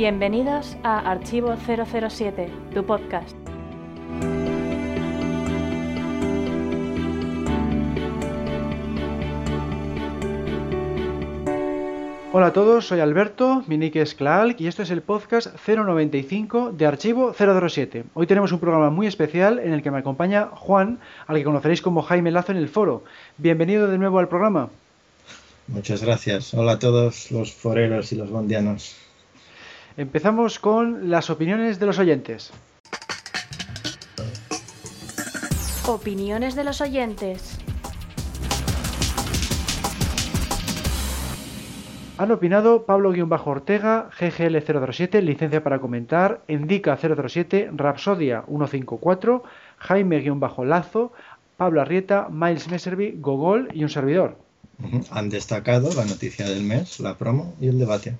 Bienvenidos 0.00 0.78
a 0.82 1.10
Archivo 1.10 1.54
007, 1.58 2.48
tu 2.72 2.86
podcast. 2.86 3.36
Hola 12.32 12.46
a 12.46 12.52
todos, 12.54 12.86
soy 12.86 13.00
Alberto, 13.00 13.62
mi 13.66 13.76
nick 13.76 13.96
es 13.96 14.14
Klaalk 14.14 14.58
y 14.58 14.68
esto 14.68 14.82
es 14.82 14.90
el 14.90 15.02
podcast 15.02 15.48
095 15.68 16.72
de 16.72 16.86
Archivo 16.86 17.34
007. 17.34 18.04
Hoy 18.14 18.26
tenemos 18.26 18.52
un 18.52 18.60
programa 18.60 18.88
muy 18.88 19.06
especial 19.06 19.58
en 19.58 19.74
el 19.74 19.82
que 19.82 19.90
me 19.90 19.98
acompaña 19.98 20.46
Juan, 20.46 20.98
al 21.26 21.36
que 21.36 21.44
conoceréis 21.44 21.82
como 21.82 22.00
Jaime 22.00 22.30
Lazo 22.30 22.52
en 22.52 22.58
el 22.58 22.70
foro. 22.70 23.04
Bienvenido 23.36 23.86
de 23.86 23.98
nuevo 23.98 24.18
al 24.18 24.28
programa. 24.28 24.70
Muchas 25.68 26.02
gracias. 26.02 26.54
Hola 26.54 26.72
a 26.72 26.78
todos 26.78 27.30
los 27.30 27.52
foreros 27.52 28.12
y 28.12 28.16
los 28.16 28.30
bondianos. 28.30 28.96
Empezamos 30.00 30.58
con 30.58 31.10
las 31.10 31.28
opiniones 31.28 31.78
de 31.78 31.84
los 31.84 31.98
oyentes. 31.98 32.52
Opiniones 35.86 36.54
de 36.54 36.64
los 36.64 36.80
oyentes. 36.80 37.58
Han 42.16 42.30
opinado 42.30 42.86
Pablo-Ortega, 42.86 44.08
GGL007, 44.18 45.20
licencia 45.20 45.62
para 45.62 45.80
comentar, 45.80 46.40
Endica007, 46.48 47.68
Rapsodia 47.76 48.44
154, 48.46 49.42
Jaime-Lazo, 49.76 51.12
Pablo 51.58 51.82
Arrieta, 51.82 52.28
Miles 52.30 52.70
Messervy, 52.70 53.18
Gogol 53.20 53.68
y 53.74 53.82
un 53.82 53.90
servidor. 53.90 54.38
Han 55.10 55.28
destacado 55.28 55.92
la 55.92 56.06
noticia 56.06 56.48
del 56.48 56.62
mes, 56.62 57.00
la 57.00 57.18
promo 57.18 57.52
y 57.60 57.68
el 57.68 57.78
debate. 57.78 58.16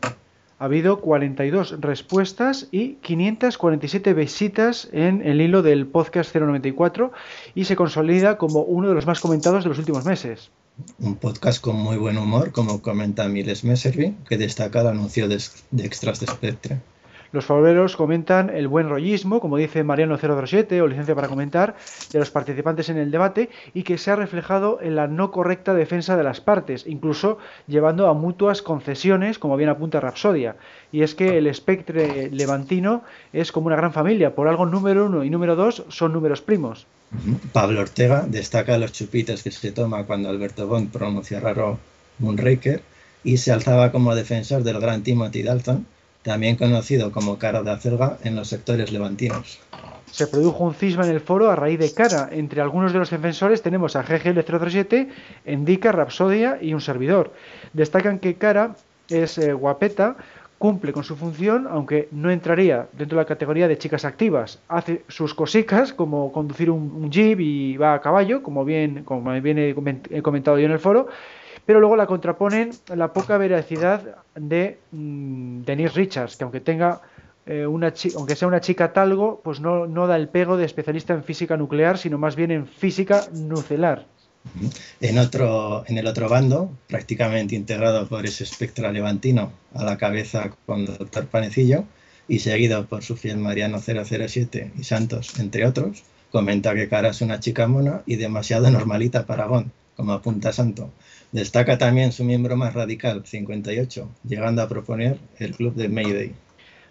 Ha 0.61 0.67
habido 0.67 1.01
42 1.01 1.81
respuestas 1.81 2.69
y 2.71 2.97
547 2.97 4.13
visitas 4.13 4.91
en 4.93 5.27
el 5.27 5.41
hilo 5.41 5.63
del 5.63 5.87
podcast 5.87 6.37
094 6.37 7.13
y 7.55 7.65
se 7.65 7.77
consolida 7.77 8.37
como 8.37 8.61
uno 8.61 8.89
de 8.89 8.95
los 8.95 9.07
más 9.07 9.21
comentados 9.21 9.65
de 9.65 9.71
los 9.71 9.79
últimos 9.79 10.05
meses. 10.05 10.51
Un 10.99 11.17
podcast 11.17 11.63
con 11.63 11.77
muy 11.77 11.97
buen 11.97 12.19
humor, 12.19 12.53
como 12.53 12.83
comenta 12.83 13.27
Miles 13.27 13.65
Messervy, 13.65 14.15
que 14.29 14.37
destaca 14.37 14.83
el 14.83 14.89
anuncio 14.89 15.29
de, 15.29 15.37
extras 15.79 16.21
de 16.21 16.27
Spectre. 16.27 16.81
Los 17.33 17.45
favoritos 17.45 17.97
comentan 17.97 18.51
el 18.51 18.67
buen 18.67 18.89
rollismo, 18.89 19.41
como 19.41 19.57
dice 19.57 19.85
Mariano 19.85 20.19
007 20.19 20.83
o 20.83 20.89
licencia 20.89 21.15
para 21.15 21.29
comentar, 21.29 21.77
de 22.13 22.19
los 22.19 22.31
participantes 22.31 22.89
en 22.89 22.99
el 22.99 23.13
debate 23.13 23.51
y 23.73 23.85
que 23.85 23.99
se 23.99 24.11
ha 24.11 24.17
reflejado 24.17 24.81
en 24.83 24.97
la 24.97 25.07
no 25.07 25.31
correcta 25.31 25.73
defensa 25.73 26.17
de 26.17 26.25
las 26.25 26.41
partes, 26.41 26.87
incluso 26.89 27.39
llevando 27.69 28.09
a 28.09 28.15
mutuas 28.15 28.63
concesiones, 28.63 29.39
como 29.39 29.57
bien 29.57 29.71
apunta 29.71 30.01
Rapsodia. 30.01 30.57
Y 30.91 31.03
es 31.03 31.15
que 31.15 31.39
el 31.39 31.47
espectre 31.47 32.31
levantino 32.33 33.03
es 33.33 33.53
como 33.53 33.69
una 33.69 33.77
gran 33.77 33.93
familia, 33.93 34.35
por 34.35 34.49
algo 34.49 34.67
número 34.67 35.07
uno 35.07 35.23
y 35.23 35.31
número 35.31 35.55
dos 35.55 35.85
son 35.89 36.13
números 36.13 36.41
primos. 36.41 36.87
Pablo 37.53 37.81
Ortega 37.81 38.25
destaca 38.27 38.79
los 38.79 38.93
chupitos 38.93 39.43
que 39.43 39.51
se 39.51 39.73
toma 39.73 40.05
cuando 40.05 40.29
Alberto 40.29 40.67
Bond 40.67 40.91
pronuncia 40.91 41.41
raro 41.41 41.79
Moonraker 42.19 42.83
y 43.23 43.37
se 43.37 43.53
alzaba 43.53 43.93
como 43.93 44.15
defensor 44.15 44.63
del 44.63 44.81
gran 44.81 45.03
Timothy 45.03 45.43
Dalton, 45.43 45.87
también 46.23 46.57
conocido 46.57 47.13
como 47.13 47.39
Cara 47.39 47.63
de 47.63 47.71
Acelga 47.71 48.19
en 48.25 48.37
los 48.37 48.49
sectores 48.49 48.93
levantinos. 48.93 49.61
Se 50.11 50.27
produjo 50.27 50.65
un 50.65 50.75
cisma 50.75 51.05
en 51.05 51.13
el 51.13 51.21
foro 51.21 51.51
a 51.51 51.57
raíz 51.57 51.79
de 51.79 51.93
Cara. 51.93 52.29
Entre 52.33 52.61
algunos 52.61 52.93
de 52.93 52.99
los 52.99 53.11
defensores 53.11 53.63
tenemos 53.63 53.95
a 53.97 54.05
GGL037, 54.05 55.09
Endica, 55.45 55.93
Rapsodia 55.93 56.59
y 56.61 56.75
un 56.75 56.81
servidor. 56.81 57.33
Destacan 57.73 58.19
que 58.19 58.35
Cara 58.35 58.75
es 59.09 59.39
eh, 59.39 59.53
guapeta, 59.53 60.17
cumple 60.59 60.93
con 60.93 61.05
su 61.05 61.17
función, 61.17 61.67
aunque 61.71 62.09
no 62.11 62.31
entraría 62.31 62.89
dentro 62.93 63.17
de 63.17 63.25
la 63.25 63.29
categoría 63.29 63.69
de 63.69 63.79
chicas 63.79 64.05
activas. 64.05 64.59
Hace 64.69 65.05
sus 65.09 65.33
cosicas, 65.33 65.93
como 65.93 66.33
conducir 66.33 66.71
un, 66.71 67.11
jeep 67.11 67.41
y 67.41 67.77
va 67.77 67.95
a 67.95 68.01
caballo, 68.01 68.43
como 68.43 68.65
bien, 68.65 69.05
como 69.05 69.41
bien 69.41 69.59
he 70.11 70.23
comentado 70.23 70.59
yo 70.59 70.67
en 70.67 70.73
el 70.73 70.79
foro, 70.79 71.09
pero 71.67 71.81
luego 71.81 71.97
la 71.97 72.07
contraponen 72.07 72.71
la 72.95 73.13
poca 73.13 73.39
veracidad 73.39 74.17
de 74.35 74.79
mm, 74.93 75.63
Denise 75.63 75.95
Richards, 75.95 76.37
que 76.37 76.45
aunque 76.45 76.61
tenga 76.61 77.01
eh, 77.47 77.67
una 77.67 77.93
aunque 78.17 78.37
sea 78.37 78.49
una 78.49 78.61
chica 78.61 78.93
talgo, 78.93 79.41
pues 79.43 79.61
no, 79.61 79.87
no 79.87 80.07
da 80.07 80.17
el 80.17 80.29
pego 80.29 80.57
de 80.57 80.65
especialista 80.65 81.15
en 81.15 81.25
física 81.25 81.57
nuclear, 81.57 81.99
sino 81.99 82.19
más 82.19 82.37
bien 82.37 82.51
en 82.51 82.67
física 82.67 83.25
nucelar. 83.33 84.07
En, 85.01 85.19
otro, 85.19 85.85
en 85.87 85.99
el 85.99 86.07
otro 86.07 86.29
bando, 86.29 86.71
prácticamente 86.87 87.55
integrado 87.55 88.09
por 88.09 88.25
ese 88.25 88.45
espectro 88.45 88.91
levantino 88.91 89.53
a 89.75 89.85
la 89.85 89.99
cabeza 89.99 90.51
con 90.65 90.87
doctor 90.87 91.27
Panecillo 91.27 91.85
y 92.27 92.39
seguido 92.39 92.87
por 92.87 93.03
su 93.03 93.17
fiel 93.17 93.37
Mariano 93.37 93.81
007 93.81 94.73
y 94.79 94.85
Santos, 94.85 95.39
entre 95.39 95.67
otros, 95.67 96.05
comenta 96.31 96.75
que 96.75 96.89
Cara 96.89 97.11
es 97.11 97.21
una 97.21 97.41
chica 97.41 97.67
mona 97.67 98.03
y 98.07 98.17
demasiado 98.17 98.71
normalita 98.71 99.27
para 99.27 99.47
Bond, 99.47 99.71
como 100.01 100.15
apunta 100.15 100.51
Santo. 100.51 100.91
Destaca 101.31 101.77
también 101.77 102.13
su 102.13 102.25
miembro 102.25 102.57
más 102.57 102.73
radical, 102.73 103.23
58, 103.27 104.09
llegando 104.27 104.63
a 104.63 104.69
proponer 104.69 105.19
el 105.39 105.55
club 105.55 105.75
de 105.75 105.91
Mayday. 105.91 106.33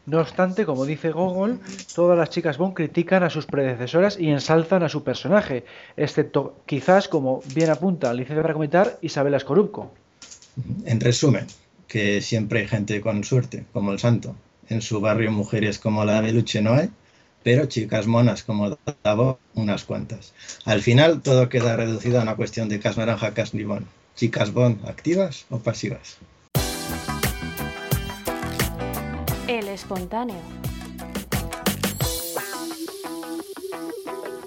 No 0.06 0.20
obstante, 0.20 0.64
como 0.64 0.86
dice 0.86 1.10
Gogol, 1.10 1.60
todas 1.96 2.16
las 2.16 2.30
chicas 2.30 2.60
Bond 2.60 2.76
critican 2.76 3.24
a 3.24 3.32
sus 3.32 3.48
predecesoras 3.48 4.20
y 4.20 4.30
ensalzan 4.30 4.84
a 4.84 4.90
su 4.90 5.04
personaje, 5.04 5.66
excepto 5.98 6.58
quizás, 6.68 7.08
como 7.08 7.42
bien 7.56 7.72
apunta 7.72 8.14
licencia 8.14 8.44
para 8.44 8.54
comentar, 8.54 9.00
Isabela 9.02 9.38
Escorupco. 9.38 9.92
En 10.86 11.00
resumen, 11.00 11.48
que 11.88 12.22
siempre 12.22 12.60
hay 12.60 12.68
gente 12.68 13.02
con 13.02 13.24
suerte, 13.24 13.66
como 13.74 13.92
el 13.92 13.98
santo. 13.98 14.36
En 14.70 14.84
su 14.84 15.02
barrio 15.02 15.32
mujeres 15.32 15.80
como 15.80 16.06
la 16.06 16.22
Beluche 16.22 16.62
no 16.62 16.74
hay, 16.76 16.92
pero 17.44 17.66
chicas 17.66 18.08
monas 18.08 18.44
como 18.44 18.78
Davo, 19.04 19.40
unas 19.54 19.84
cuantas. 19.84 20.34
Al 20.66 20.82
final 20.82 21.22
todo 21.22 21.50
queda 21.50 21.76
reducido 21.76 22.20
a 22.20 22.24
una 22.24 22.36
cuestión 22.36 22.70
de 22.70 22.80
cas 22.80 22.98
naranja, 22.98 23.34
cas 23.34 23.54
limón. 23.54 23.86
Chicas 24.16 24.54
Bond, 24.54 24.88
¿activas 24.88 25.46
o 25.50 25.60
pasivas? 25.60 26.18
El 29.48 29.68
espontáneo. 29.68 30.36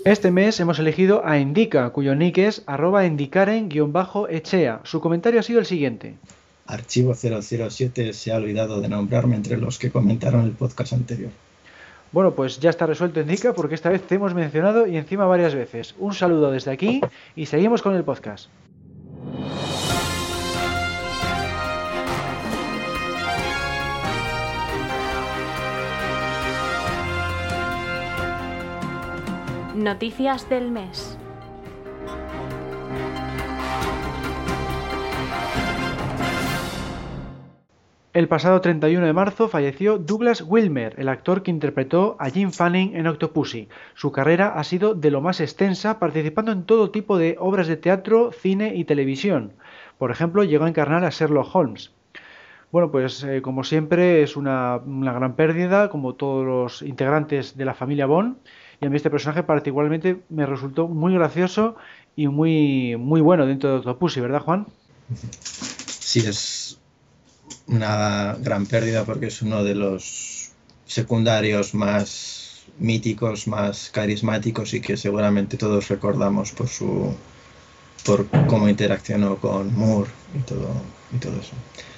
Este 0.05 0.33
mes 0.33 0.59
hemos 0.59 0.81
elegido 0.81 1.25
a 1.25 1.39
Indica, 1.39 1.91
cuyo 1.91 2.17
nick 2.17 2.39
es 2.39 2.65
arroba 2.67 3.07
indicaren-echea. 3.07 4.81
Su 4.83 5.01
comentario 5.01 5.39
ha 5.39 5.45
sido 5.45 5.61
el 5.61 5.67
siguiente. 5.67 6.15
Archivo 6.67 7.15
007 7.15 8.13
se 8.13 8.33
ha 8.33 8.37
olvidado 8.37 8.81
de 8.81 8.89
nombrarme 8.89 9.37
entre 9.37 9.57
los 9.59 9.79
que 9.79 9.93
comentaron 9.93 10.45
el 10.45 10.53
podcast 10.53 10.93
anterior. 10.93 11.31
Bueno, 12.13 12.35
pues 12.35 12.61
ya 12.61 12.71
está 12.71 12.87
resuelto 12.87 13.21
Indica 13.21 13.55
porque 13.55 13.75
esta 13.75 13.89
vez 13.89 14.03
te 14.03 14.17
hemos 14.17 14.35
mencionado 14.35 14.87
y 14.87 14.97
encima 14.97 15.25
varias 15.25 15.55
veces. 15.55 15.95
Un 15.99 16.13
saludo 16.13 16.51
desde 16.51 16.71
aquí 16.71 17.01
y 17.35 17.47
seguimos 17.47 17.83
con 17.83 17.95
el 17.95 18.05
podcast. 18.05 18.49
Noticias 29.75 30.49
del 30.49 30.71
mes. 30.71 31.19
El 38.13 38.29
pasado 38.29 38.61
31 38.61 39.07
de 39.07 39.13
marzo 39.15 39.49
falleció 39.49 39.97
Douglas 39.97 40.45
Wilmer, 40.47 40.95
el 40.99 41.09
actor 41.09 41.43
que 41.43 41.51
interpretó 41.51 42.17
a 42.19 42.29
Jim 42.29 42.51
Fanning 42.51 42.95
en 42.95 43.07
Octopussy. 43.07 43.71
Su 43.95 44.13
carrera 44.13 44.49
ha 44.49 44.65
sido 44.65 44.95
de 44.95 45.11
lo 45.11 45.23
más 45.23 45.41
extensa, 45.41 45.99
participando 45.99 46.53
en 46.53 46.65
todo 46.65 46.91
tipo 46.91 47.17
de 47.17 47.37
obras 47.39 47.69
de 47.69 47.79
teatro, 47.79 48.31
cine 48.31 48.75
y 48.77 48.85
televisión. 48.85 49.55
Por 49.97 50.11
ejemplo, 50.11 50.45
llegó 50.45 50.67
a 50.67 50.69
encarnar 50.69 51.07
a 51.07 51.09
Sherlock 51.09 51.55
Holmes. 51.55 51.93
Bueno, 52.71 52.91
pues 52.91 53.25
eh, 53.25 53.41
como 53.41 53.65
siempre 53.65 54.23
es 54.23 54.37
una, 54.37 54.77
una 54.77 55.15
gran 55.15 55.35
pérdida, 55.35 55.89
como 55.89 56.15
todos 56.15 56.45
los 56.45 56.83
integrantes 56.83 57.57
de 57.57 57.65
la 57.65 57.73
familia 57.73 58.05
Bond 58.05 58.37
y 58.83 58.87
a 58.87 58.91
mí 58.91 58.97
este 58.97 59.11
personaje 59.11 59.43
particularmente 59.45 60.21
me 60.29 60.45
resultó 60.45 60.87
muy 60.87 61.15
gracioso 61.15 61.77
y 62.15 62.29
muy, 62.29 62.97
muy 62.99 63.23
bueno 63.23 63.47
dentro 63.47 63.71
de 63.71 63.77
Octopussy, 63.77 64.21
¿verdad, 64.21 64.43
Juan? 64.43 64.67
Sí, 65.39 66.21
es 66.21 66.62
una 67.67 68.37
gran 68.41 68.67
pérdida 68.67 69.05
porque 69.05 69.27
es 69.27 69.43
uno 69.43 69.65
de 69.65 69.75
los 69.75 70.51
secundarios 70.87 71.75
más 71.75 72.65
míticos, 72.79 73.47
más 73.47 73.91
carismáticos 73.91 74.75
y 74.75 74.81
que 74.81 74.97
seguramente 74.97 75.57
todos 75.57 75.89
recordamos 75.89 76.53
por 76.53 76.69
su 76.69 77.15
por 78.05 78.27
cómo 78.49 78.69
interaccionó 78.69 79.37
con 79.37 79.75
Moore 79.77 80.11
y 80.35 80.41
todo, 80.41 80.69
y 81.15 81.19
todo 81.19 81.41
eso. 81.41 81.53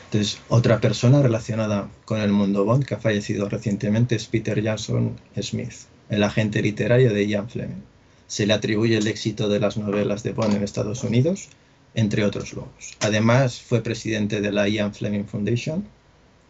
Entonces, 0.05 0.39
otra 0.49 0.81
persona 0.81 1.23
relacionada 1.23 1.89
con 2.05 2.21
el 2.21 2.31
mundo 2.31 2.65
Bond 2.65 2.85
que 2.85 2.95
ha 2.95 2.99
fallecido 2.99 3.49
recientemente 3.49 4.15
es 4.17 4.27
Peter 4.27 4.61
Jackson 4.63 5.19
Smith 5.41 5.73
el 6.09 6.23
agente 6.23 6.63
literario 6.63 7.13
de 7.13 7.27
Ian 7.27 7.49
Fleming. 7.49 7.83
Se 8.27 8.47
le 8.47 8.53
atribuye 8.53 8.97
el 8.97 9.07
éxito 9.07 9.49
de 9.49 9.61
las 9.61 9.77
novelas 9.77 10.23
de 10.23 10.33
Bond 10.33 10.55
en 10.55 10.63
Estados 10.63 11.05
Unidos, 11.05 11.49
entre 11.95 12.25
otros 12.25 12.53
logros. 12.53 12.97
Además, 13.01 13.61
fue 13.61 13.83
presidente 13.83 14.41
de 14.41 14.53
la 14.53 14.69
Ian 14.69 14.95
Fleming 14.95 15.25
Foundation 15.25 15.85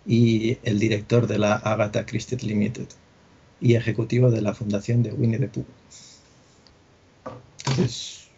y 0.07 0.59
el 0.63 0.79
director 0.79 1.27
de 1.27 1.39
la 1.39 1.55
Agatha 1.55 2.07
Christie 2.07 2.39
Limited 2.39 2.89
y 3.61 3.75
ejecutivo 3.75 4.31
de 4.31 4.43
la 4.43 4.55
fundación 4.55 5.03
de 5.03 5.13
Winnie 5.13 5.39
the 5.39 5.49
Pooh. 5.49 5.65
Entonces, 7.67 8.29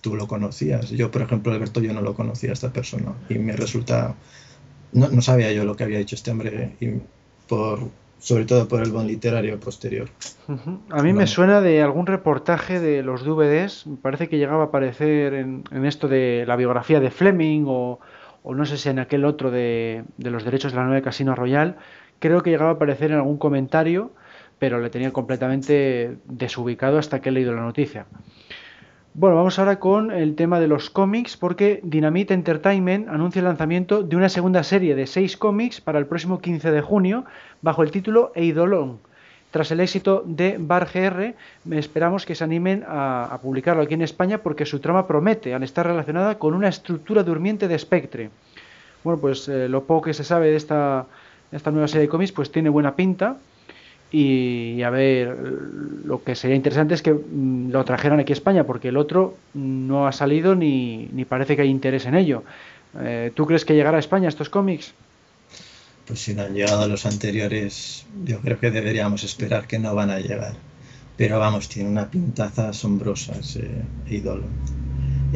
tú 0.00 0.16
lo 0.16 0.26
conocías. 0.26 0.90
Yo, 0.90 1.10
por 1.10 1.22
ejemplo, 1.22 1.52
Alberto, 1.52 1.80
yo 1.80 1.92
no 1.92 2.02
lo 2.02 2.14
conocía 2.14 2.50
a 2.50 2.52
esta 2.52 2.72
persona 2.72 3.14
y 3.28 3.34
me 3.34 3.54
resulta... 3.54 4.14
No, 4.92 5.08
no 5.08 5.22
sabía 5.22 5.50
yo 5.52 5.64
lo 5.64 5.76
que 5.76 5.84
había 5.84 5.98
dicho 5.98 6.14
este 6.14 6.30
hombre 6.30 6.76
y 6.80 6.88
por, 7.48 7.90
sobre 8.18 8.44
todo 8.44 8.68
por 8.68 8.82
el 8.82 8.90
buen 8.90 9.06
literario 9.06 9.58
posterior. 9.60 10.08
A 10.90 11.02
mí 11.02 11.12
me 11.12 11.26
suena 11.26 11.60
de 11.60 11.82
algún 11.82 12.06
reportaje 12.06 12.80
de 12.80 13.02
los 13.02 13.24
DVDs, 13.24 13.86
me 13.86 13.96
parece 13.96 14.28
que 14.28 14.38
llegaba 14.38 14.64
a 14.64 14.66
aparecer 14.66 15.34
en, 15.34 15.64
esto 15.84 16.08
de 16.08 16.44
la 16.46 16.56
biografía 16.56 17.00
de 17.00 17.10
Fleming 17.10 17.64
o, 17.66 17.98
no 18.44 18.64
sé 18.64 18.76
si 18.76 18.88
en 18.88 18.98
aquel 18.98 19.24
otro 19.24 19.50
de, 19.50 20.04
de 20.16 20.30
los 20.30 20.44
derechos 20.44 20.72
de 20.72 20.78
la 20.78 20.84
nueva 20.84 21.02
Casino 21.02 21.34
Royal, 21.34 21.76
creo 22.18 22.42
que 22.42 22.50
llegaba 22.50 22.70
a 22.70 22.74
aparecer 22.74 23.10
en 23.10 23.18
algún 23.18 23.38
comentario, 23.38 24.10
pero 24.58 24.80
le 24.80 24.90
tenía 24.90 25.12
completamente 25.12 26.16
desubicado 26.26 26.98
hasta 26.98 27.20
que 27.20 27.28
he 27.28 27.32
leído 27.32 27.54
la 27.54 27.62
noticia. 27.62 28.06
Bueno, 29.16 29.36
vamos 29.36 29.60
ahora 29.60 29.78
con 29.78 30.10
el 30.10 30.34
tema 30.34 30.58
de 30.58 30.66
los 30.66 30.90
cómics, 30.90 31.36
porque 31.36 31.78
Dynamite 31.84 32.34
Entertainment 32.34 33.08
anuncia 33.08 33.38
el 33.38 33.44
lanzamiento 33.44 34.02
de 34.02 34.16
una 34.16 34.28
segunda 34.28 34.64
serie 34.64 34.96
de 34.96 35.06
seis 35.06 35.36
cómics 35.36 35.80
para 35.80 36.00
el 36.00 36.06
próximo 36.06 36.40
15 36.40 36.72
de 36.72 36.80
junio, 36.80 37.24
bajo 37.62 37.84
el 37.84 37.92
título 37.92 38.32
Eidolon. 38.34 38.98
Tras 39.52 39.70
el 39.70 39.78
éxito 39.78 40.24
de 40.26 40.56
Bar 40.58 40.88
GR, 40.92 41.32
esperamos 41.76 42.26
que 42.26 42.34
se 42.34 42.42
animen 42.42 42.84
a, 42.88 43.38
publicarlo 43.40 43.84
aquí 43.84 43.94
en 43.94 44.02
España 44.02 44.38
porque 44.38 44.66
su 44.66 44.80
trama 44.80 45.06
promete, 45.06 45.54
al 45.54 45.62
estar 45.62 45.86
relacionada 45.86 46.36
con 46.36 46.52
una 46.52 46.66
estructura 46.66 47.22
durmiente 47.22 47.68
de 47.68 47.78
Spectre. 47.78 48.30
Bueno, 49.04 49.20
pues 49.20 49.48
eh, 49.48 49.68
lo 49.68 49.84
poco 49.84 50.06
que 50.06 50.14
se 50.14 50.24
sabe 50.24 50.50
de 50.50 50.56
esta, 50.56 51.06
esta 51.52 51.70
nueva 51.70 51.86
serie 51.86 52.06
de 52.06 52.08
cómics, 52.08 52.32
pues 52.32 52.50
tiene 52.50 52.68
buena 52.68 52.96
pinta 52.96 53.36
y, 54.16 54.80
a 54.84 54.90
ver, 54.90 55.36
lo 56.04 56.22
que 56.22 56.36
sería 56.36 56.54
interesante 56.54 56.94
es 56.94 57.02
que 57.02 57.12
mm, 57.12 57.72
lo 57.72 57.84
trajeran 57.84 58.20
aquí 58.20 58.32
a 58.32 58.34
España, 58.34 58.62
porque 58.62 58.90
el 58.90 58.96
otro 58.96 59.36
no 59.54 60.06
ha 60.06 60.12
salido 60.12 60.54
ni, 60.54 61.08
parece 61.28 61.56
que 61.56 61.62
hay 61.62 61.68
interés 61.68 62.06
en 62.06 62.14
ello. 62.14 62.44
Eh, 63.00 63.32
¿Tú 63.34 63.44
crees 63.44 63.64
que 63.64 63.74
llegará 63.74 63.96
a 63.96 64.00
España 64.00 64.28
estos 64.28 64.50
cómics? 64.50 64.94
Pues 66.06 66.20
si 66.20 66.32
no 66.32 66.42
han 66.42 66.54
llegado 66.54 66.86
los 66.86 67.06
anteriores, 67.06 68.06
yo 68.24 68.38
creo 68.38 68.60
que 68.60 68.70
deberíamos 68.70 69.24
esperar 69.24 69.66
que 69.66 69.80
no 69.80 69.96
van 69.96 70.10
a 70.10 70.20
llegar. 70.20 70.54
Pero 71.16 71.40
vamos, 71.40 71.68
tiene 71.68 71.88
una 71.88 72.08
pintaza 72.08 72.68
asombrosa 72.68 73.32
ese 73.32 73.68
ídolo. 74.08 74.44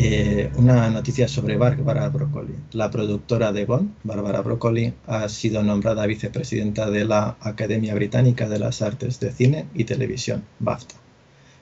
Eh, 0.01 0.53
una 0.55 0.89
noticia 0.91 1.27
sobre 1.27 1.57
Barbara 1.57 2.09
Broccoli. 2.09 2.55
La 2.71 2.89
productora 2.89 3.51
de 3.51 3.65
Bond, 3.67 3.97
Barbara 4.05 4.43
Broccoli, 4.43 4.95
ha 5.09 5.29
sido 5.29 5.61
nombrada 5.65 6.07
vicepresidenta 6.07 6.89
de 6.89 7.05
la 7.05 7.37
Academia 7.41 7.97
Británica 7.97 8.49
de 8.49 8.61
las 8.61 8.81
Artes 8.81 9.19
de 9.19 9.33
Cine 9.33 9.67
y 9.75 9.83
Televisión, 9.83 10.45
BAFTA, 10.61 10.95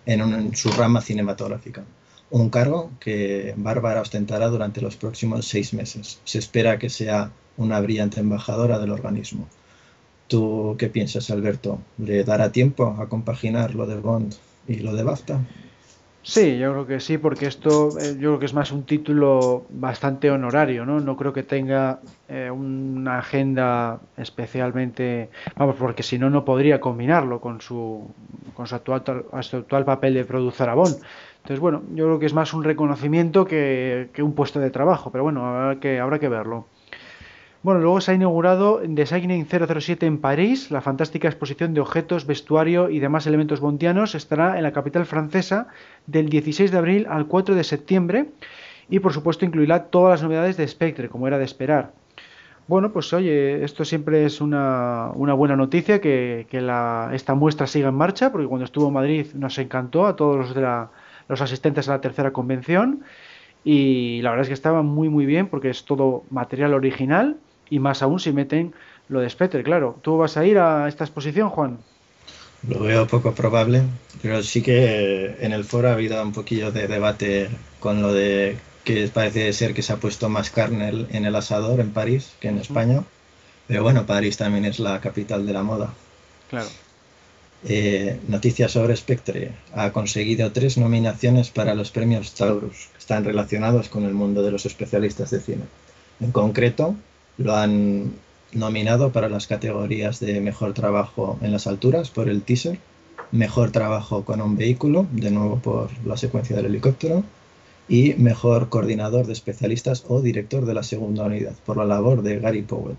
en, 0.04 0.54
su 0.54 0.70
rama 0.70 1.00
cinematográfica. 1.00 1.84
Un 2.28 2.50
cargo 2.50 2.90
que 3.00 3.54
Bárbara 3.56 4.02
ostentará 4.02 4.48
durante 4.48 4.82
los 4.82 4.96
próximos 4.96 5.46
seis 5.46 5.72
meses. 5.72 6.20
Se 6.24 6.38
espera 6.38 6.78
que 6.78 6.90
sea 6.90 7.32
una 7.56 7.80
brillante 7.80 8.20
embajadora 8.20 8.78
del 8.78 8.90
organismo. 8.90 9.48
¿Tú 10.28 10.76
qué 10.78 10.88
piensas, 10.88 11.30
Alberto? 11.30 11.80
¿Le 11.96 12.22
dará 12.22 12.52
tiempo 12.52 12.98
a 13.00 13.08
compaginar 13.08 13.74
lo 13.74 13.86
de 13.86 13.96
Bond 13.96 14.34
y 14.68 14.80
lo 14.80 14.94
de 14.94 15.04
BAFTA? 15.04 15.40
Sí, 16.28 16.58
yo 16.58 16.72
creo 16.72 16.86
que 16.88 16.98
sí, 16.98 17.18
porque 17.18 17.46
esto 17.46 17.96
eh, 18.00 18.14
yo 18.18 18.30
creo 18.30 18.38
que 18.40 18.46
es 18.46 18.54
más 18.54 18.72
un 18.72 18.84
título 18.84 19.68
bastante 19.70 20.28
honorario, 20.30 20.84
¿no? 20.84 21.00
No 21.00 21.16
creo 21.16 21.32
que 21.32 21.44
tenga 21.44 22.02
eh, 22.26 22.50
una 22.50 23.18
agenda 23.20 24.08
especialmente, 24.16 25.30
vamos, 25.56 25.76
porque 25.76 26.02
si 26.02 26.18
no 26.18 26.28
no 26.28 26.44
podría 26.44 26.80
combinarlo 26.80 27.40
con 27.40 27.60
su 27.60 28.12
con 28.52 28.66
su 28.66 28.74
actual, 28.74 29.04
actual 29.32 29.84
papel 29.84 30.14
de 30.14 30.24
productor 30.24 30.74
Bond. 30.74 31.00
Entonces, 31.38 31.60
bueno, 31.60 31.84
yo 31.90 32.04
creo 32.06 32.18
que 32.18 32.26
es 32.26 32.34
más 32.34 32.52
un 32.54 32.64
reconocimiento 32.64 33.44
que, 33.44 34.10
que 34.12 34.22
un 34.24 34.34
puesto 34.34 34.58
de 34.58 34.70
trabajo, 34.72 35.12
pero 35.12 35.22
bueno, 35.24 35.46
habrá 35.46 35.78
que 35.78 36.00
habrá 36.00 36.18
que 36.18 36.28
verlo. 36.28 36.75
Bueno, 37.66 37.80
luego 37.80 38.00
se 38.00 38.12
ha 38.12 38.14
inaugurado 38.14 38.80
Designing 38.86 39.44
007 39.44 40.06
en 40.06 40.18
París. 40.18 40.70
La 40.70 40.80
fantástica 40.80 41.26
exposición 41.26 41.74
de 41.74 41.80
objetos, 41.80 42.24
vestuario 42.24 42.90
y 42.90 43.00
demás 43.00 43.26
elementos 43.26 43.58
bondianos 43.58 44.14
estará 44.14 44.56
en 44.56 44.62
la 44.62 44.70
capital 44.70 45.04
francesa 45.04 45.66
del 46.06 46.28
16 46.28 46.70
de 46.70 46.78
abril 46.78 47.06
al 47.10 47.26
4 47.26 47.56
de 47.56 47.64
septiembre 47.64 48.26
y 48.88 49.00
por 49.00 49.12
supuesto 49.12 49.44
incluirá 49.44 49.86
todas 49.86 50.12
las 50.12 50.22
novedades 50.22 50.56
de 50.56 50.68
Spectre, 50.68 51.08
como 51.08 51.26
era 51.26 51.38
de 51.38 51.44
esperar. 51.44 51.90
Bueno, 52.68 52.92
pues 52.92 53.12
oye, 53.12 53.64
esto 53.64 53.84
siempre 53.84 54.24
es 54.24 54.40
una, 54.40 55.10
buena 55.16 55.56
noticia 55.56 56.00
que, 56.00 56.46
esta 57.14 57.34
muestra 57.34 57.66
siga 57.66 57.88
en 57.88 57.96
marcha, 57.96 58.30
porque 58.30 58.46
cuando 58.46 58.64
estuvo 58.64 58.86
en 58.86 58.94
Madrid 58.94 59.26
nos 59.34 59.58
encantó 59.58 60.06
a 60.06 60.14
todos 60.14 60.36
los, 60.36 60.54
de 60.54 60.62
los 61.28 61.40
asistentes 61.40 61.88
a 61.88 61.94
la 61.94 62.00
tercera 62.00 62.32
convención 62.32 63.02
y 63.64 64.22
la 64.22 64.30
verdad 64.30 64.42
es 64.42 64.48
que 64.50 64.54
estaba 64.54 64.82
muy 64.82 65.08
muy 65.08 65.26
bien 65.26 65.48
porque 65.48 65.70
es 65.70 65.84
todo 65.84 66.22
material 66.30 66.72
original 66.72 67.38
y 67.70 67.78
más 67.78 68.02
aún 68.02 68.20
si 68.20 68.32
meten 68.32 68.74
lo 69.08 69.20
de 69.20 69.30
Spectre, 69.30 69.62
claro. 69.62 69.98
¿Tú 70.02 70.16
vas 70.16 70.36
a 70.36 70.44
ir 70.44 70.58
a 70.58 70.88
esta 70.88 71.04
exposición, 71.04 71.48
Juan? 71.50 71.78
Lo 72.68 72.80
veo 72.80 73.06
poco 73.06 73.32
probable, 73.32 73.82
pero 74.22 74.42
sí 74.42 74.62
que 74.62 75.36
en 75.40 75.52
el 75.52 75.64
foro 75.64 75.88
ha 75.88 75.92
habido 75.92 76.20
un 76.22 76.32
poquillo 76.32 76.72
de 76.72 76.88
debate 76.88 77.48
con 77.78 78.02
lo 78.02 78.12
de 78.12 78.56
que 78.84 79.08
parece 79.08 79.52
ser 79.52 79.74
que 79.74 79.82
se 79.82 79.92
ha 79.92 79.96
puesto 79.96 80.28
más 80.28 80.50
carne 80.50 81.06
en 81.10 81.24
el 81.24 81.34
asador 81.34 81.80
en 81.80 81.90
París 81.90 82.32
que 82.40 82.48
en 82.48 82.58
España. 82.58 83.02
Pero 83.66 83.82
bueno, 83.82 84.06
París 84.06 84.36
también 84.36 84.64
es 84.64 84.78
la 84.78 85.00
capital 85.00 85.46
de 85.46 85.52
la 85.52 85.62
moda. 85.62 85.92
Claro. 86.48 86.68
Eh, 87.68 88.20
noticias 88.28 88.72
sobre 88.72 88.96
Spectre. 88.96 89.52
Ha 89.74 89.90
conseguido 89.90 90.52
tres 90.52 90.78
nominaciones 90.78 91.50
para 91.50 91.74
los 91.74 91.90
premios 91.90 92.32
Taurus, 92.34 92.88
que 92.92 92.98
están 92.98 93.24
relacionados 93.24 93.88
con 93.88 94.04
el 94.04 94.14
mundo 94.14 94.42
de 94.42 94.52
los 94.52 94.66
especialistas 94.66 95.30
de 95.30 95.40
cine. 95.40 95.64
En 96.20 96.30
concreto, 96.30 96.94
lo 97.38 97.54
han 97.54 98.12
nominado 98.52 99.12
para 99.12 99.28
las 99.28 99.46
categorías 99.46 100.20
de 100.20 100.40
mejor 100.40 100.72
trabajo 100.72 101.38
en 101.42 101.52
las 101.52 101.66
alturas 101.66 102.10
por 102.10 102.28
el 102.28 102.42
teaser, 102.42 102.78
mejor 103.32 103.70
trabajo 103.70 104.24
con 104.24 104.40
un 104.40 104.56
vehículo, 104.56 105.06
de 105.12 105.30
nuevo 105.30 105.58
por 105.58 105.90
la 106.04 106.16
secuencia 106.16 106.56
del 106.56 106.66
helicóptero, 106.66 107.24
y 107.88 108.14
mejor 108.14 108.68
coordinador 108.68 109.26
de 109.26 109.32
especialistas 109.32 110.04
o 110.08 110.20
director 110.20 110.64
de 110.64 110.74
la 110.74 110.82
segunda 110.82 111.24
unidad 111.24 111.54
por 111.64 111.76
la 111.76 111.84
labor 111.84 112.22
de 112.22 112.38
Gary 112.40 112.62
Powell, 112.62 112.96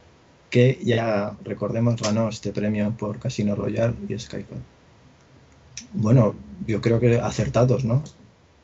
que 0.49 0.79
ya 0.83 1.33
recordemos 1.43 2.01
ganó 2.01 2.29
este 2.29 2.51
premio 2.51 2.93
por 2.97 3.19
Casino 3.19 3.55
Royale 3.55 3.95
y 4.07 4.17
Skype. 4.17 4.55
Bueno, 5.93 6.35
yo 6.65 6.81
creo 6.81 6.99
que 6.99 7.19
acertados, 7.19 7.83
¿no? 7.83 8.03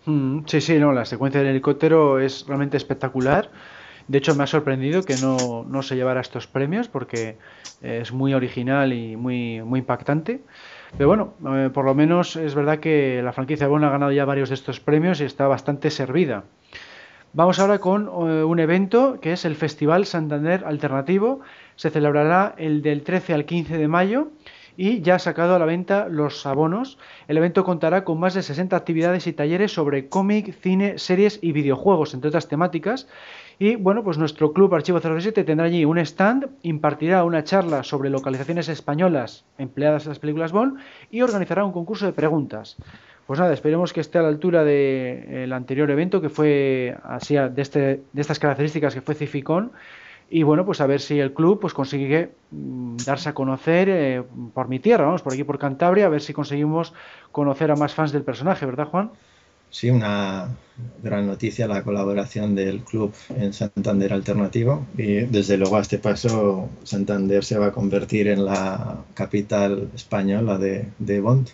Mm, 0.05 0.45
sí, 0.45 0.61
sí, 0.61 0.77
no, 0.79 0.91
la 0.91 1.05
secuencia 1.05 1.41
del 1.41 1.49
helicóptero 1.51 2.19
es 2.19 2.45
realmente 2.47 2.77
espectacular. 2.77 3.49
De 4.07 4.17
hecho, 4.17 4.35
me 4.35 4.43
ha 4.43 4.47
sorprendido 4.47 5.03
que 5.03 5.15
no, 5.17 5.65
no 5.67 5.81
se 5.81 5.95
llevara 5.95 6.21
estos 6.21 6.47
premios 6.47 6.87
porque 6.87 7.37
es 7.81 8.11
muy 8.11 8.33
original 8.33 8.93
y 8.93 9.15
muy, 9.15 9.61
muy 9.61 9.79
impactante. 9.79 10.41
Pero 10.97 11.09
bueno, 11.09 11.33
eh, 11.55 11.69
por 11.73 11.85
lo 11.85 11.95
menos 11.95 12.35
es 12.35 12.55
verdad 12.55 12.79
que 12.79 13.21
la 13.23 13.33
franquicia 13.33 13.67
Bond 13.67 13.85
ha 13.85 13.89
ganado 13.89 14.11
ya 14.11 14.25
varios 14.25 14.49
de 14.49 14.55
estos 14.55 14.79
premios 14.79 15.21
y 15.21 15.25
está 15.25 15.47
bastante 15.47 15.89
servida. 15.89 16.43
Vamos 17.33 17.57
ahora 17.59 17.79
con 17.79 18.05
eh, 18.05 18.43
un 18.43 18.59
evento 18.59 19.19
que 19.19 19.33
es 19.33 19.43
el 19.43 19.55
Festival 19.55 20.05
Santander 20.05 20.63
Alternativo. 20.65 21.41
Se 21.75 21.89
celebrará 21.89 22.53
el 22.57 22.83
del 22.83 23.01
13 23.01 23.33
al 23.33 23.45
15 23.45 23.77
de 23.77 23.87
mayo 23.87 24.27
y 24.77 25.01
ya 25.01 25.15
ha 25.15 25.19
sacado 25.19 25.55
a 25.55 25.59
la 25.59 25.65
venta 25.65 26.07
los 26.09 26.45
abonos. 26.45 26.99
El 27.27 27.37
evento 27.37 27.63
contará 27.63 28.03
con 28.03 28.19
más 28.19 28.35
de 28.35 28.43
60 28.43 28.75
actividades 28.75 29.25
y 29.25 29.33
talleres 29.33 29.71
sobre 29.71 30.09
cómic, 30.09 30.53
cine, 30.61 30.99
series 30.99 31.39
y 31.41 31.51
videojuegos, 31.53 32.13
entre 32.13 32.27
otras 32.27 32.47
temáticas. 32.47 33.07
Y 33.63 33.77
bueno, 33.77 34.03
pues 34.03 34.17
nuestro 34.17 34.51
club 34.51 34.75
Archivo 34.75 34.99
07 34.99 35.45
tendrá 35.45 35.67
allí 35.67 35.85
un 35.85 35.97
stand, 35.97 36.49
impartirá 36.63 37.23
una 37.23 37.45
charla 37.45 37.81
sobre 37.83 38.09
localizaciones 38.09 38.67
españolas 38.67 39.45
empleadas 39.57 40.03
en 40.03 40.09
las 40.09 40.19
películas 40.19 40.51
Bond 40.51 40.79
y 41.09 41.21
organizará 41.21 41.63
un 41.63 41.71
concurso 41.71 42.05
de 42.05 42.11
preguntas. 42.11 42.75
Pues 43.25 43.39
nada, 43.39 43.53
esperemos 43.53 43.93
que 43.93 44.01
esté 44.01 44.17
a 44.17 44.21
la 44.21 44.27
altura 44.27 44.65
del 44.65 45.53
anterior 45.53 45.89
evento 45.89 46.19
que 46.19 46.27
fue 46.27 46.97
así 47.03 47.35
de, 47.35 47.61
este, 47.61 48.01
de 48.11 48.21
estas 48.21 48.37
características 48.37 48.95
que 48.95 49.01
fue 49.01 49.15
Cificón 49.15 49.71
y 50.29 50.43
bueno, 50.43 50.65
pues 50.65 50.81
a 50.81 50.85
ver 50.85 50.99
si 50.99 51.21
el 51.21 51.33
club 51.33 51.61
pues 51.61 51.73
consigue 51.73 52.31
mm, 52.51 52.97
darse 53.05 53.29
a 53.29 53.33
conocer 53.33 53.87
eh, 53.89 54.23
por 54.53 54.67
mi 54.67 54.79
tierra, 54.79 55.05
vamos, 55.05 55.21
por 55.21 55.31
aquí 55.31 55.45
por 55.45 55.57
Cantabria, 55.57 56.07
a 56.07 56.09
ver 56.09 56.21
si 56.21 56.33
conseguimos 56.33 56.93
conocer 57.31 57.71
a 57.71 57.77
más 57.77 57.93
fans 57.93 58.11
del 58.11 58.23
personaje, 58.23 58.65
¿verdad, 58.65 58.87
Juan? 58.87 59.11
Sí, 59.73 59.89
una 59.89 60.55
gran 61.01 61.25
noticia 61.25 61.67
la 61.67 61.83
colaboración 61.83 62.53
del 62.53 62.81
club 62.83 63.11
en 63.35 63.53
Santander 63.53 64.13
Alternativo 64.13 64.85
y 64.95 65.21
desde 65.21 65.57
luego 65.57 65.77
a 65.77 65.81
este 65.81 65.97
paso 65.97 66.69
Santander 66.83 67.43
se 67.43 67.57
va 67.57 67.67
a 67.67 67.71
convertir 67.71 68.27
en 68.27 68.45
la 68.45 69.03
capital 69.15 69.89
española 69.95 70.59
de, 70.59 71.19
Bond. 71.21 71.49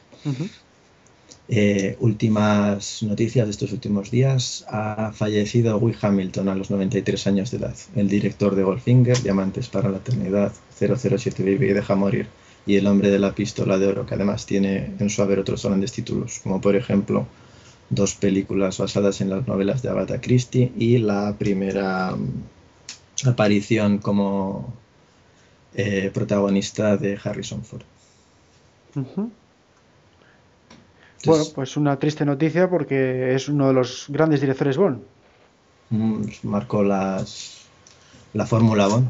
Eh, 1.48 1.96
últimas 2.02 3.04
noticias 3.04 3.48
de 3.48 3.52
estos 3.52 3.72
últimos 3.72 4.12
días. 4.12 4.66
Ha 4.68 5.14
fallecido 5.14 5.78
Will 5.78 5.96
Hamilton 6.00 6.50
a 6.50 6.56
los 6.56 6.70
93 6.72 7.26
años 7.26 7.52
de 7.52 7.58
edad, 7.60 7.76
el 7.96 8.10
director 8.10 8.54
de 8.54 8.64
Goldfinger, 8.64 9.24
Diamantes 9.24 9.70
para 9.70 9.88
la 9.88 10.00
Eternidad, 10.00 10.52
007 10.78 11.42
Vive 11.42 11.68
y 11.68 11.74
Deja 11.74 11.96
Morir, 11.96 12.28
y 12.66 12.76
El 12.76 12.86
Hombre 12.88 13.12
de 13.12 13.20
la 13.20 13.34
Pistola 13.34 13.78
de 13.78 13.88
Oro, 13.88 14.06
que 14.06 14.16
además 14.16 14.46
tiene 14.46 14.92
en 15.00 15.10
su 15.10 15.22
haber 15.22 15.40
otros 15.40 15.64
grandes 15.64 15.94
títulos, 15.94 16.42
como 16.44 16.60
por 16.60 16.76
ejemplo 16.76 17.26
dos 17.90 18.16
películas 18.16 18.78
basadas 18.78 19.22
en 19.22 19.30
las 19.30 19.48
novelas 19.48 19.82
de 19.82 19.90
Agatha 19.90 20.22
Christie 20.22 20.72
y 20.78 21.00
la 21.00 21.36
primera 21.38 22.12
mm, 22.16 23.28
aparición 23.28 23.98
como 23.98 24.74
eh, 25.74 26.12
protagonista 26.14 26.98
de 26.98 27.20
Harrison 27.24 27.64
Ford. 27.64 27.84
bueno, 31.26 31.44
pues 31.54 31.78
una 31.78 31.98
triste 31.98 32.26
noticia 32.26 32.70
porque 32.70 33.36
es 33.36 33.50
uno 33.50 33.68
de 33.68 33.74
los 33.74 34.06
grandes 34.10 34.42
directores 34.42 34.78
Bond. 34.78 35.02
Mm, 35.90 36.24
marcó 36.44 36.84
las, 36.84 37.66
la 38.34 38.46
fórmula 38.46 38.88
Bond. 38.88 39.10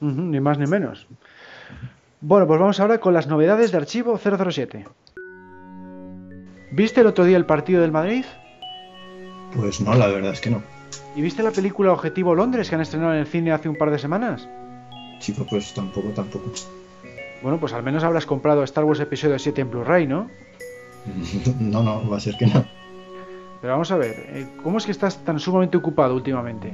ni 0.00 0.40
más 0.40 0.58
ni 0.58 0.66
menos. 0.66 1.06
Bueno, 2.22 2.46
pues 2.46 2.60
vamos 2.60 2.80
ahora 2.80 2.98
con 3.00 3.14
las 3.14 3.26
novedades 3.26 3.72
de 3.72 3.78
Archivo 3.78 4.18
007. 4.18 4.86
¿Viste 6.72 7.00
el 7.00 7.06
otro 7.06 7.24
día 7.24 7.36
el 7.36 7.46
partido 7.46 7.82
del 7.82 7.92
Madrid? 7.92 8.24
Pues 9.54 9.80
no, 9.80 9.94
la 9.94 10.06
verdad 10.06 10.32
es 10.32 10.40
que 10.40 10.50
no. 10.50 10.62
¿Y 11.16 11.22
viste 11.22 11.42
la 11.42 11.50
película 11.50 11.92
Objetivo 11.92 12.34
Londres 12.34 12.68
que 12.68 12.76
han 12.76 12.80
estrenado 12.80 13.14
en 13.14 13.20
el 13.20 13.26
cine 13.26 13.52
hace 13.52 13.68
un 13.68 13.76
par 13.76 13.90
de 13.90 13.98
semanas? 13.98 14.48
Chico, 15.18 15.44
pues 15.48 15.74
tampoco, 15.74 16.08
tampoco. 16.10 16.52
Bueno, 17.42 17.58
pues 17.58 17.72
al 17.72 17.82
menos 17.82 18.04
habrás 18.04 18.26
comprado 18.26 18.62
Star 18.62 18.84
Wars 18.84 19.00
Episodio 19.00 19.38
7 19.38 19.60
en 19.60 19.70
Blu-ray, 19.70 20.06
¿no? 20.06 20.30
No, 21.60 21.82
no, 21.82 22.08
va 22.08 22.18
a 22.18 22.20
ser 22.20 22.36
que 22.36 22.46
no. 22.46 22.64
Pero 23.60 23.72
vamos 23.72 23.90
a 23.90 23.96
ver, 23.96 24.26
eh, 24.28 24.46
¿cómo 24.62 24.78
es 24.78 24.86
que 24.86 24.92
estás 24.92 25.24
tan 25.24 25.40
sumamente 25.40 25.76
ocupado 25.76 26.14
últimamente? 26.14 26.72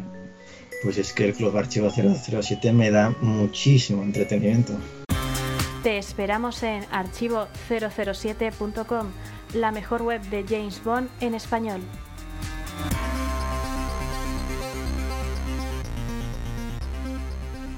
Pues 0.83 0.99
es 0.99 1.13
que 1.13 1.27
el 1.27 1.35
Club 1.35 1.57
Archivo 1.57 1.91
007 1.91 2.73
me 2.73 2.91
da 2.91 3.15
muchísimo 3.21 4.03
entretenimiento. 4.03 4.75
Te 5.83 5.99
esperamos 5.99 6.63
en 6.63 6.85
archivo007.com, 6.85 9.07
la 9.55 9.73
mejor 9.73 10.03
web 10.03 10.23
de 10.31 10.45
James 10.49 10.83
Bond 10.85 11.09
en 11.21 11.35
español. 11.35 11.81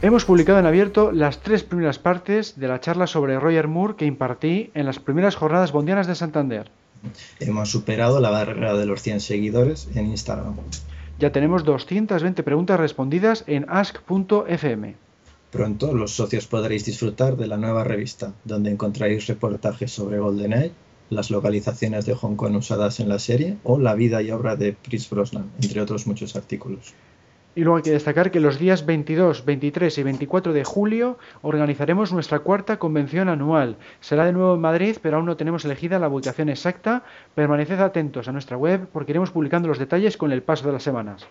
Hemos 0.00 0.25
publicado 0.25 0.60
en 0.60 0.66
abierto 0.66 1.10
las 1.10 1.40
tres 1.40 1.64
primeras 1.64 1.98
partes 1.98 2.58
de 2.58 2.68
la 2.68 2.80
charla 2.80 3.08
sobre 3.08 3.40
Roger 3.40 3.66
Moore 3.66 3.96
que 3.96 4.06
impartí 4.06 4.70
en 4.75 4.87
las 4.87 5.00
primeras 5.00 5.34
jornadas 5.34 5.72
bondianas 5.72 6.06
de 6.06 6.14
Santander. 6.14 6.70
Hemos 7.40 7.70
superado 7.70 8.20
la 8.20 8.30
barrera 8.30 8.75
de 8.75 8.87
los 8.87 9.02
100 9.02 9.20
seguidores 9.20 9.88
en 9.96 10.06
Instagram. 10.06 10.54
Ya 11.18 11.32
tenemos 11.32 11.64
220 11.64 12.44
preguntas 12.44 12.78
respondidas 12.78 13.42
en 13.48 13.66
ask.fm. 13.68 14.94
Pronto 15.50 15.94
los 15.94 16.14
socios 16.14 16.46
podréis 16.46 16.84
disfrutar 16.84 17.37
de 17.37 17.48
la 17.48 17.56
nueva 17.56 17.82
revista, 17.82 18.34
donde 18.44 18.70
encontraréis 18.70 19.26
reportajes 19.26 19.90
sobre 19.90 20.18
GoldenEye, 20.18 20.72
las 21.11 21.31
localizaciones 21.31 22.07
de 22.07 22.15
Hong 22.15 22.37
Kong 22.37 22.57
usadas 22.57 23.00
en 23.00 23.09
la 23.09 23.19
serie 23.19 23.57
o 23.65 23.79
la 23.79 23.95
vida 23.95 24.23
y 24.23 24.31
obra 24.31 24.57
de 24.57 24.77
Chris 24.83 25.09
Brosnan, 25.09 25.50
entre 25.61 25.81
otros 25.81 26.07
muchos 26.07 26.37
artículos. 26.37 26.95
Y 27.55 27.62
luego 27.62 27.79
hay 27.79 27.83
que 27.83 27.91
destacar 27.91 28.31
que 28.31 28.38
los 28.38 28.59
días 28.61 28.87
22, 28.87 29.45
23 29.45 29.99
y 29.99 30.03
24 30.05 30.53
de 30.53 30.62
julio 30.62 31.19
organizaremos 31.43 32.12
nuestra 32.12 32.38
cuarta 32.38 32.79
convención 32.79 33.29
anual. 33.29 33.79
Será 34.00 34.25
de 34.27 34.33
nuevo 34.33 34.55
en 34.55 34.61
Madrid, 34.61 34.97
pero 35.03 35.17
aún 35.17 35.27
no 35.27 35.37
tenemos 35.37 35.65
elegida 35.65 35.99
la 35.99 36.09
ubicación 36.09 36.50
exacta. 36.50 37.03
Permaneced 37.35 37.81
atentos 37.81 38.29
a 38.29 38.33
nuestra 38.33 38.57
web 38.57 38.87
porque 38.93 39.11
iremos 39.11 39.33
publicando 39.33 39.67
los 39.67 39.81
detalles 39.81 40.17
con 40.17 40.31
el 40.31 40.43
paso 40.43 40.67
de 40.67 40.73
las 40.73 40.85
semanas. 40.85 41.27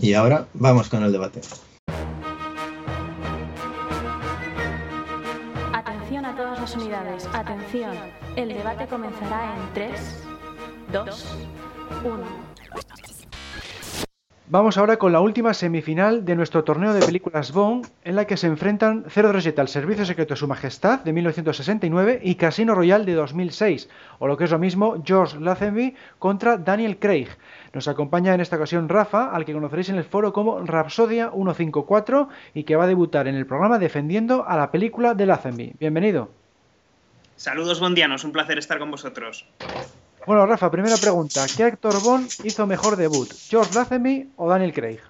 Y 0.00 0.14
ahora 0.14 0.46
vamos 0.54 0.88
con 0.88 1.02
el 1.02 1.12
debate. 1.12 1.42
Unidades. 6.72 7.28
Atención. 7.34 7.92
El 8.36 8.48
debate 8.48 8.86
comenzará 8.86 9.54
en 9.54 9.74
3, 9.74 10.24
2, 10.92 11.36
1. 12.04 12.14
Vamos 14.46 14.78
ahora 14.78 14.96
con 14.96 15.12
la 15.12 15.20
última 15.20 15.52
semifinal 15.52 16.24
de 16.24 16.34
nuestro 16.36 16.64
torneo 16.64 16.94
de 16.94 17.04
películas 17.04 17.52
Bond, 17.52 17.86
en 18.02 18.16
la 18.16 18.26
que 18.26 18.38
se 18.38 18.46
enfrentan 18.46 19.04
007 19.08 19.60
al 19.60 19.68
Servicio 19.68 20.06
Secreto 20.06 20.32
de 20.32 20.38
Su 20.38 20.48
Majestad 20.48 21.00
de 21.00 21.12
1969 21.12 22.20
y 22.22 22.36
Casino 22.36 22.74
Royale 22.74 23.04
de 23.04 23.12
2006, 23.12 23.90
o 24.18 24.26
lo 24.26 24.38
que 24.38 24.44
es 24.44 24.50
lo 24.50 24.58
mismo, 24.58 25.02
George 25.04 25.38
Lazenby 25.38 25.94
contra 26.18 26.56
Daniel 26.56 26.98
Craig. 26.98 27.28
Nos 27.74 27.88
acompaña 27.88 28.32
en 28.32 28.40
esta 28.40 28.56
ocasión 28.56 28.88
Rafa, 28.88 29.34
al 29.34 29.44
que 29.44 29.52
conoceréis 29.52 29.90
en 29.90 29.96
el 29.96 30.04
foro 30.04 30.32
como 30.32 30.60
Rapsodia 30.60 31.30
154 31.30 32.28
y 32.54 32.64
que 32.64 32.76
va 32.76 32.84
a 32.84 32.88
debutar 32.88 33.28
en 33.28 33.34
el 33.34 33.46
programa 33.46 33.78
defendiendo 33.78 34.46
a 34.48 34.56
la 34.56 34.70
película 34.70 35.12
de 35.12 35.26
Lazenby. 35.26 35.74
Bienvenido. 35.78 36.43
Saludos 37.36 37.80
bondianos, 37.80 38.24
un 38.24 38.32
placer 38.32 38.58
estar 38.58 38.78
con 38.78 38.90
vosotros. 38.90 39.46
Bueno, 40.26 40.46
Rafa, 40.46 40.70
primera 40.70 40.96
pregunta. 40.96 41.44
¿Qué 41.54 41.64
actor 41.64 42.02
Bond 42.02 42.30
hizo 42.44 42.66
mejor 42.66 42.96
debut? 42.96 43.30
¿George 43.48 43.74
Lazenby 43.74 44.30
o 44.36 44.48
Daniel 44.48 44.72
Craig? 44.72 45.00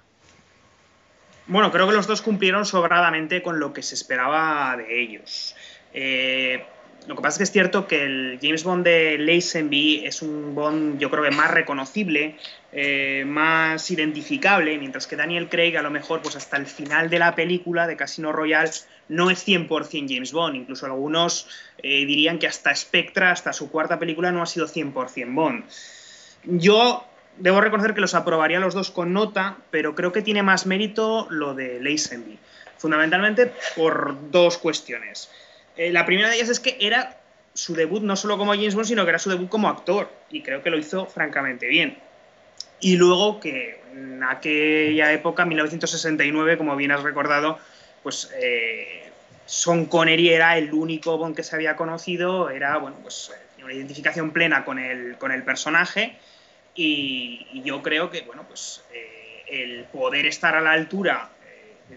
Bueno, 1.47 1.71
creo 1.71 1.87
que 1.87 1.93
los 1.93 2.07
dos 2.07 2.21
cumplieron 2.21 2.65
sobradamente 2.65 3.43
con 3.43 3.59
lo 3.59 3.71
que 3.71 3.83
se 3.83 3.95
esperaba 3.95 4.75
de 4.77 5.01
ellos. 5.01 5.55
Eh, 5.93 6.65
lo 7.07 7.15
que 7.15 7.21
pasa 7.21 7.35
es 7.35 7.37
que 7.37 7.43
es 7.43 7.51
cierto 7.51 7.87
que 7.87 8.03
el 8.03 8.39
James 8.41 8.63
Bond 8.63 8.83
de 8.83 9.17
Lazenby 9.19 10.05
es 10.05 10.23
un 10.23 10.55
Bond, 10.55 10.97
yo 10.97 11.11
creo 11.11 11.23
que 11.23 11.31
más 11.31 11.51
reconocible, 11.51 12.37
eh, 12.77 13.23
más 13.25 13.89
identificable, 13.89 14.77
mientras 14.77 15.07
que 15.07 15.15
Daniel 15.15 15.47
Craig, 15.47 15.77
a 15.77 15.81
lo 15.81 15.89
mejor, 15.89 16.21
pues 16.21 16.35
hasta 16.35 16.57
el 16.57 16.65
final 16.65 17.09
de 17.09 17.19
la 17.19 17.33
película 17.33 17.87
de 17.87 17.95
Casino 17.95 18.33
Royale, 18.33 18.69
no 19.07 19.31
es 19.31 19.47
100% 19.47 20.13
James 20.13 20.33
Bond. 20.33 20.57
Incluso 20.57 20.85
algunos 20.85 21.47
eh, 21.77 22.05
dirían 22.05 22.37
que 22.37 22.47
hasta 22.47 22.75
Spectra, 22.75 23.31
hasta 23.31 23.53
su 23.53 23.71
cuarta 23.71 23.97
película, 23.97 24.33
no 24.33 24.41
ha 24.41 24.45
sido 24.45 24.67
100% 24.67 25.33
Bond. 25.33 25.63
Yo 26.43 27.05
debo 27.37 27.61
reconocer 27.61 27.93
que 27.93 28.01
los 28.01 28.13
aprobaría 28.13 28.59
los 28.59 28.73
dos 28.73 28.91
con 28.91 29.13
nota, 29.13 29.55
pero 29.71 29.95
creo 29.95 30.11
que 30.11 30.21
tiene 30.21 30.43
más 30.43 30.65
mérito 30.65 31.27
lo 31.29 31.53
de 31.53 31.79
Lazenby. 31.79 32.37
Fundamentalmente 32.77 33.53
por 33.77 34.31
dos 34.31 34.57
cuestiones. 34.57 35.31
Eh, 35.77 35.93
la 35.93 36.05
primera 36.05 36.27
de 36.27 36.35
ellas 36.35 36.49
es 36.49 36.59
que 36.59 36.75
era 36.81 37.21
su 37.53 37.73
debut 37.73 38.03
no 38.03 38.17
solo 38.17 38.37
como 38.37 38.51
James 38.51 38.75
Bond, 38.75 38.87
sino 38.87 39.05
que 39.05 39.11
era 39.11 39.19
su 39.19 39.29
debut 39.29 39.47
como 39.47 39.69
actor. 39.69 40.11
Y 40.29 40.41
creo 40.41 40.61
que 40.61 40.69
lo 40.69 40.77
hizo 40.77 41.05
francamente 41.05 41.67
bien. 41.67 42.03
Y 42.79 42.97
luego 42.97 43.39
que 43.39 43.81
en 43.93 44.23
aquella 44.23 45.13
época, 45.13 45.45
1969, 45.45 46.57
como 46.57 46.75
bien 46.75 46.91
has 46.91 47.03
recordado, 47.03 47.57
pues 48.03 48.31
eh, 48.41 49.09
Sean 49.45 49.85
Connery 49.85 50.29
era 50.29 50.57
el 50.57 50.73
único 50.73 51.17
Bond 51.17 51.35
que 51.35 51.43
se 51.43 51.55
había 51.55 51.75
conocido, 51.75 52.49
era, 52.49 52.77
bueno, 52.77 52.97
pues 53.01 53.31
eh, 53.33 53.63
una 53.63 53.73
identificación 53.73 54.31
plena 54.31 54.65
con 54.65 54.79
el, 54.79 55.17
con 55.17 55.31
el 55.31 55.43
personaje. 55.43 56.17
Y, 56.75 57.61
yo 57.63 57.81
creo 57.81 58.11
que, 58.11 58.21
bueno, 58.21 58.43
pues 58.47 58.83
el 59.47 59.85
poder 59.85 60.25
estar 60.25 60.55
a 60.55 60.61
la 60.61 60.73
altura 60.73 61.29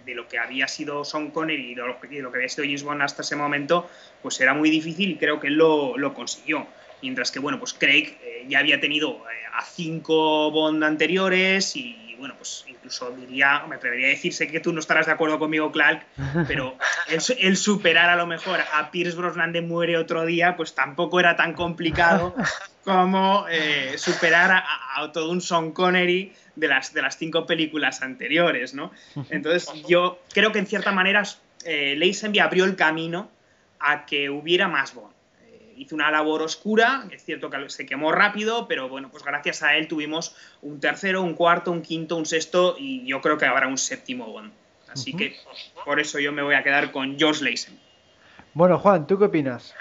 de 0.04 0.14
lo 0.14 0.28
que 0.28 0.38
había 0.38 0.68
sido 0.68 1.04
Sean 1.04 1.30
Connery 1.30 1.73
y 1.73 1.75
de 1.75 1.82
lo, 1.82 2.00
que, 2.00 2.06
había 2.06 2.49
sido 2.49 2.64
James 2.64 2.82
Bond 2.82 3.02
hasta 3.02 3.23
ese 3.23 3.37
momento, 3.37 3.88
pues 4.23 4.40
era 4.40 4.54
muy 4.54 4.70
difícil 4.70 5.11
y 5.11 5.16
creo 5.16 5.40
que 5.40 5.49
él 5.49 5.54
lo, 5.54 6.14
consiguió. 6.14 6.66
Mientras 7.02 7.30
que, 7.30 7.38
bueno, 7.38 7.58
pues 7.58 7.75
Craig 7.75 8.18
eh, 8.23 8.44
ya 8.49 8.58
había 8.58 8.80
tenido 8.80 9.25
eh, 9.27 9.27
a 9.52 9.64
cinco 9.64 10.50
Bond 10.50 10.82
anteriores 10.84 11.76
y, 11.76 12.14
bueno, 12.18 12.34
pues 12.36 12.64
incluso 12.66 13.10
diría, 13.10 13.64
me 13.68 13.76
atrevería 13.76 14.06
a 14.06 14.10
decir, 14.10 14.32
sé 14.32 14.48
que 14.48 14.60
tú 14.60 14.72
no 14.72 14.80
estarás 14.80 15.06
de 15.06 15.12
acuerdo 15.12 15.38
conmigo, 15.38 15.70
Clark, 15.72 16.06
pero 16.46 16.76
el, 17.38 17.56
superar 17.56 18.10
a 18.10 18.16
lo 18.16 18.26
mejor 18.26 18.60
a 18.60 18.90
Pierce 18.90 19.16
Brosnan 19.16 19.52
de 19.52 19.60
Muere 19.60 19.96
otro 19.96 20.24
día, 20.24 20.56
pues 20.56 20.74
tampoco 20.74 21.20
era 21.20 21.36
tan 21.36 21.54
complicado 21.54 22.34
como 22.84 23.46
eh, 23.50 23.94
superar 23.98 24.50
a, 24.50 24.64
a, 24.96 25.12
todo 25.12 25.30
un 25.30 25.40
Sean 25.40 25.72
Connery 25.72 26.32
de 26.56 26.68
las, 26.68 26.92
de 26.92 27.02
las 27.02 27.16
cinco 27.16 27.46
películas 27.46 28.02
anteriores, 28.02 28.74
¿no? 28.74 28.90
Entonces 29.30 29.70
yo 29.86 30.20
creo 30.32 30.52
que 30.52 30.58
en 30.58 30.66
cierta 30.66 30.92
manera 30.92 31.22
eh, 31.64 31.94
Lazenby 31.96 32.40
abrió 32.40 32.64
el 32.64 32.76
camino 32.76 33.30
a 33.80 34.06
que 34.06 34.30
hubiera 34.30 34.68
más 34.68 34.94
Bond. 34.94 35.17
Hizo 35.78 35.94
una 35.94 36.11
labor 36.11 36.42
oscura, 36.42 37.08
es 37.11 37.25
cierto 37.25 37.50
que 37.50 37.70
se 37.70 37.87
quemó 37.87 38.12
rápido, 38.12 38.66
pero 38.68 38.88
bueno, 38.88 39.11
pues 39.11 39.23
gracias 39.23 39.62
a 39.62 39.76
él 39.76 39.88
tuvimos 39.88 40.35
un 40.62 40.80
tercero, 40.80 41.23
un 41.23 41.35
cuarto, 41.35 41.70
un 41.70 41.82
quinto, 41.82 42.16
un 42.16 42.26
sexto 42.26 42.76
y 42.78 43.06
yo 43.06 43.20
creo 43.20 43.38
que 43.38 43.47
habrá 43.47 43.68
un 43.68 43.78
séptimo 43.78 44.26
Bond. 44.26 44.52
Así 44.90 45.14
que 45.14 45.37
por 45.85 46.00
eso 46.00 46.18
yo 46.18 46.32
me 46.32 46.42
voy 46.42 46.54
a 46.54 46.62
quedar 46.62 46.90
con 46.90 47.18
George 47.18 47.44
Lazenby. 47.44 47.80
Bueno, 48.54 48.78
Juan, 48.78 49.06
¿tú 49.06 49.18
qué 49.18 49.26
opinas? 49.26 49.75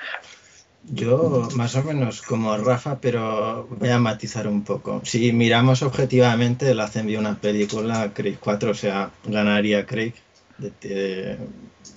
Yo 0.84 1.50
más 1.56 1.76
o 1.76 1.84
menos 1.84 2.22
como 2.22 2.56
Rafa, 2.58 3.00
pero 3.00 3.68
voy 3.72 3.90
a 3.90 4.00
matizar 4.00 4.48
un 4.48 4.64
poco. 4.64 5.02
Si 5.04 5.34
miramos 5.34 5.82
objetivamente, 5.82 6.74
la 6.74 6.86
hacen 6.86 7.14
una 7.18 7.36
película, 7.36 8.12
Craig 8.14 8.38
4, 8.40 8.72
o 8.72 8.74
sea, 8.74 9.12
ganaría 9.26 9.86
Craig 9.86 10.14
de, 10.58 11.38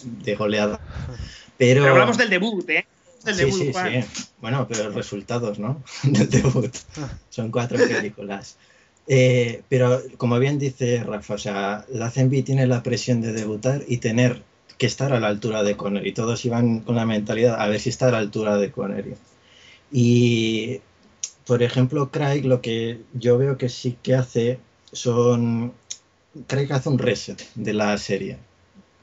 de, 0.03 0.35
goleada. 0.35 0.81
Pero... 1.57 1.87
hablamos 1.87 2.17
del 2.19 2.31
debut, 2.31 2.69
¿eh? 2.71 2.87
El 3.27 3.35
Sí, 3.35 3.45
debut, 3.45 3.59
sí, 3.59 3.73
Juan. 3.73 4.03
sí. 4.03 4.25
Bueno, 4.41 4.67
pero 4.69 4.85
los 4.85 4.95
resultados, 4.95 5.59
¿no? 5.59 5.83
Del 6.03 6.29
debut. 6.31 6.75
Son 7.29 7.51
cuatro 7.51 7.79
películas. 7.79 8.57
Eh, 9.07 9.63
pero 9.69 10.01
como 10.17 10.39
bien 10.39 10.59
dice 10.59 11.03
Rafa, 11.03 11.35
o 11.35 11.39
sea, 11.39 11.85
la 11.91 12.11
CNB 12.11 12.45
tiene 12.45 12.67
la 12.67 12.83
presión 12.83 13.21
de 13.21 13.33
debutar 13.33 13.83
y 13.89 13.97
tener 13.99 14.43
que 14.79 14.87
estar 14.87 15.13
a 15.13 15.21
la 15.21 15.29
altura 15.29 15.63
de 15.63 15.77
Connery. 15.77 16.13
Todos 16.13 16.45
iban 16.45 16.81
con 16.81 16.95
la 16.97 17.05
mentalidad 17.07 17.61
a 17.61 17.69
ver 17.69 17.81
si 17.81 17.91
está 17.91 18.09
a 18.09 18.13
la 18.13 18.19
altura 18.19 18.57
de 18.57 18.71
Connery. 18.71 19.15
Y, 19.93 20.81
por 21.47 21.63
ejemplo, 21.63 22.11
Craig 22.11 22.45
lo 22.45 22.61
que 22.61 23.01
yo 23.15 23.37
veo 23.39 23.59
que 23.59 23.69
sí 23.69 23.97
que 24.03 24.15
hace 24.15 24.59
son... 24.93 25.73
Craig 26.47 26.73
hace 26.73 26.89
un 26.89 26.99
reset 26.99 27.43
de 27.57 27.73
la 27.75 27.99
serie. 27.99 28.39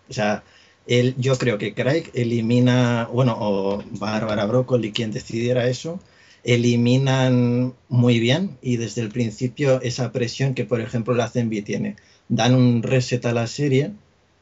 O 0.09 0.13
sea, 0.13 0.43
él, 0.87 1.15
yo 1.17 1.37
creo 1.37 1.57
que 1.57 1.73
Craig 1.73 2.09
elimina, 2.13 3.09
bueno, 3.11 3.37
o 3.39 3.83
Bárbara 3.91 4.45
Broccoli, 4.45 4.91
quien 4.91 5.11
decidiera 5.11 5.67
eso, 5.67 5.99
eliminan 6.43 7.73
muy 7.89 8.19
bien 8.19 8.57
y 8.61 8.77
desde 8.77 9.01
el 9.01 9.09
principio 9.09 9.81
esa 9.81 10.11
presión 10.11 10.53
que, 10.53 10.63
por 10.63 10.79
ejemplo, 10.79 11.13
la 11.13 11.29
CNB 11.29 11.63
tiene. 11.63 11.95
Dan 12.29 12.55
un 12.55 12.83
reset 12.83 13.25
a 13.25 13.33
la 13.33 13.47
serie, 13.47 13.91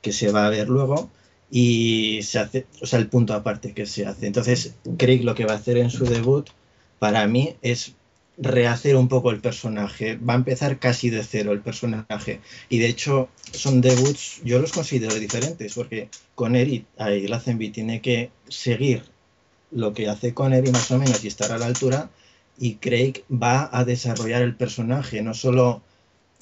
que 0.02 0.12
se 0.12 0.32
va 0.32 0.46
a 0.46 0.50
ver 0.50 0.70
luego, 0.70 1.10
y 1.50 2.20
se 2.24 2.40
hace, 2.40 2.66
o 2.82 2.86
sea, 2.86 3.00
el 3.00 3.08
punto 3.08 3.34
aparte 3.34 3.74
que 3.74 3.86
se 3.86 4.06
hace. 4.06 4.28
Entonces, 4.28 4.75
Craig 4.98 5.24
lo 5.24 5.36
que 5.36 5.46
va 5.46 5.54
a 5.54 5.58
hacer 5.58 5.78
en 5.78 5.90
su 5.90 6.06
debut, 6.06 6.48
para 7.00 7.28
mí, 7.28 7.56
es 7.62 7.96
rehacer 8.38 8.96
un 8.96 9.08
poco 9.08 9.32
el 9.32 9.39
personaje. 9.39 10.18
Va 10.18 10.34
a 10.34 10.38
empezar 10.38 10.80
casi 10.80 11.10
de 11.10 11.24
cero 11.24 11.51
el 11.51 11.62
personaje. 11.62 12.39
Y 12.70 12.80
de 12.80 12.88
hecho, 12.88 13.30
son 13.51 13.82
debuts, 13.82 14.42
yo 14.44 14.60
los 14.60 14.72
considero 14.72 15.15
diferentes, 15.15 15.74
porque 15.74 16.10
Connery, 16.36 16.86
ahí 16.98 17.27
la 17.27 17.39
CNB 17.39 17.72
tiene 17.72 18.01
que 18.01 18.32
seguir 18.48 19.04
lo 19.72 19.94
que 19.94 20.10
hace 20.10 20.34
Connery 20.34 20.72
más 20.72 20.89
o 20.92 20.98
menos 20.98 21.24
y 21.24 21.27
estar 21.27 21.51
a 21.51 21.58
la 21.58 21.65
altura. 21.65 22.10
Y 22.58 22.75
Craig 22.75 23.24
va 23.32 23.70
a 23.72 23.84
desarrollar 23.84 24.42
el 24.42 24.56
personaje, 24.56 25.22
no 25.22 25.34
solo, 25.34 25.82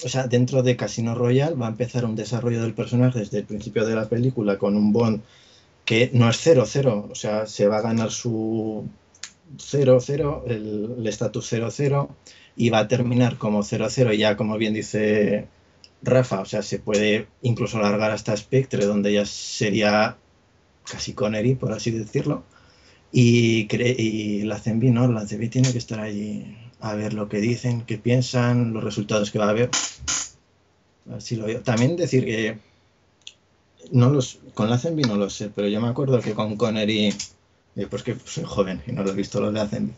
o 0.04 0.08
sea, 0.08 0.28
dentro 0.28 0.62
de 0.62 0.76
Casino 0.76 1.14
Royale 1.14 1.56
va 1.56 1.66
a 1.66 1.70
empezar 1.70 2.04
un 2.04 2.14
desarrollo 2.14 2.62
del 2.62 2.74
personaje 2.74 3.18
desde 3.18 3.38
el 3.38 3.44
principio 3.44 3.84
de 3.84 3.96
la 3.96 4.08
película 4.08 4.58
con 4.58 4.76
un 4.76 4.92
Bond 4.92 5.22
que 5.84 6.10
no 6.14 6.30
es 6.30 6.46
0-0, 6.46 7.10
o 7.10 7.14
sea, 7.14 7.46
se 7.46 7.66
va 7.66 7.78
a 7.78 7.82
ganar 7.82 8.10
su 8.10 8.88
0-0, 9.56 10.42
el 10.46 11.06
estatus 11.06 11.52
0-0, 11.52 12.08
y 12.56 12.70
va 12.70 12.80
a 12.80 12.88
terminar 12.88 13.38
como 13.38 13.60
0-0, 13.62 14.14
y 14.14 14.18
ya 14.18 14.36
como 14.36 14.58
bien 14.58 14.74
dice 14.74 15.48
Rafa, 16.04 16.40
o 16.40 16.44
sea, 16.44 16.62
se 16.62 16.78
puede 16.78 17.26
incluso 17.42 17.78
alargar 17.78 18.10
hasta 18.10 18.36
Spectre, 18.36 18.84
donde 18.84 19.12
ya 19.12 19.24
sería 19.24 20.16
casi 20.84 21.14
Connery, 21.14 21.54
por 21.54 21.72
así 21.72 21.90
decirlo. 21.90 22.44
Y, 23.10 24.42
la 24.44 24.58
CNB, 24.58 24.92
¿no? 24.92 25.10
La 25.10 25.26
CNB 25.26 25.48
tiene 25.48 25.72
que 25.72 25.78
estar 25.78 26.00
allí 26.00 26.56
a 26.80 26.94
ver 26.94 27.14
lo 27.14 27.28
que 27.28 27.38
dicen, 27.38 27.82
qué 27.82 27.96
piensan, 27.96 28.74
los 28.74 28.84
resultados 28.84 29.30
que 29.30 29.38
va 29.38 29.46
a 29.46 29.50
haber. 29.50 29.70
Así 31.16 31.36
lo. 31.36 31.46
También 31.60 31.96
decir 31.96 32.24
que 32.24 32.58
no 33.92 34.10
los, 34.10 34.40
con 34.54 34.68
la 34.68 34.78
CNB 34.78 35.06
no 35.06 35.16
lo 35.16 35.30
sé, 35.30 35.50
pero 35.54 35.68
yo 35.68 35.80
me 35.80 35.88
acuerdo 35.88 36.20
que 36.20 36.34
con 36.34 36.56
Connery, 36.56 37.14
eh, 37.76 37.86
pues 37.88 38.02
que 38.02 38.16
soy 38.24 38.44
joven 38.44 38.82
y 38.86 38.92
no 38.92 39.02
lo 39.02 39.10
he 39.10 39.14
visto 39.14 39.40
lo 39.40 39.50
de 39.50 39.66
CNB, 39.66 39.90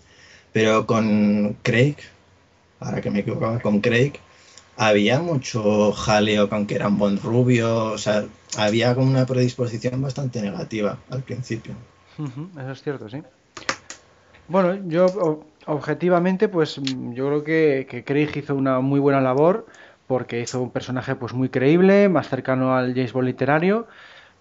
pero 0.53 0.87
con 0.87 1.57
Craig, 1.63 1.97
ahora 2.81 3.01
que 3.01 3.11
me 3.11 3.21
equivocaba, 3.21 3.61
con 3.61 3.81
Craig, 3.81 4.13
había 4.77 5.21
mucho 5.21 5.93
jaleo 5.93 6.49
con 6.49 6.67
que 6.67 6.75
era 6.75 6.89
un 6.89 6.99
Bond 6.99 7.23
rubio, 7.23 7.93
o 7.93 7.99
sea, 7.99 8.25
había 8.59 8.95
como 8.95 9.11
una 9.11 9.27
predisposición 9.27 10.01
bastante 10.01 10.41
negativa 10.41 10.99
al 11.11 11.23
principio. 11.23 11.75
Eso 12.59 12.71
es 12.71 12.83
cierto, 12.83 13.09
sí. 13.09 13.23
Bueno, 14.49 14.89
yo 14.89 15.45
objetivamente, 15.67 16.49
pues 16.49 16.79
mm, 16.79 17.13
yo 17.13 17.27
creo 17.27 17.45
que, 17.45 17.87
que 17.89 18.05
Craig 18.05 18.31
hizo 18.37 18.55
una 18.55 18.81
muy 18.81 19.01
buena 19.01 19.21
labor 19.21 19.67
porque 20.07 20.41
hizo 20.41 20.63
un 20.63 20.71
personaje 20.71 21.17
pues 21.17 21.33
muy 21.35 21.49
creíble, 21.49 22.09
más 22.09 22.29
cercano 22.29 22.77
al 22.77 22.95
James 22.95 23.13
Bond 23.13 23.27
literario, 23.27 23.89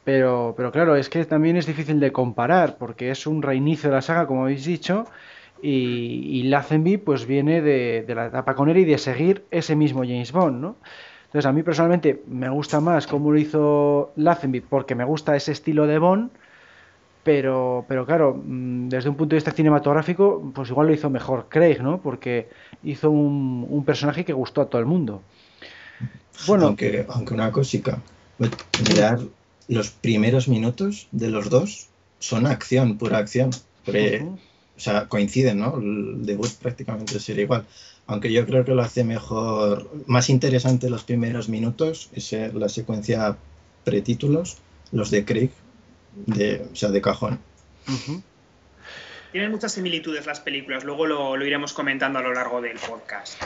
pero, 0.06 0.54
pero 0.58 0.72
claro, 0.72 0.96
es 0.96 1.10
que 1.10 1.26
también 1.26 1.58
es 1.58 1.68
difícil 1.68 2.00
de 2.00 2.14
comparar 2.14 2.78
porque 2.80 3.12
es 3.12 3.28
un 3.28 3.42
reinicio 3.44 3.90
de 3.90 3.96
la 3.98 4.04
saga, 4.04 4.28
como 4.28 4.44
habéis 4.44 4.66
dicho, 4.66 5.10
y, 5.62 6.40
y 6.40 6.44
Lazenby 6.44 6.98
pues 7.00 7.26
viene 7.28 7.62
de, 7.62 8.04
de 8.08 8.16
la 8.16 8.28
etapa 8.28 8.56
con 8.56 8.70
él 8.70 8.78
y 8.80 8.86
de 8.86 8.98
seguir 9.00 9.48
ese 9.52 9.76
mismo 9.76 10.02
James 10.04 10.32
Bond, 10.32 10.62
¿no? 10.62 10.78
Entonces 11.26 11.48
a 11.48 11.54
mí 11.54 11.64
personalmente 11.64 12.24
me 12.28 12.50
gusta 12.50 12.82
más 12.82 13.08
cómo 13.08 13.32
lo 13.32 13.40
hizo 13.40 14.14
Lazenby 14.18 14.62
porque 14.62 14.96
me 14.96 15.06
gusta 15.06 15.36
ese 15.36 15.54
estilo 15.54 15.88
de 15.88 16.00
Bond, 16.00 16.32
pero, 17.24 17.86
pero 17.90 18.06
claro, 18.06 18.40
mm, 18.46 18.90
desde 18.90 19.10
un 19.10 19.18
punto 19.18 19.36
de 19.36 19.38
vista 19.38 19.52
cinematográfico, 19.52 20.52
pues 20.54 20.70
igual 20.70 20.88
lo 20.88 20.94
hizo 20.94 21.10
mejor 21.10 21.48
Craig, 21.50 21.82
¿no? 21.82 22.02
Porque 22.02 22.50
hizo 22.84 23.12
un, 23.12 23.66
un 23.70 23.86
personaje 23.86 24.26
que 24.26 24.34
gustó 24.34 24.62
a 24.62 24.70
todo 24.70 24.80
el 24.80 24.88
mundo. 24.88 25.24
Bueno, 26.48 26.68
Aunque, 26.68 27.06
aunque 27.10 27.34
una 27.34 27.52
mirar 28.90 29.20
los 29.68 29.90
primeros 29.90 30.48
minutos 30.48 31.08
de 31.12 31.30
los 31.30 31.50
dos 31.50 31.88
son 32.20 32.48
acción, 32.48 32.98
pura 32.98 33.18
acción. 33.18 33.52
Porque, 33.86 34.26
o 34.26 34.80
sea, 34.80 35.08
coinciden, 35.08 35.60
¿no? 35.60 35.78
El 35.78 36.26
debut 36.26 36.52
prácticamente 36.54 37.20
sería 37.20 37.44
igual. 37.44 37.66
Aunque 38.08 38.32
yo 38.32 38.46
creo 38.46 38.66
que 38.66 38.74
lo 38.74 38.82
hace 38.82 39.04
mejor, 39.04 39.90
más 40.08 40.30
interesante 40.30 40.90
los 40.90 41.04
primeros 41.04 41.50
minutos, 41.50 42.10
es 42.14 42.34
eh, 42.34 42.52
la 42.54 42.70
secuencia 42.70 43.38
pretítulos, 43.84 44.58
los 44.92 45.12
de 45.12 45.26
Craig, 45.26 45.52
de, 46.26 46.68
o 46.72 46.76
sea, 46.76 46.90
de 46.90 47.02
cajón. 47.02 47.40
Tienen 49.36 49.52
muchas 49.52 49.74
similitudes 49.74 50.26
las 50.26 50.40
películas, 50.40 50.86
luego 50.86 51.06
lo, 51.06 51.36
lo 51.36 51.46
iremos 51.46 51.74
comentando 51.74 52.20
a 52.20 52.22
lo 52.22 52.34
largo 52.34 52.62
del 52.62 52.80
podcast. 52.80 53.44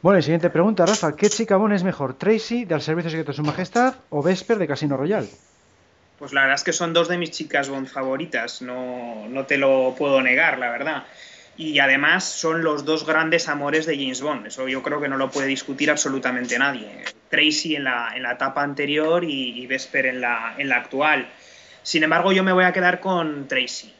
Bueno, 0.00 0.18
y 0.18 0.22
siguiente 0.22 0.48
pregunta, 0.48 0.86
Rafa. 0.86 1.14
¿Qué 1.14 1.28
chica 1.28 1.58
Bond 1.58 1.74
es 1.74 1.84
mejor, 1.84 2.16
Tracy 2.16 2.64
de 2.64 2.74
Al 2.74 2.80
Servicio 2.80 3.10
Secreto 3.10 3.32
de 3.32 3.36
Su 3.36 3.42
Majestad 3.42 3.96
o 4.08 4.22
Vesper 4.22 4.56
de 4.56 4.66
Casino 4.66 4.96
Royale? 4.96 5.28
Pues 6.18 6.32
la 6.32 6.40
verdad 6.40 6.54
es 6.54 6.64
que 6.64 6.72
son 6.72 6.94
dos 6.94 7.08
de 7.08 7.18
mis 7.18 7.30
chicas 7.30 7.68
Bond 7.68 7.88
favoritas, 7.88 8.62
no, 8.62 9.28
no 9.28 9.44
te 9.44 9.58
lo 9.58 9.94
puedo 9.98 10.22
negar, 10.22 10.56
la 10.56 10.70
verdad. 10.70 11.04
Y 11.58 11.78
además 11.80 12.24
son 12.24 12.64
los 12.64 12.86
dos 12.86 13.04
grandes 13.04 13.50
amores 13.50 13.84
de 13.84 13.98
James 13.98 14.22
Bond, 14.22 14.46
eso 14.46 14.66
yo 14.66 14.82
creo 14.82 14.98
que 14.98 15.08
no 15.08 15.18
lo 15.18 15.30
puede 15.30 15.46
discutir 15.46 15.90
absolutamente 15.90 16.58
nadie. 16.58 17.04
Tracy 17.28 17.76
en 17.76 17.84
la, 17.84 18.14
en 18.16 18.22
la 18.22 18.32
etapa 18.32 18.62
anterior 18.62 19.24
y, 19.24 19.60
y 19.60 19.66
Vesper 19.66 20.06
en 20.06 20.22
la, 20.22 20.54
en 20.56 20.70
la 20.70 20.76
actual. 20.76 21.28
Sin 21.82 22.02
embargo, 22.02 22.32
yo 22.32 22.42
me 22.42 22.54
voy 22.54 22.64
a 22.64 22.72
quedar 22.72 23.00
con 23.00 23.46
Tracy. 23.46 23.92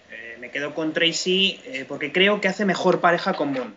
Me 0.44 0.50
quedo 0.50 0.74
con 0.74 0.92
Tracy 0.92 1.58
eh, 1.64 1.86
porque 1.88 2.12
creo 2.12 2.42
que 2.42 2.48
hace 2.48 2.66
mejor 2.66 3.00
pareja 3.00 3.32
con 3.32 3.54
Bond. 3.54 3.72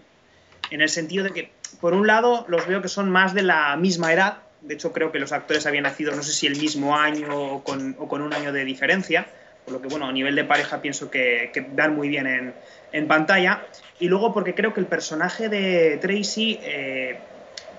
En 0.69 0.81
el 0.81 0.89
sentido 0.89 1.23
de 1.23 1.31
que, 1.31 1.49
por 1.79 1.93
un 1.93 2.07
lado, 2.07 2.43
los 2.49 2.67
veo 2.67 2.81
que 2.81 2.89
son 2.89 3.09
más 3.09 3.33
de 3.33 3.41
la 3.41 3.77
misma 3.77 4.11
edad. 4.11 4.39
De 4.59 4.73
hecho, 4.73 4.91
creo 4.91 5.13
que 5.13 5.17
los 5.17 5.31
actores 5.31 5.65
habían 5.65 5.83
nacido, 5.83 6.13
no 6.13 6.23
sé 6.23 6.33
si 6.33 6.45
el 6.45 6.57
mismo 6.57 6.97
año 6.97 7.29
o 7.33 7.63
con, 7.63 7.95
un 8.21 8.33
año 8.33 8.51
de 8.51 8.65
diferencia. 8.65 9.27
Por 9.63 9.75
lo 9.75 9.81
que, 9.81 9.87
bueno, 9.87 10.07
a 10.07 10.11
nivel 10.11 10.35
de 10.35 10.43
pareja 10.43 10.81
pienso 10.81 11.09
que, 11.09 11.51
que 11.53 11.65
dan 11.71 11.95
muy 11.95 12.09
bien 12.09 12.27
en, 12.27 12.53
en 12.91 13.07
pantalla. 13.07 13.65
Y 14.01 14.09
luego 14.09 14.33
porque 14.33 14.53
creo 14.53 14.73
que 14.73 14.81
el 14.81 14.87
personaje 14.87 15.47
de 15.47 15.97
Tracy 16.01 16.59
eh, 16.63 17.17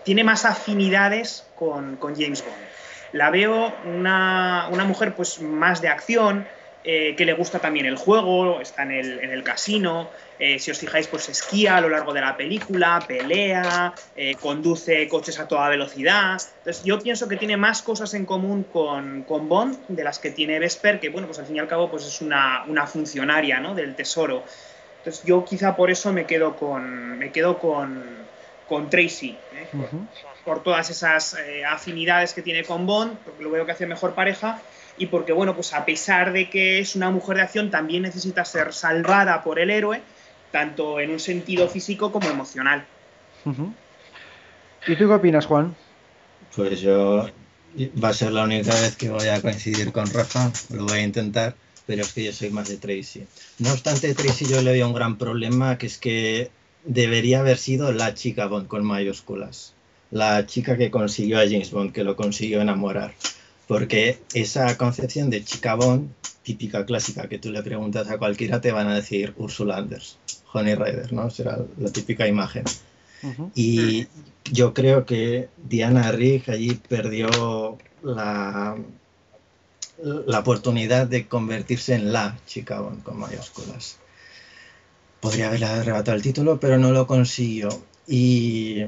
tiene 0.02 0.24
más 0.24 0.46
afinidades 0.46 1.46
con, 1.56 1.96
con 1.96 2.14
James 2.14 2.42
Bond. 2.42 2.56
La 3.12 3.28
veo 3.28 3.70
una, 3.84 4.68
una 4.72 4.84
mujer 4.84 5.14
pues 5.14 5.42
más 5.42 5.82
de 5.82 5.88
acción, 5.88 6.46
eh, 6.84 7.16
que 7.16 7.24
le 7.24 7.32
gusta 7.32 7.58
también 7.58 7.86
el 7.86 7.96
juego, 7.96 8.60
está 8.60 8.84
en 8.84 8.92
el, 8.92 9.18
en 9.18 9.30
el 9.30 9.42
casino, 9.42 10.08
eh, 10.38 10.60
si 10.60 10.70
os 10.70 10.78
fijáis 10.78 11.08
pues 11.08 11.28
esquía 11.28 11.76
a 11.76 11.80
lo 11.80 11.88
largo 11.88 12.14
de 12.14 12.20
la 12.20 12.36
película, 12.36 13.02
pelea, 13.06 13.92
eh, 14.16 14.36
conduce 14.36 15.08
coches 15.08 15.40
a 15.40 15.48
toda 15.48 15.68
velocidad. 15.68 16.40
Entonces 16.58 16.84
yo 16.84 17.00
pienso 17.00 17.28
que 17.28 17.36
tiene 17.36 17.56
más 17.56 17.82
cosas 17.82 18.14
en 18.14 18.24
común 18.24 18.62
con, 18.62 19.24
con 19.24 19.48
Bond 19.48 19.76
de 19.88 20.04
las 20.04 20.20
que 20.20 20.30
tiene 20.30 20.60
Vesper, 20.60 21.00
que 21.00 21.08
bueno, 21.08 21.26
pues 21.26 21.40
al 21.40 21.46
fin 21.46 21.56
y 21.56 21.58
al 21.58 21.66
cabo 21.66 21.90
pues 21.90 22.06
es 22.06 22.20
una, 22.20 22.64
una 22.68 22.86
funcionaria 22.86 23.58
¿no? 23.58 23.74
del 23.74 23.96
tesoro. 23.96 24.44
Entonces 24.98 25.24
yo 25.24 25.44
quizá 25.44 25.74
por 25.74 25.90
eso 25.90 26.12
me 26.12 26.26
quedo 26.26 26.54
con, 26.56 27.18
me 27.18 27.32
quedo 27.32 27.58
con, 27.58 28.04
con 28.68 28.88
Tracy, 28.88 29.36
por, 30.44 30.62
todas 30.62 30.90
esas 30.90 31.36
afinidades 31.68 32.32
que 32.32 32.42
tiene 32.42 32.64
con 32.64 32.86
Bond, 32.86 33.18
lo 33.40 33.50
veo 33.50 33.66
que 33.66 33.72
hace 33.72 33.86
mejor 33.86 34.14
pareja 34.14 34.62
y 34.98 35.06
porque, 35.06 35.32
bueno, 35.32 35.54
pues 35.54 35.72
a 35.74 35.84
pesar 35.84 36.32
de 36.32 36.50
que 36.50 36.80
es 36.80 36.96
una 36.96 37.10
mujer 37.10 37.36
de 37.36 37.42
acción, 37.42 37.70
también 37.70 38.02
necesita 38.02 38.44
ser 38.44 38.72
salvada 38.72 39.42
por 39.42 39.58
el 39.58 39.70
héroe, 39.70 40.00
tanto 40.50 41.00
en 41.00 41.10
un 41.10 41.20
sentido 41.20 41.68
físico 41.68 42.12
como 42.12 42.28
emocional. 42.28 42.84
¿Y 44.86 44.96
tú 44.96 45.06
qué 45.08 45.14
opinas, 45.14 45.46
Juan? 45.46 45.74
Pues 46.54 46.80
yo 46.80 47.28
va 48.02 48.08
a 48.08 48.14
ser 48.14 48.32
la 48.32 48.44
única 48.44 48.72
vez 48.80 48.96
que 48.96 49.10
voy 49.10 49.28
a 49.28 49.40
coincidir 49.40 49.92
con 49.92 50.06
Rafa, 50.12 50.50
lo 50.70 50.84
voy 50.86 50.98
a 50.98 51.02
intentar, 51.02 51.54
pero 51.86 52.02
es 52.02 52.12
que 52.12 52.24
yo 52.24 52.32
soy 52.32 52.50
más 52.50 52.68
de 52.68 52.76
Tracy. 52.76 53.24
No 53.58 53.72
obstante, 53.72 54.14
Tracy 54.14 54.46
yo 54.46 54.62
le 54.62 54.72
veo 54.72 54.86
un 54.86 54.94
gran 54.94 55.16
problema, 55.18 55.78
que 55.78 55.86
es 55.86 55.98
que 55.98 56.50
debería 56.84 57.40
haber 57.40 57.58
sido 57.58 57.92
la 57.92 58.14
chica 58.14 58.46
Bond 58.46 58.66
con 58.66 58.84
mayúsculas. 58.84 59.74
La 60.10 60.46
chica 60.46 60.76
que 60.76 60.90
consiguió 60.90 61.38
a 61.38 61.42
James 61.42 61.70
Bond, 61.70 61.92
que 61.92 62.04
lo 62.04 62.16
consiguió 62.16 62.60
enamorar. 62.60 63.12
Porque 63.68 64.18
esa 64.32 64.76
concepción 64.78 65.28
de 65.28 65.44
chica 65.44 65.74
Bond, 65.74 66.10
típica 66.42 66.86
clásica 66.86 67.28
que 67.28 67.38
tú 67.38 67.52
le 67.52 67.62
preguntas 67.62 68.10
a 68.10 68.16
cualquiera, 68.16 68.62
te 68.62 68.72
van 68.72 68.88
a 68.88 68.94
decir 68.96 69.34
Ursula 69.36 69.76
Anders, 69.76 70.16
Honey 70.52 70.74
Rider, 70.74 71.12
¿no? 71.12 71.28
Será 71.30 71.58
la 71.76 71.92
típica 71.92 72.26
imagen. 72.26 72.64
Y 73.54 74.06
yo 74.50 74.72
creo 74.72 75.04
que 75.04 75.50
Diana 75.68 76.10
Rigg 76.12 76.50
allí 76.50 76.80
perdió 76.88 77.76
la, 78.02 78.76
la 80.02 80.38
oportunidad 80.38 81.06
de 81.06 81.26
convertirse 81.26 81.94
en 81.94 82.12
la 82.12 82.38
chica 82.46 82.80
Bond 82.80 83.02
con 83.02 83.18
mayúsculas. 83.18 83.98
Podría 85.20 85.48
haberle 85.48 85.66
arrebatado 85.66 86.16
el 86.16 86.22
título, 86.22 86.58
pero 86.58 86.78
no 86.78 86.92
lo 86.92 87.06
consiguió. 87.06 87.68
Y 88.06 88.84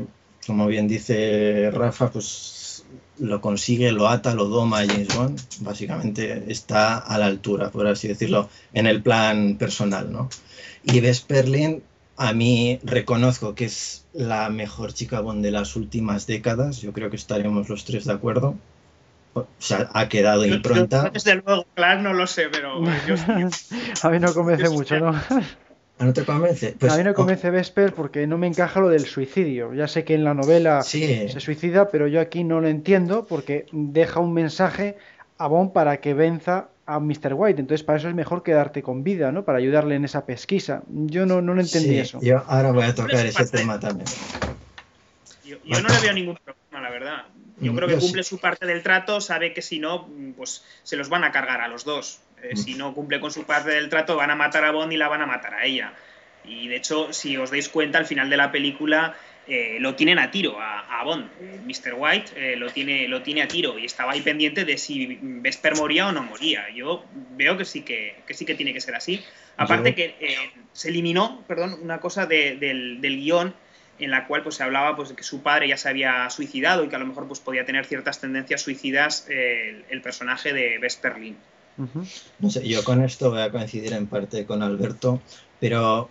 como 0.46 0.66
bien 0.68 0.88
dice 0.88 1.70
Rafa, 1.70 2.10
pues 2.10 2.59
lo 3.18 3.40
consigue, 3.40 3.92
lo 3.92 4.09
ata, 4.09 4.35
lo 4.35 4.46
doma 4.46 4.87
James 4.87 5.14
Bond. 5.16 5.40
Básicamente 5.61 6.44
está 6.48 6.98
a 6.98 7.18
la 7.18 7.26
altura, 7.26 7.70
por 7.70 7.87
así 7.87 8.09
decirlo, 8.09 8.48
en 8.72 8.87
el 8.87 9.03
plan 9.03 9.57
personal, 9.59 10.11
¿no? 10.11 10.29
Y 10.85 11.00
Vesperlin, 11.00 11.83
a 12.16 12.33
mí 12.33 12.81
reconozco 12.83 13.55
que 13.55 13.66
es 13.66 14.07
la 14.12 14.48
mejor 14.50 14.92
chica 14.92 15.20
Bond 15.20 15.42
de 15.42 15.50
las 15.50 15.76
últimas 15.76 16.26
décadas. 16.26 16.81
Yo 16.81 16.92
creo 16.92 17.11
que 17.11 17.16
estaremos 17.16 17.68
los 17.68 17.85
tres 17.85 18.05
de 18.05 18.12
acuerdo. 18.12 18.57
O 19.35 19.46
sea, 19.59 19.88
ha 19.94 20.09
quedado 20.09 20.44
impronta. 20.44 21.11
desde 21.11 21.37
luego, 21.37 21.64
claro, 21.74 22.03
no 22.03 22.12
lo 22.12 22.26
sé, 22.26 22.48
pero 22.50 22.83
yo 23.07 23.14
A 24.03 24.11
mí 24.11 24.18
no 24.18 24.35
convence 24.35 24.68
mucho, 24.70 24.98
¿no? 24.98 25.12
¿No 26.00 26.12
te 26.12 26.24
convence? 26.24 26.74
Pues, 26.78 26.92
a 26.92 26.96
mí 26.96 27.04
no 27.04 27.10
oh, 27.10 27.14
convence 27.14 27.50
Vesper 27.50 27.92
porque 27.92 28.26
no 28.26 28.38
me 28.38 28.46
encaja 28.46 28.80
lo 28.80 28.88
del 28.88 29.04
suicidio. 29.06 29.74
Ya 29.74 29.86
sé 29.86 30.04
que 30.04 30.14
en 30.14 30.24
la 30.24 30.34
novela 30.34 30.82
Sí. 30.82 31.28
se 31.28 31.40
suicida, 31.40 31.90
pero 31.90 32.08
yo 32.08 32.20
aquí 32.20 32.42
no 32.42 32.60
lo 32.60 32.68
entiendo 32.68 33.26
porque 33.26 33.66
deja 33.72 34.20
un 34.20 34.32
mensaje 34.32 34.96
a 35.36 35.46
Bond 35.46 35.72
para 35.72 36.00
que 36.00 36.14
venza 36.14 36.70
a 36.86 37.00
Mr. 37.00 37.34
White. 37.34 37.60
Entonces, 37.60 37.84
para 37.84 37.98
eso 37.98 38.08
es 38.08 38.14
mejor 38.14 38.42
quedarte 38.42 38.82
con 38.82 39.04
vida, 39.04 39.30
¿no? 39.30 39.44
Para 39.44 39.58
ayudarle 39.58 39.94
en 39.94 40.04
esa 40.04 40.26
pesquisa. 40.26 40.82
Yo 40.88 41.26
no, 41.26 41.40
no 41.42 41.54
lo 41.54 41.60
entendí 41.60 41.90
sí, 41.90 41.98
eso. 41.98 42.18
Yo 42.22 42.42
ahora 42.46 42.72
voy 42.72 42.84
a 42.84 42.94
tocar 42.94 43.26
ese 43.26 43.32
parte- 43.44 43.58
tema 43.58 43.78
también. 43.78 44.08
Yo, 45.44 45.56
yo 45.64 45.80
no 45.80 45.88
le 45.88 46.00
veo 46.00 46.12
ningún 46.12 46.36
problema, 46.44 46.80
la 46.88 46.90
verdad. 46.90 47.26
Yo 47.60 47.72
Mm, 47.72 47.76
creo 47.76 47.88
que 47.88 47.94
yo 47.94 48.00
sí. 48.00 48.06
cumple 48.06 48.22
su 48.24 48.38
parte 48.38 48.66
del 48.66 48.82
trato, 48.82 49.20
sabe 49.20 49.52
que 49.52 49.62
si 49.62 49.78
no, 49.78 50.08
pues 50.36 50.64
se 50.82 50.96
los 50.96 51.08
van 51.08 51.24
a 51.24 51.30
cargar 51.32 51.60
a 51.60 51.68
los 51.68 51.84
dos. 51.84 52.20
Eh. 52.42 52.57
Si 52.57 52.74
no 52.74 52.94
cumple 52.94 53.20
con 53.20 53.31
su 53.31 53.44
parte 53.44 53.70
del 53.70 53.88
trato, 53.88 54.16
van 54.16 54.31
a 54.31 54.35
matar 54.35 54.64
a 54.64 54.70
Bond 54.70 54.92
y 54.92 54.96
la 54.96 55.09
van 55.09 55.22
a 55.22 55.26
matar 55.26 55.55
a 55.55 55.64
ella. 55.64 55.92
Y 56.44 56.68
de 56.68 56.76
hecho, 56.76 57.12
si 57.12 57.37
os 57.37 57.50
dais 57.50 57.68
cuenta, 57.68 57.98
al 57.98 58.07
final 58.07 58.31
de 58.31 58.37
la 58.37 58.50
película 58.50 59.14
eh, 59.46 59.76
lo 59.81 59.94
tienen 59.94 60.18
a 60.18 60.31
tiro 60.31 60.61
a, 60.61 61.00
a 61.00 61.05
Bond. 61.05 61.29
Eh, 61.40 61.61
Mr. 61.64 61.94
White 61.96 62.33
eh, 62.37 62.57
lo, 62.57 62.70
tiene, 62.70 63.09
lo 63.09 63.22
tiene 63.22 63.42
a 63.42 63.48
tiro 63.48 63.79
y 63.79 63.85
estaba 63.85 64.12
ahí 64.12 64.20
pendiente 64.22 64.64
de 64.64 64.79
si 64.79 65.18
Vesper 65.20 65.76
moría 65.76 66.07
o 66.09 66.12
no 66.12 66.22
moría. 66.22 66.70
Yo 66.70 67.05
veo 67.33 67.57
que 67.59 67.64
sí 67.64 67.83
que, 67.83 68.16
que 68.26 68.35
sí 68.35 68.44
que 68.46 68.55
tiene 68.55 68.72
que 68.72 68.81
ser 68.81 68.94
así. 68.94 69.22
Aparte 69.57 69.90
Yo- 69.90 69.96
que 69.96 70.05
eh, 70.20 70.50
se 70.72 70.88
eliminó, 70.88 71.44
perdón, 71.46 71.79
una 71.83 72.00
cosa 72.00 72.26
de- 72.26 72.57
del, 72.57 73.00
del 73.00 73.16
guion 73.18 73.55
en 73.98 74.11
la 74.11 74.26
cual 74.26 74.42
pues 74.42 74.55
se 74.55 74.62
hablaba 74.62 74.96
pues 74.96 75.11
de 75.11 75.16
que 75.16 75.22
su 75.22 75.42
padre 75.42 75.68
ya 75.68 75.76
se 75.76 75.90
había 75.90 76.31
suicidado 76.31 76.83
y 76.85 76.88
que 76.88 76.96
a 76.96 76.98
lo 76.98 77.05
mejor 77.07 77.29
pues 77.29 77.38
podía 77.40 77.66
tener 77.66 77.85
ciertas 77.85 78.18
tendencias 78.18 78.62
suicidas 78.62 79.26
el, 79.29 79.85
el 79.90 80.00
personaje 80.00 80.55
de 80.55 80.79
No 82.38 82.50
sé, 82.50 82.68
yo 82.68 82.85
con 82.85 83.02
esto 83.02 83.30
voy 83.30 83.40
a 83.40 83.50
coincidir 83.50 83.92
en 83.92 84.06
parte 84.06 84.44
con 84.44 84.62
Alberto, 84.62 85.20
pero 85.61 86.11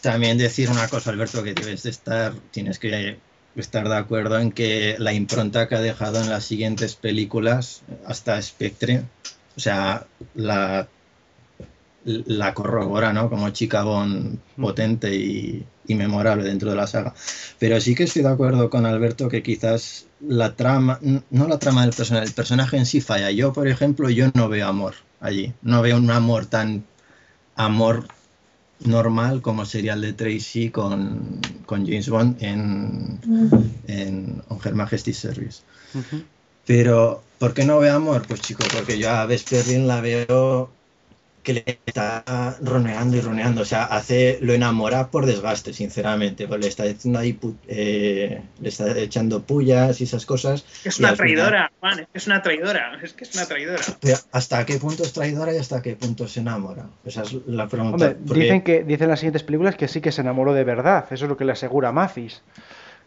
también 0.00 0.38
decir 0.38 0.70
una 0.70 0.88
cosa, 0.88 1.10
Alberto, 1.10 1.42
que 1.42 1.54
debes 1.54 1.82
de 1.82 1.90
estar, 1.90 2.32
tienes 2.50 2.78
que 2.78 3.18
estar 3.56 3.88
de 3.88 3.96
acuerdo 3.96 4.38
en 4.38 4.52
que 4.52 4.96
la 4.98 5.12
impronta 5.12 5.68
que 5.68 5.74
ha 5.74 5.80
dejado 5.80 6.20
en 6.20 6.30
las 6.30 6.44
siguientes 6.44 6.94
películas, 6.94 7.82
hasta 8.06 8.40
Spectre, 8.40 9.02
o 9.56 9.60
sea, 9.60 10.06
la, 10.34 10.88
la 12.04 12.54
corrobora, 12.54 13.12
¿no? 13.12 13.28
Como 13.28 13.50
chica 13.50 13.82
Bond 13.82 14.38
potente 14.56 15.14
y, 15.14 15.66
y 15.86 15.94
memorable 15.94 16.44
dentro 16.44 16.70
de 16.70 16.76
la 16.76 16.86
saga. 16.86 17.14
Pero 17.58 17.80
sí 17.80 17.94
que 17.94 18.04
estoy 18.04 18.22
de 18.22 18.28
acuerdo 18.28 18.70
con 18.70 18.86
Alberto 18.86 19.28
que 19.28 19.42
quizás 19.42 20.06
la 20.20 20.54
trama, 20.54 20.98
no 21.30 21.48
la 21.48 21.58
trama 21.58 21.82
del 21.82 21.94
personaje, 21.94 22.26
el 22.26 22.32
personaje 22.32 22.76
en 22.76 22.86
sí 22.86 23.00
falla. 23.00 23.30
Yo, 23.30 23.52
por 23.52 23.68
ejemplo, 23.68 24.10
yo 24.10 24.30
no 24.34 24.48
veo 24.48 24.66
amor 24.66 24.94
allí. 25.20 25.52
No 25.62 25.82
veo 25.82 25.96
un 25.96 26.10
amor 26.10 26.46
tan 26.46 26.84
amor 27.56 28.06
normal 28.80 29.42
como 29.42 29.66
sería 29.66 29.94
el 29.94 30.00
de 30.00 30.12
Tracy 30.12 30.70
con, 30.70 31.40
con 31.66 31.86
James 31.86 32.08
Bond 32.08 32.42
en, 32.42 33.18
en 33.86 34.42
On 34.48 34.58
Her 34.64 34.74
Majesty's 34.74 35.18
Service. 35.18 35.62
Pero, 36.66 37.22
¿por 37.38 37.54
qué 37.54 37.64
no 37.64 37.78
veo 37.78 37.94
amor? 37.94 38.24
Pues 38.26 38.40
chico, 38.40 38.64
porque 38.74 38.98
yo 38.98 39.10
a 39.10 39.26
Vesperlin 39.26 39.86
la 39.86 40.00
veo 40.00 40.70
que 41.54 41.64
le 41.66 41.78
está 41.86 42.56
roneando 42.62 43.16
y 43.16 43.20
roneando. 43.20 43.62
O 43.62 43.64
sea, 43.64 43.84
hace, 43.84 44.38
lo 44.42 44.52
enamora 44.52 45.08
por 45.10 45.26
desgaste, 45.26 45.72
sinceramente. 45.72 46.46
Pues 46.46 46.60
le 46.60 46.68
está 46.68 46.84
diciendo 46.84 47.18
ahí, 47.18 47.32
pu- 47.40 47.56
eh, 47.68 48.42
le 48.60 48.68
está 48.68 48.96
echando 48.98 49.42
pullas 49.42 50.00
y 50.00 50.04
esas 50.04 50.26
cosas. 50.26 50.64
Es 50.84 50.98
una 50.98 51.10
al 51.10 51.16
final- 51.16 51.34
traidora, 51.34 51.72
Juan, 51.80 52.06
es 52.14 52.26
una 52.26 52.42
traidora, 52.42 52.98
es 53.02 53.12
que 53.12 53.24
es 53.24 53.34
una 53.34 53.46
traidora. 53.46 53.82
Pero, 54.00 54.16
¿Hasta 54.32 54.64
qué 54.66 54.76
punto 54.78 55.02
es 55.02 55.12
traidora 55.12 55.52
y 55.54 55.58
hasta 55.58 55.82
qué 55.82 55.96
punto 55.96 56.28
se 56.28 56.40
enamora? 56.40 56.86
Esa 57.04 57.22
es 57.22 57.32
la 57.46 57.66
pregunta. 57.68 58.06
Hombre, 58.06 58.18
porque- 58.26 58.40
dicen 58.42 58.62
que 58.62 58.84
dicen 58.84 59.08
las 59.08 59.20
siguientes 59.20 59.42
películas 59.42 59.76
que 59.76 59.88
sí 59.88 60.00
que 60.00 60.12
se 60.12 60.20
enamoró 60.20 60.54
de 60.54 60.64
verdad. 60.64 61.04
Eso 61.10 61.24
es 61.24 61.28
lo 61.28 61.36
que 61.36 61.44
le 61.44 61.52
asegura 61.52 61.92
Mathis. 61.92 62.42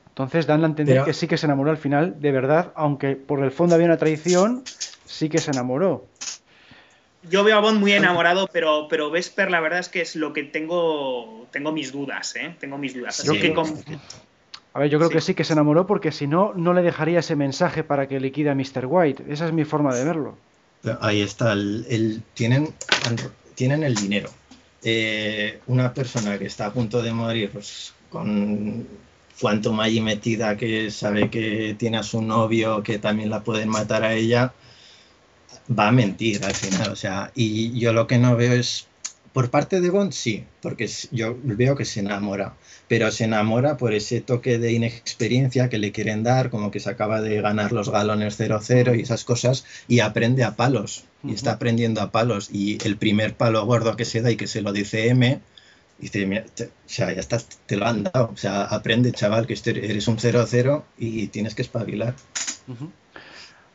Entonces 0.10 0.46
dan 0.46 0.64
a 0.64 0.68
entender 0.68 0.96
Pero- 0.96 1.06
que 1.06 1.14
sí 1.14 1.28
que 1.28 1.38
se 1.38 1.46
enamoró 1.48 1.72
al 1.72 1.78
final 1.78 2.20
de 2.20 2.32
verdad, 2.32 2.72
aunque 2.76 3.16
por 3.16 3.44
el 3.44 3.52
fondo 3.52 3.74
había 3.76 3.88
una 3.88 3.98
traición, 3.98 4.64
sí 5.06 5.28
que 5.30 5.40
se 5.40 5.52
enamoró. 5.52 6.06
Yo 7.30 7.44
veo 7.44 7.58
a 7.58 7.62
Bond 7.62 7.80
muy 7.80 7.94
enamorado, 7.94 8.48
pero, 8.52 8.88
pero 8.90 9.10
Vesper 9.10 9.50
la 9.50 9.62
verdad 9.62 9.80
es 9.80 9.90
que 9.90 10.02
es 10.02 10.16
lo 10.16 10.34
que 10.34 10.44
tengo, 10.44 11.48
tengo 11.52 11.72
mis 11.72 11.92
dudas, 11.92 12.36
¿eh? 12.36 12.56
Tengo 12.60 12.78
mis 12.78 12.94
dudas. 12.94 13.20
Así 13.20 13.30
Sí. 13.30 13.40
que 13.40 13.54
con- 13.54 13.74
A 14.74 14.80
ver, 14.80 14.90
yo 14.90 14.98
creo 14.98 15.10
Sí. 15.10 15.16
que 15.16 15.22
sí 15.22 15.34
que 15.36 15.44
se 15.44 15.54
enamoró 15.54 15.86
porque 15.86 16.12
si 16.12 16.26
no, 16.28 16.54
no 16.56 16.74
le 16.74 16.82
dejaría 16.82 17.20
ese 17.20 17.36
mensaje 17.36 17.84
para 17.84 18.08
que 18.08 18.20
liquide 18.20 18.50
a 18.50 18.56
Mr. 18.56 18.86
White. 18.88 19.24
Esa 19.30 19.46
es 19.46 19.54
mi 19.54 19.64
forma 19.66 19.94
de 19.96 20.04
verlo. 20.04 20.38
Ahí 21.00 21.22
está, 21.22 21.54
el, 21.54 21.86
el- 21.90 22.24
tienen, 22.34 22.74
tienen 23.56 23.84
el 23.84 23.96
dinero. 23.96 24.30
Eh, 24.84 25.62
una 25.68 25.94
persona 25.94 26.38
que 26.38 26.48
está 26.48 26.66
a 26.66 26.74
punto 26.74 27.02
de 27.02 27.14
morir, 27.14 27.52
pues 27.54 27.94
con 28.10 28.86
Quantum 29.40 29.80
allí 29.80 30.02
metida, 30.02 30.58
que 30.58 30.92
sabe 30.92 31.30
que 31.30 31.76
tiene 31.80 31.98
a 31.98 32.04
su 32.04 32.22
novio, 32.22 32.84
que 32.84 33.00
también 33.00 33.30
la 33.30 33.44
pueden 33.44 33.70
matar 33.70 34.04
a 34.04 34.14
ella, 34.14 34.54
va 35.68 35.88
a 35.88 35.92
mentir 35.92 36.44
al 36.44 36.54
final. 36.54 36.92
O 36.92 36.96
sea, 36.96 37.32
y 37.36 37.78
yo 37.80 37.94
lo 37.94 38.08
que 38.08 38.18
no 38.18 38.36
veo 38.36 38.54
es, 38.54 38.88
por 39.32 39.50
parte 39.50 39.82
de 39.82 39.90
Bond, 39.90 40.12
sí, 40.12 40.44
porque 40.62 40.90
yo 41.12 41.36
veo 41.44 41.76
que 41.76 41.86
se 41.86 42.02
enamora, 42.02 42.54
pero 42.88 43.10
se 43.12 43.24
enamora 43.24 43.78
por 43.78 43.94
ese 43.94 44.22
toque 44.22 44.60
de 44.60 44.74
inexperiencia 44.74 45.70
que 45.70 45.80
le 45.80 45.92
quieren 45.92 46.22
dar, 46.22 46.50
como 46.52 46.70
que 46.70 46.80
se 46.80 46.90
acaba 46.92 47.20
de 47.22 47.42
ganar 47.42 47.72
los 47.72 47.90
galones 47.90 48.38
0-0 48.40 48.94
y 48.96 49.02
esas 49.02 49.24
cosas, 49.24 49.66
y 49.88 50.02
aprende 50.02 50.44
a 50.44 50.56
palos, 50.56 51.06
y 51.24 51.34
está 51.34 51.54
aprendiendo 51.54 52.02
a 52.02 52.12
palos, 52.12 52.50
y 52.52 52.78
el 52.86 52.98
primer 52.98 53.36
palo 53.36 53.66
gordo 53.66 53.96
que 53.96 54.06
se 54.06 54.22
da 54.22 54.30
y 54.30 54.36
que 54.36 54.46
se 54.48 54.62
lo 54.62 54.72
dice 54.72 55.08
M, 55.08 55.40
dice, 55.98 56.26
"Mira, 56.28 56.46
te- 56.54 56.66
o 56.66 56.70
sea, 56.86 57.12
ya 57.14 57.22
está, 57.22 57.40
te 57.66 57.78
lo 57.78 57.88
han 57.88 58.04
dado, 58.04 58.30
o 58.34 58.38
sea, 58.38 58.64
aprende 58.66 59.12
chaval 59.14 59.48
que 59.48 59.54
este- 59.54 59.90
eres 59.90 60.08
un 60.08 60.20
0-0 60.20 60.86
y 60.98 61.28
tienes 61.28 61.56
que 61.56 61.62
espabilar. 61.64 62.14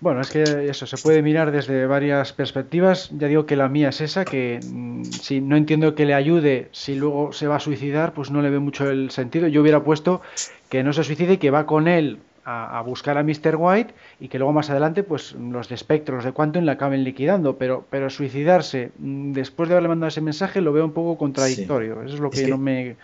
Bueno, 0.00 0.22
es 0.22 0.28
que 0.28 0.68
eso 0.68 0.86
se 0.86 0.98
puede 0.98 1.22
mirar 1.22 1.50
desde 1.50 1.86
varias 1.86 2.32
perspectivas. 2.32 3.10
Ya 3.10 3.26
digo 3.26 3.46
que 3.46 3.56
la 3.56 3.68
mía 3.68 3.88
es 3.88 4.00
esa, 4.00 4.28
que 4.28 4.60
mm, 4.62 5.18
si 5.18 5.40
no 5.40 5.56
entiendo 5.56 5.94
que 5.96 6.06
le 6.06 6.14
ayude, 6.14 6.68
si 6.72 6.94
luego 6.94 7.32
se 7.32 7.48
va 7.48 7.56
a 7.56 7.60
suicidar, 7.60 8.14
pues 8.14 8.30
no 8.30 8.40
le 8.40 8.50
ve 8.50 8.60
mucho 8.60 8.88
el 8.90 9.10
sentido. 9.10 9.48
Yo 9.48 9.60
hubiera 9.60 9.82
puesto 9.82 10.20
que 10.68 10.84
no 10.84 10.92
se 10.92 11.02
suicide 11.02 11.32
y 11.34 11.38
que 11.38 11.50
va 11.50 11.66
con 11.66 11.88
él 11.88 12.20
a, 12.44 12.78
a 12.78 12.82
buscar 12.82 13.18
a 13.18 13.24
Mr. 13.24 13.56
White 13.56 13.92
y 14.20 14.28
que 14.28 14.38
luego 14.38 14.52
más 14.52 14.70
adelante 14.70 15.02
pues 15.02 15.32
los 15.32 15.68
de 15.68 15.76
Spectre, 15.76 16.14
los 16.14 16.24
de 16.24 16.32
Quantum 16.32 16.62
le 16.64 16.70
acaben 16.72 17.02
liquidando. 17.02 17.58
Pero, 17.58 17.84
pero 17.90 18.08
suicidarse 18.08 18.92
mm, 18.98 19.32
después 19.32 19.68
de 19.68 19.74
haberle 19.74 19.88
mandado 19.88 20.08
ese 20.08 20.20
mensaje 20.20 20.60
lo 20.60 20.72
veo 20.72 20.84
un 20.84 20.92
poco 20.92 21.18
contradictorio. 21.18 22.02
Eso 22.04 22.14
es 22.14 22.20
lo 22.20 22.30
Es 22.30 22.40
que, 22.40 22.42
que 22.42 22.48
no 22.48 22.58
me, 22.58 22.96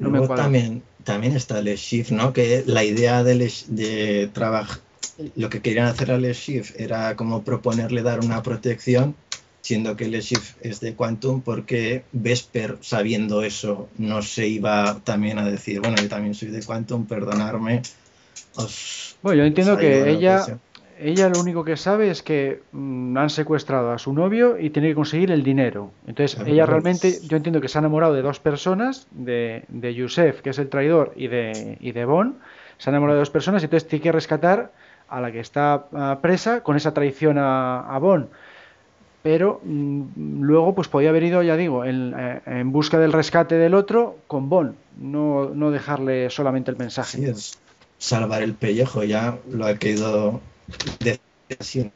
no 0.00 0.10
me 0.10 0.20
cuadra. 0.22 0.50
también, 0.50 0.82
también 1.04 1.34
está 1.36 1.58
el 1.60 1.66
shift, 1.76 2.10
¿no? 2.10 2.32
Que 2.32 2.62
la 2.66 2.84
idea 2.84 3.22
sh- 3.46 3.66
de 3.68 4.28
trabajar, 4.32 4.80
lo 5.36 5.48
que 5.50 5.62
querían 5.62 5.86
hacer 5.86 6.10
al 6.10 6.22
shift 6.22 6.78
era 6.80 7.16
como 7.16 7.44
proponerle 7.44 8.02
dar 8.02 8.20
una 8.20 8.42
protección, 8.42 9.16
siendo 9.62 9.96
que 9.96 10.04
el 10.06 10.20
shift 10.20 10.56
es 10.60 10.80
de 10.80 10.94
Quantum, 10.96 11.42
porque 11.42 12.06
Vesper, 12.12 12.78
sabiendo 12.82 13.42
eso, 13.42 13.90
no 13.96 14.22
se 14.22 14.48
iba 14.48 15.00
también 15.04 15.38
a 15.38 15.44
decir, 15.48 15.80
bueno, 15.80 16.00
yo 16.00 16.08
también 16.08 16.34
soy 16.34 16.48
de 16.50 16.64
Quantum, 16.64 17.06
perdonarme. 17.06 17.86
os- 18.54 19.18
Bueno, 19.22 19.38
yo 19.38 19.44
entiendo 19.46 19.78
que 19.78 20.02
a 20.02 20.08
ella, 20.08 20.52
ella 20.98 21.28
lo 21.28 21.38
único 21.38 21.64
que 21.64 21.76
sabe 21.76 22.10
es 22.10 22.22
que 22.22 22.64
mm, 22.72 23.16
han 23.16 23.30
secuestrado 23.30 23.92
a 23.92 23.98
su 23.98 24.12
novio 24.12 24.58
y 24.58 24.70
tiene 24.70 24.88
que 24.88 24.94
conseguir 24.94 25.30
el 25.30 25.42
dinero. 25.44 25.94
Entonces, 26.06 26.40
ella 26.44 26.66
realmente, 26.66 27.20
yo 27.24 27.36
entiendo 27.36 27.60
que 27.60 27.68
se 27.68 27.78
ha 27.78 27.80
enamorado 27.80 28.14
de 28.14 28.22
dos 28.22 28.40
personas, 28.40 29.06
de, 29.10 29.64
de 29.68 29.94
Yusef, 29.94 30.42
que 30.42 30.50
es 30.50 30.58
el 30.58 30.68
traidor, 30.68 31.12
y 31.16 31.28
de, 31.28 31.76
y 31.80 31.92
de 31.92 32.04
Bon. 32.04 32.40
Se 32.78 32.90
ha 32.90 32.92
enamorado 32.92 33.16
de 33.16 33.20
dos 33.20 33.30
personas 33.30 33.62
y 33.62 33.66
entonces 33.66 33.88
tiene 33.88 34.02
que 34.02 34.12
rescatar 34.12 34.72
a 35.16 35.20
la 35.20 35.30
que 35.30 35.40
está 35.40 35.86
ah, 35.92 36.18
presa 36.20 36.62
con 36.62 36.76
esa 36.76 36.94
traición 36.94 37.38
a, 37.38 37.80
a 37.80 37.98
Bond 37.98 38.28
pero 39.22 39.60
mm, 39.62 40.42
luego 40.42 40.74
pues 40.74 40.88
podía 40.88 41.10
haber 41.10 41.22
ido, 41.22 41.42
ya 41.42 41.56
digo, 41.56 41.84
en, 41.84 42.14
eh, 42.18 42.40
en, 42.44 42.72
busca 42.72 42.98
del 42.98 43.12
rescate 43.12 43.54
del 43.54 43.74
otro 43.74 44.18
con 44.26 44.48
Bond, 44.48 44.74
no, 44.98 45.50
no 45.54 45.70
dejarle 45.70 46.28
solamente 46.28 46.70
el 46.70 46.76
mensaje. 46.76 47.18
Sí, 47.18 47.24
es 47.24 47.58
salvar 47.98 48.42
el 48.42 48.54
pellejo, 48.54 49.04
ya 49.04 49.38
lo 49.50 49.66
ha 49.66 49.76
querido 49.76 50.40
decir. 51.48 51.90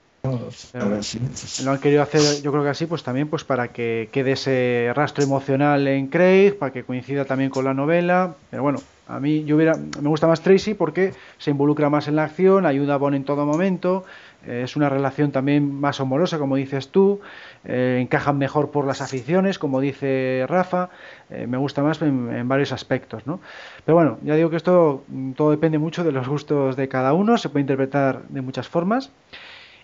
Lo 1.64 1.70
han 1.70 1.78
querido 1.78 2.02
hacer, 2.02 2.42
yo 2.42 2.50
creo 2.50 2.64
que 2.64 2.70
así, 2.70 2.86
pues 2.86 3.02
también 3.04 3.28
pues 3.28 3.44
para 3.44 3.68
que 3.68 4.08
quede 4.10 4.32
ese 4.32 4.92
rastro 4.94 5.22
emocional 5.22 5.86
en 5.86 6.08
Craig, 6.08 6.58
para 6.58 6.72
que 6.72 6.82
coincida 6.82 7.24
también 7.24 7.50
con 7.50 7.64
la 7.64 7.74
novela. 7.74 8.34
Pero 8.50 8.62
bueno, 8.64 8.80
a 9.08 9.20
mí 9.20 9.44
yo 9.44 9.56
me 9.56 10.08
gusta 10.08 10.26
más 10.26 10.40
Tracy 10.40 10.74
porque 10.74 11.14
se 11.38 11.50
involucra 11.50 11.88
más 11.90 12.08
en 12.08 12.16
la 12.16 12.24
acción, 12.24 12.66
ayuda 12.66 12.94
a 12.94 12.96
Bond 12.96 13.14
en 13.14 13.24
todo 13.24 13.46
momento, 13.46 14.04
eh, 14.46 14.62
es 14.64 14.76
una 14.76 14.88
relación 14.88 15.32
también 15.32 15.80
más 15.80 16.00
amorosa, 16.00 16.38
como 16.38 16.56
dices 16.56 16.88
tú, 16.88 17.20
eh, 17.64 17.98
encajan 18.00 18.38
mejor 18.38 18.70
por 18.70 18.86
las 18.86 19.00
aficiones, 19.00 19.58
como 19.58 19.80
dice 19.80 20.44
Rafa, 20.48 20.90
eh, 21.30 21.46
me 21.46 21.56
gusta 21.56 21.82
más 21.82 22.00
en, 22.02 22.48
varios 22.48 22.72
aspectos, 22.72 23.26
¿no? 23.26 23.40
Pero 23.84 23.96
bueno, 23.96 24.18
ya 24.22 24.34
digo 24.34 24.50
que 24.50 24.56
esto 24.56 25.04
mm, 25.08 25.32
todo 25.32 25.50
depende 25.50 25.78
mucho 25.78 26.04
de 26.04 26.12
los 26.12 26.28
gustos 26.28 26.76
de 26.76 26.88
cada 26.88 27.12
uno, 27.12 27.38
se 27.38 27.48
puede 27.48 27.62
interpretar 27.62 28.22
de 28.28 28.40
muchas 28.40 28.68
formas. 28.68 29.10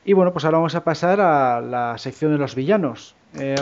Y 0.04 0.14
bueno, 0.14 0.32
pues 0.32 0.44
ahora 0.44 0.58
vamos 0.58 0.74
a 0.74 0.82
pasar 0.82 1.20
a 1.20 1.60
la 1.60 1.96
sección 1.96 2.32
de 2.32 2.38
los 2.38 2.56
villanos. 2.56 3.14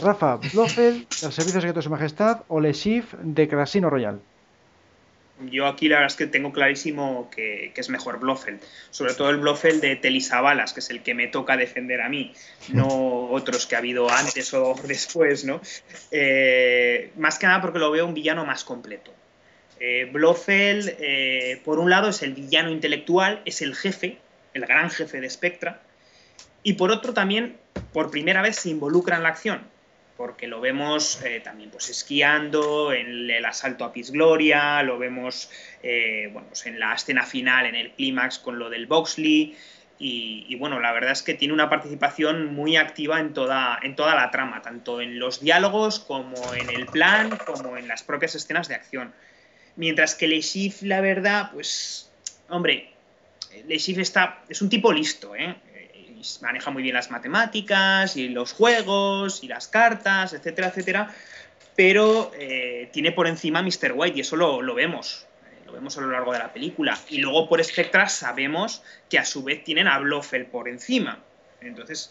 Rafa, 0.02 0.36
Blofeld, 0.52 1.06
el 1.22 1.32
Servicio 1.32 1.60
Secreto 1.60 1.78
de 1.78 1.82
Su 1.82 1.90
Majestad 1.90 2.40
o 2.48 2.60
Le 2.60 2.72
de 2.72 3.46
Casino 3.46 3.90
Royal. 3.90 4.20
Yo 5.50 5.66
aquí 5.66 5.88
la 5.88 5.96
verdad 5.96 6.10
es 6.10 6.16
que 6.16 6.26
tengo 6.26 6.52
clarísimo 6.52 7.30
que, 7.30 7.72
que, 7.74 7.80
es 7.80 7.88
mejor 7.88 8.18
Blofeld. 8.18 8.60
Sobre 8.90 9.14
todo 9.14 9.30
el 9.30 9.38
Blofeld 9.38 9.80
de 9.80 9.96
Telisabalas, 9.96 10.72
que 10.72 10.80
es 10.80 10.90
el 10.90 11.02
que 11.02 11.14
me 11.14 11.28
toca 11.28 11.56
defender 11.56 12.00
a 12.00 12.08
mí, 12.08 12.34
no 12.68 12.86
otros 13.30 13.66
que 13.66 13.76
ha 13.76 13.78
habido 13.78 14.10
antes 14.10 14.52
o 14.54 14.74
después, 14.84 15.44
¿no? 15.44 15.60
Eh, 16.10 17.12
más 17.16 17.38
que 17.38 17.46
nada 17.46 17.60
porque 17.60 17.78
lo 17.78 17.90
veo 17.90 18.06
un 18.06 18.14
villano 18.14 18.44
más 18.44 18.64
completo. 18.64 19.12
Eh, 19.78 20.08
Blofeld, 20.12 20.96
eh, 20.98 21.60
por 21.64 21.78
un 21.78 21.88
lado, 21.88 22.10
es 22.10 22.22
el 22.22 22.34
villano 22.34 22.70
intelectual, 22.70 23.40
es 23.46 23.62
el 23.62 23.74
jefe, 23.74 24.18
el 24.52 24.66
gran 24.66 24.90
jefe 24.90 25.20
de 25.20 25.30
Spectra, 25.30 25.80
y 26.62 26.74
por 26.74 26.90
otro 26.90 27.14
también, 27.14 27.56
por 27.94 28.10
primera 28.10 28.42
vez, 28.42 28.56
se 28.56 28.68
involucra 28.68 29.16
en 29.16 29.22
la 29.22 29.30
acción 29.30 29.62
porque 30.20 30.46
lo 30.46 30.60
vemos 30.60 31.22
eh, 31.24 31.40
también 31.42 31.70
pues, 31.70 31.88
esquiando 31.88 32.92
en 32.92 33.30
el 33.30 33.42
asalto 33.46 33.86
a 33.86 33.92
Gloria, 33.94 34.82
lo 34.82 34.98
vemos 34.98 35.50
eh, 35.82 36.28
bueno, 36.30 36.46
pues 36.48 36.66
en 36.66 36.78
la 36.78 36.92
escena 36.92 37.24
final, 37.24 37.64
en 37.64 37.74
el 37.74 37.92
clímax 37.92 38.38
con 38.38 38.58
lo 38.58 38.68
del 38.68 38.86
Boxley, 38.86 39.56
y, 39.98 40.54
bueno, 40.56 40.78
la 40.78 40.92
verdad 40.92 41.12
es 41.12 41.22
que 41.22 41.32
tiene 41.32 41.54
una 41.54 41.70
participación 41.70 42.54
muy 42.54 42.76
activa 42.76 43.18
en 43.18 43.32
toda, 43.32 43.78
en 43.82 43.96
toda 43.96 44.14
la 44.14 44.30
trama, 44.30 44.60
tanto 44.60 45.00
en 45.00 45.18
los 45.18 45.40
diálogos 45.40 46.00
como 46.00 46.36
en 46.54 46.68
el 46.68 46.84
plan, 46.86 47.38
como 47.46 47.78
en 47.78 47.88
las 47.88 48.02
propias 48.02 48.34
escenas 48.34 48.68
de 48.68 48.74
acción. 48.74 49.14
Mientras 49.76 50.14
que 50.14 50.28
Le 50.28 50.40
la 50.82 51.00
verdad, 51.00 51.50
pues, 51.52 52.10
hombre, 52.50 52.92
Le 53.66 53.74
está, 53.74 54.42
es 54.50 54.60
un 54.60 54.68
tipo 54.68 54.92
listo, 54.92 55.34
¿eh? 55.34 55.56
Maneja 56.42 56.70
muy 56.70 56.82
bien 56.82 56.94
las 56.94 57.10
matemáticas 57.10 58.16
y 58.16 58.28
los 58.28 58.52
juegos 58.52 59.42
y 59.42 59.48
las 59.48 59.68
cartas, 59.68 60.32
etcétera, 60.32 60.68
etcétera, 60.68 61.14
pero 61.76 62.30
eh, 62.38 62.88
tiene 62.92 63.12
por 63.12 63.26
encima 63.26 63.60
a 63.60 63.62
Mr. 63.62 63.92
White 63.94 64.18
y 64.18 64.20
eso 64.20 64.36
lo, 64.36 64.62
lo 64.62 64.74
vemos, 64.74 65.26
eh, 65.44 65.66
lo 65.66 65.72
vemos 65.72 65.96
a 65.98 66.00
lo 66.00 66.10
largo 66.10 66.32
de 66.32 66.38
la 66.38 66.52
película. 66.52 66.98
Y 67.08 67.18
luego 67.18 67.48
por 67.48 67.62
Spectra 67.64 68.08
sabemos 68.08 68.82
que 69.08 69.18
a 69.18 69.24
su 69.24 69.42
vez 69.42 69.64
tienen 69.64 69.88
a 69.88 69.98
Blofeld 69.98 70.46
por 70.48 70.68
encima. 70.68 71.18
Entonces, 71.60 72.10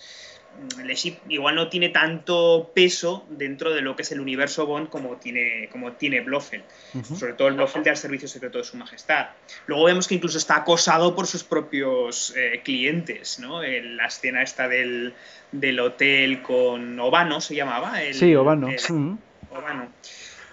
Le 0.83 0.93
igual 1.29 1.55
no 1.55 1.69
tiene 1.69 1.89
tanto 1.89 2.71
peso 2.73 3.25
dentro 3.29 3.73
de 3.73 3.81
lo 3.81 3.95
que 3.95 4.01
es 4.01 4.11
el 4.11 4.19
universo 4.19 4.65
Bond 4.65 4.89
como 4.89 5.15
tiene, 5.15 5.69
como 5.71 5.93
tiene 5.93 6.19
Blofeld. 6.21 6.63
Uh 6.93 6.97
-huh. 6.99 7.15
Sobre 7.15 7.33
todo 7.33 7.47
el 7.47 7.53
Blofeld 7.53 7.85
del 7.85 7.95
Servicio 7.95 8.27
Secreto 8.27 8.57
de 8.57 8.63
Su 8.65 8.75
Majestad. 8.75 9.27
Luego 9.67 9.85
vemos 9.85 10.07
que 10.07 10.15
incluso 10.15 10.37
está 10.37 10.57
acosado 10.57 11.15
por 11.15 11.27
sus 11.27 11.43
propios 11.43 12.33
eh, 12.35 12.61
clientes, 12.63 13.39
¿no? 13.39 13.61
La 13.61 14.07
escena 14.07 14.41
esta 14.41 14.67
del, 14.67 15.13
del, 15.51 15.79
hotel 15.79 16.41
con 16.41 16.99
Obano, 16.99 17.39
se 17.39 17.55
llamaba. 17.55 18.01
El, 18.03 18.13
sí, 18.13 18.35
Obano. 18.35 18.67
El, 18.67 18.75
uh 18.75 18.77
-huh. 18.77 19.17
Obano. 19.51 19.87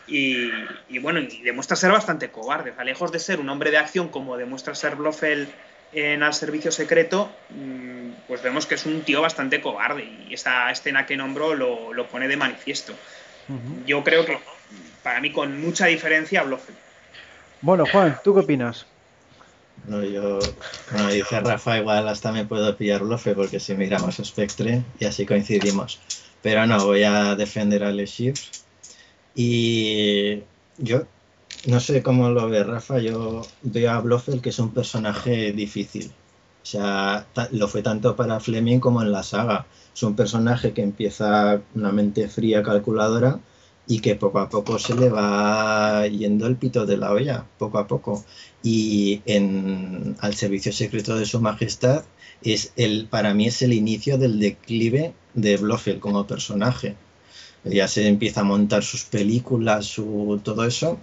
Y, 0.06 0.50
y, 0.88 0.98
bueno, 1.00 1.18
y 1.18 1.42
demuestra 1.42 1.76
ser 1.76 1.90
bastante 1.90 2.30
cobarde. 2.30 2.70
O 2.70 2.74
sea, 2.76 2.84
lejos 2.84 3.10
de 3.10 3.18
ser 3.18 3.40
un 3.40 3.48
hombre 3.48 3.72
de 3.72 3.78
acción 3.78 4.08
como 4.08 4.36
demuestra 4.36 4.74
ser 4.76 4.94
Blofeld 4.94 5.48
en 5.96 6.22
Al 6.22 6.34
Servicio 6.34 6.70
Secreto, 6.70 7.30
mm, 7.50 8.10
pues 8.28 8.42
vemos 8.42 8.66
que 8.66 8.74
es 8.74 8.84
un 8.84 9.00
tío 9.00 9.22
bastante 9.22 9.62
cobarde 9.62 10.04
y 10.28 10.34
esta 10.34 10.70
escena 10.70 11.06
que 11.06 11.16
nombró 11.16 11.54
lo, 11.54 11.92
lo 11.92 12.06
pone 12.06 12.28
de 12.28 12.36
manifiesto. 12.36 12.92
Uh 13.48 13.54
-huh. 13.54 13.84
Yo 13.86 14.04
creo 14.04 14.26
que 14.26 14.38
para 15.02 15.20
mí 15.20 15.32
con 15.32 15.58
mucha 15.60 15.86
diferencia 15.86 16.42
Blofeld. 16.42 16.76
Bueno, 17.62 17.84
Juan, 17.90 18.18
¿tú 18.22 18.34
qué 18.34 18.40
opinas? 18.40 18.86
No, 19.86 20.02
yo, 20.02 20.38
como 20.90 21.08
dice 21.08 21.40
Rafa, 21.40 21.78
igual 21.78 22.08
hasta 22.08 22.30
me 22.30 22.44
puedo 22.44 22.76
pillar 22.76 23.02
Blofeld 23.02 23.36
porque 23.36 23.60
si 23.60 23.74
miramos 23.74 24.16
Spectre 24.16 24.82
y 24.98 25.04
así 25.06 25.24
coincidimos. 25.24 26.00
Pero 26.42 26.66
no, 26.66 26.84
voy 26.84 27.04
a 27.04 27.34
defender 27.36 27.84
a 27.84 27.90
Le 27.90 28.04
Chiffre. 28.06 28.42
Y 29.34 30.42
yo 30.78 31.06
no 31.66 31.80
sé 31.80 32.02
cómo 32.02 32.30
lo 32.30 32.48
ve 32.48 32.62
Rafa, 32.62 32.98
yo 32.98 33.42
veo 33.62 33.90
a 33.90 34.00
Blofeld 34.00 34.40
que 34.40 34.50
es 34.50 34.58
un 34.58 34.72
personaje 34.72 35.52
difícil. 35.52 36.12
O 36.62 36.68
sea, 36.68 37.26
lo 37.52 37.68
fue 37.68 37.82
tanto 37.82 38.16
para 38.16 38.40
Fleming 38.40 38.80
como 38.80 39.02
en 39.02 39.12
la 39.12 39.22
saga. 39.22 39.66
Es 39.94 40.02
un 40.02 40.16
personaje 40.16 40.72
que 40.72 40.82
empieza 40.82 41.60
una 41.74 41.92
mente 41.92 42.28
fría, 42.28 42.62
calculadora, 42.62 43.40
y 43.86 44.00
que 44.00 44.16
poco 44.16 44.40
a 44.40 44.48
poco 44.48 44.78
se 44.78 44.94
le 44.94 45.08
va 45.08 46.06
yendo 46.08 46.46
el 46.46 46.56
pito 46.56 46.86
de 46.86 46.96
la 46.96 47.12
olla, 47.12 47.46
poco 47.58 47.78
a 47.78 47.86
poco. 47.86 48.24
Y 48.62 49.22
en 49.26 50.16
Al 50.20 50.34
Servicio 50.34 50.72
Secreto 50.72 51.16
de 51.16 51.26
Su 51.26 51.40
Majestad, 51.40 52.04
es 52.42 52.72
el, 52.76 53.06
para 53.06 53.32
mí 53.34 53.46
es 53.46 53.62
el 53.62 53.72
inicio 53.72 54.18
del 54.18 54.40
declive 54.40 55.14
de 55.34 55.56
Blofeld 55.56 56.00
como 56.00 56.26
personaje. 56.26 56.96
Ya 57.64 57.88
se 57.88 58.06
empieza 58.06 58.40
a 58.40 58.44
montar 58.44 58.82
sus 58.82 59.04
películas, 59.04 59.86
su, 59.86 60.40
todo 60.42 60.64
eso, 60.64 60.98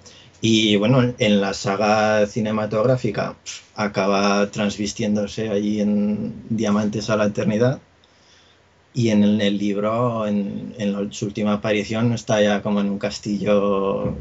y 0.45 0.75
bueno, 0.75 1.15
en 1.19 1.39
la 1.39 1.53
saga 1.53 2.27
cinematográfica 2.27 3.37
acaba 3.75 4.51
transvistiéndose 4.51 5.47
allí 5.47 5.79
en 5.79 6.43
Diamantes 6.49 7.09
a 7.09 7.15
la 7.15 7.27
Eternidad. 7.27 7.79
Y 8.93 9.11
en 9.11 9.23
el, 9.23 9.57
libro, 9.57 10.27
en, 10.27 10.75
su 11.13 11.27
última 11.27 11.53
aparición, 11.53 12.11
está 12.11 12.41
ya 12.41 12.61
como 12.61 12.81
en 12.81 12.89
un 12.89 12.99
castillo 12.99 14.17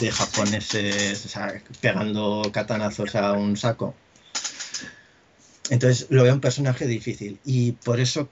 de 0.00 0.10
japoneses, 0.10 1.24
o 1.24 1.28
sea, 1.28 1.62
pegando 1.80 2.42
catanazos 2.52 3.14
a 3.14 3.34
un 3.34 3.56
saco. 3.56 3.94
Entonces 5.70 6.08
lo 6.10 6.24
veo 6.24 6.34
un 6.34 6.40
personaje 6.40 6.88
difícil. 6.88 7.38
Y 7.44 7.70
por 7.70 8.00
eso, 8.00 8.28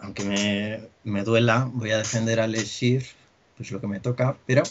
aunque 0.00 0.24
me, 0.24 0.80
me 1.04 1.22
duela, 1.22 1.70
voy 1.72 1.92
a 1.92 1.98
defender 1.98 2.40
a 2.40 2.48
Le 2.48 2.64
Chiffre, 2.64 3.10
pues 3.56 3.70
lo 3.70 3.80
que 3.80 3.86
me 3.86 4.00
toca, 4.00 4.36
pero 4.46 4.64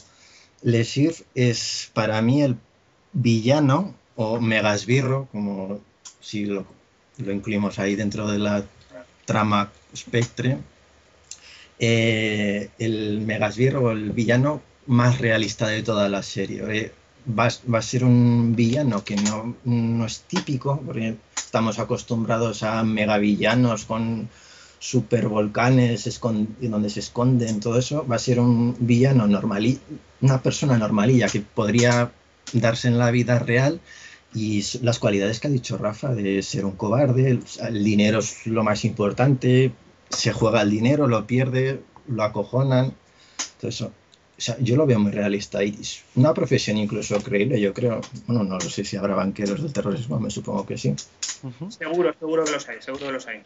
le 0.64 0.84
Chiffre 0.86 1.26
es 1.36 1.92
para 1.94 2.22
mí 2.22 2.42
el 2.42 2.58
villano 3.12 3.96
o 4.16 4.40
megasbirro, 4.40 5.28
como 5.32 5.80
si 6.20 6.46
lo, 6.46 6.66
lo, 7.18 7.32
incluimos 7.32 7.80
ahí 7.80 7.96
dentro 7.96 8.32
de 8.32 8.40
la 8.40 8.64
trama 9.26 9.72
Spectre, 9.96 10.58
eh, 11.80 12.70
el 12.80 13.22
megasbirro 13.22 13.84
o 13.84 13.92
el 13.92 14.12
villano 14.12 14.62
más 14.88 15.20
realista 15.20 15.68
de 15.68 15.84
toda 15.84 16.10
la 16.10 16.24
serie. 16.24 16.64
Eh, 16.70 16.92
va, 17.28 17.50
va, 17.72 17.80
a 17.80 17.82
ser 17.82 18.04
un 18.04 18.56
villano 18.56 19.04
que 19.04 19.16
no, 19.16 19.56
no 19.66 20.06
es 20.06 20.22
típico, 20.22 20.82
porque 20.86 21.16
estamos 21.36 21.80
acostumbrados 21.80 22.64
a 22.64 22.84
megavillanos 22.84 23.86
con 23.86 24.30
supervolcanes 24.84 26.20
donde 26.60 26.90
se 26.90 27.00
esconden, 27.00 27.62
todo 27.62 27.80
eso, 27.80 28.06
va 28.06 28.18
a 28.18 28.20
ser 28.20 28.42
un 28.42 28.76
villano 28.82 29.26
normal, 29.28 29.80
una 30.20 30.42
persona 30.42 30.78
normalilla 30.78 31.30
que 31.30 31.40
podría 31.40 32.12
darse 32.52 32.90
en 32.90 32.98
la 32.98 33.10
vida 33.10 33.40
real 33.40 33.80
y 34.36 34.62
las 34.82 35.00
cualidades 35.00 35.40
que 35.40 35.48
ha 35.48 35.52
dicho 35.52 35.78
Rafa 35.78 36.14
de 36.14 36.42
ser 36.42 36.66
un 36.66 36.74
cobarde, 36.74 37.30
el, 37.30 37.44
el 37.66 37.82
dinero 37.82 38.20
es 38.20 38.46
lo 38.46 38.62
más 38.66 38.84
importante, 38.84 39.72
se 40.10 40.34
juega 40.34 40.62
el 40.64 40.70
dinero, 40.70 41.08
lo 41.08 41.26
pierde, 41.26 41.80
lo 42.10 42.24
acojonan, 42.24 42.94
todo 43.62 43.70
eso. 43.70 43.92
O 44.38 44.42
sea, 44.42 44.58
yo 44.60 44.76
lo 44.76 44.86
veo 44.86 45.00
muy 45.00 45.12
realista 45.12 45.64
y 45.64 45.78
es 45.80 46.04
una 46.16 46.34
profesión 46.34 46.76
incluso 46.76 47.18
creíble, 47.22 47.62
yo 47.62 47.74
creo. 47.74 48.02
Bueno, 48.28 48.44
no 48.44 48.56
lo 48.56 48.70
sé 48.70 48.84
si 48.84 48.98
habrá 48.98 49.16
banqueros 49.16 49.62
del 49.62 49.72
terrorismo, 49.72 50.20
me 50.20 50.30
supongo 50.30 50.66
que 50.66 50.78
sí. 50.78 50.90
Uh 51.44 51.52
-huh. 51.52 51.72
Seguro, 51.72 52.14
seguro 52.20 52.44
que 52.44 52.52
los 52.52 52.68
hay, 52.68 52.82
seguro 52.82 53.06
que 53.06 53.12
los 53.14 53.28
hay. 53.28 53.44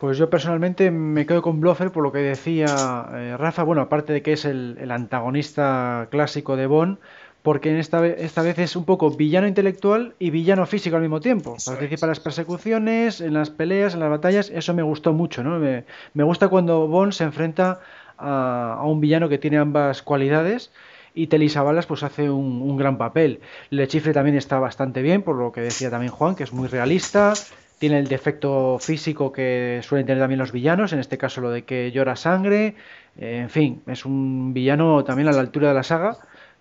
Pues 0.00 0.16
yo 0.16 0.30
personalmente 0.30 0.90
me 0.90 1.26
quedo 1.26 1.42
con 1.42 1.60
Blofeld 1.60 1.92
por 1.92 2.02
lo 2.02 2.10
que 2.10 2.20
decía 2.20 3.06
eh, 3.12 3.36
Rafa. 3.36 3.64
Bueno, 3.64 3.82
aparte 3.82 4.14
de 4.14 4.22
que 4.22 4.32
es 4.32 4.46
el, 4.46 4.78
el, 4.80 4.92
antagonista 4.92 6.08
clásico 6.10 6.56
de 6.56 6.66
Bond, 6.66 6.96
porque 7.42 7.70
en 7.70 7.76
esta, 7.76 8.06
esta 8.06 8.40
vez 8.40 8.58
es 8.58 8.76
un 8.76 8.86
poco 8.86 9.10
villano 9.10 9.46
intelectual 9.46 10.14
y 10.18 10.30
villano 10.30 10.64
físico 10.64 10.96
al 10.96 11.02
mismo 11.02 11.20
tiempo. 11.20 11.54
Participa 11.66 12.06
en 12.06 12.08
las 12.08 12.20
persecuciones, 12.20 13.20
en 13.20 13.34
las 13.34 13.50
peleas, 13.50 13.92
en 13.92 14.00
las 14.00 14.08
batallas, 14.08 14.48
eso 14.48 14.72
me 14.72 14.82
gustó 14.82 15.12
mucho, 15.12 15.44
¿no? 15.44 15.58
Me, 15.58 15.84
me 16.14 16.24
gusta 16.24 16.48
cuando 16.48 16.88
Bond 16.88 17.12
se 17.12 17.24
enfrenta 17.24 17.80
a, 18.16 18.78
a, 18.80 18.84
un 18.86 19.02
villano 19.02 19.28
que 19.28 19.36
tiene 19.36 19.58
ambas 19.58 20.00
cualidades 20.00 20.70
y 21.14 21.26
Telly 21.26 21.50
Savalas 21.50 21.84
pues 21.84 22.02
hace 22.04 22.30
un, 22.30 22.62
un, 22.62 22.78
gran 22.78 22.96
papel. 22.96 23.40
Le 23.68 23.86
Chifre 23.86 24.14
también 24.14 24.38
está 24.38 24.58
bastante 24.60 25.02
bien, 25.02 25.20
por 25.20 25.36
lo 25.36 25.52
que 25.52 25.60
decía 25.60 25.90
también 25.90 26.10
Juan, 26.10 26.36
que 26.36 26.44
es 26.44 26.54
muy 26.54 26.68
realista, 26.68 27.34
tiene 27.80 27.98
el 27.98 28.06
defecto 28.06 28.78
físico 28.78 29.32
que 29.32 29.80
suelen 29.82 30.06
tener 30.06 30.22
también 30.22 30.38
los 30.38 30.52
villanos, 30.52 30.92
en 30.92 31.00
este 31.00 31.18
caso 31.18 31.40
lo 31.40 31.50
de 31.50 31.64
que 31.64 31.90
llora 31.90 32.14
sangre, 32.14 32.76
en 33.18 33.50
fin, 33.50 33.82
es 33.88 34.04
un 34.04 34.54
villano 34.54 35.02
también 35.02 35.26
a 35.26 35.32
la 35.32 35.40
altura 35.40 35.68
de 35.68 35.74
la 35.74 35.82
saga 35.82 36.18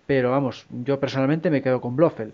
pero 0.10 0.32
vamos, 0.32 0.65
yo 0.71 0.99
personalmente 0.99 1.51
me 1.51 1.62
quedo 1.62 1.82
con 1.82 1.95
Blofeld. 1.95 2.34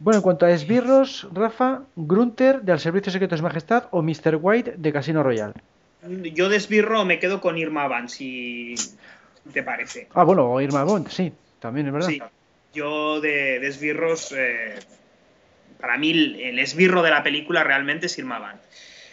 Bueno, 0.00 0.16
en 0.16 0.22
cuanto 0.22 0.44
a 0.44 0.50
esbirros, 0.50 1.28
Rafa, 1.32 1.82
Grunter 1.94 2.62
de 2.62 2.72
Al 2.72 2.80
Servicio 2.80 3.12
Secreto 3.12 3.36
de 3.36 3.38
Su 3.38 3.44
Majestad 3.44 3.84
o 3.92 4.02
Mr. 4.02 4.40
White 4.40 4.74
de 4.76 4.92
Casino 4.92 5.22
Royale. 5.22 5.54
Yo 6.34 6.48
de 6.48 6.56
esbirro 6.56 7.04
me 7.04 7.20
quedo 7.20 7.40
con 7.40 7.56
Irma 7.58 7.86
Bond, 7.86 8.08
si 8.08 8.74
te 9.52 9.62
parece. 9.62 10.08
Ah, 10.14 10.24
bueno, 10.24 10.60
Irma 10.60 10.82
Bond, 10.82 11.06
sí, 11.06 11.32
también 11.60 11.86
es 11.86 11.92
verdad. 11.92 12.08
Sí, 12.08 12.20
yo 12.74 13.20
de, 13.20 13.60
de 13.60 13.68
esbirros, 13.68 14.32
eh, 14.36 14.74
para 15.80 15.98
mí 15.98 16.10
el 16.10 16.58
esbirro 16.58 17.02
de 17.02 17.10
la 17.10 17.22
película 17.22 17.64
realmente 17.64 18.06
es 18.06 18.18
Irma 18.18 18.38
Bond. 18.38 18.60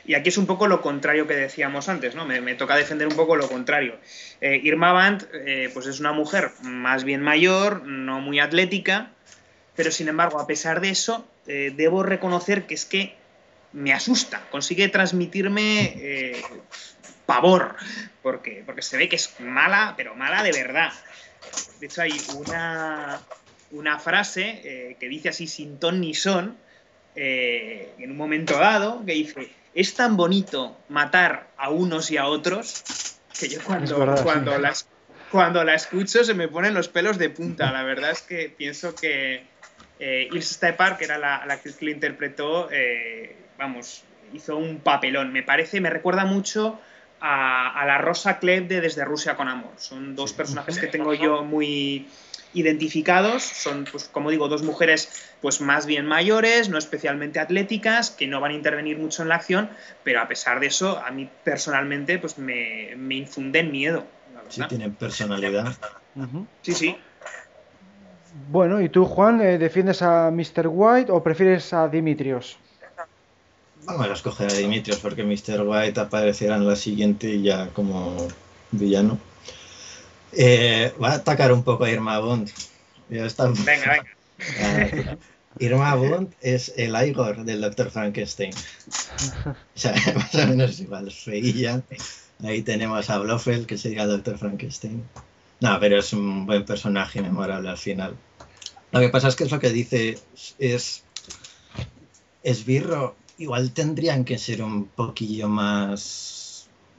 Y 0.08 0.16
aquí 0.16 0.30
es 0.30 0.38
un 0.38 0.48
poco 0.48 0.68
lo 0.68 0.82
contrario 0.82 1.28
que 1.28 1.36
decíamos 1.36 1.90
antes, 1.90 2.16
¿no? 2.16 2.26
Me, 2.26 2.56
toca 2.56 2.78
defender 2.78 3.10
un 3.10 3.16
poco 3.18 3.36
lo 3.36 3.50
contrario. 3.50 3.98
Eh, 4.40 4.62
Irma 4.64 4.94
Band, 4.94 5.28
eh, 5.34 5.70
pues 5.74 5.86
es 5.86 6.00
una 6.00 6.14
mujer 6.14 6.52
más 6.64 7.04
bien 7.04 7.22
mayor, 7.22 7.86
no 7.86 8.22
muy 8.22 8.40
atlética, 8.40 9.12
pero 9.76 9.92
sin 9.92 10.08
embargo, 10.08 10.40
a 10.40 10.48
pesar 10.48 10.80
de 10.80 10.92
eso, 10.92 11.28
eh, 11.46 11.74
debo 11.76 12.04
reconocer 12.04 12.66
que 12.68 12.74
es 12.76 12.86
que 12.86 13.16
me 13.74 13.92
asusta, 13.92 14.42
consigue 14.50 14.88
transmitirme 14.88 16.42
pavor, 17.26 17.76
porque, 18.24 18.64
porque 18.66 18.82
se 18.82 18.96
ve 18.96 19.10
que 19.10 19.18
es 19.18 19.38
mala, 19.42 19.94
pero 19.98 20.16
mala 20.16 20.42
de 20.42 20.54
verdad. 20.54 20.94
De 21.82 21.88
hecho, 21.88 22.02
hay 22.02 22.14
una, 22.34 23.20
una 23.72 24.00
frase 24.00 24.96
que 25.00 25.10
dice 25.10 25.30
así 25.30 25.48
sin 25.48 25.80
ton 25.80 26.00
ni 26.02 26.14
son, 26.14 26.58
en 27.16 28.12
un 28.12 28.18
momento 28.18 28.58
dado, 28.58 29.04
que 29.06 29.14
dice, 29.14 29.50
es 29.74 29.94
tan 29.94 30.18
bonito 30.18 30.78
matar 30.90 31.50
a 31.58 31.70
unos 31.70 32.10
y 32.12 32.18
a 32.18 32.26
otros 32.26 32.84
que 33.40 33.50
yo 33.50 33.60
cuando, 33.64 34.16
cuando, 34.24 34.58
las, 34.58 34.88
cuando 35.32 35.64
la 35.64 35.76
escucho 35.76 36.24
se 36.24 36.34
me 36.34 36.48
ponen 36.48 36.74
los 36.74 36.88
pelos 36.88 37.18
de 37.18 37.30
punta. 37.30 37.72
La 37.72 37.84
verdad 37.84 38.12
es 38.12 38.22
que 38.22 38.50
pienso 38.50 38.96
que 38.96 39.46
eh, 40.00 40.30
Ilse 40.32 40.76
que 40.98 41.06
era 41.06 41.18
la, 41.18 41.36
actriz 41.38 41.76
que 41.76 41.86
lo 41.86 41.92
interpretó, 41.92 42.70
eh, 42.72 43.36
vamos, 43.58 44.04
hizo 44.34 44.58
un 44.58 44.80
papelón. 44.80 45.32
Me 45.32 45.44
parece, 45.44 45.82
me 45.82 45.90
recuerda 45.90 46.26
mucho 46.26 46.80
a, 47.20 47.84
la 47.86 47.98
Rosa 47.98 48.40
Klebb 48.40 48.68
de 48.68 48.82
Desde 48.82 49.06
Rusia 49.06 49.36
con 49.36 49.48
Amor. 49.48 49.74
Son 49.78 50.16
dos 50.16 50.34
personajes 50.34 50.78
que 50.80 50.88
tengo 50.88 51.14
yo 51.14 51.44
muy 51.44 52.08
identificados. 52.60 53.44
Son, 53.44 53.86
pues, 53.92 54.06
como 54.06 54.32
digo, 54.32 54.48
dos 54.48 54.64
mujeres 54.64 55.10
pues 55.42 55.62
más 55.62 55.86
bien 55.86 56.06
mayores, 56.06 56.70
no 56.70 56.78
especialmente 56.78 57.40
atléticas, 57.40 58.12
que 58.12 58.28
no 58.28 58.42
van 58.42 58.52
a 58.52 58.56
intervenir 58.56 58.98
mucho 58.98 59.22
en 59.22 59.30
la 59.30 59.36
acción, 59.36 59.70
pero 60.04 60.22
a 60.22 60.28
pesar 60.28 60.60
de 60.60 60.68
eso, 60.68 60.98
a 60.98 61.12
mí 61.12 61.30
personalmente 61.44 62.18
pues 62.18 62.38
me, 62.38 62.96
me 62.98 63.16
infunden 63.16 63.72
miedo. 63.72 64.06
Sí, 64.50 64.62
tienen 64.70 64.94
personalidad. 64.94 65.76
Sí, 66.62 66.74
sí. 66.74 66.98
Bueno, 68.50 68.82
¿y 68.82 68.90
tú, 68.90 69.06
Juan, 69.06 69.42
eh, 69.42 69.58
defiendes 69.58 70.02
a 70.02 70.32
Mr. 70.32 70.68
White 70.68 71.12
o 71.12 71.22
prefieres 71.22 71.74
a 71.74 71.88
Dimitrios? 71.88 72.58
Vamos 73.86 74.10
a 74.10 74.14
escoger 74.14 74.52
a 74.52 74.54
Dimitrios 74.54 75.00
porque 75.00 75.24
Mr. 75.24 75.62
White 75.66 76.00
aparecerá 76.00 76.56
en 76.56 76.68
la 76.68 76.76
siguiente 76.76 77.42
ya 77.42 77.70
como 77.70 78.16
villano. 78.72 79.18
Eh, 80.32 80.94
va 81.02 81.12
a 81.12 81.16
atacar 81.16 81.52
un 81.52 81.64
poco 81.64 81.86
a 81.86 81.92
Irma 81.92 82.20
Bond. 82.20 82.50
Venga, 83.10 84.04
venga. 84.38 85.18
Irma 85.60 85.96
Bond 85.96 86.34
es 86.42 86.74
el 86.78 86.96
Igor 87.08 87.44
del 87.44 87.62
Dr. 87.62 87.90
Frankenstein. 87.90 88.54
O 88.54 89.56
sea, 89.74 89.96
más 90.16 90.36
o 90.36 90.48
menos 90.48 90.80
igual, 90.80 91.12
feilla. 91.12 91.82
Ahí 92.44 92.62
tenemos 92.62 93.10
a 93.10 93.18
Blofeld, 93.18 93.66
que 93.66 93.78
sería 93.78 94.04
el 94.04 94.10
Dr. 94.10 94.38
Frankenstein. 94.38 95.04
No, 95.60 95.80
pero 95.80 95.98
es 96.00 96.14
un 96.14 96.46
buen 96.46 96.66
personaje 96.66 97.22
memorable 97.22 97.70
al 97.70 97.78
final. 97.78 98.16
Lo 98.92 99.00
que 99.00 99.10
pasa 99.10 99.30
es 99.30 99.36
que 99.36 99.46
es 99.46 99.52
lo 99.52 99.60
que 99.60 99.72
dice 99.72 100.20
es 100.60 101.04
esbirro 102.44 103.16
igual 103.38 103.72
tendrían 103.72 104.24
que 104.24 104.38
ser 104.38 104.64
un 104.64 104.86
poquillo 104.86 105.50
más 105.50 106.47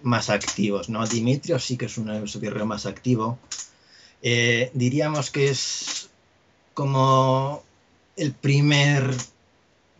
más 0.03 0.31
activos, 0.31 0.89
¿no? 0.89 1.07
Dimitrios 1.07 1.65
sí 1.65 1.77
que 1.77 1.87
es 1.87 1.99
un 1.99 2.11
esbirro 2.11 2.67
más 2.67 2.87
activo. 2.87 3.39
Eh, 4.23 4.71
diríamos 4.75 5.31
que 5.31 5.49
es 5.49 6.09
como 6.75 7.63
el 8.17 8.33
primer 8.33 9.15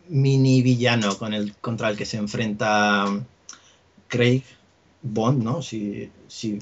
mini 0.09 0.61
villano 0.61 1.17
con 1.17 1.33
el, 1.33 1.55
contra 1.55 1.89
el 1.89 1.97
que 1.97 2.05
se 2.05 2.17
enfrenta 2.17 3.05
Craig 4.07 4.43
Bond, 5.01 5.43
¿no? 5.43 5.61
Si, 5.61 6.09
si, 6.27 6.59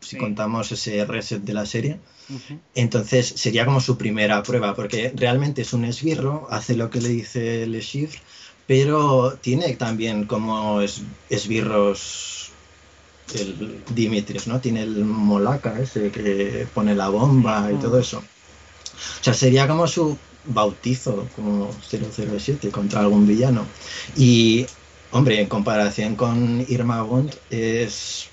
si 0.00 0.16
contamos 0.16 0.72
ese 0.72 1.04
reset 1.04 1.42
de 1.42 1.54
la 1.54 1.66
serie. 1.66 1.98
Entonces 2.74 3.26
sería 3.26 3.64
como 3.64 3.80
su 3.80 3.98
primera 3.98 4.42
prueba, 4.42 4.74
porque 4.74 5.12
realmente 5.14 5.62
es 5.62 5.72
un 5.72 5.84
esbirro, 5.84 6.46
hace 6.50 6.74
lo 6.74 6.90
que 6.90 7.00
le 7.00 7.08
dice 7.08 7.66
Le 7.66 7.80
Chiffre, 7.80 8.20
pero 8.66 9.38
tiene 9.40 9.74
también 9.74 10.24
como 10.24 10.80
es, 10.80 11.02
esbirros 11.28 12.43
el 13.34 13.82
Dimitrios, 13.94 14.46
¿no? 14.46 14.60
Tiene 14.60 14.82
el 14.82 15.04
Molaka 15.04 15.78
ese 15.78 16.10
que 16.10 16.66
pone 16.74 16.94
la 16.94 17.08
bomba 17.08 17.70
y 17.72 17.76
todo 17.76 17.98
eso. 17.98 18.18
O 18.18 19.24
sea, 19.24 19.34
sería 19.34 19.66
como 19.66 19.86
su 19.86 20.16
bautizo 20.46 21.28
como 21.34 21.70
007 21.90 22.70
contra 22.70 23.00
algún 23.00 23.26
villano. 23.26 23.66
Y, 24.16 24.66
hombre, 25.10 25.40
en 25.40 25.48
comparación 25.48 26.16
con 26.16 26.64
Irma 26.68 27.02
Bond, 27.02 27.34
es, 27.50 28.28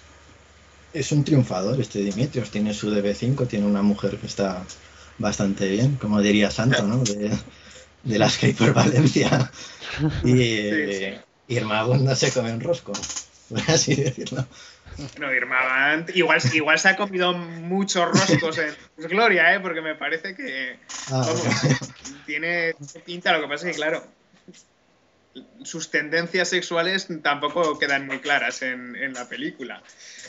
es 0.93 1.11
un 1.11 1.23
triunfador 1.23 1.79
este 1.79 1.99
Dimitrios. 1.99 2.51
Tiene 2.51 2.73
su 2.73 2.91
DB5, 2.91 3.47
tiene 3.47 3.65
una 3.65 3.81
mujer 3.81 4.17
que 4.17 4.27
está 4.27 4.65
bastante 5.17 5.67
bien, 5.69 5.97
como 6.01 6.21
diría 6.21 6.51
Santo, 6.51 6.83
¿no? 6.83 6.97
De, 6.97 7.31
de 8.03 8.19
las 8.19 8.37
que 8.37 8.47
hay 8.47 8.53
por 8.53 8.73
Valencia. 8.73 9.51
Y 10.23 11.53
Irma 11.53 11.83
Bond 11.83 12.03
no 12.03 12.15
se 12.15 12.31
come 12.31 12.53
un 12.53 12.61
rosco, 12.61 12.93
por 13.49 13.59
así 13.67 13.93
decirlo. 13.93 14.47
No, 15.19 15.33
Irma 15.33 16.05
igual, 16.13 16.39
igual 16.53 16.79
se 16.79 16.89
ha 16.89 16.95
comido 16.95 17.33
muchos 17.33 18.07
roscos 18.09 18.57
en 18.57 18.75
Gloria, 18.97 19.53
¿eh? 19.53 19.59
porque 19.59 19.81
me 19.81 19.95
parece 19.95 20.35
que 20.35 20.77
ah, 21.11 21.33
tiene 22.25 22.75
pinta, 23.05 23.33
lo 23.33 23.41
que 23.41 23.47
pasa 23.47 23.67
es 23.69 23.75
que, 23.75 23.81
claro, 23.81 24.03
sus 25.63 25.89
tendencias 25.91 26.49
sexuales 26.49 27.07
tampoco 27.21 27.79
quedan 27.79 28.05
muy 28.05 28.19
claras 28.19 28.61
en, 28.61 29.13
la 29.13 29.27
película. 29.27 29.81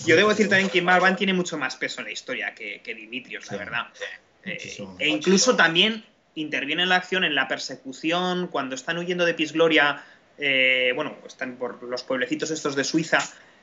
Yo 0.07 0.17
debo 0.17 0.31
decir 0.31 0.49
también 0.49 0.71
que 0.71 0.83
Marvan 0.83 1.17
tiene 1.17 1.35
mucho 1.35 1.59
más 1.59 1.77
peso 1.77 2.01
en 2.01 2.07
la 2.07 2.13
historia 2.13 2.55
que, 2.55 2.81
Dimitrios, 2.85 3.51
la 3.51 3.59
verdad. 3.59 3.87
Eh, 4.45 4.77
e 4.99 5.09
incluso 5.09 5.57
también 5.57 6.05
interviene 6.35 6.83
en 6.83 6.89
la 6.89 6.97
acción, 6.97 7.25
en 7.25 7.35
la 7.35 7.49
persecución, 7.49 8.49
cuando 8.49 8.75
están 8.75 8.99
huyendo 8.99 9.25
de 9.25 9.35
Pisgloria, 9.35 10.03
eh, 10.39 10.93
bueno, 10.95 11.17
están 11.27 11.57
por 11.57 11.83
los 11.83 12.03
pueblecitos 12.03 12.51
estos 12.51 12.75
de 12.75 12.85
Suiza, 12.85 13.19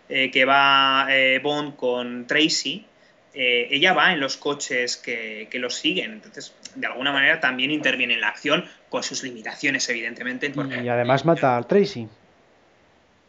eh, 0.10 0.32
que 0.32 0.44
va 0.46 1.08
eh, 1.10 1.40
Bond 1.40 1.76
con 1.76 2.26
Tracy, 2.26 2.86
eh, 3.34 3.68
ella 3.70 3.94
va 3.94 4.12
en 4.12 4.20
los 4.20 4.38
coches 4.38 4.98
que, 4.98 5.48
que, 5.52 5.60
los 5.60 5.76
siguen. 5.76 6.14
Entonces, 6.14 6.54
de 6.76 6.88
alguna 6.88 7.12
manera 7.12 7.40
también 7.40 7.70
interviene 7.70 8.16
en 8.16 8.22
la 8.22 8.30
acción, 8.30 8.66
con 8.90 9.04
sus 9.04 9.24
limitaciones, 9.24 9.88
evidentemente. 9.90 10.52
Y 10.84 10.88
además 10.90 11.26
mata 11.26 11.58
a 11.58 11.64
Tracy. 11.64 12.08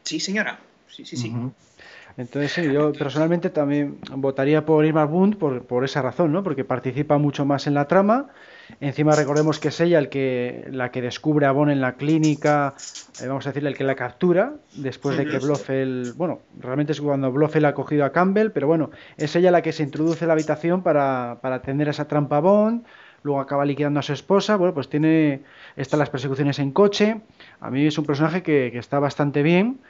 Sí, 0.05 0.21
señora. 0.21 0.59
Sí, 0.89 1.05
sí, 1.05 1.17
sí. 1.17 1.33
Entonces, 2.17 2.53
sí, 2.53 2.73
yo 2.73 2.93
personalmente 2.93 3.51
también 3.51 3.99
votaría 4.17 4.65
por 4.65 4.85
Irma 4.85 5.05
Bund 5.05 5.37
por, 5.37 5.67
por, 5.67 5.85
esa 5.85 6.03
razón, 6.03 6.33
¿no? 6.33 6.43
Porque 6.43 6.65
participa 6.65 7.19
mucho 7.19 7.45
más 7.45 7.67
en 7.67 7.75
la 7.75 7.87
trama 7.87 8.31
Encima 8.81 9.15
recordemos 9.15 9.59
que 9.59 9.69
es 9.69 9.81
ella 9.81 9.99
el 9.99 10.09
que, 10.09 10.69
la 10.71 10.91
que 10.91 11.03
descubre 11.03 11.47
a 11.47 11.53
Bond 11.53 11.71
en 11.71 11.81
la 11.81 11.95
clínica, 11.95 12.75
eh, 13.21 13.27
vamos 13.27 13.47
a 13.47 13.51
decirle 13.51 13.71
el 13.71 13.77
que 13.77 13.85
la 13.85 13.95
captura, 13.95 14.55
después 14.75 15.17
de 15.17 15.27
que 15.27 15.39
Blofeld, 15.39 16.17
bueno, 16.17 16.41
realmente 16.59 16.93
es 16.93 17.01
cuando 17.01 17.33
Blofeld 17.33 17.67
ha 17.67 17.75
cogido 17.75 18.05
a 18.05 18.13
Campbell, 18.13 18.51
pero 18.51 18.67
bueno, 18.67 18.91
es 19.17 19.35
ella 19.37 19.51
la 19.51 19.63
que 19.63 19.73
se 19.73 19.83
introduce 19.83 20.25
en 20.25 20.29
la 20.29 20.35
habitación 20.35 20.83
para, 20.83 21.39
para 21.41 21.57
atender 21.57 21.89
a 21.89 21.91
esa 21.91 22.07
trampa 22.07 22.39
a 22.39 22.41
Bond, 22.41 22.85
luego 23.23 23.41
acaba 23.41 23.65
liquidando 23.65 24.01
a 24.01 24.03
su 24.03 24.13
esposa, 24.13 24.57
bueno, 24.57 24.75
pues 24.75 24.89
tiene, 24.89 25.43
están 25.77 25.99
las 25.99 26.11
persecuciones 26.11 26.59
en 26.59 26.73
coche, 26.73 27.21
a 27.61 27.71
mí 27.71 27.87
es 27.87 27.99
un 27.99 28.05
personaje 28.05 28.43
que, 28.43 28.71
que 28.73 28.79
está 28.79 28.99
bastante 28.99 29.43
bien, 29.43 29.81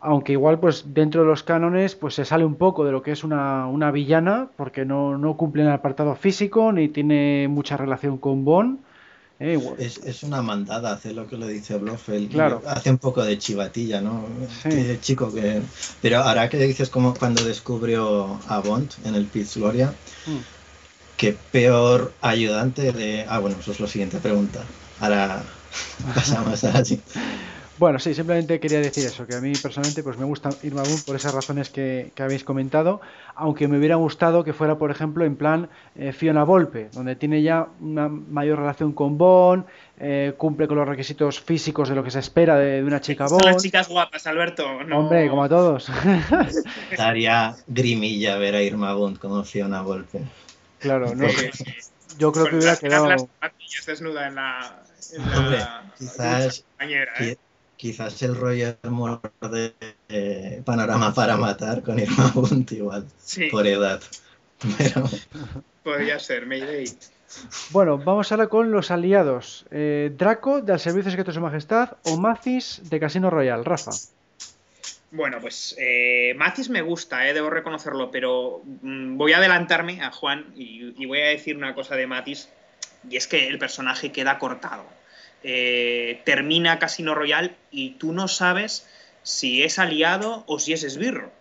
aunque 0.00 0.32
igual 0.32 0.58
pues 0.58 0.94
dentro 0.94 1.22
de 1.22 1.28
los 1.28 1.42
cánones 1.42 1.94
pues 1.94 2.14
se 2.14 2.24
sale 2.24 2.44
un 2.44 2.56
poco 2.56 2.84
de 2.84 2.92
lo 2.92 3.02
que 3.02 3.12
es 3.12 3.22
una, 3.24 3.66
una 3.66 3.90
villana 3.90 4.48
porque 4.56 4.84
no, 4.84 5.18
no 5.18 5.36
cumple 5.36 5.62
el 5.62 5.70
apartado 5.70 6.14
físico 6.16 6.72
ni 6.72 6.88
tiene 6.88 7.48
mucha 7.48 7.76
relación 7.76 8.18
con 8.18 8.44
Bond 8.44 8.80
eh, 9.42 9.58
es, 9.78 10.22
una 10.22 10.42
mandada 10.42 10.92
hacer 10.92 11.14
lo 11.14 11.26
que 11.26 11.38
lo 11.38 11.46
dice 11.46 11.78
Blofeld. 11.78 12.30
Claro. 12.30 12.62
Hace 12.66 12.90
un 12.90 12.98
poco 12.98 13.24
de 13.24 13.38
chivatilla, 13.38 14.02
¿no? 14.02 14.26
Sí. 14.62 14.98
chico 15.00 15.32
que. 15.32 15.62
Pero 16.02 16.18
ahora 16.18 16.50
que 16.50 16.58
dices 16.58 16.90
como 16.90 17.14
cuando 17.14 17.42
descubrió 17.42 18.38
a 18.48 18.58
Bond 18.60 18.92
en 19.02 19.14
el 19.14 19.24
Piz 19.24 19.56
Gloria, 19.56 19.94
mm. 20.26 20.36
¿qué 21.16 21.34
peor 21.52 22.12
ayudante 22.20 22.92
de. 22.92 23.24
Ah, 23.26 23.38
bueno, 23.38 23.56
eso 23.58 23.72
es 23.72 23.80
la 23.80 23.86
siguiente 23.86 24.18
pregunta. 24.18 24.62
Ahora 25.00 25.42
pasamos 26.14 26.62
a 26.64 26.76
así. 26.76 27.00
Bueno, 27.80 27.98
sí, 27.98 28.12
simplemente 28.12 28.60
quería 28.60 28.78
decir 28.78 29.06
eso, 29.06 29.26
que 29.26 29.34
a 29.34 29.40
mí 29.40 29.52
personalmente 29.54 30.02
pues 30.02 30.18
me 30.18 30.26
gusta 30.26 30.50
Irma 30.64 30.82
Boom 30.82 31.00
por 31.06 31.16
esas 31.16 31.32
razones 31.32 31.70
que, 31.70 32.12
habéis 32.18 32.44
comentado, 32.44 33.00
aunque 33.34 33.68
me 33.68 33.78
hubiera 33.78 33.96
gustado 33.96 34.44
que 34.44 34.52
fuera, 34.52 34.76
por 34.76 34.90
ejemplo, 34.90 35.24
en 35.24 35.34
plan 35.34 35.70
eh, 35.96 36.12
Fiona 36.12 36.44
Volpe, 36.44 36.90
donde 36.92 37.16
tiene 37.16 37.40
ya 37.40 37.68
una 37.80 38.10
mayor 38.10 38.58
relación 38.58 38.92
con 38.92 39.16
Bond, 39.16 39.64
eh, 39.98 40.34
cumple 40.36 40.68
con 40.68 40.76
los 40.76 40.86
requisitos 40.86 41.40
físicos 41.40 41.88
de 41.88 41.94
lo 41.94 42.04
que 42.04 42.10
se 42.10 42.18
espera 42.18 42.58
de, 42.58 42.84
una 42.84 43.00
chica 43.00 43.24
Bond. 43.24 43.44
Son 43.44 43.52
las 43.54 43.62
chicas 43.62 43.88
guapas, 43.88 44.26
Alberto. 44.26 44.66
Hombre, 44.92 45.30
como 45.30 45.44
a 45.44 45.48
todos. 45.48 45.90
Estaría 46.90 47.56
grimilla 47.66 48.36
ver 48.36 48.56
a 48.56 48.62
Irma 48.62 48.92
Bond 48.92 49.18
como 49.18 49.42
Fiona 49.42 49.80
Volpe. 49.80 50.20
Claro, 50.80 51.14
no. 51.14 51.26
Yo 52.18 52.30
creo 52.30 52.44
que 52.44 52.56
hubiera 52.56 52.76
quedado. 52.76 53.08
desnuda 53.86 54.28
en 54.28 54.34
la. 54.34 54.82
Hombre, 55.34 55.60
quizás, 55.96 56.66
¿eh? 57.20 57.38
Quizás 57.80 58.20
el 58.22 58.36
Roger 58.36 58.76
Moore 58.82 59.20
de 59.50 59.72
eh, 60.10 60.62
Panorama 60.66 61.14
para 61.14 61.38
Matar 61.38 61.82
con 61.82 61.98
Irma 61.98 62.30
Bunt 62.34 62.70
igual, 62.72 63.06
por 63.50 63.66
edad. 63.66 64.02
Podría 65.82 66.18
ser, 66.18 66.44
Mayday. 66.44 66.84
Bueno, 67.70 67.96
vamos 67.96 68.30
ahora 68.32 68.48
con 68.48 68.70
los 68.70 68.90
aliados. 68.90 69.64
Eh, 69.70 70.12
Draco, 70.14 70.60
del 70.60 70.78
Servicio 70.78 71.10
Secreto 71.10 71.30
de 71.30 71.36
Su 71.36 71.40
Majestad, 71.40 71.96
o 72.04 72.18
Macis, 72.18 72.82
de 72.90 73.00
Casino 73.00 73.30
Royal. 73.30 73.64
Rafa. 73.64 73.92
Bueno, 75.12 75.38
pues 75.40 75.74
eh, 75.78 76.34
Macis 76.36 76.68
me 76.68 76.82
gusta, 76.82 77.26
eh, 77.26 77.32
debo 77.32 77.48
reconocerlo, 77.48 78.10
pero 78.10 78.60
mm, 78.82 79.16
voy 79.16 79.32
a 79.32 79.38
adelantarme 79.38 80.02
a 80.02 80.12
Juan 80.12 80.52
y, 80.54 80.94
y, 81.02 81.06
voy 81.06 81.20
a 81.22 81.28
decir 81.28 81.56
una 81.56 81.74
cosa 81.74 81.96
de 81.96 82.06
Matis, 82.06 82.50
y 83.08 83.16
es 83.16 83.26
que 83.26 83.48
el 83.48 83.58
personaje 83.58 84.12
queda 84.12 84.38
cortado. 84.38 84.84
Eh, 85.42 86.20
termina 86.24 86.78
Casino 86.78 87.14
Royal 87.14 87.56
y 87.70 87.90
tú 87.92 88.12
no 88.12 88.28
sabes 88.28 88.86
si 89.22 89.62
es 89.62 89.78
aliado 89.78 90.44
o 90.46 90.58
si 90.58 90.72
es 90.72 90.82
esbirro. 90.82 91.32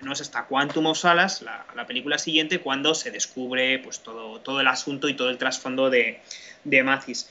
no 0.00 0.12
es 0.12 0.20
hasta 0.20 0.46
Quantum 0.46 0.86
of 0.86 0.98
Salas, 0.98 1.42
la, 1.42 1.86
película 1.86 2.18
siguiente, 2.18 2.60
cuando 2.60 2.94
se 2.94 3.10
descubre 3.10 3.78
pues, 3.80 4.00
todo, 4.00 4.40
todo 4.40 4.60
el 4.60 4.68
asunto 4.68 5.08
y 5.08 5.14
todo 5.14 5.28
el 5.28 5.38
trasfondo 5.38 5.90
de, 5.90 6.20
de 6.64 6.82
Mathis. 6.82 7.28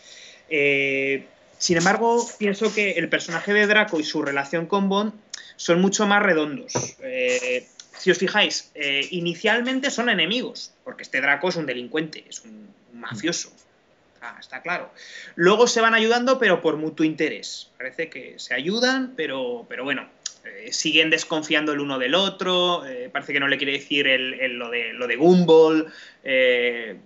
Eh, 0.49 1.25
sin 1.57 1.77
embargo, 1.77 2.27
pienso 2.37 2.73
que 2.73 2.91
el 2.91 3.09
personaje 3.09 3.53
de 3.53 3.67
Draco 3.67 3.99
y 3.99 4.03
su 4.03 4.21
relación 4.21 4.65
con 4.65 4.89
Bond 4.89 5.13
son 5.55 5.81
mucho 5.81 6.07
más 6.07 6.21
redondos. 6.21 6.73
Eh, 7.01 7.67
si 7.97 8.11
os 8.11 8.17
fijáis, 8.17 8.71
inicialmente 9.11 9.91
son 9.91 10.09
enemigos, 10.09 10.73
porque 10.83 11.03
este 11.03 11.19
Draco 11.19 11.49
es 11.49 11.55
un 11.57 11.65
delincuente, 11.65 12.23
es 12.29 12.41
un 12.41 12.73
mafioso. 12.93 13.51
Ah, 14.21 14.37
está 14.39 14.61
claro. 14.61 14.91
Luego 15.35 15.67
se 15.67 15.81
van 15.81 15.93
ayudando, 15.93 16.39
pero 16.39 16.61
por 16.61 16.77
mutuo 16.77 17.05
interés. 17.05 17.71
Parece 17.77 18.09
que 18.09 18.37
se 18.37 18.53
ayudan, 18.53 19.13
pero, 19.15 19.65
pero 19.69 19.83
bueno, 19.83 20.07
eh, 20.45 20.71
siguen 20.71 21.09
desconfiando 21.09 21.71
el 21.71 21.79
uno 21.79 21.99
del 21.99 22.15
otro. 22.15 22.85
Eh, 22.85 23.09
parece 23.11 23.33
que 23.33 23.39
no 23.39 23.47
le 23.47 23.57
quiere 23.57 23.73
decir 23.73 24.07
lo, 24.07 24.69
de, 24.69 24.93
lo 24.93 25.07
de 25.07 25.15
Gumball. 25.15 25.87
Eh, 26.23 26.97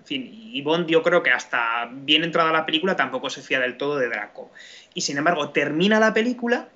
en 0.00 0.06
fin, 0.06 0.30
y 0.52 0.60
Bond 0.60 0.86
yo 0.88 1.02
creo 1.02 1.22
que 1.22 1.30
hasta 1.30 1.88
bien 1.90 2.24
entrada 2.24 2.52
la 2.52 2.66
película 2.66 2.94
tampoco 2.94 3.30
se 3.30 3.40
fía 3.40 3.58
del 3.58 3.78
todo 3.78 3.96
de 3.96 4.08
Draco. 4.08 4.52
Y 4.92 5.00
sin 5.00 5.16
embargo, 5.16 5.50
termina 5.50 5.98
la 5.98 6.12
película 6.12 6.68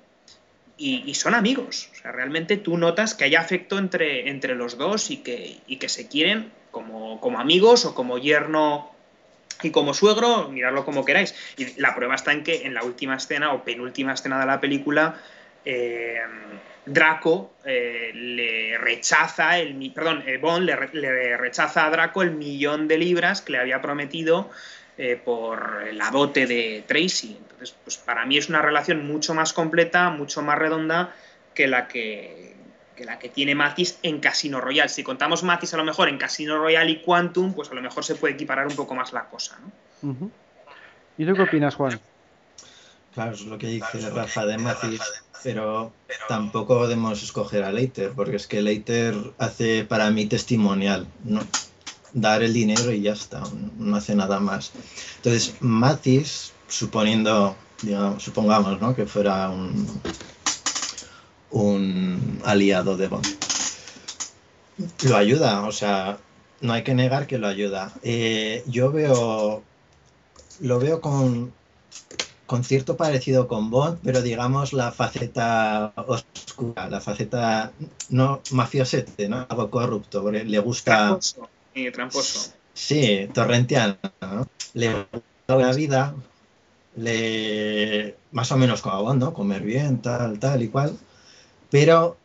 y, 0.77 1.13
son 1.13 1.35
amigos. 1.35 1.89
O 1.91 1.95
sea, 1.95 2.11
realmente 2.11 2.57
tú 2.57 2.77
notas 2.77 3.13
que 3.13 3.25
hay 3.25 3.35
afecto 3.35 3.77
entre, 3.77 4.29
entre 4.29 4.55
los 4.55 4.77
dos 4.77 5.11
y 5.11 5.17
que, 5.17 5.57
y 5.67 5.75
que 5.75 5.89
se 5.89 6.07
quieren 6.07 6.51
como, 6.71 7.19
como 7.21 7.39
amigos 7.39 7.85
o 7.85 7.93
como 7.93 8.17
yerno 8.17 8.89
y 9.61 9.71
como 9.71 9.93
suegro, 9.93 10.49
miradlo 10.49 10.85
como 10.85 11.05
queráis. 11.05 11.35
Y 11.57 11.79
la 11.79 11.95
prueba 11.95 12.15
está 12.15 12.31
en 12.31 12.43
que 12.43 12.65
en 12.65 12.73
la 12.73 12.83
última 12.83 13.15
escena 13.15 13.53
o 13.53 13.63
penúltima 13.63 14.13
escena 14.13 14.39
de 14.39 14.45
la 14.45 14.59
película, 14.59 15.19
eh, 15.65 16.19
Draco 16.85 17.53
eh, 17.65 18.11
le 18.13 18.77
rechaza 18.77 19.59
el 19.59 19.91
perdón, 19.91 20.23
eh, 20.25 20.37
Bond 20.37 20.65
le, 20.65 21.37
rechaza 21.37 21.85
a 21.85 21.89
Draco 21.89 22.23
el 22.23 22.31
millón 22.31 22.87
de 22.87 22.97
libras 22.97 23.41
que 23.41 23.51
le 23.53 23.59
había 23.59 23.81
prometido 23.81 24.49
por 25.23 25.93
la 25.93 26.11
dote 26.11 26.45
de 26.45 26.83
Tracy. 26.85 27.37
Entonces, 27.39 27.73
pues 27.85 27.95
para 27.95 28.25
mí 28.25 28.37
es 28.37 28.49
una 28.49 28.61
relación 28.61 29.07
mucho 29.07 29.33
más 29.33 29.53
completa, 29.53 30.09
mucho 30.09 30.41
más 30.41 30.59
redonda 30.59 31.15
que 31.53 31.67
la 31.67 31.87
que, 31.87 32.53
que 32.99 33.05
la 33.05 33.17
que 33.17 33.29
tiene 33.29 33.55
Matis 33.55 33.97
en 34.03 34.19
Casino 34.19 34.59
Royale. 34.59 34.89
Si 34.89 35.03
contamos 35.03 35.41
Matis 35.41 35.73
a 35.73 35.77
lo 35.77 35.85
mejor 35.85 36.09
en 36.09 36.17
Casino 36.17 36.57
Royale 36.57 36.91
y 36.91 37.01
Quantum, 37.01 37.53
pues 37.53 37.71
a 37.71 37.73
lo 37.73 37.81
mejor 37.81 38.03
se 38.03 38.15
puede 38.15 38.33
equiparar 38.33 38.67
un 38.67 38.75
poco 38.75 38.93
más 38.93 39.13
la 39.13 39.29
cosa. 39.29 39.57
¿no? 40.01 40.29
¿Y 41.17 41.25
tú 41.25 41.33
qué 41.33 41.43
opinas, 41.43 41.75
Juan? 41.75 41.97
Claro, 43.13 43.31
es 43.31 43.45
lo 43.45 43.57
que 43.57 43.67
dice 43.67 44.09
Rafa 44.09 44.45
de 44.45 44.57
Matis, 44.57 44.99
pero 45.43 45.93
tampoco 46.27 46.77
podemos 46.77 47.23
escoger 47.23 47.63
a 47.63 47.71
Leiter, 47.71 48.11
porque 48.11 48.35
es 48.35 48.47
que 48.47 48.61
Leiter 48.61 49.15
hace 49.37 49.85
para 49.85 50.11
mí 50.11 50.25
testimonial, 50.25 51.07
¿no? 51.23 51.39
dar 52.11 52.43
el 52.43 52.51
dinero 52.51 52.91
y 52.91 53.01
ya 53.01 53.13
está, 53.13 53.43
no 53.77 53.95
hace 53.95 54.13
nada 54.13 54.41
más. 54.41 54.73
Entonces, 55.17 55.55
Matis, 55.61 56.51
suponiendo, 56.67 57.55
digamos, 57.81 58.21
supongamos 58.21 58.81
¿no? 58.81 58.93
que 58.93 59.05
fuera 59.05 59.49
un, 59.49 59.87
un 61.51 62.41
aliado 62.45 62.97
de 62.97 63.07
Bond. 63.07 63.27
Lo 65.03 65.17
ayuda, 65.17 65.65
o 65.65 65.71
sea, 65.71 66.17
no 66.61 66.73
hay 66.73 66.83
que 66.83 66.93
negar 66.93 67.27
que 67.27 67.37
lo 67.37 67.47
ayuda. 67.47 67.91
Eh, 68.03 68.63
yo 68.67 68.91
veo, 68.91 69.63
lo 70.61 70.79
veo 70.79 71.01
con, 71.01 71.51
con 72.45 72.63
cierto 72.63 72.95
parecido 72.97 73.47
con 73.47 73.69
Bond, 73.69 73.99
pero 74.03 74.21
digamos 74.21 74.73
la 74.73 74.91
faceta 74.91 75.93
oscura, 75.95 76.89
la 76.89 77.01
faceta 77.01 77.71
no 78.09 78.41
mafiosete, 78.51 79.27
¿no? 79.27 79.45
Algo 79.49 79.69
corrupto, 79.69 80.21
porque 80.21 80.43
le 80.43 80.59
gusta... 80.59 81.19
Tramposo, 81.19 81.49
tramposo. 81.93 82.51
Sí, 82.73 83.29
torrentiano, 83.33 83.97
¿no? 84.21 84.47
Le 84.73 84.93
gusta 85.11 85.55
la 85.57 85.73
vida, 85.73 86.15
le... 86.95 88.15
más 88.31 88.51
o 88.53 88.57
menos 88.57 88.81
como 88.81 89.03
Bond, 89.03 89.21
¿no? 89.21 89.33
Comer 89.33 89.63
bien, 89.63 90.01
tal, 90.01 90.39
tal 90.39 90.63
y 90.63 90.69
cual 90.69 90.97
pero 91.69 92.17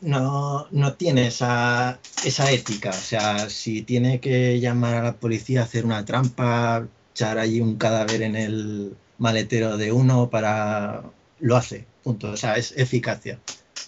no, 0.00 0.68
tiene 0.96 1.26
esa, 1.26 1.98
esa 2.24 2.50
ética. 2.50 2.90
O 2.90 2.92
sea, 2.92 3.50
si 3.50 3.82
tiene 3.82 4.20
que 4.20 4.60
llamar 4.60 4.94
a 4.94 5.02
la 5.02 5.16
policía 5.16 5.60
a 5.60 5.64
hacer 5.64 5.84
una 5.84 6.04
trampa, 6.04 6.86
echar 7.14 7.38
allí 7.38 7.60
un 7.60 7.76
cadáver 7.76 8.22
en 8.22 8.36
el 8.36 8.96
maletero 9.18 9.76
de 9.76 9.92
uno 9.92 10.30
para... 10.30 11.02
lo 11.40 11.56
hace, 11.56 11.84
punto. 12.02 12.30
O 12.30 12.36
sea, 12.36 12.54
es 12.54 12.72
eficacia. 12.76 13.38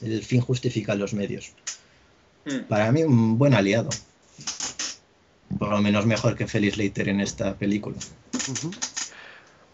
El 0.02 0.22
fin 0.22 0.40
justifica 0.40 0.94
los 0.94 1.14
medios. 1.14 1.52
Hmm. 2.44 2.64
Para 2.68 2.90
mí, 2.92 3.04
un 3.04 3.38
buen 3.38 3.54
aliado. 3.54 3.90
Por 5.58 5.68
lo 5.68 5.80
menos 5.80 6.06
mejor 6.06 6.36
que 6.36 6.46
Felix 6.46 6.76
Leiter 6.76 7.08
en 7.08 7.20
esta 7.20 7.54
película. 7.54 7.96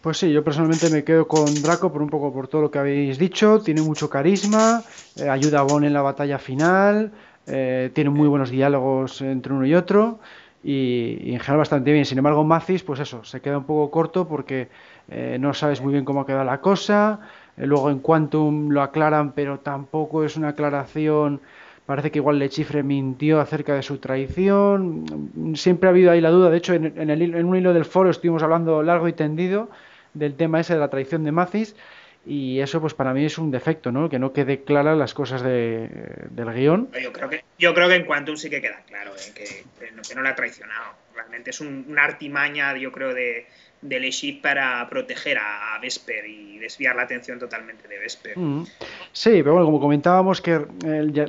Pues 0.01 0.17
sí, 0.17 0.31
yo 0.31 0.45
personalmente 0.45 0.89
me 0.89 1.03
quedo 1.03 1.27
con 1.27 1.53
Draco 1.61 1.91
por 1.91 2.01
un 2.01 2.09
poco 2.09 2.31
por 2.31 2.47
todo 2.47 2.61
lo 2.61 2.71
que 2.71 2.79
habéis 2.79 3.17
dicho. 3.19 3.59
Tiene 3.59 3.81
mucho 3.81 4.09
carisma, 4.09 4.81
eh, 5.17 5.27
ayuda 5.27 5.59
a 5.59 5.63
Bon 5.63 5.83
en 5.83 5.91
la 5.91 6.01
batalla 6.01 6.39
final, 6.39 7.11
eh, 7.45 7.91
tiene 7.93 8.09
muy 8.09 8.29
buenos 8.29 8.49
diálogos 8.49 9.21
entre 9.21 9.51
uno 9.51 9.65
y 9.65 9.75
otro 9.75 10.19
y, 10.63 11.33
en 11.33 11.39
general 11.39 11.57
bastante 11.57 11.91
bien. 11.91 12.05
Sin 12.05 12.17
embargo, 12.17 12.45
Macis, 12.45 12.81
pues 12.83 13.01
eso, 13.01 13.25
se 13.25 13.41
queda 13.41 13.57
un 13.57 13.65
poco 13.65 13.91
corto 13.91 14.25
porque 14.25 14.69
eh, 15.09 15.37
no 15.37 15.53
sabes 15.53 15.81
muy 15.81 15.91
bien 15.91 16.05
cómo 16.05 16.21
ha 16.21 16.25
quedado 16.25 16.45
la 16.45 16.61
cosa. 16.61 17.19
luego 17.57 17.89
en 17.89 17.99
Quantum 17.99 18.69
lo 18.69 18.81
aclaran, 18.81 19.33
pero 19.33 19.59
tampoco 19.59 20.23
es 20.23 20.37
una 20.37 20.49
aclaración. 20.49 21.41
Parece 21.85 22.09
que 22.11 22.19
igual 22.19 22.39
Le 22.39 22.47
Chifre 22.47 22.83
mintió 22.83 23.41
acerca 23.41 23.73
de 23.75 23.81
su 23.83 23.97
traición. 23.97 25.55
Siempre 25.55 25.89
ha 25.89 25.91
habido 25.91 26.11
ahí 26.11 26.21
la 26.21 26.29
duda. 26.29 26.49
De 26.49 26.57
hecho, 26.57 26.73
en, 26.73 26.85
en 26.97 27.45
un 27.45 27.55
hilo 27.57 27.73
del 27.73 27.83
foro 27.83 28.09
estuvimos 28.09 28.43
hablando 28.43 28.81
largo 28.81 29.07
y 29.09 29.13
tendido 29.13 29.69
del 30.13 30.35
tema 30.35 30.59
ese 30.59 30.73
de 30.73 30.79
la 30.79 30.89
traición 30.89 31.23
de 31.23 31.31
Macis 31.31 31.75
y 32.25 32.59
eso 32.59 32.81
pues 32.81 32.93
para 32.93 33.13
mí 33.13 33.25
es 33.25 33.37
un 33.37 33.49
defecto, 33.49 33.91
¿no? 33.91 34.09
Que 34.09 34.19
no 34.19 34.33
quede 34.33 34.63
claras 34.63 34.97
las 34.97 35.13
cosas 35.13 35.41
de, 35.41 35.89
del 36.29 36.53
guion. 36.53 36.89
Yo 37.01 37.13
creo, 37.13 37.29
que, 37.29 37.43
yo 37.57 37.73
creo 37.73 37.87
que 37.87 37.95
en 37.95 38.05
Quantum 38.05 38.35
sí 38.35 38.49
que 38.49 38.61
queda 38.61 38.81
claro, 38.87 39.13
¿eh? 39.15 39.33
que, 39.33 40.15
no, 40.15 40.21
la 40.21 40.31
ha 40.31 40.35
traicionado. 40.35 40.95
realmente 41.15 41.51
es 41.51 41.61
una 41.61 42.03
artimaña, 42.03 42.75
yo 42.77 42.91
creo, 42.91 43.13
de, 43.13 43.47
del 43.81 44.03
Eship 44.03 44.41
para 44.41 44.87
proteger 44.89 45.37
a, 45.37 45.79
Vesper 45.81 46.25
y 46.25 46.57
desviar 46.59 46.97
la 46.97 47.03
atención 47.03 47.39
totalmente 47.39 47.87
de 47.87 47.97
Vesper. 47.99 48.37
Mm. 48.37 48.65
Sí, 49.13 49.31
pero 49.31 49.53
bueno, 49.53 49.65
como 49.65 49.79
comentábamos 49.79 50.41
que 50.41 50.59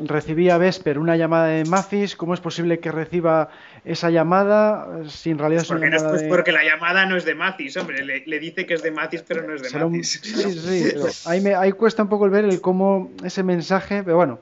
recibía 0.05 0.59
Vesper 0.59 0.99
una 0.99 1.17
llamada 1.17 1.47
de 1.47 1.65
Mathis, 1.65 2.17
¿cómo 2.17 2.35
es 2.35 2.41
posible 2.41 2.81
que 2.81 2.91
reciba 2.91 3.51
esa 3.85 4.11
llamada 4.11 5.05
si 5.09 5.31
en 5.31 5.39
realidad 5.39 5.63
es 5.63 5.71
una 5.71 5.81
porque, 5.81 5.97
llamada 5.97 6.29
porque 6.29 6.53
la 6.53 6.65
llamada 6.65 7.07
no 7.07 7.17
es 7.17 7.25
de 7.25 7.37
Mathis, 7.37 7.77
hombre, 7.77 8.05
le, 8.05 8.41
dice 8.41 8.67
que 8.67 8.75
es 8.75 8.83
de 8.83 8.91
Mathis, 8.91 9.23
pero 9.23 9.47
no 9.47 9.55
es 9.55 9.63
de 9.63 9.79
Mathis. 9.79 10.21
Sí, 10.21 10.53
sí, 10.53 10.93
ahí, 11.27 11.41
me, 11.41 11.55
ahí 11.55 11.71
cuesta 11.71 12.03
un 12.03 12.09
poco 12.09 12.25
el 12.25 12.33
ver 12.33 12.45
el 12.45 12.61
cómo 12.61 13.13
ese 13.25 13.45
mensaje, 13.45 14.03
pero 14.03 14.17
bueno, 14.17 14.41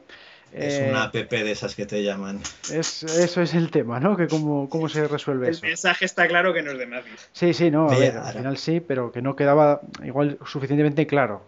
es 0.52 0.88
una 0.88 1.04
app 1.04 1.14
de 1.14 1.50
esas 1.50 1.74
que 1.74 1.86
te 1.86 2.02
llaman. 2.02 2.40
Es, 2.72 3.02
eso 3.02 3.42
es 3.42 3.54
el 3.54 3.70
tema, 3.70 4.00
¿no? 4.00 4.16
Que 4.16 4.28
cómo, 4.28 4.68
cómo 4.68 4.88
se 4.88 5.06
resuelve 5.06 5.50
eso. 5.50 5.64
El 5.64 5.70
mensaje 5.70 6.04
está 6.04 6.26
claro 6.28 6.52
que 6.54 6.62
no 6.62 6.72
es 6.72 6.78
de 6.78 6.86
Mathis. 6.86 7.28
Sí, 7.32 7.54
sí, 7.54 7.70
no, 7.70 7.88
a 7.90 7.98
ver, 7.98 8.16
al 8.16 8.32
final 8.32 8.56
sí, 8.56 8.80
pero 8.80 9.12
que 9.12 9.22
no 9.22 9.36
quedaba 9.36 9.80
igual 10.04 10.38
suficientemente 10.46 11.06
claro. 11.06 11.42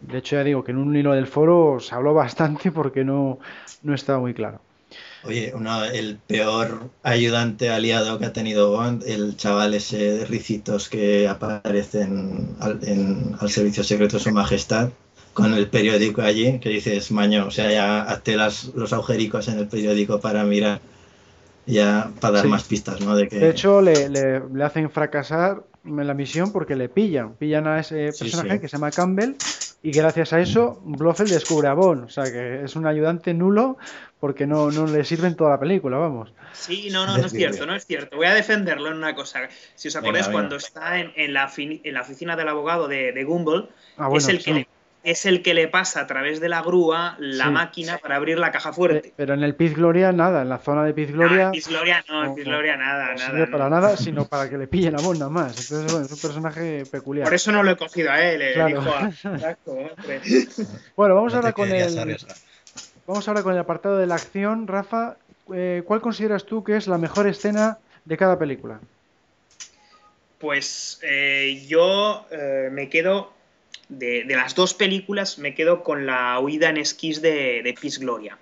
De 0.00 0.18
hecho, 0.18 0.36
ya 0.36 0.44
digo 0.44 0.64
que 0.64 0.70
en 0.72 0.78
un 0.78 0.96
hilo 0.96 1.12
del 1.12 1.26
foro 1.26 1.78
se 1.80 1.94
habló 1.94 2.14
bastante 2.14 2.72
porque 2.72 3.04
no, 3.04 3.38
no 3.82 3.94
estaba 3.94 4.18
muy 4.18 4.34
claro. 4.34 4.60
Oye, 5.22 5.52
el 5.92 6.18
peor 6.26 6.90
ayudante 7.02 7.68
aliado 7.68 8.18
que 8.18 8.24
ha 8.24 8.32
tenido 8.32 8.70
Bond, 8.70 9.04
el 9.06 9.36
chaval 9.36 9.74
ese 9.74 9.98
de 9.98 10.24
ricitos 10.24 10.88
que 10.88 11.28
aparece 11.28 12.02
en, 12.02 12.56
al 12.58 13.50
Servicio 13.50 13.84
Secreto 13.84 14.16
de 14.16 14.22
Su 14.22 14.32
Majestad, 14.32 14.90
con 15.32 15.54
el 15.54 15.68
periódico 15.68 16.22
allí, 16.22 16.58
que 16.58 16.68
dices, 16.68 17.10
maño, 17.10 17.46
o 17.46 17.50
sea, 17.50 17.70
ya 17.70 18.02
hazte 18.02 18.36
las, 18.36 18.66
los 18.74 18.92
agujericos 18.92 19.48
en 19.48 19.58
el 19.58 19.68
periódico 19.68 20.20
para 20.20 20.44
mirar, 20.44 20.80
ya 21.66 22.10
para 22.20 22.38
dar 22.38 22.48
más 22.48 22.64
pistas, 22.64 23.00
¿no? 23.00 23.14
De, 23.14 23.28
que... 23.28 23.38
de 23.38 23.50
hecho, 23.50 23.80
le, 23.80 24.08
le, 24.08 24.40
le, 24.52 24.64
hacen 24.64 24.90
fracasar 24.90 25.62
en 25.84 26.06
la 26.06 26.14
misión 26.14 26.52
porque 26.52 26.76
le 26.76 26.88
pillan, 26.88 27.34
pillan 27.34 27.66
a 27.66 27.80
ese 27.80 28.10
personaje 28.18 28.60
que 28.60 28.68
se 28.68 28.76
llama 28.76 28.90
Campbell 28.90 29.36
y 29.82 29.92
gracias 29.92 30.32
a 30.34 30.40
eso 30.40 30.80
Blofeld 30.84 31.30
descubre 31.30 31.68
a 31.68 31.74
Bond, 31.74 32.04
o 32.04 32.08
sea 32.10 32.24
que 32.24 32.64
es 32.64 32.76
un 32.76 32.86
ayudante 32.86 33.32
nulo 33.32 33.78
porque 34.18 34.46
no, 34.46 34.70
no 34.70 34.86
le 34.86 35.04
sirve 35.04 35.28
en 35.28 35.36
toda 35.36 35.50
la 35.50 35.58
película, 35.58 35.96
vamos. 35.96 36.34
Sí, 36.52 36.90
no, 36.90 37.06
no, 37.06 37.16
no 37.16 37.24
es 37.24 37.32
cierto, 37.32 37.64
no 37.64 37.74
es 37.74 37.86
cierto. 37.86 38.16
Voy 38.16 38.26
a 38.26 38.34
defenderlo 38.34 38.90
en 38.90 38.98
una 38.98 39.14
cosa. 39.14 39.48
Si 39.74 39.88
os 39.88 39.96
acordáis, 39.96 40.28
cuando 40.28 40.56
está 40.56 41.00
en, 41.00 41.12
en, 41.16 41.32
la, 41.32 41.50
en 41.56 41.94
la 41.94 42.02
oficina 42.02 42.36
del 42.36 42.48
abogado 42.48 42.86
de, 42.86 43.12
de 43.12 43.24
Gumball, 43.24 43.70
ah, 43.96 44.10
es 44.14 44.28
el 44.28 44.44
que 44.44 44.52
le 44.52 44.68
es 45.02 45.24
el 45.24 45.42
que 45.42 45.54
le 45.54 45.68
pasa 45.68 46.00
a 46.00 46.06
través 46.06 46.40
de 46.40 46.48
la 46.48 46.60
grúa 46.60 47.16
la 47.18 47.50
máquina 47.50 47.98
para 47.98 48.16
abrir 48.16 48.38
la 48.38 48.50
caja 48.50 48.72
fuerte. 48.72 49.12
Pero 49.16 49.34
en 49.34 49.42
el 49.42 49.54
Piz 49.54 49.74
Gloria 49.74 50.12
nada, 50.12 50.42
en 50.42 50.48
la 50.48 50.58
zona 50.58 50.84
de 50.84 50.92
Piz 50.92 51.10
Gloria. 51.10 51.48
Ah, 51.48 51.52
Piz 51.52 51.68
Gloria 51.68 52.04
no, 52.08 52.24
en 52.24 52.34
Piz 52.34 52.44
Gloria 52.44 52.76
nada, 52.76 53.14
no 53.14 53.32
nada. 53.32 53.50
para 53.50 53.70
nada, 53.70 53.96
sino 53.96 54.26
para 54.26 54.50
que 54.50 54.58
le 54.58 54.66
pillen 54.66 54.98
a 54.98 55.02
vos 55.02 55.18
nada 55.18 55.30
más. 55.30 55.58
Entonces, 55.58 55.90
bueno, 55.90 56.06
es 56.06 56.12
un 56.12 56.18
personaje 56.18 56.84
peculiar. 56.90 57.24
Por 57.24 57.34
eso 57.34 57.50
no 57.50 57.62
lo 57.62 57.70
he 57.70 57.76
cogido 57.76 58.10
a 58.10 58.20
él, 58.20 58.42
eh, 58.42 58.64
dijo 58.66 58.90
a... 58.90 59.10
bueno, 60.96 61.14
vamos 61.14 61.34
ahora 61.34 61.52
con 61.52 61.70
el. 61.70 62.18
Vamos 63.06 63.26
ahora 63.26 63.42
con 63.42 63.54
el 63.54 63.58
apartado 63.58 63.96
de 63.96 64.06
la 64.06 64.16
acción, 64.16 64.66
Rafa. 64.66 65.16
Eh, 65.52 65.82
¿Cuál 65.84 66.00
consideras 66.00 66.44
tú 66.44 66.62
que 66.62 66.76
es 66.76 66.86
la 66.86 66.98
mejor 66.98 67.26
escena 67.26 67.78
de 68.04 68.16
cada 68.16 68.38
película? 68.38 68.80
Pues 70.38 71.00
eh, 71.02 71.64
yo 71.66 72.26
me 72.70 72.88
quedo 72.88 73.39
de, 73.90 74.24
las 74.28 74.54
dos 74.54 74.74
películas 74.74 75.38
me 75.38 75.54
quedo 75.54 75.82
con 75.82 76.06
la 76.06 76.38
huida 76.40 76.70
en 76.70 76.78
esquís 76.78 77.20
de, 77.20 77.62
de 77.62 77.74
Peace 77.74 78.00
Gloria. 78.00 78.38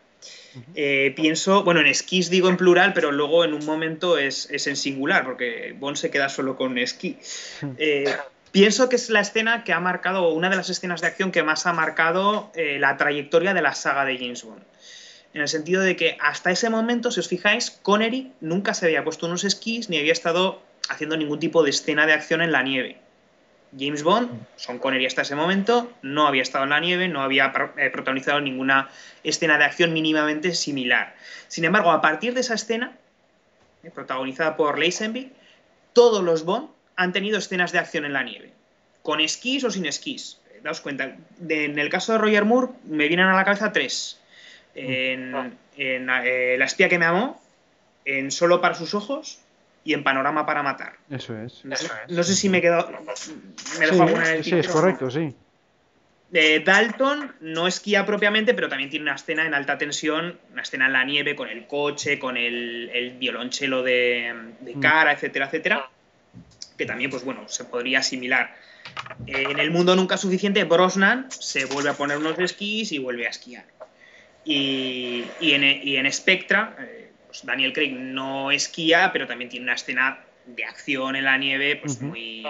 Eh, 0.74 1.12
pienso, 1.14 1.62
bueno, 1.62 1.80
en 1.80 1.86
esquís 1.86 2.30
digo 2.30 2.48
en 2.48 2.56
plural, 2.56 2.92
pero 2.92 3.12
luego 3.12 3.44
en 3.44 3.54
un 3.54 3.64
momento 3.64 4.18
es, 4.18 4.48
en 4.50 4.76
singular, 4.76 5.24
porque 5.24 5.74
Bond 5.78 5.96
se 5.96 6.10
queda 6.10 6.28
solo 6.28 6.56
con 6.56 6.78
esquí. 6.78 7.18
Eh, 7.78 8.12
pienso 8.50 8.88
que 8.88 8.96
es 8.96 9.10
la 9.10 9.20
escena 9.20 9.62
que 9.62 9.72
ha 9.72 9.80
marcado, 9.80 10.30
una 10.30 10.48
de 10.50 10.56
las 10.56 10.70
escenas 10.70 11.00
de 11.00 11.06
acción 11.06 11.32
que 11.32 11.42
más 11.42 11.66
ha 11.66 11.72
marcado 11.72 12.50
eh, 12.54 12.78
la 12.78 12.96
trayectoria 12.96 13.54
de 13.54 13.62
la 13.62 13.74
saga 13.74 14.04
de 14.04 14.16
James 14.16 14.42
Bond. 14.42 14.62
En 15.34 15.42
el 15.42 15.48
sentido 15.48 15.82
de 15.82 15.96
que 15.96 16.16
hasta 16.20 16.50
ese 16.50 16.70
momento, 16.70 17.10
si 17.10 17.20
os 17.20 17.28
fijáis, 17.28 17.70
Connery 17.70 18.32
nunca 18.40 18.74
se 18.74 18.86
había 18.86 19.04
puesto 19.04 19.26
unos 19.26 19.44
esquís 19.44 19.88
ni 19.90 19.98
había 19.98 20.12
estado 20.12 20.62
haciendo 20.88 21.16
ningún 21.16 21.38
tipo 21.38 21.62
de 21.62 21.70
escena 21.70 22.06
de 22.06 22.14
acción 22.14 22.40
en 22.40 22.52
la 22.52 22.62
nieve. 22.62 22.98
James 23.76 24.02
Bond, 24.02 24.46
Sean 24.56 24.78
Connery 24.78 25.06
hasta 25.06 25.22
ese 25.22 25.34
momento, 25.34 25.92
no 26.02 26.26
había 26.26 26.42
estado 26.42 26.64
en 26.64 26.70
la 26.70 26.80
nieve, 26.80 27.08
no 27.08 27.22
había 27.22 27.52
eh, 27.76 27.90
protagonizado 27.90 28.40
ninguna 28.40 28.88
escena 29.24 29.58
de 29.58 29.64
acción 29.64 29.92
mínimamente 29.92 30.54
similar. 30.54 31.14
Sin 31.48 31.64
embargo, 31.64 31.90
a 31.90 32.00
partir 32.00 32.34
de 32.34 32.40
esa 32.40 32.54
escena, 32.54 32.96
eh, 33.82 33.90
protagonizada 33.90 34.56
por 34.56 34.78
Lazenby, 34.78 35.32
todos 35.92 36.22
los 36.22 36.44
Bond 36.44 36.68
han 36.96 37.12
tenido 37.12 37.38
escenas 37.38 37.72
de 37.72 37.78
acción 37.78 38.04
en 38.04 38.12
la 38.12 38.22
nieve, 38.22 38.52
con 39.02 39.20
esquís 39.20 39.64
o 39.64 39.70
sin 39.70 39.86
esquís. 39.86 40.40
Eh, 40.50 40.60
daos 40.62 40.80
cuenta, 40.80 41.16
en 41.48 41.78
el 41.78 41.90
caso 41.90 42.12
de 42.12 42.18
Roger 42.18 42.44
Moore 42.44 42.72
me 42.84 43.08
vienen 43.08 43.26
a 43.26 43.36
la 43.36 43.44
cabeza 43.44 43.72
tres. 43.72 44.20
En, 44.74 45.32
La 46.06 46.64
espía 46.64 46.88
que 46.88 46.98
me 46.98 47.04
amó, 47.04 47.40
en 48.04 48.30
Solo 48.30 48.60
para 48.60 48.74
sus 48.74 48.94
ojos 48.94 49.40
y 49.88 49.94
en 49.94 50.04
Panorama 50.04 50.44
para 50.44 50.62
Matar. 50.62 50.98
Eso 51.08 51.34
es. 51.38 51.64
No, 51.64 52.22
sé 52.22 52.34
si 52.34 52.50
me 52.50 52.60
quedo. 52.60 52.90
Me 53.78 53.86
dejo 53.86 54.02
alguna 54.02 54.42
Sí, 54.42 54.54
es 54.54 54.68
correcto, 54.68 55.10
sí. 55.10 55.34
De 56.28 56.60
Dalton 56.60 57.32
no 57.40 57.66
esquía 57.66 58.04
propiamente, 58.04 58.52
pero 58.52 58.68
también 58.68 58.90
tiene 58.90 59.04
una 59.04 59.14
escena 59.14 59.46
en 59.46 59.54
alta 59.54 59.78
tensión, 59.78 60.38
una 60.52 60.60
escena 60.60 60.88
en 60.88 60.92
la 60.92 61.04
nieve 61.04 61.34
con 61.34 61.48
el 61.48 61.66
coche, 61.66 62.18
con 62.18 62.36
el, 62.36 62.90
el 62.92 63.12
violonchelo 63.12 63.82
de, 63.82 64.34
mm. 64.60 64.78
cara, 64.78 65.12
etcétera, 65.12 65.46
etcétera, 65.46 65.88
que 66.76 66.84
también, 66.84 67.10
pues 67.10 67.24
bueno, 67.24 67.48
se 67.48 67.64
podría 67.64 68.00
asimilar. 68.00 68.54
En 69.26 69.58
el 69.58 69.70
mundo 69.70 69.96
nunca 69.96 70.18
suficiente, 70.18 70.64
Brosnan 70.64 71.30
se 71.30 71.64
vuelve 71.64 71.88
a 71.88 71.94
poner 71.94 72.18
unos 72.18 72.38
esquís 72.38 72.92
y 72.92 72.98
vuelve 72.98 73.26
a 73.26 73.30
esquiar. 73.30 73.64
Y, 74.44 75.24
en, 75.40 75.64
y 75.64 75.96
en 75.96 76.12
Spectra, 76.12 76.76
eh, 76.78 76.97
pues 77.38 77.46
Daniel 77.46 77.72
Craig 77.72 77.92
no 77.92 78.50
esquía, 78.50 79.10
pero 79.12 79.26
también 79.26 79.48
tiene 79.48 79.64
una 79.64 79.74
escena 79.74 80.18
de 80.46 80.64
acción 80.64 81.14
en 81.14 81.24
la 81.24 81.36
nieve 81.36 81.76
pues 81.76 82.00
muy, 82.00 82.44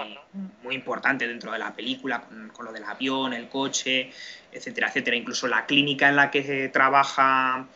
muy 0.63 0.73
importante 0.73 1.27
dentro 1.27 1.51
de 1.51 1.59
la 1.59 1.75
película, 1.75 2.23
con, 2.53 2.65
lo 2.65 2.71
del 2.71 2.85
avión, 2.85 3.33
el 3.33 3.49
coche, 3.49 4.09
etcétera, 4.51 4.87
etcétera. 4.87 5.17
Incluso 5.17 5.47
la 5.47 5.65
clínica 5.65 6.07
en 6.07 6.15
la 6.15 6.31
que 6.31 6.69
trabaja 6.69 7.67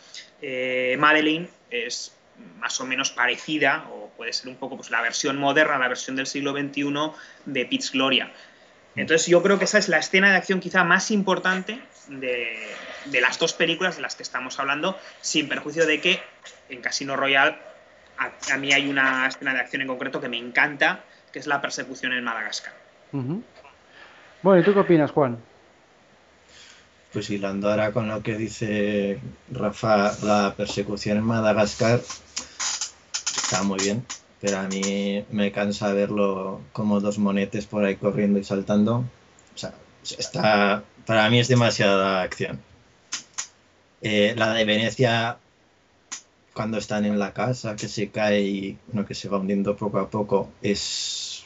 eh, 0.41 0.95
Madeleine 0.97 1.49
es 1.69 2.15
más 2.59 2.79
o 2.79 2.85
menos 2.85 3.11
parecida, 3.11 3.85
o 3.91 4.09
puede 4.15 4.33
ser 4.33 4.47
un 4.47 4.55
poco 4.55 4.77
pues, 4.77 4.89
la 4.89 5.01
versión 5.01 5.37
moderna, 5.37 5.77
la 5.77 5.89
versión 5.89 6.15
del 6.15 6.25
siglo 6.25 6.53
XXI 6.53 7.11
de 7.45 7.65
Pitts 7.65 7.91
Gloria. 7.91 8.31
Entonces 8.95 9.27
yo 9.27 9.43
creo 9.43 9.59
que 9.59 9.65
esa 9.65 9.77
es 9.77 9.89
la 9.89 9.97
escena 9.97 10.31
de 10.31 10.37
acción 10.37 10.59
quizá 10.59 10.83
más 10.83 11.11
importante 11.11 11.79
de, 12.07 12.55
de 13.05 13.21
las 13.21 13.39
dos 13.39 13.53
películas 13.53 13.95
de 13.95 14.01
las 14.01 14.15
que 14.15 14.23
estamos 14.23 14.59
hablando, 14.59 14.97
sin 15.21 15.49
perjuicio 15.49 15.85
de 15.85 16.01
que 16.01 16.21
en 16.69 16.81
Casino 16.81 17.15
Royale 17.15 17.57
a, 18.17 18.57
mí 18.57 18.71
hay 18.71 18.87
una 18.87 19.27
escena 19.27 19.53
de 19.53 19.59
acción 19.59 19.81
en 19.81 19.87
concreto 19.87 20.21
que 20.21 20.29
me 20.29 20.37
encanta, 20.37 21.03
que 21.31 21.39
es 21.39 21.47
la 21.47 21.61
persecución 21.61 22.13
en 22.13 22.23
Madagascar. 22.23 22.73
Bueno, 23.11 24.61
¿y 24.61 24.63
tú 24.63 24.73
qué 24.73 24.79
opinas, 24.79 25.11
Juan? 25.11 25.37
Pues 27.11 27.29
hilando 27.29 27.69
ahora 27.69 27.91
con 27.91 28.07
lo 28.07 28.23
que 28.23 28.35
dice 28.35 29.19
Rafa, 29.51 30.13
la 30.23 30.53
persecución 30.57 31.17
en 31.17 31.23
Madagascar 31.23 32.01
está 33.35 33.63
muy 33.63 33.79
bien, 33.79 34.03
pero 34.41 34.57
a 34.57 34.63
mí 34.63 35.23
me 35.29 35.51
cansa 35.51 35.93
verlo 35.93 36.61
como 36.71 36.99
dos 37.01 37.19
monetes 37.19 37.67
por 37.67 37.85
ahí 37.85 37.95
corriendo 37.97 38.39
y 38.39 38.43
saltando. 38.43 39.05
O 39.53 39.57
sea, 39.57 39.73
está, 40.17 40.83
para 41.05 41.29
mí 41.29 41.39
es 41.39 41.47
demasiada 41.47 42.23
acción. 42.23 42.59
Eh, 44.05 44.35
la 44.35 44.53
de 44.53 44.65
Venecia, 44.65 45.37
cuando 46.53 46.77
están 46.77 47.05
en 47.05 47.17
la 47.17 47.33
casa, 47.33 47.77
que 47.77 47.87
se 47.87 48.09
cae 48.09 48.41
y 48.41 48.77
que 49.07 49.15
se 49.15 49.29
va 49.29 49.39
hundiendo 49.39 49.77
poco 49.77 49.97
a 49.97 50.09
poco, 50.09 50.49
es. 50.61 51.45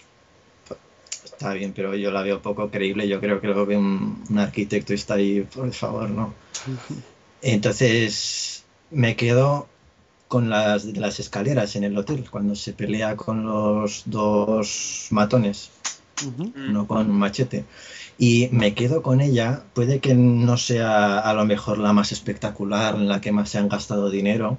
Está 1.23 1.53
bien, 1.53 1.71
pero 1.75 1.93
yo 1.93 2.09
la 2.09 2.23
veo 2.23 2.41
poco 2.41 2.71
creíble. 2.71 3.07
Yo 3.07 3.19
creo 3.19 3.39
que 3.39 3.47
lo 3.47 3.63
ve 3.67 3.77
un, 3.77 4.25
arquitecto 4.39 4.93
y 4.93 4.95
está 4.95 5.13
ahí, 5.13 5.41
por 5.41 5.71
favor, 5.71 6.09
no. 6.09 6.33
Entonces, 7.43 8.63
me 8.89 9.15
quedo 9.15 9.67
con 10.27 10.49
las, 10.49 10.85
las 10.85 11.19
escaleras 11.19 11.75
en 11.75 11.83
el 11.83 11.95
hotel, 11.95 12.27
cuando 12.27 12.55
se 12.55 12.73
pelea 12.73 13.15
con 13.15 13.45
los 13.45 14.01
dos 14.07 15.07
matones, 15.11 15.69
uno 16.25 16.87
con 16.87 17.09
un 17.09 17.19
machete 17.19 17.65
y 18.17 18.49
me 18.51 18.73
quedo 18.73 19.01
con 19.01 19.21
ella. 19.21 19.63
Puede 19.73 19.99
que 19.99 20.15
no 20.15 20.57
sea 20.57 21.19
a 21.19 21.33
lo 21.33 21.45
mejor 21.45 21.77
la 21.77 21.93
más 21.93 22.11
espectacular, 22.11 22.97
la 22.97 23.21
que 23.21 23.31
más 23.31 23.49
se 23.49 23.59
han 23.59 23.69
gastado 23.69 24.09
dinero, 24.09 24.57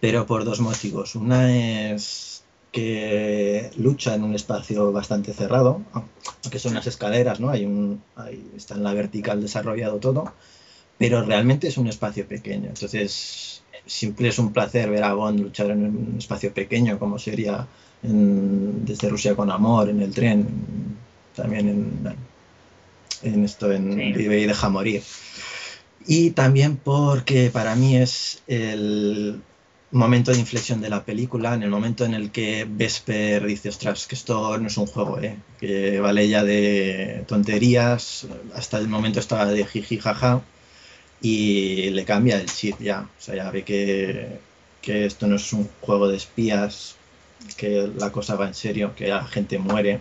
pero 0.00 0.26
por 0.26 0.44
dos 0.44 0.60
motivos. 0.60 1.14
Una 1.14 1.54
es 1.92 2.42
que 2.72 3.70
lucha 3.76 4.14
en 4.14 4.24
un 4.24 4.34
espacio 4.34 4.90
bastante 4.90 5.32
cerrado, 5.32 5.82
aunque 6.42 6.58
son 6.58 6.72
unas 6.72 6.86
escaleras, 6.88 7.38
¿no? 7.38 7.50
Hay 7.50 7.64
un, 7.64 8.02
está 8.56 8.74
en 8.74 8.82
la 8.82 8.92
vertical 8.92 9.40
desarrollado 9.40 9.98
todo, 9.98 10.32
pero 10.98 11.22
realmente 11.22 11.68
es 11.68 11.78
un 11.78 11.86
espacio 11.86 12.26
pequeño. 12.26 12.70
Entonces, 12.70 13.62
simple 13.86 14.28
es 14.28 14.38
un 14.40 14.52
placer 14.52 14.90
ver 14.90 15.04
a 15.04 15.14
Bond 15.14 15.40
luchar 15.40 15.70
en 15.70 15.84
un 15.84 16.16
espacio 16.18 16.52
pequeño, 16.52 16.98
como 16.98 17.20
sería 17.20 17.68
en, 18.04 18.84
desde 18.84 19.08
Rusia 19.08 19.34
con 19.34 19.50
Amor, 19.50 19.88
en 19.88 20.02
el 20.02 20.12
tren, 20.12 20.46
también 21.34 21.68
en, 21.68 22.16
en 23.22 23.44
esto, 23.44 23.72
en 23.72 23.94
Sí. 23.94 24.12
Vive 24.12 24.40
y 24.40 24.46
deja 24.46 24.68
morir. 24.68 25.02
Y 26.06 26.30
también 26.30 26.76
porque 26.76 27.50
para 27.50 27.74
mí 27.74 27.96
es 27.96 28.42
el 28.46 29.40
momento 29.90 30.32
de 30.32 30.38
inflexión 30.38 30.80
de 30.80 30.90
la 30.90 31.04
película, 31.04 31.54
en 31.54 31.62
el 31.62 31.70
momento 31.70 32.04
en 32.04 32.14
el 32.14 32.30
que 32.30 32.66
Vesper 32.68 33.46
dice, 33.46 33.68
ostras, 33.68 34.06
que 34.06 34.16
esto 34.16 34.58
no 34.58 34.66
es 34.66 34.76
un 34.76 34.86
juego, 34.86 35.20
¿eh? 35.20 35.36
que 35.60 36.00
vale 36.00 36.28
ya 36.28 36.42
de 36.42 37.24
tonterías, 37.28 38.26
hasta 38.54 38.78
el 38.78 38.88
momento 38.88 39.20
estaba 39.20 39.46
de 39.46 39.64
jiji 39.64 39.98
jaja, 39.98 40.42
y 41.22 41.90
le 41.90 42.04
cambia 42.04 42.40
el 42.40 42.46
chip 42.46 42.80
ya, 42.80 43.02
o 43.02 43.22
sea, 43.22 43.36
ya 43.36 43.50
ve 43.50 43.62
que, 43.62 44.40
que 44.82 45.06
esto 45.06 45.28
no 45.28 45.36
es 45.36 45.52
un 45.52 45.68
juego 45.80 46.08
de 46.08 46.16
espías, 46.16 46.96
que 47.56 47.90
la 47.96 48.10
cosa 48.10 48.36
va 48.36 48.46
en 48.46 48.54
serio, 48.54 48.94
que 48.94 49.08
la 49.08 49.24
gente 49.24 49.58
muere. 49.58 50.00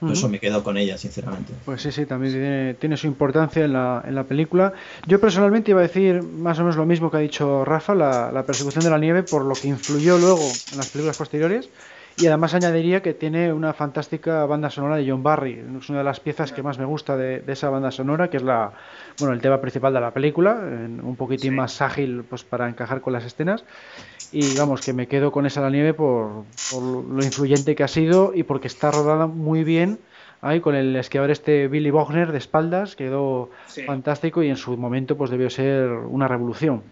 Por 0.00 0.12
eso 0.12 0.26
Ujú. 0.26 0.32
me 0.32 0.38
quedo 0.38 0.62
con 0.62 0.76
ella, 0.76 0.96
sinceramente. 0.96 1.52
Pues 1.64 1.82
sí, 1.82 1.90
sí, 1.90 2.06
también 2.06 2.32
tiene, 2.32 2.74
tiene 2.74 2.96
su 2.96 3.08
importancia 3.08 3.64
en 3.64 3.72
la, 3.72 4.02
en 4.06 4.14
la 4.14 4.24
película. 4.24 4.72
Yo 5.06 5.20
personalmente 5.20 5.72
iba 5.72 5.80
a 5.80 5.82
decir 5.82 6.22
más 6.22 6.58
o 6.58 6.62
menos 6.62 6.76
lo 6.76 6.86
mismo 6.86 7.10
que 7.10 7.16
ha 7.16 7.20
dicho 7.20 7.64
Rafa, 7.64 7.94
la, 7.94 8.30
la 8.32 8.44
persecución 8.46 8.84
de 8.84 8.90
la 8.90 8.98
nieve, 8.98 9.24
por 9.24 9.44
lo 9.44 9.54
que 9.54 9.68
influyó 9.68 10.16
luego 10.18 10.48
en 10.70 10.78
las 10.78 10.88
películas 10.88 11.16
posteriores. 11.16 11.68
Y 12.20 12.26
además 12.26 12.52
añadiría 12.54 13.00
que 13.00 13.14
tiene 13.14 13.52
una 13.52 13.72
fantástica 13.72 14.44
banda 14.44 14.70
sonora 14.70 14.96
de 14.96 15.08
John 15.08 15.22
Barry. 15.22 15.62
Es 15.78 15.88
una 15.88 15.98
de 15.98 16.04
las 16.04 16.18
piezas 16.18 16.50
que 16.52 16.64
más 16.64 16.76
me 16.78 16.84
gusta 16.84 17.16
de, 17.16 17.40
de 17.40 17.52
esa 17.52 17.70
banda 17.70 17.92
sonora, 17.92 18.28
que 18.28 18.38
es 18.38 18.42
la, 18.42 18.72
bueno, 19.20 19.32
el 19.34 19.40
tema 19.40 19.60
principal 19.60 19.92
de 19.94 20.00
la 20.00 20.10
película, 20.10 20.54
un 20.54 21.14
poquitín 21.16 21.50
Sí. 21.52 21.56
más 21.56 21.80
ágil 21.80 22.24
pues, 22.28 22.42
para 22.42 22.68
encajar 22.68 23.00
con 23.00 23.12
las 23.12 23.24
escenas. 23.24 23.64
Y 24.32 24.56
vamos, 24.58 24.80
que 24.80 24.92
me 24.92 25.06
quedo 25.06 25.30
con 25.30 25.46
esa 25.46 25.60
la 25.60 25.70
nieve 25.70 25.94
por, 25.94 26.44
por 26.72 26.82
lo 26.82 27.22
influyente 27.24 27.76
que 27.76 27.84
ha 27.84 27.88
sido 27.88 28.32
y 28.34 28.42
porque 28.42 28.66
está 28.66 28.90
rodada 28.90 29.26
muy 29.26 29.62
bien 29.64 29.98
ahí 30.40 30.60
con 30.60 30.74
el 30.74 30.94
esquiador 30.96 31.30
este 31.30 31.66
Billy 31.68 31.90
Bogner 31.90 32.30
de 32.32 32.38
espaldas, 32.38 32.94
quedó 32.96 33.50
Sí. 33.66 33.82
fantástico 33.82 34.42
y 34.42 34.48
en 34.48 34.56
su 34.56 34.76
momento 34.76 35.16
pues 35.16 35.30
debió 35.30 35.50
ser 35.50 35.88
una 35.90 36.26
revolución. 36.28 36.82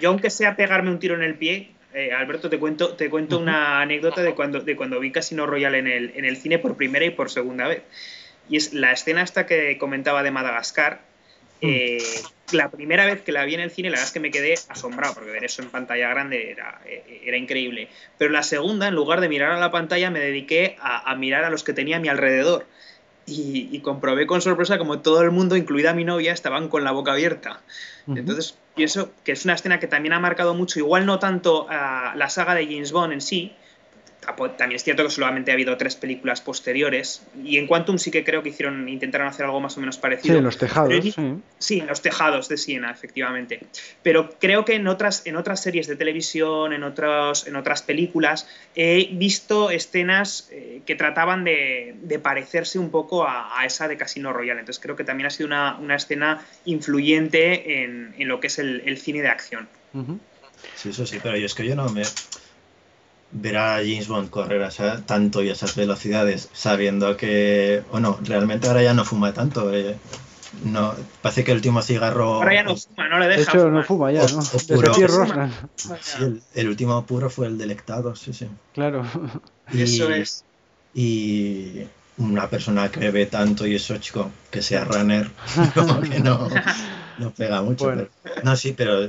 Yo, 0.00 0.08
aunque 0.10 0.30
sea 0.30 0.56
pegarme 0.56 0.90
un 0.90 0.98
tiro 0.98 1.14
en 1.14 1.22
el 1.22 1.34
pie, 1.36 1.72
eh, 1.94 2.12
Alberto, 2.12 2.48
te 2.48 2.58
cuento, 2.58 2.94
te 2.94 3.08
cuento 3.10 3.38
una 3.38 3.80
anécdota 3.80 4.22
de 4.22 4.34
cuando, 4.34 4.60
de 4.60 4.76
cuando 4.76 4.98
vi 5.00 5.12
Casino 5.12 5.46
Royale 5.46 5.78
en 5.78 5.86
el, 5.86 6.12
en 6.14 6.24
el 6.24 6.36
cine 6.36 6.58
por 6.58 6.76
primera 6.76 7.04
y 7.04 7.10
por 7.10 7.30
segunda 7.30 7.68
vez. 7.68 7.82
Y 8.48 8.56
es 8.56 8.74
la 8.74 8.92
escena 8.92 9.22
esta 9.22 9.46
que 9.46 9.78
comentaba 9.78 10.22
de 10.22 10.30
Madagascar. 10.30 11.00
eh, 11.60 12.02
la 12.52 12.70
primera 12.70 13.06
vez 13.06 13.22
que 13.22 13.32
la 13.32 13.44
vi 13.44 13.54
en 13.54 13.60
el 13.60 13.70
cine, 13.70 13.88
la 13.88 13.92
verdad 13.92 14.08
es 14.08 14.12
que 14.12 14.20
me 14.20 14.30
quedé 14.30 14.54
asombrado, 14.68 15.14
porque 15.14 15.30
ver 15.30 15.44
eso 15.44 15.62
en 15.62 15.70
pantalla 15.70 16.08
grande 16.08 16.50
era, 16.50 16.80
eh, 16.84 17.22
era 17.24 17.36
increíble. 17.36 17.88
Pero 18.18 18.30
la 18.30 18.42
segunda, 18.42 18.88
en 18.88 18.94
lugar 18.94 19.20
de 19.20 19.28
mirar 19.28 19.52
a 19.52 19.60
la 19.60 19.70
pantalla, 19.70 20.10
me 20.10 20.20
dediqué 20.20 20.76
a, 20.80 21.10
a 21.10 21.14
mirar 21.14 21.44
a 21.44 21.50
los 21.50 21.62
que 21.64 21.72
tenía 21.72 21.96
a 21.96 22.00
mi 22.00 22.08
alrededor. 22.08 22.66
Y, 23.24 23.68
y 23.70 23.80
comprobé 23.80 24.26
con 24.26 24.42
sorpresa 24.42 24.78
como 24.78 25.00
todo 25.00 25.22
el 25.22 25.30
mundo, 25.30 25.56
incluida 25.56 25.94
mi 25.94 26.04
novia, 26.04 26.32
estaban 26.32 26.68
con 26.68 26.82
la 26.82 26.90
boca 26.90 27.12
abierta. 27.12 27.62
Entonces, 28.08 28.58
pienso 28.74 29.12
que 29.24 29.32
es 29.32 29.44
una 29.44 29.54
escena 29.54 29.80
que 29.80 29.86
también 29.86 30.12
ha 30.12 30.20
marcado 30.20 30.54
mucho, 30.54 30.78
igual 30.78 31.06
no 31.06 31.18
tanto 31.18 31.66
a 31.68 32.14
la 32.16 32.28
saga 32.28 32.54
de 32.54 32.66
James 32.66 32.92
Bond 32.92 33.12
en 33.12 33.20
sí, 33.20 33.52
también 34.56 34.72
es 34.76 34.84
cierto 34.84 35.02
que 35.04 35.10
solamente 35.10 35.50
ha 35.50 35.54
habido 35.54 35.76
tres 35.76 35.96
películas 35.96 36.40
posteriores, 36.40 37.22
y 37.44 37.58
en 37.58 37.66
Quantum 37.66 37.98
sí 37.98 38.10
que 38.12 38.22
creo 38.22 38.42
que 38.42 38.50
hicieron, 38.50 38.88
intentaron 38.88 39.26
hacer 39.26 39.44
algo 39.46 39.60
más 39.60 39.76
o 39.76 39.80
menos 39.80 39.96
Sí, 39.96 40.00
parecido. 40.00 40.38
en 40.38 40.44
los 40.44 40.56
tejados, 40.58 40.88
Pero- 40.90 41.02
sí. 41.02 41.14
Sí, 41.58 41.78
en 41.80 41.86
los 41.88 42.02
tejados 42.02 42.48
de 42.48 42.56
Siena, 42.56 42.90
efectivamente. 42.90 43.60
Pero 44.02 44.30
creo 44.38 44.64
que 44.64 44.74
en 44.74 44.86
otras, 44.86 45.26
en 45.26 45.36
otras 45.36 45.60
series 45.62 45.86
de 45.88 45.96
televisión, 45.96 46.72
en, 46.72 46.82
otros, 46.84 47.46
en 47.46 47.56
otras 47.56 47.82
películas, 47.82 48.48
he 48.76 49.08
visto 49.12 49.70
escenas 49.70 50.48
eh, 50.52 50.82
que 50.86 50.94
trataban 50.94 51.42
de, 51.44 51.94
de 52.02 52.18
parecerse 52.18 52.78
un 52.78 52.90
poco 52.90 53.24
a, 53.26 53.58
a 53.60 53.66
esa 53.66 53.88
de 53.88 53.96
Casino 53.96 54.32
Royale. 54.32 54.60
Entonces 54.60 54.80
creo 54.82 54.94
que 54.96 55.04
también 55.04 55.26
ha 55.26 55.30
sido 55.30 55.48
una, 55.48 55.76
una 55.78 55.96
escena 55.96 56.44
influyente 56.64 57.82
en, 57.82 58.14
en 58.18 58.28
lo 58.28 58.40
que 58.40 58.46
es 58.48 58.58
el, 58.58 58.82
el 58.86 58.98
cine 58.98 59.22
de 59.22 59.28
acción. 59.28 59.68
Sí, 60.76 60.90
eso 60.90 61.06
sí, 61.06 61.18
pero 61.22 61.36
yo 61.36 61.46
es 61.46 61.54
que 61.54 61.66
yo 61.66 61.74
no 61.76 61.88
me... 61.88 62.02
Ver 63.34 63.56
a 63.56 63.76
James 63.78 64.08
Bond 64.08 64.28
correr 64.30 64.62
a 64.62 64.68
esa- 64.68 65.00
tanto 65.06 65.42
y 65.42 65.48
a 65.48 65.52
esas 65.52 65.74
velocidades 65.74 66.50
sabiendo 66.52 67.16
que... 67.16 67.82
O 67.90 67.98
no, 67.98 68.18
realmente 68.22 68.68
ahora 68.68 68.82
ya 68.82 68.92
no 68.94 69.04
fuma 69.06 69.32
tanto. 69.32 69.72
eh, 69.74 69.96
No, 70.64 70.94
parece 71.22 71.42
que 71.44 71.52
el 71.52 71.56
último 71.58 71.80
cigarro... 71.80 72.34
Ahora 72.34 72.52
ya 72.54 72.62
no 72.62 72.76
fuma, 72.76 73.08
no 73.08 73.18
le 73.18 73.28
De 73.28 73.36
deja 73.38 73.50
hecho, 73.52 73.70
no 73.70 73.82
fumar. 73.82 73.84
fuma 73.86 74.12
ya, 74.12 74.22
O- 74.24 74.28
¿no? 74.28 74.38
o 74.40 74.42
Desde 74.52 74.74
puro. 74.74 74.92
Pierre 74.94 75.12
Fuma. 75.12 75.24
Rosnan, 75.24 75.52
Sí, 76.02 76.22
el, 76.22 76.42
el 76.54 76.68
último 76.68 77.06
puro 77.06 77.30
fue 77.30 77.46
el 77.46 77.56
delectado, 77.56 78.14
sí, 78.14 78.34
sí. 78.34 78.48
claro. 78.74 79.02
Y, 79.72 79.80
Eso 79.82 80.10
es. 80.10 80.44
Y 80.94 81.84
una 82.18 82.50
persona 82.50 82.90
que 82.90 83.00
bebe 83.00 83.24
tanto 83.24 83.66
y 83.66 83.76
eso, 83.76 83.96
chico, 83.96 84.30
que 84.50 84.60
sea 84.60 84.84
runner, 84.84 85.30
como 85.74 86.02
que 86.02 86.20
no, 86.20 86.50
no 87.18 87.30
pega 87.30 87.62
mucho. 87.62 87.86
Bueno. 87.86 88.08
pero- 88.22 88.42
no, 88.44 88.54
sí, 88.56 88.74
pero 88.76 89.08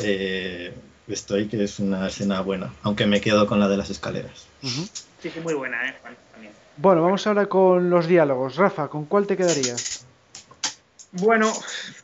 eh, 0.00 0.74
estoy 1.08 1.48
que 1.48 1.62
es 1.62 1.78
una 1.78 2.08
escena 2.08 2.40
buena, 2.40 2.72
aunque 2.82 3.06
me 3.06 3.20
quedo 3.20 3.46
con 3.46 3.60
la 3.60 3.68
de 3.68 3.76
las 3.76 3.90
escaleras. 3.90 4.46
Sí, 4.62 5.30
sí, 5.30 5.40
muy 5.42 5.54
buena, 5.54 5.88
¿eh, 5.88 5.94
Juan? 6.00 6.16
También. 6.32 6.52
Bueno, 6.76 7.02
vamos 7.02 7.26
ahora 7.26 7.46
con 7.46 7.90
los 7.90 8.06
diálogos. 8.06 8.56
Rafa, 8.56 8.88
¿con 8.88 9.06
cuál 9.06 9.26
te 9.26 9.36
quedarías? 9.36 10.04
Bueno, 11.12 11.50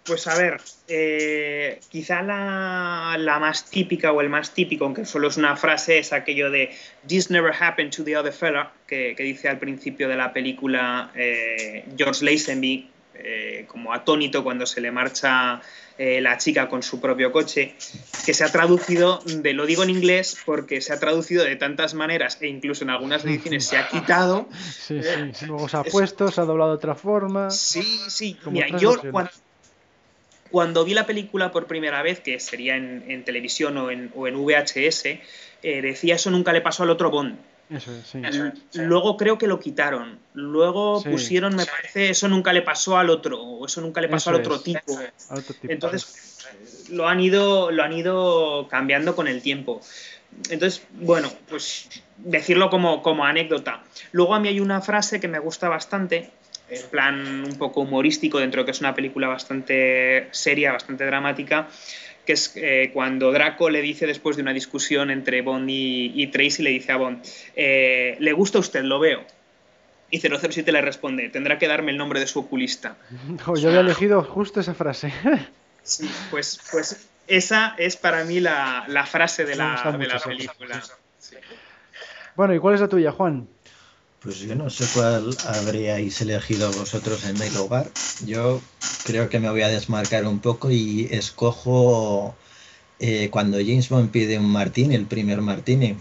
pues 0.05 0.27
a 0.27 0.39
ver, 0.39 0.61
eh, 0.89 1.81
quizá 1.91 2.23
la, 2.23 3.17
la 3.19 3.39
más 3.39 3.69
típica 3.69 4.11
o 4.13 4.23
el 4.23 4.31
más 4.31 4.55
típico, 4.55 4.87
aunque 4.87 5.05
solo 5.05 5.29
es 5.29 5.37
una 5.37 5.57
frase, 5.57 5.99
es 5.99 6.15
aquello 6.15 6.51
de 6.51 6.71
This 7.07 7.31
never 7.31 7.53
happened 7.53 7.95
to 7.95 8.05
the 8.05 8.17
other 8.17 8.33
fella, 8.33 8.73
que, 8.87 9.15
que 9.15 9.23
dice 9.23 9.49
al 9.49 9.59
principio 9.59 10.09
de 10.09 10.17
la 10.17 10.33
película 10.33 11.11
eh, 11.15 11.85
George 11.99 12.25
Lazenby, 12.25 12.89
eh, 13.15 13.67
como 13.69 13.93
atónito 13.93 14.43
cuando 14.43 14.67
se 14.67 14.81
le 14.81 14.91
marcha 14.91 15.61
eh, 15.99 16.21
la 16.21 16.39
chica 16.39 16.69
con 16.69 16.83
su 16.83 17.01
propio 17.01 17.33
coche, 17.33 17.75
que 18.25 18.35
se 18.35 18.45
ha 18.45 18.51
traducido, 18.51 19.21
de 19.25 19.53
lo 19.53 19.67
digo 19.67 19.83
en 19.83 19.91
inglés 19.91 20.37
porque 20.45 20.81
se 20.81 20.93
ha 20.93 20.99
traducido 20.99 21.45
de 21.45 21.57
tantas 21.57 21.95
maneras 21.95 22.39
e 22.41 22.49
incluso 22.49 22.85
en 22.85 22.91
algunas 22.91 23.25
ediciones 23.25 23.67
se 23.67 23.77
ha 23.77 23.89
quitado. 23.89 24.49
Sí, 24.83 25.01
sí. 25.03 25.47
Luego 25.47 25.69
se 25.69 25.77
ha 25.77 25.85
puesto, 25.85 26.31
se 26.31 26.41
ha 26.41 26.45
doblado 26.45 26.71
de 26.71 26.77
otra 26.77 26.95
forma. 26.95 27.51
Sí, 27.51 27.83
sí. 28.09 28.37
Mira, 28.47 28.69
yo 28.79 29.01
cuando, 29.11 29.31
cuando 30.51 30.85
vi 30.85 30.95
la 30.95 31.07
película 31.07 31.53
por 31.53 31.67
primera 31.67 32.03
vez, 32.03 32.21
que 32.21 32.41
sería 32.41 32.77
en, 32.77 33.05
en 33.09 33.25
televisión 33.25 33.77
o 33.79 33.91
en, 33.91 34.11
o 34.15 34.27
en 34.27 34.37
VHS, 34.37 35.07
eh, 35.07 35.21
decía 35.63 36.17
eso 36.17 36.31
nunca 36.31 36.53
le 36.53 36.61
pasó 36.61 36.83
al 36.83 36.91
otro 36.91 37.11
Bond. 37.11 37.39
Eso 37.71 37.95
es, 37.97 38.07
sí. 38.07 38.19
L- 38.23 38.53
Luego 38.75 39.17
creo 39.17 39.39
que 39.39 39.47
lo 39.47 39.59
quitaron. 39.59 40.19
Luego 40.35 41.01
Sí. 41.01 41.09
pusieron, 41.09 41.57
me 41.57 41.65
parece, 41.67 42.11
eso 42.11 42.29
nunca 42.29 42.53
le 42.53 42.63
pasó 42.63 42.99
al 42.99 43.09
otro, 43.11 43.41
o 43.43 43.65
eso 43.67 43.81
nunca 43.81 44.01
le 44.01 44.09
pasó 44.09 44.31
Eso 44.31 44.37
al 44.37 44.43
otro 44.43 44.57
es. 44.57 44.63
tipo. 44.63 44.99
Otro 45.31 45.55
tipo. 45.55 45.73
Entonces, 45.73 46.39
lo 46.91 47.09
han 47.09 47.21
ido, 47.21 47.71
lo 47.71 47.83
han 47.83 47.93
ido 47.93 48.69
cambiando 48.69 49.15
con 49.17 49.27
el 49.29 49.41
tiempo. 49.43 49.81
Entonces, 50.51 50.83
bueno, 50.91 51.31
pues 51.49 51.89
decirlo 52.17 52.69
como, 52.71 53.03
como 53.03 53.25
anécdota. 53.25 53.85
Luego 54.13 54.35
a 54.35 54.41
mí 54.41 54.49
hay 54.49 54.61
una 54.61 54.81
frase 54.81 55.21
que 55.21 55.29
me 55.29 55.39
gusta 55.39 55.69
bastante, 55.69 56.31
en 56.69 56.89
plan 56.91 57.45
un 57.45 57.59
poco 57.59 57.81
humorístico, 57.83 58.39
dentro 58.39 58.63
de 58.63 58.65
que 58.67 58.71
es 58.71 58.81
una 58.81 58.95
película 58.95 59.29
bastante 59.29 60.29
seria, 60.31 60.73
bastante 60.73 61.05
dramática, 61.05 61.69
que 62.27 62.35
es 62.35 62.53
eh, 62.57 62.91
cuando 62.93 63.33
Draco 63.33 63.71
le 63.71 63.83
dice 63.83 64.07
después 64.07 64.37
de 64.37 64.43
una 64.43 64.53
discusión 64.53 65.11
entre 65.11 65.43
Bond 65.43 65.69
y, 65.69 66.13
y 66.15 66.29
Tracy, 66.29 66.63
le 66.63 66.71
dice 66.71 66.93
a 66.93 66.97
Bond, 66.97 67.25
eh, 67.57 68.17
¿le 68.21 68.33
gusta 68.33 68.59
a 68.59 68.61
usted? 68.61 68.83
Lo 68.83 69.01
veo. 69.01 69.25
Y 70.11 70.21
007 70.21 70.71
le 70.73 70.83
responde, 70.83 71.31
tendrá 71.31 71.59
que 71.59 71.67
darme 71.67 71.91
el 71.91 71.97
nombre 71.97 72.21
de 72.21 72.27
su 72.27 72.41
oculista. 72.41 72.97
Jo, 73.43 73.57
yo 73.57 73.69
había 73.69 73.81
elegido 73.81 74.23
justo 74.23 74.61
esa 74.61 74.75
frase. 74.75 75.13
Sí, 75.85 76.09
pues, 76.31 76.61
pues 76.71 77.09
esa 77.27 77.75
es 77.77 77.97
para 77.97 78.23
mí 78.23 78.39
la, 78.39 78.85
la 78.87 79.05
frase 79.05 79.45
de 79.45 79.57
la, 79.57 79.97
de 79.99 80.07
la 80.07 80.21
película. 80.21 80.81
bueno, 82.37 82.55
¿y 82.55 82.61
cuál 82.61 82.77
es 82.77 82.81
la 82.81 82.87
tuya, 82.87 83.11
Juan? 83.11 83.49
Pues 84.23 84.39
yo 84.39 84.55
no 84.55 84.71
sé 84.71 84.87
cuál 84.95 85.37
habríais 85.47 86.21
elegido 86.21 86.71
vosotros 86.73 87.25
en 87.25 87.39
mi 87.41 87.51
lugar. 87.51 87.91
Yo 88.25 88.61
creo 89.05 89.29
que 89.29 89.41
me 89.41 89.51
voy 89.51 89.63
a 89.63 89.69
desmarcar 89.69 90.27
un 90.27 90.39
poco 90.39 90.71
y 90.71 91.09
escojo 91.11 92.37
eh, 93.01 93.31
cuando 93.31 93.59
James 93.59 93.89
Bond 93.89 94.13
pide 94.13 94.39
un 94.39 94.49
martini, 94.49 94.95
el 94.95 95.07
primer 95.07 95.41
martini, 95.41 95.97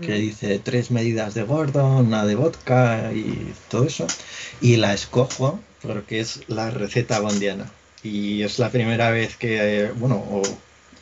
que 0.00 0.14
dice 0.14 0.58
tres 0.58 0.90
medidas 0.90 1.34
de 1.34 1.42
Gordon, 1.42 2.06
una 2.06 2.24
de 2.24 2.34
vodka 2.34 3.12
y 3.12 3.52
todo 3.68 3.84
eso. 3.84 4.06
Y 4.62 4.76
la 4.76 4.94
escojo 4.94 5.60
porque 5.82 6.20
es 6.20 6.48
la 6.48 6.70
receta 6.70 7.20
bondiana. 7.20 7.70
Y 8.02 8.42
es 8.42 8.58
la 8.58 8.70
primera 8.70 9.10
vez 9.10 9.36
que, 9.36 9.82
eh, 9.82 9.92
bueno, 9.92 10.16
o 10.16 10.42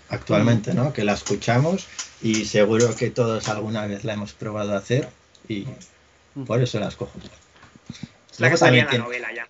actualmente, 0.09 0.75
¿no? 0.75 0.93
Que 0.93 1.05
la 1.05 1.13
escuchamos 1.15 1.87
y 2.21 2.45
seguro 2.47 2.95
que 2.97 3.11
todos 3.11 3.49
alguna 3.49 3.87
vez 3.87 4.05
la 4.05 4.15
hemos 4.15 4.33
probado 4.33 4.75
a 4.75 4.79
hacer 4.79 5.09
y 5.49 5.67
por 6.47 6.63
eso 6.63 6.79
la 6.81 6.89
escojo. 6.89 7.19
Es 7.19 8.41
la 8.41 8.47
que 8.49 8.51
Luego 8.51 8.57
salía 8.57 8.83
también 8.85 8.87
en 8.95 8.99
la 8.99 9.05
novela 9.05 9.29
ya. 9.35 9.49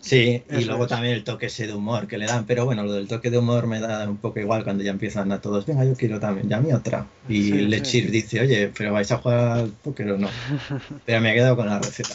Sí, 0.00 0.42
y 0.50 0.56
Eso 0.56 0.66
luego 0.66 0.84
es. 0.84 0.90
también 0.90 1.14
el 1.14 1.24
toque 1.24 1.46
ese 1.46 1.66
de 1.66 1.72
humor 1.72 2.06
que 2.06 2.18
le 2.18 2.26
dan, 2.26 2.44
pero 2.44 2.66
bueno, 2.66 2.82
lo 2.84 2.92
del 2.92 3.08
toque 3.08 3.30
de 3.30 3.38
humor 3.38 3.66
me 3.66 3.80
da 3.80 4.06
un 4.06 4.18
poco 4.18 4.38
igual 4.38 4.62
cuando 4.62 4.84
ya 4.84 4.90
empiezan 4.90 5.32
a 5.32 5.40
todos, 5.40 5.64
venga, 5.64 5.82
yo 5.84 5.94
quiero 5.94 6.20
también, 6.20 6.46
ya 6.46 6.60
mi 6.60 6.74
otra. 6.74 7.06
Y 7.26 7.44
Sí, 7.44 7.52
Lechir 7.52 8.04
sí. 8.04 8.10
dice, 8.10 8.40
oye, 8.40 8.70
pero 8.76 8.92
vais 8.92 9.10
a 9.12 9.16
jugar 9.16 9.38
al 9.60 9.70
póker 9.70 10.10
o 10.10 10.18
no. 10.18 10.28
Pero 11.06 11.20
me 11.22 11.30
he 11.32 11.34
quedado 11.34 11.56
con 11.56 11.66
la 11.70 11.78
receta. 11.78 12.14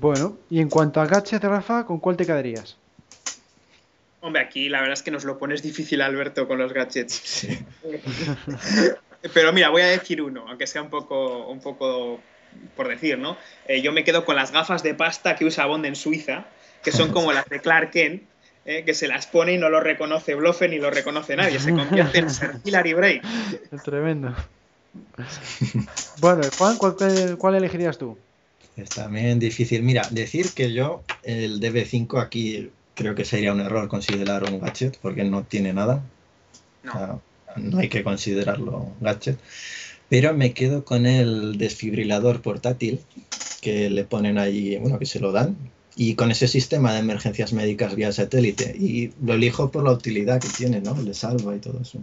Bueno, 0.00 0.38
y 0.48 0.60
en 0.60 0.70
cuanto 0.70 0.98
a 1.02 1.06
gadget, 1.06 1.44
Rafa, 1.44 1.84
¿con 1.84 1.98
cuál 2.00 2.16
te 2.16 2.24
quedarías? 2.24 2.76
Hombre, 4.22 4.40
aquí 4.40 4.70
la 4.70 4.78
verdad 4.80 4.94
es 4.94 5.02
que 5.02 5.10
nos 5.10 5.24
lo 5.24 5.36
pones 5.38 5.62
difícil, 5.62 6.00
Alberto, 6.00 6.48
con 6.48 6.56
los 6.58 6.72
gadgets. 6.72 7.12
Sí. 7.22 7.58
Pero 9.34 9.52
mira, 9.52 9.68
voy 9.68 9.82
a 9.82 9.86
decir 9.88 10.22
uno, 10.22 10.46
aunque 10.48 10.66
sea 10.66 10.80
un 10.82 10.88
poco, 10.90 11.48
un 11.48 11.60
poco 11.60 12.20
por 12.76 12.88
decir, 12.88 13.18
¿no? 13.18 13.36
Eh, 13.66 13.82
yo 13.82 13.92
me 13.92 14.04
quedo 14.04 14.24
con 14.24 14.36
las 14.36 14.50
gafas 14.52 14.82
de 14.82 14.94
pasta 14.94 15.36
que 15.36 15.44
usa 15.44 15.66
Bond 15.66 15.86
en 15.86 15.96
Suiza, 15.96 16.46
que 16.82 16.92
son 16.92 17.12
como 17.12 17.32
las 17.32 17.48
de 17.48 17.60
Clark 17.60 17.90
Kent, 17.90 18.22
eh, 18.66 18.82
que 18.84 18.94
se 18.94 19.08
las 19.08 19.26
pone 19.26 19.52
y 19.52 19.58
no 19.58 19.68
lo 19.68 19.80
reconoce 19.80 20.34
Bluffen 20.34 20.70
ni 20.70 20.78
lo 20.78 20.90
reconoce 20.90 21.36
nadie. 21.36 21.58
Se 21.60 21.72
convierte 21.74 22.18
en 22.18 22.30
Sir 22.30 22.52
Hilary 22.64 22.92
Bray. 22.94 23.20
Tremendo. 23.84 24.34
Bueno, 26.20 26.42
Juan, 26.56 26.76
¿cuál, 26.78 26.94
cuál 27.38 27.54
elegirías 27.54 27.98
tú? 27.98 28.16
Es 28.76 28.88
también 28.90 29.38
difícil. 29.38 29.82
Mira, 29.82 30.02
decir 30.10 30.52
que 30.54 30.72
yo 30.72 31.02
el 31.22 31.60
DB5 31.60 32.20
aquí 32.20 32.70
creo 32.94 33.14
que 33.14 33.24
sería 33.24 33.52
un 33.52 33.60
error 33.60 33.88
considerar 33.88 34.44
un 34.44 34.60
gadget 34.60 34.98
porque 35.00 35.24
no 35.24 35.42
tiene 35.44 35.72
nada. 35.72 36.02
O 36.82 36.86
No. 36.86 36.92
sea, 36.92 37.16
no 37.56 37.78
hay 37.78 37.88
que 37.88 38.02
considerarlo 38.02 38.88
gadget. 39.00 39.38
Pero 40.08 40.34
me 40.34 40.52
quedo 40.52 40.84
con 40.84 41.06
el 41.06 41.58
desfibrilador 41.58 42.42
portátil 42.42 43.00
que 43.60 43.90
le 43.90 44.04
ponen 44.04 44.38
allí, 44.38 44.76
bueno, 44.76 44.98
que 44.98 45.06
se 45.06 45.20
lo 45.20 45.32
dan. 45.32 45.56
Y 45.96 46.16
con 46.16 46.30
ese 46.30 46.48
sistema 46.48 46.92
de 46.92 46.98
emergencias 46.98 47.52
médicas 47.52 47.94
vía 47.94 48.12
satélite. 48.12 48.76
Y 48.76 49.12
lo 49.24 49.34
elijo 49.34 49.70
por 49.70 49.84
la 49.84 49.92
utilidad 49.92 50.40
que 50.40 50.48
tiene, 50.48 50.80
¿no? 50.80 51.00
Le 51.00 51.14
salva 51.14 51.54
y 51.54 51.60
todo 51.60 51.80
eso. 51.80 51.98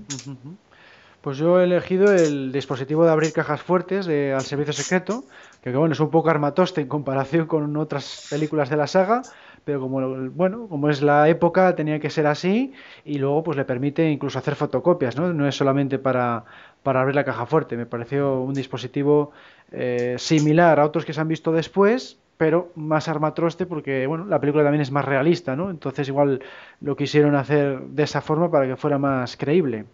Pues 1.22 1.38
yo 1.38 1.60
he 1.62 1.66
elegido 1.66 2.12
el 2.12 2.52
dispositivo 2.52 3.06
de 3.06 3.12
abrir 3.12 3.32
cajas 3.32 3.62
fuertes 3.62 4.08
de 4.08 4.34
al 4.34 4.41
servicio 4.41 4.74
secreto, 4.74 5.24
que 5.62 5.72
bueno, 5.72 5.93
es 5.93 5.99
un 5.99 6.10
poco 6.10 6.30
armatoste 6.30 6.82
en 6.82 6.88
comparación 6.88 7.45
con 7.45 7.78
otras 7.78 8.28
películas 8.30 8.72
de 8.72 8.78
la 8.78 8.88
saga, 8.88 9.22
pero 9.64 9.80
como 9.80 10.30
bueno, 10.32 10.68
como 10.68 10.89
es 10.89 11.01
la 11.01 11.30
época 11.30 11.76
tenía 11.76 11.99
que 11.99 12.09
ser 12.09 12.28
así 12.28 12.74
y 13.05 13.18
luego 13.18 13.43
pues 13.43 13.57
le 13.57 13.66
permite 13.66 14.09
incluso 14.09 14.39
hacer 14.39 14.55
fotocopias, 14.55 15.16
¿no? 15.18 15.32
No 15.34 15.47
es 15.47 15.55
solamente 15.55 15.99
para, 15.99 16.43
para 16.84 17.01
abrir 17.01 17.16
la 17.16 17.24
caja 17.24 17.45
fuerte, 17.45 17.78
me 17.78 17.86
pareció 17.86 18.41
un 18.41 18.53
dispositivo 18.53 19.32
eh, 19.72 20.16
similar 20.18 20.80
a 20.80 20.86
otros 20.86 21.05
que 21.05 21.14
se 21.14 21.22
han 21.22 21.28
visto 21.28 21.51
después, 21.51 22.18
pero 22.38 22.72
más 22.76 23.07
armatroste 23.07 23.66
porque 23.66 24.07
bueno, 24.07 24.26
la 24.26 24.39
película 24.39 24.64
también 24.64 24.82
es 24.82 24.91
más 24.91 25.05
realista, 25.05 25.55
¿no? 25.55 25.70
Entonces 25.70 26.07
igual 26.07 26.41
lo 26.82 26.95
quisieron 26.95 27.36
hacer 27.36 27.80
de 27.82 28.03
esa 28.03 28.22
forma 28.22 28.49
para 28.49 28.68
que 28.68 28.76
fuera 28.76 28.97
más 28.97 29.38
creíble. 29.38 29.86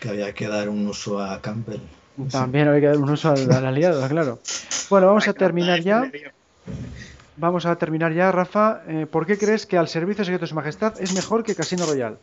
Que 0.00 0.08
había 0.08 0.32
que 0.32 0.48
dar 0.48 0.68
un 0.68 0.86
uso 0.86 1.20
a 1.20 1.40
Campbell. 1.42 1.80
También 2.30 2.68
hay 2.68 2.80
que 2.80 2.86
dar 2.86 2.96
un 2.96 3.10
uso 3.10 3.30
al, 3.30 3.52
al 3.52 3.66
aliado, 3.66 4.08
claro. 4.08 4.38
Bueno, 4.88 5.08
vamos 5.08 5.28
a 5.28 5.34
terminar 5.34 5.80
ya. 5.80 6.10
Vamos 7.38 7.66
a 7.66 7.76
terminar 7.76 8.14
ya, 8.14 8.32
Rafa. 8.32 8.82
Eh, 8.88 9.06
¿Por 9.06 9.26
qué 9.26 9.36
crees 9.36 9.66
que 9.66 9.76
al 9.76 9.88
servicio 9.88 10.24
secreto 10.24 10.42
de 10.42 10.48
su 10.48 10.54
majestad 10.54 10.98
es 11.00 11.12
mejor 11.12 11.44
que 11.44 11.54
Casino 11.54 11.84
Royale? 11.84 12.16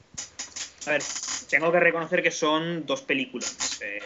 A 0.87 0.91
ver, 0.91 1.03
tengo 1.49 1.71
que 1.71 1.79
reconocer 1.79 2.23
que 2.23 2.31
son 2.31 2.87
dos 2.87 3.03
películas 3.03 3.79
eh, 3.83 3.99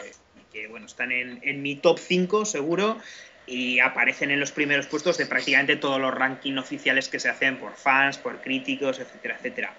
que, 0.52 0.68
bueno, 0.68 0.84
están 0.84 1.10
en, 1.10 1.62
mi 1.62 1.76
top 1.76 1.98
5 1.98 2.44
seguro 2.44 2.98
y 3.46 3.78
aparecen 3.78 4.30
en 4.30 4.38
los 4.38 4.52
primeros 4.52 4.86
puestos 4.86 5.16
de 5.16 5.24
prácticamente 5.24 5.76
todos 5.76 5.98
los 5.98 6.12
rankings 6.12 6.58
oficiales 6.58 7.08
que 7.08 7.18
se 7.18 7.30
hacen 7.30 7.56
por 7.56 7.74
fans, 7.74 8.18
por 8.18 8.42
críticos, 8.42 8.98
etcétera, 8.98 9.36
etcétera. 9.38 9.74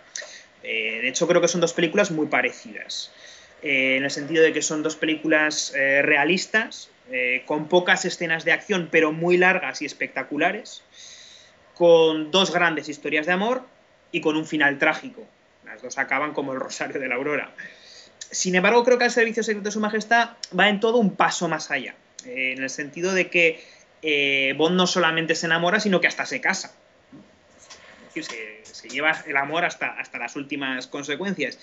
Eh, 0.63 0.99
de 1.03 1.09
hecho, 1.09 1.27
creo 1.27 1.41
que 1.41 1.47
son 1.47 1.61
dos 1.61 1.73
películas 1.73 2.09
muy 2.09 2.25
parecidas, 2.25 3.11
en 3.61 4.03
el 4.03 4.09
sentido 4.09 4.43
de 4.43 4.51
que 4.51 4.63
son 4.63 4.81
dos 4.81 4.95
películas 4.95 5.73
realistas, 5.75 6.89
con 7.45 7.67
pocas 7.67 8.05
escenas 8.05 8.45
de 8.45 8.51
acción, 8.51 8.87
pero 8.89 9.11
muy 9.11 9.35
largas 9.35 9.81
y 9.81 9.85
espectaculares, 9.85 10.83
con 11.79 12.29
dos 12.29 12.51
grandes 12.51 12.89
historias 12.89 13.25
de 13.25 13.31
amor 13.31 13.63
y 14.11 14.19
con 14.19 14.35
un 14.35 14.45
final 14.45 14.77
trágico. 14.77 15.25
Las 15.63 15.81
dos 15.81 15.97
acaban 15.97 16.33
como 16.33 16.51
el 16.51 16.59
Rosario 16.59 16.99
de 16.99 17.07
la 17.07 17.15
Aurora. 17.15 17.53
Sin 18.19 18.53
embargo, 18.55 18.83
creo 18.83 18.97
que 18.97 19.05
el 19.05 19.11
Servicio 19.11 19.43
Secreto 19.43 19.69
de 19.69 19.71
Su 19.71 19.79
Majestad 19.79 20.31
va 20.59 20.67
en 20.67 20.81
todo 20.81 20.97
un 20.97 21.15
paso 21.15 21.47
más 21.47 21.71
allá, 21.71 21.95
eh, 22.25 22.51
en 22.57 22.63
el 22.63 22.69
sentido 22.69 23.13
de 23.13 23.29
que 23.29 23.63
eh, 24.01 24.53
Bond 24.57 24.75
no 24.75 24.87
solamente 24.87 25.35
se 25.35 25.45
enamora, 25.45 25.79
sino 25.79 26.01
que 26.01 26.07
hasta 26.07 26.25
se 26.25 26.41
casa. 26.41 26.75
Se, 28.13 28.59
se 28.61 28.89
lleva 28.89 29.15
el 29.25 29.37
amor 29.37 29.63
hasta, 29.63 29.87
hasta 29.87 30.17
las 30.17 30.35
últimas 30.35 30.87
consecuencias. 30.87 31.57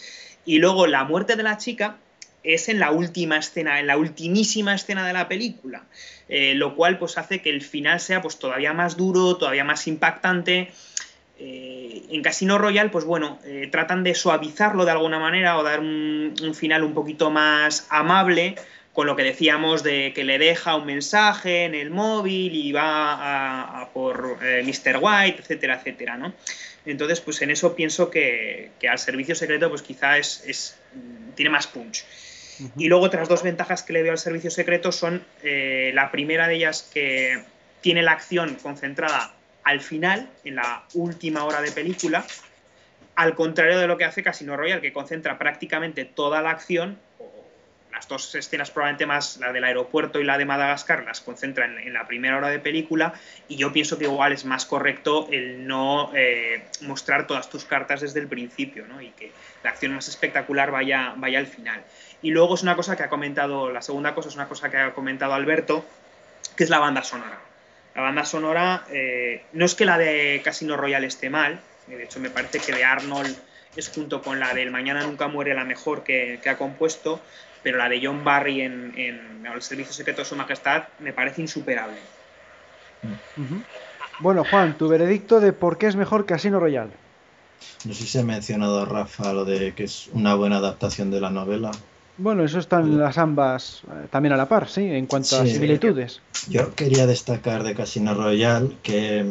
Y 0.46 0.60
luego 0.60 0.86
la 0.86 1.04
muerte 1.04 1.36
de 1.36 1.42
la 1.42 1.58
chica 1.58 1.98
es 2.46 2.68
en 2.68 2.78
la 2.78 2.90
última 2.90 3.38
escena, 3.38 3.80
en 3.80 3.86
la 3.86 3.96
ultimísima 3.96 4.74
escena 4.74 5.06
de 5.06 5.12
la 5.12 5.28
película, 5.28 5.84
eh, 6.28 6.54
lo 6.54 6.76
cual 6.76 6.98
pues 6.98 7.18
hace 7.18 7.42
que 7.42 7.50
el 7.50 7.62
final 7.62 8.00
sea 8.00 8.22
pues 8.22 8.38
todavía 8.38 8.72
más 8.72 8.96
duro, 8.96 9.36
todavía 9.36 9.64
más 9.64 9.86
impactante. 9.86 10.70
Eh, 11.38 12.04
en 12.08 12.22
Casino 12.22 12.56
Royale, 12.56 12.88
pues 12.88 13.04
bueno, 13.04 13.38
eh, 13.44 13.68
tratan 13.70 14.02
de 14.02 14.14
suavizarlo 14.14 14.84
de 14.84 14.92
alguna 14.92 15.18
manera 15.18 15.58
o 15.58 15.62
dar 15.62 15.80
un, 15.80 16.34
final 16.54 16.82
un 16.82 16.94
poquito 16.94 17.30
más 17.30 17.86
amable, 17.90 18.54
con 18.94 19.06
lo 19.06 19.16
que 19.16 19.22
decíamos 19.22 19.82
de 19.82 20.12
que 20.14 20.24
le 20.24 20.38
deja 20.38 20.76
un 20.76 20.86
mensaje 20.86 21.64
en 21.64 21.74
el 21.74 21.90
móvil 21.90 22.54
y 22.54 22.72
va 22.72 23.82
a, 23.82 23.90
por 23.92 24.38
eh, 24.40 24.62
Mr. 24.64 24.98
White, 25.02 25.42
etcétera, 25.42 25.74
etcétera, 25.74 26.16
¿no? 26.16 26.32
Entonces, 26.86 27.20
pues 27.20 27.42
en 27.42 27.50
eso 27.50 27.74
pienso 27.74 28.08
que, 28.08 28.70
al 28.88 28.98
servicio 28.98 29.34
secreto, 29.34 29.68
pues 29.68 29.82
quizá 29.82 30.16
es 30.16 30.78
tiene 31.34 31.50
más 31.50 31.66
punch. 31.66 32.04
Y 32.76 32.88
luego 32.88 33.04
otras 33.04 33.28
dos 33.28 33.42
ventajas 33.42 33.82
que 33.82 33.92
le 33.92 34.02
veo 34.02 34.12
al 34.12 34.18
servicio 34.18 34.50
secreto 34.50 34.92
son 34.92 35.24
eh, 35.42 35.90
la 35.94 36.10
primera 36.10 36.48
de 36.48 36.54
ellas 36.56 36.88
que 36.92 37.42
tiene 37.80 38.02
la 38.02 38.12
acción 38.12 38.56
concentrada 38.62 39.32
al 39.64 39.80
final, 39.80 40.28
en 40.44 40.56
la 40.56 40.84
última 40.94 41.44
hora 41.44 41.60
de 41.60 41.72
película, 41.72 42.24
al 43.16 43.34
contrario 43.34 43.78
de 43.78 43.86
lo 43.88 43.98
que 43.98 44.04
hace 44.04 44.22
Casino 44.22 44.56
Royale, 44.56 44.80
que 44.80 44.92
concentra 44.92 45.38
prácticamente 45.38 46.04
toda 46.04 46.40
la 46.40 46.50
acción, 46.50 46.98
las 47.96 48.08
dos 48.08 48.34
escenas 48.34 48.70
probablemente 48.70 49.06
más, 49.06 49.38
la 49.38 49.52
del 49.52 49.64
aeropuerto 49.64 50.20
y 50.20 50.24
la 50.24 50.36
de 50.36 50.44
Madagascar, 50.44 51.02
las 51.04 51.22
concentra 51.22 51.64
en, 51.64 51.94
la 51.94 52.06
primera 52.06 52.36
hora 52.36 52.50
de 52.50 52.58
película, 52.58 53.14
y 53.48 53.56
yo 53.56 53.72
pienso 53.72 53.96
que 53.96 54.04
igual 54.04 54.32
es 54.32 54.44
más 54.44 54.66
correcto 54.66 55.28
el 55.32 55.66
no 55.66 56.10
eh, 56.14 56.62
mostrar 56.82 57.26
todas 57.26 57.48
tus 57.48 57.64
cartas 57.64 58.02
desde 58.02 58.20
el 58.20 58.28
principio, 58.28 58.86
¿no? 58.86 59.00
y 59.00 59.12
que 59.12 59.32
la 59.64 59.70
acción 59.70 59.94
más 59.94 60.08
espectacular 60.08 60.70
vaya, 60.70 61.14
vaya 61.16 61.38
al 61.38 61.46
final. 61.46 61.82
Y 62.20 62.32
luego 62.32 62.56
es 62.56 62.62
una 62.62 62.76
cosa 62.76 62.96
que 62.96 63.02
ha 63.02 63.08
comentado, 63.08 63.72
la 63.72 63.80
segunda 63.80 64.14
cosa 64.14 64.28
es 64.28 64.34
una 64.34 64.46
cosa 64.46 64.70
que 64.70 64.76
ha 64.76 64.92
comentado 64.92 65.32
Alberto, 65.32 65.82
que 66.54 66.64
es 66.64 66.70
la 66.70 66.78
banda 66.78 67.02
sonora. 67.02 67.40
La 67.94 68.02
banda 68.02 68.26
sonora, 68.26 68.84
eh, 68.90 69.42
no 69.54 69.64
es 69.64 69.74
que 69.74 69.86
la 69.86 69.96
de 69.96 70.42
Casino 70.44 70.76
Royale 70.76 71.06
esté 71.06 71.30
mal, 71.30 71.60
de 71.86 72.04
hecho 72.04 72.20
me 72.20 72.28
parece 72.28 72.58
que 72.58 72.72
de 72.72 72.84
Arnold 72.84 73.34
es 73.74 73.88
junto 73.88 74.20
con 74.20 74.38
la 74.38 74.52
del 74.52 74.70
Mañana 74.70 75.02
Nunca 75.02 75.28
Muere 75.28 75.54
la 75.54 75.64
mejor 75.64 76.04
que 76.04 76.40
ha 76.44 76.58
compuesto, 76.58 77.22
pero 77.66 77.78
la 77.78 77.88
de 77.88 78.00
John 78.00 78.22
Barry 78.22 78.60
en, 78.60 78.92
en, 78.96 79.44
El 79.44 79.60
Servicio 79.60 79.92
Secreto 79.92 80.20
de 80.20 80.24
Su 80.24 80.36
Majestad 80.36 80.84
me 81.00 81.12
parece 81.12 81.42
insuperable. 81.42 81.96
Uh 83.02 83.08
-huh. 83.40 83.62
Bueno, 84.20 84.44
Juan, 84.48 84.78
tu 84.78 84.86
veredicto 84.86 85.40
de 85.40 85.52
por 85.52 85.76
qué 85.76 85.88
es 85.88 85.96
mejor 85.96 86.26
Casino 86.26 86.60
Royale. 86.60 86.92
No 87.84 87.92
sé 87.92 88.02
si 88.02 88.06
se 88.06 88.20
ha 88.20 88.22
mencionado 88.22 88.84
Rafa 88.84 89.32
lo 89.32 89.44
de 89.44 89.74
que 89.74 89.82
es 89.82 90.08
una 90.12 90.36
buena 90.36 90.58
adaptación 90.58 91.10
de 91.10 91.20
la 91.20 91.30
novela. 91.30 91.72
Bueno, 92.18 92.44
eso 92.44 92.60
están 92.60 92.98
las 92.98 93.18
ambas 93.18 93.82
eh, 93.90 94.06
también 94.12 94.34
a 94.34 94.36
la 94.36 94.46
par, 94.46 94.68
sí, 94.68 94.82
en 94.84 95.06
cuanto 95.06 95.30
sí, 95.30 95.34
a 95.34 95.46
similitudes. 95.46 96.20
Yo 96.48 96.72
quería 96.76 97.04
destacar 97.08 97.64
de 97.64 97.74
Casino 97.74 98.14
Royale 98.14 98.76
que 98.84 99.26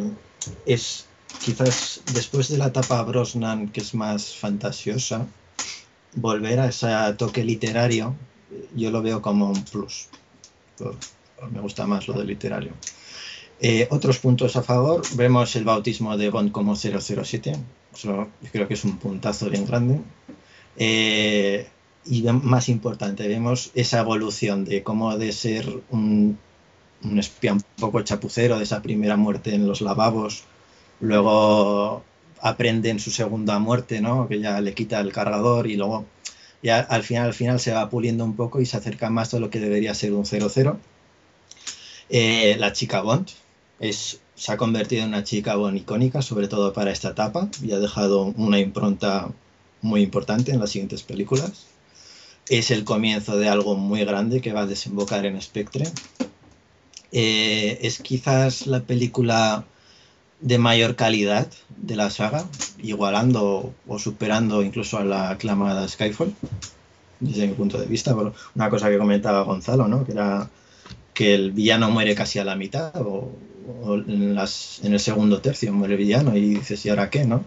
es 0.66 1.08
quizás 1.40 2.02
después 2.14 2.50
de 2.50 2.58
la 2.58 2.66
etapa 2.66 3.02
Brosnan, 3.04 3.70
que 3.70 3.80
es 3.80 3.94
más 3.94 4.36
fantasiosa, 4.36 5.26
volver 6.16 6.60
a 6.60 6.68
ese 6.68 6.88
toque 7.18 7.44
literario, 7.44 8.16
yo 8.76 8.92
lo 8.92 9.02
veo 9.02 9.22
como 9.22 9.50
un 9.50 9.64
plus. 9.64 10.08
Me 11.52 11.60
gusta 11.62 11.86
más 11.86 12.08
lo 12.08 12.14
de 12.16 12.26
literario. 12.26 12.74
Eh, 13.60 13.88
otros 13.90 14.20
puntos 14.20 14.56
a 14.56 14.64
favor, 14.64 15.02
vemos 15.16 15.56
el 15.56 15.64
bautismo 15.64 16.18
de 16.18 16.30
Bond 16.30 16.52
como 16.52 16.76
007, 16.76 17.56
Eso 17.94 18.28
creo 18.52 18.68
que 18.68 18.74
es 18.74 18.84
un 18.84 18.98
puntazo 18.98 19.50
bien 19.50 19.66
grande. 19.66 20.02
Eh, 20.78 21.68
y 22.06 22.22
más 22.24 22.70
importante, 22.70 23.28
vemos 23.28 23.72
esa 23.74 24.00
evolución 24.02 24.66
de 24.66 24.84
cómo 24.84 25.18
de 25.18 25.32
ser 25.32 25.68
un, 25.90 26.38
un, 27.04 27.20
espía 27.20 27.54
un 27.54 27.64
poco 27.80 28.02
chapucero 28.02 28.58
de 28.58 28.64
esa 28.64 28.82
primera 28.82 29.16
muerte 29.16 29.56
en 29.56 29.66
los 29.66 29.82
lavabos, 29.82 30.44
luego 31.00 32.04
aprende 32.42 32.90
en 32.90 33.00
su 33.00 33.12
segunda 33.12 33.60
muerte, 33.60 34.02
¿no? 34.02 34.28
que 34.28 34.40
ya 34.40 34.62
le 34.62 34.74
quita 34.74 35.00
el 35.00 35.12
cargador 35.12 35.68
y 35.68 35.76
luego 35.76 36.06
ya 36.62 36.80
al 36.80 37.04
final, 37.04 37.28
al 37.28 37.34
final 37.34 37.60
se 37.60 37.74
va 37.74 37.90
puliendo 37.90 38.24
un 38.26 38.36
poco 38.36 38.62
y 38.62 38.66
se 38.66 38.78
acerca 38.78 39.10
más 39.10 39.34
a 39.34 39.40
lo 39.40 39.50
que 39.50 39.60
debería 39.60 39.94
ser 39.94 40.14
un 40.14 40.26
00. 40.26 40.80
Eh, 42.10 42.56
la 42.60 42.74
chica 42.74 43.02
Bond 43.02 43.30
es 43.80 44.20
se 44.36 44.52
ha 44.52 44.58
convertido 44.58 45.04
en 45.04 45.10
una 45.10 45.24
chica 45.24 45.56
Bond 45.56 45.78
icónica, 45.78 46.22
sobre 46.22 46.48
todo 46.48 46.74
para 46.74 46.92
esta 46.92 47.10
etapa, 47.10 47.50
y 47.62 47.72
ha 47.72 47.80
dejado 47.80 48.34
una 48.36 48.60
impronta 48.60 49.30
muy 49.82 50.02
importante 50.02 50.52
en 50.52 50.60
las 50.60 50.72
siguientes 50.72 51.04
películas. 51.04 51.68
Es 52.50 52.70
el 52.70 52.84
comienzo 52.84 53.38
de 53.38 53.50
algo 53.50 53.76
muy 53.76 54.04
grande 54.04 54.42
que 54.42 54.54
va 54.54 54.62
a 54.62 54.66
desembocar 54.66 55.26
en 55.26 55.42
Spectre. 55.42 55.86
Eh, 57.12 57.80
es 57.82 58.00
quizás 58.00 58.68
la 58.68 58.82
película 58.82 59.66
de 60.42 60.58
mayor 60.58 60.96
calidad 60.96 61.48
de 61.78 61.96
la 61.96 62.10
saga, 62.10 62.46
igualando 62.82 63.74
o 63.88 64.00
superando 64.00 64.62
incluso 64.64 64.98
a 64.98 65.04
la 65.04 65.30
aclamada 65.32 65.88
Skyfall, 65.88 66.34
desde 67.20 67.48
mi 67.48 67.54
punto 67.54 67.78
de 67.80 67.86
vista. 67.86 68.16
una 68.56 68.70
cosa 68.70 68.90
que 68.90 68.98
comentaba 68.98 69.44
Gonzalo, 69.44 69.88
¿no? 69.88 70.06
que 70.06 70.12
era 70.12 70.50
que 71.14 71.34
el 71.34 71.52
villano 71.52 71.90
muere 71.90 72.14
casi 72.14 72.40
a 72.40 72.44
la 72.44 72.56
mitad 72.56 72.92
o, 72.98 73.32
en, 74.08 74.36
las, 74.36 74.82
en, 74.84 74.94
el 74.94 75.00
segundo 75.00 75.42
tercio 75.42 75.72
muere 75.74 75.94
el 75.94 76.00
villano 76.00 76.36
y 76.36 76.56
dices, 76.56 76.86
¿y 76.86 76.90
ahora 76.90 77.10
qué? 77.10 77.26
¿no? 77.26 77.44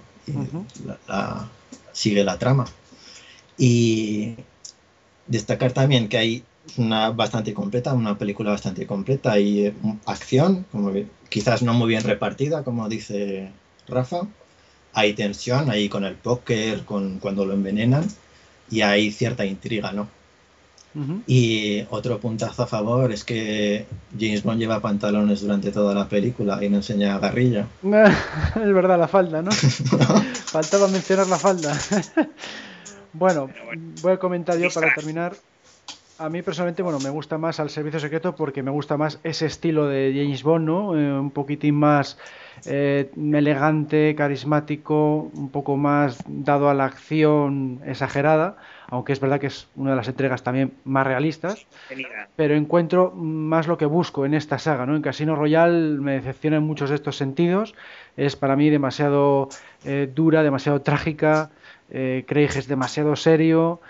sigue 1.93 2.25
la 2.25 2.39
trama. 2.39 2.67
Y 3.57 4.37
destacar 5.27 5.73
también 5.73 6.09
que 6.09 6.19
hay 6.19 6.45
una 6.77 7.11
bastante 7.11 7.55
completa, 7.55 7.93
una 7.95 8.19
película 8.19 8.51
bastante 8.51 8.87
completa 8.87 9.39
y 9.39 9.67
eh, 9.67 9.75
acción, 10.07 10.67
como 10.71 10.93
quizás 11.29 11.63
no 11.63 11.75
muy 11.75 11.89
bien 11.89 12.03
repartida, 12.03 12.65
como 12.65 12.89
dice 12.89 13.51
Rafa. 13.89 14.23
Hay 14.93 15.15
tensión 15.15 15.71
ahí 15.71 15.89
con 15.89 16.05
el 16.05 16.15
póker, 16.15 16.85
con 16.85 17.19
cuando 17.19 17.45
lo 17.45 17.55
envenenan 17.55 18.05
y 18.71 18.83
hay 18.83 19.11
cierta 19.13 19.45
intriga, 19.45 19.93
¿no? 19.93 20.09
Y 21.27 21.85
otro 21.91 22.19
puntazo 22.19 22.65
a 22.65 22.67
favor 22.67 23.13
es 23.13 23.23
que 23.23 23.87
James 24.19 24.43
Bond 24.43 24.59
lleva 24.59 24.81
pantalones 24.81 25.43
durante 25.43 25.71
toda 25.71 25.95
la 25.95 26.09
película 26.09 26.65
y 26.65 26.69
no 26.69 26.79
enseña 26.79 27.19
garrilla. 27.19 27.67
es 27.83 28.75
verdad, 28.75 28.99
la 28.99 29.07
falda, 29.07 29.43
¿no? 29.43 29.51
Faltaba 30.47 30.89
mencionar 30.89 31.29
la 31.29 31.39
falda. 31.39 31.79
bueno, 33.13 33.49
voy 34.03 34.13
a 34.13 34.19
comentar 34.19 34.59
yo 34.59 34.71
para 34.71 34.93
terminar. 34.93 35.37
A 36.21 36.29
mí 36.29 36.43
personalmente, 36.43 36.83
bueno, 36.83 36.99
me 36.99 37.11
gusta 37.11 37.39
más 37.39 37.61
al 37.61 37.71
servicio 37.71 38.01
secreto 38.01 38.35
porque 38.35 38.65
me 38.65 38.73
gusta 38.73 38.97
más 38.97 39.21
ese 39.23 39.47
estilo 39.47 39.87
de 39.87 40.13
James 40.17 40.43
Bond, 40.43 40.67
¿no? 40.67 40.99
Eh, 40.99 41.13
un 41.13 41.31
poquitín 41.31 41.77
más 41.77 42.19
eh, 42.67 43.09
elegante, 43.17 44.17
carismático, 44.17 45.31
un 45.33 45.51
poco 45.51 45.77
más 45.77 46.19
dado 46.27 46.69
a 46.71 46.75
la 46.75 46.87
acción 46.87 47.81
exagerada 47.87 48.57
aunque 48.91 49.13
es 49.13 49.21
verdad 49.21 49.39
que 49.39 49.49
es 49.49 49.69
una 49.77 49.91
de 49.91 49.97
las 49.97 50.09
entregas 50.09 50.43
también 50.43 50.73
más 50.85 51.07
realistas, 51.07 51.67
pero 52.37 52.55
encuentro 52.55 53.13
más 53.15 53.67
lo 53.67 53.77
que 53.77 53.85
busco 53.85 54.25
en 54.25 54.33
esta 54.33 54.59
saga, 54.59 54.87
¿no? 54.87 54.97
En 54.97 55.03
Casino 55.03 55.37
Royale 55.37 55.99
me 55.99 56.13
decepciona 56.13 56.57
en 56.57 56.63
muchos 56.63 56.89
de 56.89 56.97
estos 56.97 57.19
sentidos, 57.19 57.75
es 58.17 58.35
para 58.35 58.57
mí 58.57 58.71
demasiado 58.71 59.51
eh, 59.85 60.11
dura, 60.13 60.43
demasiado 60.43 60.81
trágica, 60.81 61.51
Craig 61.91 62.51
es 62.57 62.67
demasiado 62.67 63.15
serio, 63.15 63.81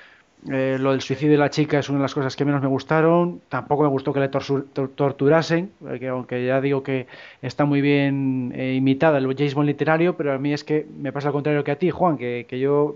eh, 0.46 0.76
lo 0.78 0.92
del 0.92 1.00
suicidio 1.00 1.32
de 1.32 1.38
la 1.38 1.50
chica 1.50 1.80
es 1.80 1.88
una 1.88 1.98
de 1.98 2.02
las 2.02 2.14
cosas 2.14 2.36
que 2.36 2.44
menos 2.44 2.62
me 2.62 2.68
gustaron. 2.68 3.40
Tampoco 3.48 3.82
me 3.82 3.88
gustó 3.88 4.12
que 4.12 4.20
le 4.20 4.28
torturasen, 4.28 5.72
porque 5.80 6.08
aunque 6.08 6.46
ya 6.46 6.60
digo 6.60 6.82
que 6.82 7.08
está 7.42 7.64
muy 7.64 7.80
bien 7.80 8.52
eh, 8.54 8.74
imitada 8.74 9.18
el 9.18 9.26
James 9.36 9.54
Bond 9.54 9.66
literario, 9.66 10.16
pero 10.16 10.32
a 10.32 10.38
mí 10.38 10.52
es 10.52 10.62
que 10.62 10.86
me 10.96 11.12
pasa 11.12 11.28
al 11.28 11.32
contrario 11.32 11.64
que 11.64 11.72
a 11.72 11.76
ti, 11.76 11.90
Juan, 11.90 12.16
que, 12.16 12.46
yo 12.50 12.94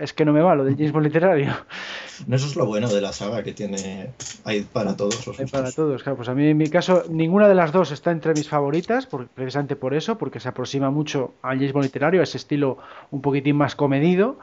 es 0.00 0.12
que 0.12 0.24
no 0.24 0.32
me 0.32 0.40
va 0.40 0.56
lo 0.56 0.64
del 0.64 0.74
James 0.76 0.92
Bond 0.92 1.06
literario. 1.06 1.52
Eso 2.30 2.46
es 2.46 2.56
lo 2.56 2.66
bueno 2.66 2.88
de 2.88 3.00
la 3.00 3.12
saga 3.12 3.42
que 3.42 3.52
tiene 3.52 4.10
hay 4.44 4.62
para 4.62 4.96
todos. 4.96 5.26
hay 5.38 5.46
para 5.46 5.70
todos, 5.70 6.02
claro. 6.02 6.16
Pues 6.16 6.28
a 6.28 6.34
mí 6.34 6.48
en 6.48 6.58
mi 6.58 6.68
caso 6.68 7.04
ninguna 7.08 7.48
de 7.48 7.54
las 7.54 7.72
dos 7.72 7.92
está 7.92 8.10
entre 8.10 8.34
mis 8.34 8.48
favoritas, 8.48 9.08
precisamente 9.34 9.76
por 9.76 9.94
eso, 9.94 10.18
porque 10.18 10.40
se 10.40 10.48
aproxima 10.48 10.90
mucho 10.90 11.34
al 11.40 11.58
James 11.58 11.72
Bond 11.72 11.84
literario, 11.84 12.20
a 12.20 12.24
ese 12.24 12.36
estilo 12.36 12.78
un 13.10 13.22
poquitín 13.22 13.56
más 13.56 13.76
comedido. 13.76 14.38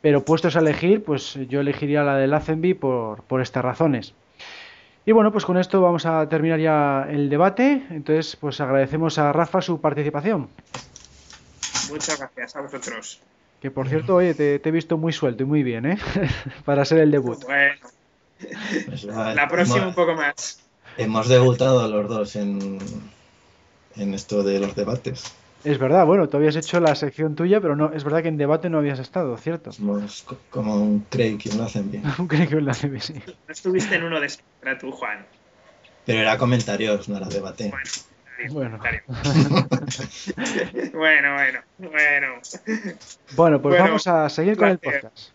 Pero 0.00 0.24
puestos 0.24 0.56
a 0.56 0.60
elegir, 0.60 1.02
pues 1.02 1.34
yo 1.48 1.60
elegiría 1.60 2.02
la 2.02 2.16
de 2.16 2.26
Lazenby 2.26 2.74
por, 2.74 3.22
por 3.24 3.40
estas 3.40 3.64
razones. 3.64 4.14
Y 5.04 5.12
bueno, 5.12 5.32
pues 5.32 5.46
con 5.46 5.56
esto 5.56 5.80
vamos 5.80 6.04
a 6.04 6.28
terminar 6.28 6.60
ya 6.60 7.06
el 7.08 7.30
debate. 7.30 7.82
Entonces, 7.90 8.36
pues 8.36 8.60
agradecemos 8.60 9.18
a 9.18 9.32
Rafa 9.32 9.62
su 9.62 9.80
participación. 9.80 10.48
Muchas 11.90 12.18
gracias 12.18 12.56
a 12.56 12.60
vosotros. 12.60 13.20
Que 13.60 13.70
por 13.70 13.88
cierto, 13.88 14.16
oye, 14.16 14.34
te, 14.34 14.60
he 14.62 14.70
visto 14.70 14.98
muy 14.98 15.12
suelto 15.12 15.42
y 15.42 15.46
muy 15.46 15.62
bien, 15.62 15.86
¿eh? 15.86 15.98
Para 16.64 16.84
ser 16.84 16.98
el 16.98 17.10
debut. 17.10 17.42
Bueno. 17.44 17.88
Pues 18.86 19.04
la 19.04 19.48
próxima 19.48 19.88
un 19.88 19.94
poco 19.94 20.14
más. 20.14 20.60
Hemos 20.96 21.28
debutado 21.28 21.88
los 21.88 22.08
dos 22.08 22.36
en, 22.36 22.78
en 23.96 24.14
esto 24.14 24.42
de 24.42 24.60
los 24.60 24.76
debates. 24.76 25.32
Es 25.64 25.78
verdad, 25.78 26.06
bueno, 26.06 26.28
tú 26.28 26.36
habías 26.36 26.54
hecho 26.54 26.78
la 26.78 26.94
sección 26.94 27.34
tuya, 27.34 27.60
pero 27.60 27.74
no, 27.74 27.92
es 27.92 28.04
verdad 28.04 28.22
que 28.22 28.28
en 28.28 28.36
debate 28.36 28.70
no 28.70 28.78
habías 28.78 28.98
estado, 29.00 29.36
¿cierto? 29.36 29.70
como 30.50 30.76
un 30.76 31.00
Craig 31.10 31.38
y 31.44 31.48
un 31.48 31.90
bien. 31.90 32.04
un 32.18 32.28
Craig 32.28 32.48
y 32.50 32.54
un 32.54 32.64
bien, 32.64 33.00
sí. 33.00 33.14
No 33.14 33.52
estuviste 33.52 33.96
en 33.96 34.04
uno 34.04 34.20
de 34.20 34.32
para 34.60 34.78
tú, 34.78 34.92
Juan. 34.92 35.26
Pero 36.06 36.20
era 36.20 36.38
comentarios, 36.38 37.08
no 37.08 37.16
era 37.16 37.28
debate. 37.28 37.70
Bueno. 37.70 37.90
Bueno. 38.50 38.78
bueno, 40.92 41.32
bueno, 41.78 42.40
bueno. 43.34 43.60
pues 43.60 43.80
vamos 43.80 44.06
a 44.06 44.28
seguir 44.28 44.56
con 44.56 44.68
el 44.68 44.78
podcast. 44.78 45.30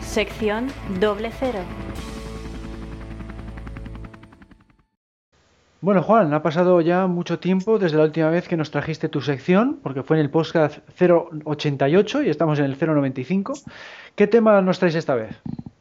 Sección 0.00 0.72
doble 0.98 1.30
cero. 1.38 1.60
Bueno, 5.80 6.02
Juan, 6.02 6.34
ha 6.34 6.42
pasado 6.42 6.80
ya 6.80 7.06
mucho 7.06 7.38
tiempo 7.38 7.78
desde 7.78 7.98
la 7.98 8.02
última 8.02 8.30
vez 8.30 8.48
que 8.48 8.56
nos 8.56 8.72
trajiste 8.72 9.08
tu 9.08 9.20
sección, 9.20 9.78
porque 9.80 10.02
fue 10.02 10.16
en 10.16 10.24
el 10.24 10.30
podcast 10.30 10.78
088 10.98 12.24
y 12.24 12.30
estamos 12.30 12.58
en 12.58 12.64
el 12.64 12.76
095. 12.76 13.52
¿Qué 14.16 14.26
tema 14.26 14.60
nos 14.60 14.80
traes 14.80 14.96
esta 14.96 15.14
vez? 15.14 15.36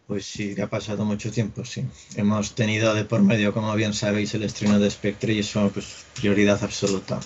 Pues 0.05 0.23
sí, 0.23 0.55
ha 0.61 0.67
pasado 0.67 1.03
mucho 1.03 1.31
tiempo, 1.31 1.65
sí. 1.65 1.83
Hemos 2.15 2.53
tenido 2.53 2.93
de 2.93 3.05
por 3.05 3.23
medio, 3.23 3.55
como 3.55 3.73
bien 3.73 3.95
sabéis, 3.95 4.35
el 4.35 4.43
estreno 4.43 4.77
de 4.77 4.91
Spectre 4.91 5.33
y 5.33 5.39
eso, 5.39 5.71
pues, 5.73 6.05
prioridad 6.15 6.63
absoluta. 6.63 7.19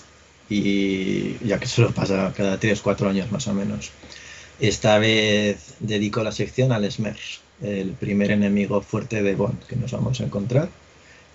Y 0.49 1.45
ya 1.45 1.59
que 1.59 1.67
solo 1.67 1.91
pasa 1.91 2.33
cada 2.35 2.57
3-4 2.57 3.09
años 3.09 3.33
más 3.33 3.49
o 3.49 3.53
menos. 3.53 3.91
Esta 4.61 4.97
vez 4.97 5.75
dedico 5.81 6.23
la 6.23 6.31
sección 6.31 6.71
al 6.71 6.89
Smers, 6.89 7.41
el 7.61 7.89
primer 7.91 8.31
enemigo 8.31 8.79
fuerte 8.79 9.21
de 9.21 9.35
Bond 9.35 9.61
que 9.65 9.75
nos 9.75 9.91
vamos 9.91 10.21
a 10.21 10.23
encontrar 10.23 10.69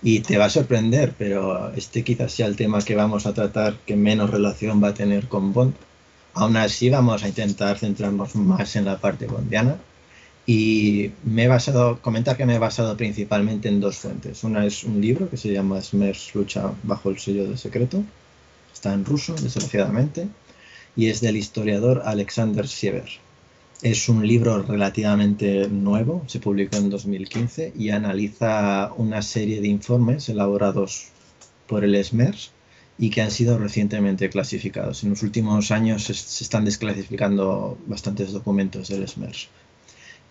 y 0.01 0.19
te 0.21 0.37
va 0.37 0.45
a 0.45 0.49
sorprender, 0.49 1.13
pero 1.17 1.73
este 1.75 2.03
quizás 2.03 2.31
sea 2.31 2.47
el 2.47 2.55
tema 2.55 2.81
que 2.81 2.95
vamos 2.95 3.25
a 3.25 3.33
tratar 3.33 3.75
que 3.85 3.95
menos 3.95 4.29
relación 4.29 4.83
va 4.83 4.89
a 4.89 4.93
tener 4.93 5.27
con 5.27 5.53
Bond. 5.53 5.73
Aún 6.33 6.55
así 6.57 6.89
vamos 6.89 7.23
a 7.23 7.27
intentar 7.27 7.79
centrarnos 7.79 8.35
más 8.35 8.75
en 8.75 8.85
la 8.85 8.99
parte 8.99 9.25
bondiana 9.27 9.77
y 10.45 11.11
me 11.25 11.43
he 11.43 11.47
basado, 11.49 12.01
comentar 12.01 12.37
que 12.37 12.45
me 12.45 12.55
he 12.55 12.59
basado 12.59 12.95
principalmente 12.95 13.67
en 13.67 13.81
dos 13.81 13.97
fuentes. 13.97 14.43
Una 14.45 14.65
es 14.65 14.85
un 14.85 15.01
libro 15.01 15.29
que 15.29 15.35
se 15.35 15.51
llama 15.51 15.81
Smers 15.81 16.33
lucha 16.33 16.71
bajo 16.83 17.09
el 17.09 17.19
sello 17.19 17.49
de 17.49 17.57
secreto, 17.57 18.01
está 18.73 18.93
en 18.93 19.03
ruso 19.03 19.33
desgraciadamente, 19.33 20.29
y 20.95 21.09
es 21.09 21.19
del 21.19 21.35
historiador 21.35 22.03
Alexander 22.05 22.65
Siever. 22.65 23.09
Es 23.83 24.09
un 24.09 24.25
libro 24.25 24.63
relativamente 24.63 25.67
nuevo, 25.67 26.23
se 26.25 26.39
publicó 26.39 26.77
en 26.77 26.89
2015 26.89 27.73
y 27.77 27.91
analiza 27.91 28.91
una 28.97 29.21
serie 29.21 29.61
de 29.61 29.67
informes 29.67 30.29
elaborados 30.29 31.09
por 31.67 31.83
el 31.83 32.03
SMERS 32.03 32.51
y 32.97 33.11
que 33.11 33.21
han 33.21 33.29
sido 33.29 33.59
recientemente 33.59 34.31
clasificados. 34.31 35.03
En 35.03 35.11
los 35.11 35.21
últimos 35.21 35.69
años 35.69 36.05
se, 36.05 36.13
están 36.13 36.65
desclasificando 36.65 37.77
bastantes 37.85 38.31
documentos 38.31 38.87
del 38.87 39.07
SMERS. 39.07 39.49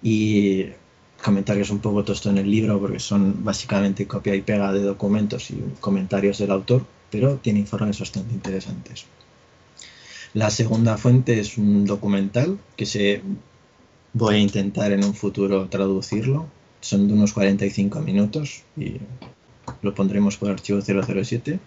Y 0.03 0.67
comentarios 1.23 1.71
un 1.71 1.79
poco 1.79 2.03
tosto 2.03 2.31
en 2.31 2.39
el 2.39 2.51
libro 2.51 2.81
porque 2.81 2.99
son 2.99 3.45
básicamente 3.45 4.09
copia 4.09 4.35
y 4.35 4.43
pega 4.43 4.73
de 4.73 4.81
documentos 4.81 5.53
y 5.53 5.63
comentarios 5.79 6.39
del 6.39 6.51
autor, 6.51 6.85
pero 7.13 7.37
tiene 7.37 7.61
informes 7.61 8.01
bastante 8.01 8.35
interesantes. 8.35 9.07
La 10.37 10.51
segunda 10.51 10.99
fuente 10.99 11.41
es 11.41 11.57
un 11.57 11.87
documental 11.87 12.59
que 12.77 12.85
se 12.85 13.23
voy 14.13 14.35
a 14.35 14.39
intentar 14.39 14.93
en 14.93 15.03
un 15.03 15.15
futuro 15.15 15.71
traducirlo. 15.71 16.47
Son 16.83 17.09
de 17.09 17.15
unos 17.15 17.33
45 17.33 18.03
minutos 18.03 18.63
y 18.77 18.97
lo 19.81 19.95
pondremos 19.95 20.37
por 20.37 20.51
archivo 20.51 20.83
007 20.83 21.59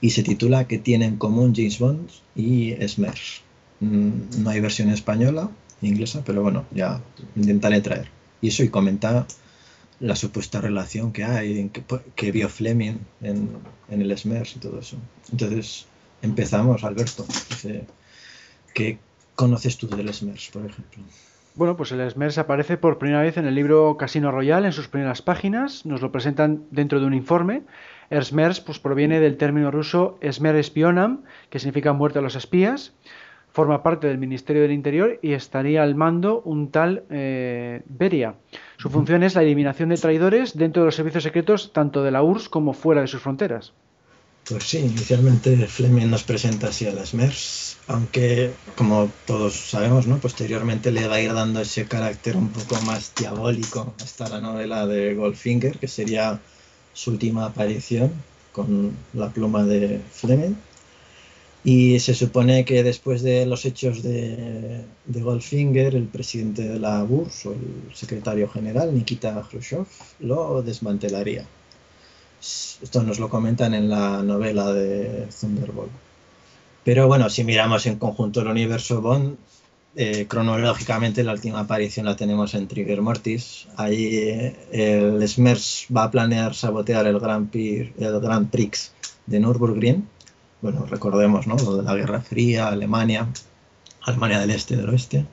y 0.00 0.08
se 0.08 0.22
titula 0.22 0.66
¿Qué 0.66 0.78
tienen 0.78 1.10
en 1.10 1.16
común 1.18 1.52
James 1.54 1.78
Bond 1.78 2.08
y 2.34 2.72
Smers? 2.88 3.42
Mm, 3.80 4.42
no 4.42 4.48
hay 4.48 4.60
versión 4.60 4.88
española, 4.88 5.50
inglesa, 5.82 6.22
pero 6.24 6.40
bueno, 6.40 6.64
ya 6.74 7.02
intentaré 7.36 7.82
traer. 7.82 8.08
Y 8.40 8.48
eso 8.48 8.64
y 8.64 8.70
comentar 8.70 9.26
la 10.00 10.16
supuesta 10.16 10.62
relación 10.62 11.12
que 11.12 11.24
hay, 11.24 11.68
que, 11.68 11.82
que 12.16 12.32
vio 12.32 12.48
Fleming 12.48 12.96
en, 13.20 13.50
en, 13.90 14.00
el 14.00 14.16
Smers 14.16 14.56
y 14.56 14.60
todo 14.60 14.80
eso. 14.80 14.96
Entonces, 15.30 15.84
empezamos, 16.22 16.84
Alberto. 16.84 17.26
Dice, 17.50 17.84
¿Qué 18.74 18.98
conoces 19.34 19.78
tú 19.78 19.86
del 19.88 20.12
Smers, 20.12 20.50
por 20.52 20.66
ejemplo? 20.66 21.02
Bueno, 21.54 21.76
pues 21.76 21.92
el 21.92 22.10
Smers 22.10 22.36
aparece 22.38 22.76
por 22.76 22.98
primera 22.98 23.22
vez 23.22 23.36
en 23.36 23.46
el 23.46 23.54
libro 23.54 23.96
Casino 23.96 24.32
Royal 24.32 24.64
en 24.64 24.72
sus 24.72 24.88
primeras 24.88 25.22
páginas. 25.22 25.86
Nos 25.86 26.02
lo 26.02 26.10
presentan 26.10 26.64
dentro 26.72 26.98
de 26.98 27.06
un 27.06 27.14
informe. 27.14 27.62
Ersmers 28.10 28.60
pues, 28.60 28.80
proviene 28.80 29.20
del 29.20 29.36
término 29.36 29.70
ruso 29.70 30.18
Esmer 30.20 30.62
Spionam, 30.62 31.22
que 31.50 31.60
significa 31.60 31.92
muerte 31.92 32.18
a 32.18 32.22
los 32.22 32.34
espías. 32.34 32.92
Forma 33.52 33.84
parte 33.84 34.08
del 34.08 34.18
Ministerio 34.18 34.62
del 34.62 34.72
Interior 34.72 35.20
y 35.22 35.32
estaría 35.32 35.84
al 35.84 35.94
mando 35.94 36.42
un 36.42 36.72
tal 36.72 37.04
eh, 37.08 37.82
Beria. 37.86 38.34
Su 38.76 38.90
función 38.90 39.22
es 39.22 39.36
la 39.36 39.42
eliminación 39.42 39.90
de 39.90 39.96
traidores 39.96 40.58
dentro 40.58 40.82
de 40.82 40.86
los 40.86 40.96
servicios 40.96 41.22
secretos 41.22 41.72
tanto 41.72 42.02
de 42.02 42.10
la 42.10 42.24
URSS 42.24 42.48
como 42.48 42.72
fuera 42.72 43.02
de 43.02 43.06
sus 43.06 43.22
fronteras. 43.22 43.72
Pues 44.46 44.64
sí, 44.64 44.78
inicialmente 44.78 45.56
Fleming 45.66 46.10
nos 46.10 46.22
presenta 46.22 46.66
así 46.66 46.86
a 46.86 46.92
las 46.92 47.14
MERS, 47.14 47.78
aunque 47.86 48.52
como 48.76 49.10
todos 49.26 49.54
sabemos, 49.54 50.06
¿no? 50.06 50.18
posteriormente 50.18 50.92
le 50.92 51.08
va 51.08 51.14
a 51.14 51.20
ir 51.22 51.32
dando 51.32 51.62
ese 51.62 51.86
carácter 51.86 52.36
un 52.36 52.50
poco 52.50 52.78
más 52.82 53.14
diabólico 53.14 53.94
hasta 54.02 54.28
la 54.28 54.42
novela 54.42 54.86
de 54.86 55.14
Goldfinger, 55.14 55.78
que 55.78 55.88
sería 55.88 56.42
su 56.92 57.12
última 57.12 57.46
aparición 57.46 58.12
con 58.52 58.94
la 59.14 59.30
pluma 59.30 59.64
de 59.64 60.02
Fleming. 60.12 60.56
Y 61.64 61.98
se 62.00 62.12
supone 62.14 62.66
que 62.66 62.82
después 62.82 63.22
de 63.22 63.46
los 63.46 63.64
hechos 63.64 64.02
de, 64.02 64.84
de 65.06 65.22
Goldfinger, 65.22 65.94
el 65.94 66.08
presidente 66.08 66.68
de 66.68 66.78
la 66.78 67.02
URSS 67.02 67.46
o 67.46 67.52
el 67.52 67.94
secretario 67.94 68.50
general, 68.50 68.92
Nikita 68.92 69.42
Khrushchev, 69.50 69.86
lo 70.20 70.62
desmantelaría. 70.62 71.46
Esto 72.82 73.02
nos 73.02 73.18
lo 73.18 73.28
comentan 73.28 73.72
en 73.74 73.88
la 73.88 74.22
novela 74.22 74.72
de 74.72 75.28
Thunderbolt. 75.40 75.90
Pero 76.84 77.08
bueno, 77.08 77.30
si 77.30 77.44
miramos 77.44 77.86
en 77.86 77.98
conjunto 77.98 78.42
el 78.42 78.48
universo 78.48 79.00
Bond, 79.00 79.36
eh, 79.96 80.26
cronológicamente 80.28 81.22
la 81.22 81.32
última 81.32 81.60
aparición 81.60 82.06
la 82.06 82.16
tenemos 82.16 82.52
en 82.54 82.68
Trigger 82.68 83.00
Mortis. 83.00 83.68
Ahí 83.76 84.08
eh, 84.12 84.56
el 84.72 85.26
Smers 85.28 85.86
va 85.94 86.04
a 86.04 86.10
planear 86.10 86.54
sabotear 86.54 87.06
el 87.06 87.18
Grand, 87.20 87.48
Prix, 87.48 87.92
el 87.98 88.20
Grand 88.20 88.50
Prix 88.50 88.92
de 89.26 89.40
Nürburgring. 89.40 90.06
Bueno, 90.60 90.84
recordemos, 90.86 91.46
¿no? 91.46 91.56
Lo 91.56 91.76
de 91.76 91.82
la 91.84 91.94
Guerra 91.94 92.20
Fría, 92.20 92.68
Alemania, 92.68 93.28
Alemania 94.02 94.40
del 94.40 94.50
Este, 94.50 94.76
del 94.76 94.88
Oeste. 94.90 95.26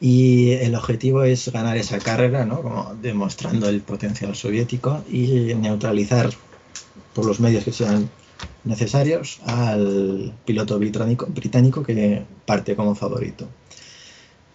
Y 0.00 0.52
el 0.52 0.74
objetivo 0.74 1.24
es 1.24 1.50
ganar 1.52 1.76
esa 1.76 1.98
carrera, 1.98 2.46
¿no? 2.46 2.62
Como 2.62 2.94
demostrando 3.02 3.68
el 3.68 3.82
potencial 3.82 4.34
soviético 4.36 5.04
y 5.10 5.54
neutralizar 5.54 6.30
por 7.14 7.26
los 7.26 7.40
medios 7.40 7.64
que 7.64 7.72
sean 7.72 8.08
necesarios 8.64 9.40
al 9.44 10.32
piloto 10.44 10.78
británico, 10.78 11.26
británico 11.26 11.82
que 11.82 12.24
parte 12.46 12.76
como 12.76 12.94
favorito. 12.94 13.48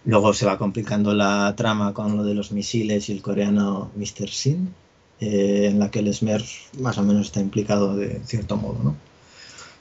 Luego 0.06 0.34
se 0.34 0.46
va 0.46 0.58
complicando 0.58 1.14
la 1.14 1.54
trama 1.56 1.94
con 1.94 2.16
lo 2.16 2.24
de 2.24 2.34
los 2.34 2.52
misiles 2.52 3.08
y 3.08 3.12
el 3.12 3.22
coreano 3.22 3.90
Mr. 3.96 4.28
Sin, 4.28 4.74
eh, 5.20 5.68
en 5.70 5.78
la 5.78 5.90
que 5.90 6.00
el 6.00 6.12
Smer 6.12 6.44
más 6.80 6.98
o 6.98 7.02
menos 7.02 7.26
está 7.26 7.40
implicado 7.40 7.96
de 7.96 8.20
cierto 8.24 8.56
modo. 8.56 8.78
¿no? 8.82 8.96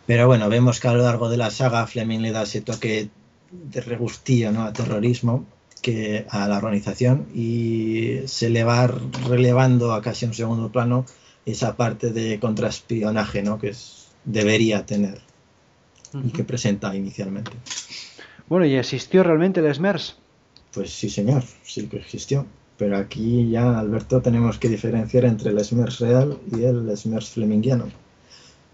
Pero 0.06 0.28
bueno, 0.28 0.50
vemos 0.50 0.80
que 0.80 0.88
a 0.88 0.94
lo 0.94 1.04
largo 1.04 1.30
de 1.30 1.38
la 1.38 1.52
saga 1.52 1.88
Fleming 1.88 2.20
le 2.20 2.32
da 2.32 2.44
ese 2.44 2.62
toque 2.62 3.10
de 3.52 3.82
regustillo 3.82 4.52
¿no? 4.52 4.64
a 4.64 4.74
terrorismo 4.74 5.46
que 5.82 6.26
a 6.30 6.48
la 6.48 6.58
organización 6.58 7.28
y 7.36 8.20
se 8.26 8.50
le 8.50 8.64
va 8.64 8.88
relevando 8.88 9.94
a 9.94 10.02
casi 10.02 10.26
un 10.26 10.34
segundo 10.34 10.72
plano 10.72 11.06
esa 11.46 11.76
parte 11.76 12.12
de 12.12 12.40
contraespionaje 12.40 13.44
¿no? 13.44 13.60
que 13.60 13.70
es, 13.70 14.08
debería 14.24 14.86
tener 14.86 15.20
y 16.14 16.30
que 16.32 16.44
presenta 16.44 16.96
inicialmente. 16.96 17.52
Bueno, 18.48 18.66
¿y 18.66 18.76
existió 18.76 19.24
realmente 19.24 19.60
el 19.62 19.74
SMERS? 19.74 20.18
Pues 20.74 20.92
sí, 20.92 21.10
señor, 21.10 21.44
sí 21.64 21.88
que 21.88 21.98
existió. 21.98 22.46
Pero 22.78 22.98
aquí 22.98 23.50
ya, 23.50 23.80
Alberto, 23.80 24.22
tenemos 24.22 24.58
que 24.58 24.68
diferenciar 24.68 25.26
entre 25.26 25.52
el 25.52 25.64
SMERS 25.64 26.00
real 26.00 26.40
y 26.52 26.64
el 26.64 26.96
SMERS 26.96 27.30
flemingiano. 27.30 27.88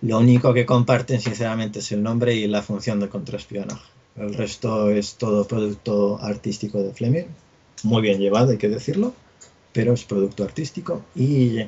Lo 0.02 0.20
único 0.20 0.54
que 0.54 0.66
comparten, 0.66 1.20
sinceramente, 1.20 1.80
es 1.80 1.92
el 1.92 2.02
nombre 2.02 2.34
y 2.34 2.48
la 2.48 2.62
función 2.62 3.00
de 3.00 3.10
contraespionaje. 3.10 3.84
El 4.16 4.34
resto 4.34 4.90
es 4.90 5.16
todo 5.16 5.48
producto 5.48 6.20
artístico 6.22 6.82
de 6.82 6.94
Fleming, 6.94 7.26
muy 7.84 8.02
bien 8.02 8.20
llevado, 8.20 8.52
hay 8.52 8.58
que 8.58 8.70
decirlo, 8.70 9.14
pero 9.72 9.94
es 9.94 10.04
producto 10.04 10.44
artístico 10.44 11.04
y 11.16 11.60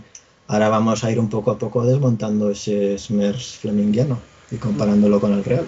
Ahora 0.51 0.67
vamos 0.67 1.05
a 1.05 1.09
ir 1.09 1.17
un 1.17 1.29
poco 1.29 1.51
a 1.51 1.57
poco 1.57 1.85
desmontando 1.85 2.51
ese 2.51 2.97
Smers 2.97 3.55
flemingiano 3.55 4.19
y 4.51 4.57
comparándolo 4.57 5.21
con 5.21 5.31
el 5.31 5.45
real. 5.45 5.65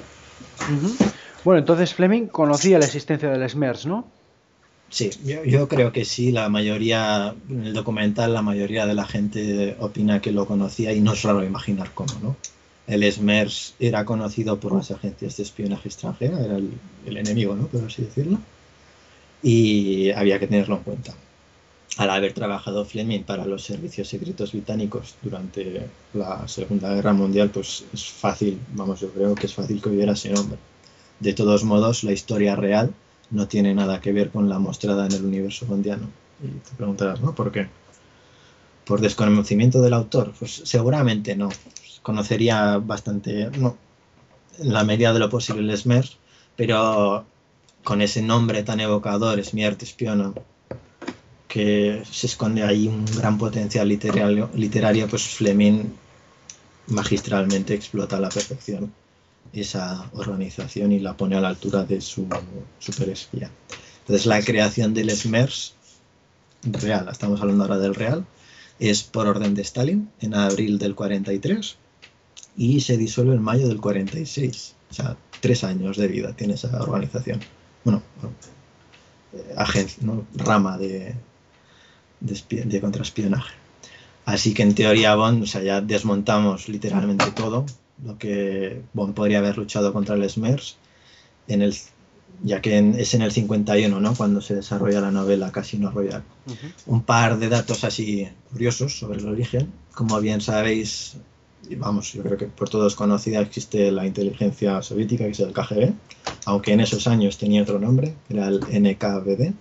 Bueno, 1.45 1.59
entonces 1.59 1.93
Fleming 1.93 2.27
conocía 2.27 2.79
la 2.79 2.85
existencia 2.85 3.29
del 3.29 3.49
Smers, 3.49 3.85
¿no? 3.85 4.05
Sí, 4.89 5.09
yo, 5.45 5.69
creo 5.69 5.93
que 5.93 6.03
sí, 6.03 6.33
la 6.33 6.49
mayoría, 6.49 7.33
en 7.49 7.63
el 7.63 7.73
documental 7.73 8.33
la 8.33 8.41
mayoría 8.41 8.85
de 8.85 8.93
la 8.93 9.05
gente 9.05 9.77
opina 9.79 10.19
que 10.19 10.33
lo 10.33 10.45
conocía 10.45 10.91
y 10.91 10.99
no 10.99 11.13
es 11.13 11.23
raro 11.23 11.45
imaginar 11.45 11.91
cómo, 11.93 12.13
¿no? 12.21 12.35
El 12.85 13.09
SMERS 13.09 13.75
era 13.79 14.03
conocido 14.03 14.59
por 14.59 14.75
las 14.75 14.91
agencias 14.91 15.37
de 15.37 15.43
espionaje 15.43 15.87
extranjera, 15.87 16.41
era 16.41 16.57
el, 16.57 16.73
el 17.05 17.17
enemigo, 17.17 17.55
¿no? 17.55 17.67
Por 17.67 17.85
así 17.85 18.01
decirlo. 18.01 18.37
Y 19.41 20.11
había 20.11 20.39
que 20.39 20.47
tenerlo 20.47 20.75
en 20.75 20.83
cuenta 20.83 21.13
al 21.97 22.09
haber 22.09 22.33
trabajado 22.33 22.85
Fleming 22.85 23.21
para 23.23 23.45
los 23.45 23.63
servicios 23.63 24.07
secretos 24.07 24.51
británicos 24.51 25.15
durante 25.21 25.87
la 26.13 26.47
Segunda 26.47 26.93
Guerra 26.93 27.13
Mundial, 27.13 27.49
pues 27.49 27.85
es 27.93 28.07
fácil, 28.07 28.59
vamos, 28.73 28.99
yo 29.01 29.09
creo 29.11 29.35
que 29.35 29.45
es 29.45 29.53
fácil 29.53 29.81
que 29.81 29.89
hubiera 29.89 30.13
ese 30.13 30.31
nombre. 30.31 30.57
De 31.19 31.33
todos 31.33 31.63
modos, 31.63 32.03
la 32.03 32.11
historia 32.11 32.55
real 32.55 32.93
no 33.29 33.47
tiene 33.47 33.73
nada 33.73 34.01
que 34.01 34.11
ver 34.11 34.31
con 34.31 34.49
la 34.49 34.59
mostrada 34.59 35.05
en 35.05 35.13
el 35.13 35.25
universo 35.25 35.65
bondiano. 35.65 36.07
Y 36.43 36.47
te 36.47 36.75
preguntarás, 36.75 37.21
¿no? 37.21 37.33
¿Por 37.35 37.51
qué? 37.51 37.67
¿Por 38.85 38.99
desconocimiento 38.99 39.81
del 39.81 39.93
autor? 39.93 40.33
Pues 40.37 40.61
seguramente 40.65 41.35
no. 41.35 41.49
Conocería 42.01 42.77
bastante, 42.79 43.49
no, 43.57 43.77
en 44.59 44.73
la 44.73 44.83
medida 44.83 45.13
de 45.13 45.19
lo 45.19 45.29
posible 45.29 45.61
el 45.61 45.77
Smer, 45.77 46.09
pero 46.55 47.25
con 47.83 48.01
ese 48.01 48.21
nombre 48.21 48.63
tan 48.63 48.79
evocador, 48.79 49.39
arte 49.39 49.85
Espiono, 49.85 50.33
que 51.53 52.01
se 52.09 52.25
esconde 52.25 52.63
ahí 52.63 52.87
un 52.87 53.05
gran 53.05 53.37
potencial 53.37 53.87
literario, 53.87 54.49
literario 54.55 55.07
pues 55.07 55.21
Fleming 55.21 55.83
magistralmente 56.87 57.75
explota 57.75 58.17
a 58.17 58.19
la 58.19 58.29
perfección 58.29 58.91
esa 59.53 60.09
organización 60.13 60.91
y 60.93 60.99
la 60.99 61.15
pone 61.15 61.35
a 61.35 61.41
la 61.41 61.49
altura 61.49 61.83
de 61.83 62.01
su 62.01 62.27
superespía. 62.79 63.51
Entonces 63.99 64.25
la 64.25 64.41
creación 64.41 64.95
del 64.95 65.11
SMERS 65.11 65.75
real, 66.63 67.07
estamos 67.11 67.39
hablando 67.39 67.65
ahora 67.65 67.77
del 67.77 67.93
real, 67.93 68.25
es 68.79 69.03
por 69.03 69.27
orden 69.27 69.53
de 69.53 69.61
Stalin 69.61 70.09
en 70.21 70.33
abril 70.33 70.79
del 70.79 70.95
43 70.95 71.75
y 72.57 72.81
se 72.81 72.97
disuelve 72.97 73.35
en 73.35 73.43
mayo 73.43 73.67
del 73.67 73.79
46. 73.79 74.73
O 74.89 74.93
sea, 74.95 75.17
tres 75.39 75.63
años 75.63 75.97
de 75.97 76.07
vida 76.07 76.35
tiene 76.35 76.55
esa 76.55 76.81
organización. 76.81 77.41
Bueno, 77.83 78.01
eh, 79.33 79.53
agencia, 79.55 79.99
¿no? 80.01 80.25
rama 80.33 80.79
de, 80.79 81.13
de, 82.23 82.81
contraespionaje. 82.81 83.53
Así 84.25 84.53
que 84.53 84.63
en 84.63 84.73
teoría 84.73 85.15
Bond, 85.15 85.43
o 85.43 85.45
sea, 85.45 85.61
ya 85.61 85.81
desmontamos 85.81 86.69
literalmente 86.69 87.31
todo 87.31 87.65
lo 88.03 88.17
que 88.17 88.81
Bond 88.93 89.13
podría 89.13 89.39
haber 89.39 89.57
luchado 89.57 89.91
contra 89.91 90.15
el 90.15 90.29
SMERS, 90.29 90.77
en 91.47 91.61
el, 91.61 91.75
ya 92.41 92.61
que 92.61 92.77
es 92.97 93.13
en 93.13 93.21
el 93.21 93.31
51, 93.31 93.99
¿no? 93.99 94.15
Cuando 94.15 94.41
se 94.41 94.55
desarrolla 94.55 95.01
la 95.01 95.11
novela 95.11 95.51
Casino 95.51 95.91
Royale. 95.91 96.23
Un 96.85 97.03
par 97.03 97.37
de 97.37 97.49
datos 97.49 97.83
así 97.83 98.27
curiosos 98.51 98.97
sobre 98.97 99.19
el 99.19 99.27
origen. 99.27 99.71
Como 99.93 100.19
bien 100.21 100.39
sabéis, 100.39 101.17
vamos, 101.77 102.13
yo 102.13 102.23
creo 102.23 102.37
que 102.37 102.45
por 102.45 102.69
todos 102.69 102.95
conocida 102.95 103.41
existe 103.41 103.91
la 103.91 104.07
inteligencia 104.07 104.81
soviética, 104.81 105.25
que 105.25 105.31
es 105.31 105.39
el 105.41 105.51
KGB, 105.51 105.91
aunque 106.45 106.71
en 106.71 106.79
esos 106.79 107.07
años 107.07 107.37
tenía 107.37 107.63
otro 107.63 107.77
nombre, 107.77 108.13
era 108.29 108.47
el 108.47 108.59
NKVD 108.61 109.53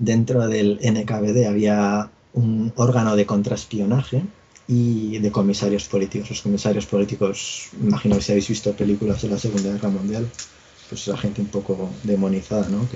dentro 0.00 0.48
del 0.48 0.80
NKVD 0.82 1.46
había 1.46 2.10
un 2.32 2.72
órgano 2.76 3.14
de 3.14 3.26
contraespionaje 3.26 4.22
y 4.66 5.18
de 5.18 5.30
comisarios 5.30 5.84
políticos. 5.84 6.30
Los 6.30 6.42
comisarios 6.42 6.86
políticos, 6.86 7.68
imagino 7.80 8.16
que 8.16 8.22
si 8.22 8.32
habéis 8.32 8.48
visto 8.48 8.72
películas 8.72 9.22
de 9.22 9.28
la 9.28 9.38
Segunda 9.38 9.70
Guerra 9.70 9.90
Mundial, 9.90 10.28
pues 10.88 11.06
la 11.06 11.16
gente 11.16 11.40
un 11.40 11.48
poco 11.48 11.90
demonizada, 12.02 12.68
¿no? 12.68 12.88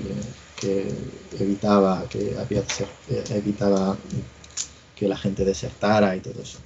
que, 0.59 0.87
evitaba 1.39 2.07
que 2.09 2.35
había 2.37 2.61
eh, 3.09 3.23
evitaba 3.29 3.95
que 4.95 5.07
la 5.07 5.17
gente 5.17 5.45
desertara 5.45 6.15
y 6.15 6.21
todo 6.21 6.41
eso. 6.41 6.57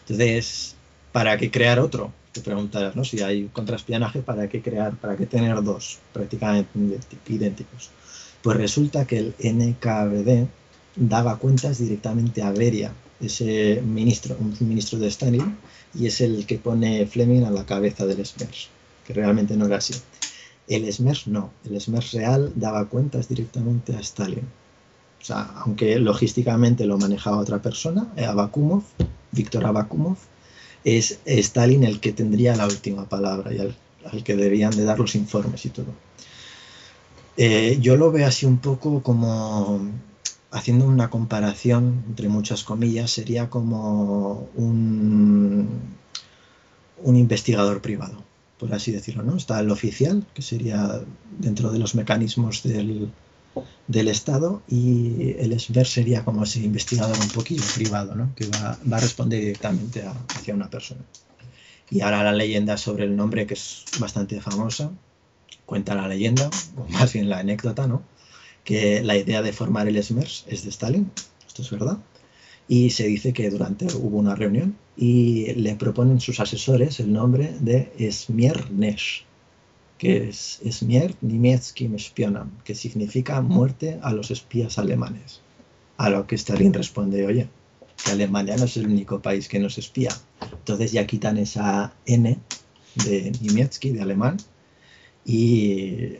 Entonces, 0.00 0.74
¿para 1.12 1.38
qué 1.38 1.50
crear 1.50 1.78
otro? 1.78 2.12
Te 2.32 2.40
preguntarás, 2.40 2.96
¿no? 2.96 3.04
Si 3.04 3.20
hay 3.22 3.48
contraespionaje, 3.52 4.20
¿para 4.20 4.48
qué 4.48 4.60
crear? 4.60 4.96
¿Para 4.96 5.16
qué 5.16 5.26
tener 5.26 5.62
dos 5.62 6.00
prácticamente 6.12 6.98
idénticos? 7.28 7.90
Pues 8.42 8.56
resulta 8.56 9.06
que 9.06 9.18
el 9.18 9.34
NKVD 9.38 10.48
daba 10.96 11.38
cuentas 11.38 11.78
directamente 11.78 12.42
a 12.42 12.50
Beria, 12.50 12.92
ese 13.20 13.80
ministro, 13.84 14.36
un 14.38 14.56
ministro 14.60 14.98
de 14.98 15.08
Stalin, 15.08 15.56
y 15.94 16.06
es 16.06 16.20
el 16.20 16.44
que 16.46 16.58
pone 16.58 17.06
Fleming 17.06 17.44
a 17.44 17.50
la 17.50 17.64
cabeza 17.64 18.04
del 18.04 18.24
SMERS, 18.24 18.68
que 19.06 19.14
realmente 19.14 19.56
no 19.56 19.66
era 19.66 19.76
así. 19.76 19.94
El 20.66 20.90
SMERS 20.92 21.28
no, 21.28 21.52
el 21.64 21.80
SMERS 21.80 22.12
real 22.12 22.52
daba 22.56 22.88
cuentas 22.88 23.28
directamente 23.28 23.94
a 23.94 24.00
Stalin. 24.00 24.46
O 25.20 25.24
sea, 25.24 25.42
aunque 25.64 25.98
logísticamente 26.00 26.84
lo 26.84 26.98
manejaba 26.98 27.38
otra 27.38 27.62
persona, 27.62 28.12
Abakumov, 28.16 28.82
Víctor 29.30 29.66
Abakumov, 29.66 30.16
es 30.84 31.20
Stalin 31.24 31.84
el 31.84 32.00
que 32.00 32.12
tendría 32.12 32.56
la 32.56 32.66
última 32.66 33.08
palabra 33.08 33.54
y 33.54 33.58
al, 33.58 34.24
que 34.24 34.34
debían 34.34 34.76
de 34.76 34.84
dar 34.84 34.98
los 34.98 35.14
informes 35.14 35.64
y 35.64 35.68
todo. 35.68 35.94
Eh, 37.36 37.78
yo 37.80 37.96
lo 37.96 38.12
veo 38.12 38.26
así 38.26 38.46
un 38.46 38.58
poco 38.58 39.02
como, 39.02 39.80
haciendo 40.50 40.86
una 40.86 41.10
comparación, 41.10 42.04
entre 42.08 42.28
muchas 42.28 42.62
comillas, 42.64 43.10
sería 43.10 43.48
como 43.48 44.48
un, 44.54 45.68
un 47.02 47.16
investigador 47.16 47.80
privado, 47.80 48.22
por 48.58 48.74
así 48.74 48.92
decirlo, 48.92 49.22
¿no? 49.22 49.36
Está 49.36 49.60
el 49.60 49.70
oficial, 49.70 50.26
que 50.34 50.42
sería 50.42 51.00
dentro 51.38 51.70
de 51.70 51.78
los 51.78 51.94
mecanismos 51.94 52.62
del, 52.62 53.10
del 53.86 54.08
Estado 54.08 54.62
y 54.68 55.34
el 55.38 55.58
SBER 55.58 55.86
sería 55.86 56.24
como 56.24 56.44
ese 56.44 56.60
investigador 56.60 57.18
un 57.18 57.28
poquillo 57.28 57.64
privado, 57.74 58.14
¿no? 58.14 58.34
que 58.34 58.46
va, 58.46 58.78
va 58.90 58.96
a 58.98 59.00
responder 59.00 59.40
directamente 59.40 60.04
hacia 60.36 60.54
una 60.54 60.70
persona. 60.70 61.00
Y 61.90 62.00
ahora 62.00 62.22
la 62.22 62.32
leyenda 62.32 62.76
sobre 62.76 63.04
el 63.04 63.16
nombre, 63.16 63.46
que 63.46 63.54
es 63.54 63.84
bastante 63.98 64.40
famosa, 64.40 64.90
cuenta 65.72 65.94
la 65.94 66.06
leyenda, 66.06 66.50
o 66.76 66.86
más 66.92 67.14
bien 67.14 67.30
la 67.30 67.38
anécdota, 67.38 67.86
¿no? 67.86 68.02
que 68.62 69.02
la 69.02 69.16
idea 69.16 69.40
de 69.40 69.54
formar 69.54 69.88
el 69.88 70.02
SMERS 70.02 70.44
es 70.46 70.64
de 70.64 70.68
Stalin, 70.68 71.10
esto 71.46 71.62
es 71.62 71.70
verdad, 71.70 71.96
y 72.68 72.90
se 72.90 73.06
dice 73.06 73.32
que 73.32 73.48
durante 73.48 73.86
hubo 73.86 74.18
una 74.18 74.34
reunión 74.34 74.76
y 74.98 75.54
le 75.54 75.74
proponen 75.76 76.20
sus 76.20 76.40
asesores 76.40 77.00
el 77.00 77.10
nombre 77.10 77.54
de 77.58 77.90
Smiernesh, 78.12 79.24
que 79.96 80.28
es 80.28 80.60
Smier 80.70 81.14
Niemieckim 81.22 81.98
Spionam, 81.98 82.50
que 82.64 82.74
significa 82.74 83.40
muerte 83.40 83.98
a 84.02 84.12
los 84.12 84.30
espías 84.30 84.76
alemanes. 84.76 85.40
A 85.96 86.10
lo 86.10 86.26
que 86.26 86.34
Stalin 86.34 86.74
responde, 86.74 87.24
oye, 87.24 87.48
que 88.04 88.10
Alemania 88.10 88.58
no 88.58 88.66
es 88.66 88.76
el 88.76 88.88
único 88.88 89.22
país 89.22 89.48
que 89.48 89.58
nos 89.58 89.78
espía. 89.78 90.10
Entonces 90.42 90.92
ya 90.92 91.06
quitan 91.06 91.38
esa 91.38 91.94
N 92.04 92.38
de 93.06 93.32
Niemiecki, 93.40 93.92
de 93.92 94.02
alemán, 94.02 94.36
y 95.24 96.18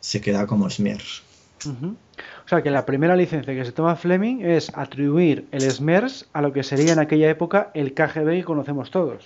se 0.00 0.20
queda 0.20 0.46
como 0.46 0.70
SMERS. 0.70 1.22
O 1.64 2.48
sea 2.48 2.62
que 2.62 2.70
la 2.70 2.86
primera 2.86 3.16
licencia 3.16 3.54
que 3.54 3.64
se 3.64 3.72
toma 3.72 3.96
Fleming 3.96 4.40
es 4.42 4.70
atribuir 4.74 5.46
el 5.50 5.62
SMERS 5.68 6.26
a 6.32 6.42
lo 6.42 6.52
que 6.52 6.62
sería 6.62 6.92
en 6.92 6.98
aquella 6.98 7.28
época 7.28 7.70
el 7.74 7.92
KGB 7.92 8.30
que 8.30 8.44
conocemos 8.44 8.90
todos. 8.90 9.24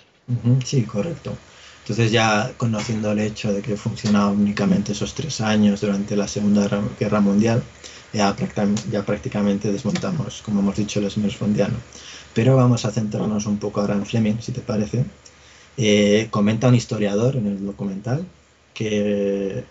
Sí, 0.63 0.83
correcto. 0.83 1.37
Entonces 1.83 2.11
ya 2.11 2.51
conociendo 2.57 3.11
el 3.11 3.19
hecho 3.19 3.51
de 3.53 3.61
que 3.61 3.75
funcionaba 3.75 4.31
únicamente 4.31 4.93
esos 4.93 5.13
tres 5.13 5.41
años 5.41 5.81
durante 5.81 6.15
la 6.15 6.27
Segunda 6.27 6.67
Guerra 6.99 7.21
Mundial, 7.21 7.61
ya, 8.13 8.35
prácticamente 9.05 9.71
desmontamos, 9.71 10.41
como 10.41 10.59
hemos 10.59 10.75
dicho, 10.75 10.99
el 10.99 11.09
Smithsoniano. 11.09 11.75
Pero 12.33 12.55
vamos 12.55 12.85
a 12.85 12.91
centrarnos 12.91 13.45
un 13.45 13.57
poco 13.57 13.81
ahora 13.81 13.93
en 13.93 14.05
Fleming, 14.05 14.35
si 14.41 14.51
te 14.51 14.61
parece. 14.61 15.05
Eh, 15.77 16.27
comenta 16.29 16.67
un 16.67 16.75
historiador 16.75 17.37
en 17.37 17.47
el 17.47 17.65
documental 17.65 18.25
que, 18.73 19.63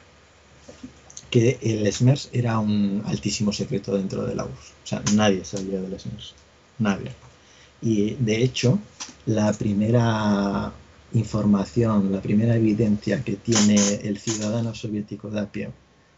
que 1.31 1.59
el 1.63 1.91
SMERS 1.93 2.31
era 2.33 2.59
un 2.59 3.03
altísimo 3.07 3.53
secreto 3.53 3.97
dentro 3.97 4.25
de 4.25 4.35
la 4.35 4.45
URSS. 4.45 4.73
O 4.85 4.87
sea, 4.87 5.03
nadie 5.15 5.45
sabía 5.45 5.81
del 5.81 5.99
SMERS. 5.99 6.35
Nadie. 6.79 7.13
Y 7.83 8.15
de 8.15 8.43
hecho, 8.43 8.79
la 9.27 9.53
primera 9.53 10.73
información, 11.13 12.13
la 12.13 12.21
primera 12.21 12.57
evidencia 12.57 13.25
que 13.25 13.37
tiene 13.37 13.77
el 14.03 14.19
ciudadano 14.19 14.75
soviético 14.75 15.31
de 15.31 15.41
a 15.41 15.51
pie 15.51 15.71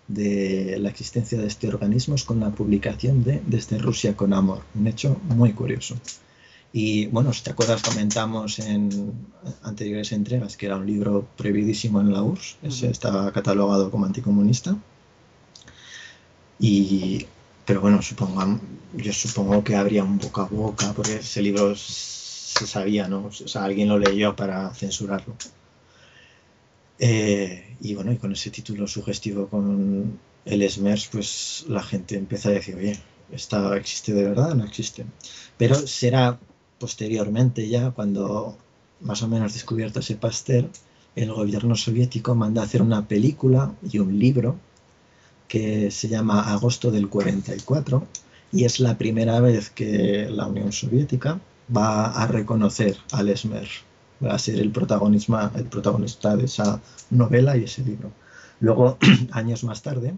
de 0.08 0.76
la 0.78 0.90
existencia 0.90 1.38
de 1.38 1.46
este 1.46 1.68
organismo 1.68 2.14
es 2.14 2.24
con 2.24 2.40
la 2.40 2.50
publicación 2.50 3.24
de 3.24 3.40
Desde 3.46 3.78
Rusia 3.78 4.16
con 4.16 4.32
Amor, 4.32 4.62
un 4.74 4.86
hecho 4.86 5.18
muy 5.28 5.52
curioso. 5.52 5.96
Y 6.72 7.06
bueno, 7.06 7.32
si 7.34 7.42
te 7.42 7.50
acuerdas, 7.50 7.82
comentamos 7.82 8.58
en 8.58 9.12
anteriores 9.62 10.12
entregas 10.12 10.56
que 10.56 10.66
era 10.66 10.76
un 10.76 10.86
libro 10.86 11.28
prohibidísimo 11.36 12.00
en 12.00 12.12
la 12.12 12.22
URSS, 12.22 12.56
ese 12.62 12.90
estaba 12.90 13.30
catalogado 13.32 13.90
como 13.90 14.06
anticomunista. 14.06 14.76
Y, 16.58 17.26
pero 17.66 17.82
bueno, 17.82 18.00
supongo, 18.00 18.58
yo 18.94 19.12
supongo 19.12 19.62
que 19.62 19.76
habría 19.76 20.02
un 20.02 20.18
boca 20.18 20.42
a 20.42 20.46
boca, 20.46 20.92
porque 20.94 21.16
ese 21.16 21.42
libro 21.42 21.74
se 21.76 22.66
sabía, 22.66 23.06
¿no? 23.06 23.26
O 23.26 23.32
sea, 23.32 23.64
alguien 23.64 23.88
lo 23.88 23.98
leyó 23.98 24.34
para 24.34 24.72
censurarlo. 24.74 25.34
Eh, 26.98 27.76
y 27.80 27.94
bueno, 27.94 28.12
y 28.12 28.16
con 28.16 28.32
ese 28.32 28.50
título 28.50 28.86
sugestivo 28.86 29.48
con 29.48 30.18
el 30.44 30.70
SMERS, 30.70 31.08
pues 31.08 31.64
la 31.68 31.82
gente 31.82 32.16
empieza 32.16 32.48
a 32.48 32.52
decir, 32.52 32.76
oye, 32.76 32.98
¿esta 33.30 33.76
existe 33.76 34.14
de 34.14 34.24
verdad? 34.24 34.54
No 34.54 34.64
existe. 34.64 35.04
Pero 35.58 35.74
será 35.74 36.38
posteriormente 36.82 37.68
ya, 37.68 37.92
cuando 37.92 38.56
más 39.02 39.22
o 39.22 39.28
menos 39.28 39.54
descubierto 39.54 40.00
ese 40.00 40.16
pastel, 40.16 40.68
el 41.14 41.32
gobierno 41.32 41.76
soviético 41.76 42.34
manda 42.34 42.64
hacer 42.64 42.82
una 42.82 43.06
película 43.06 43.72
y 43.88 44.00
un 44.00 44.18
libro 44.18 44.56
que 45.46 45.92
se 45.92 46.08
llama 46.08 46.52
Agosto 46.52 46.90
del 46.90 47.08
44 47.08 48.04
y 48.50 48.64
es 48.64 48.80
la 48.80 48.98
primera 48.98 49.38
vez 49.38 49.70
que 49.70 50.28
la 50.28 50.48
Unión 50.48 50.72
Soviética 50.72 51.38
va 51.70 52.06
a 52.06 52.26
reconocer 52.26 52.96
al 53.12 53.28
Esmer, 53.28 53.68
va 54.20 54.34
a 54.34 54.38
ser 54.40 54.56
el, 54.56 54.72
el 54.72 55.66
protagonista 55.70 56.36
de 56.36 56.46
esa 56.46 56.80
novela 57.10 57.56
y 57.56 57.62
ese 57.62 57.84
libro. 57.84 58.10
Luego, 58.58 58.98
años 59.30 59.62
más 59.62 59.82
tarde, 59.82 60.14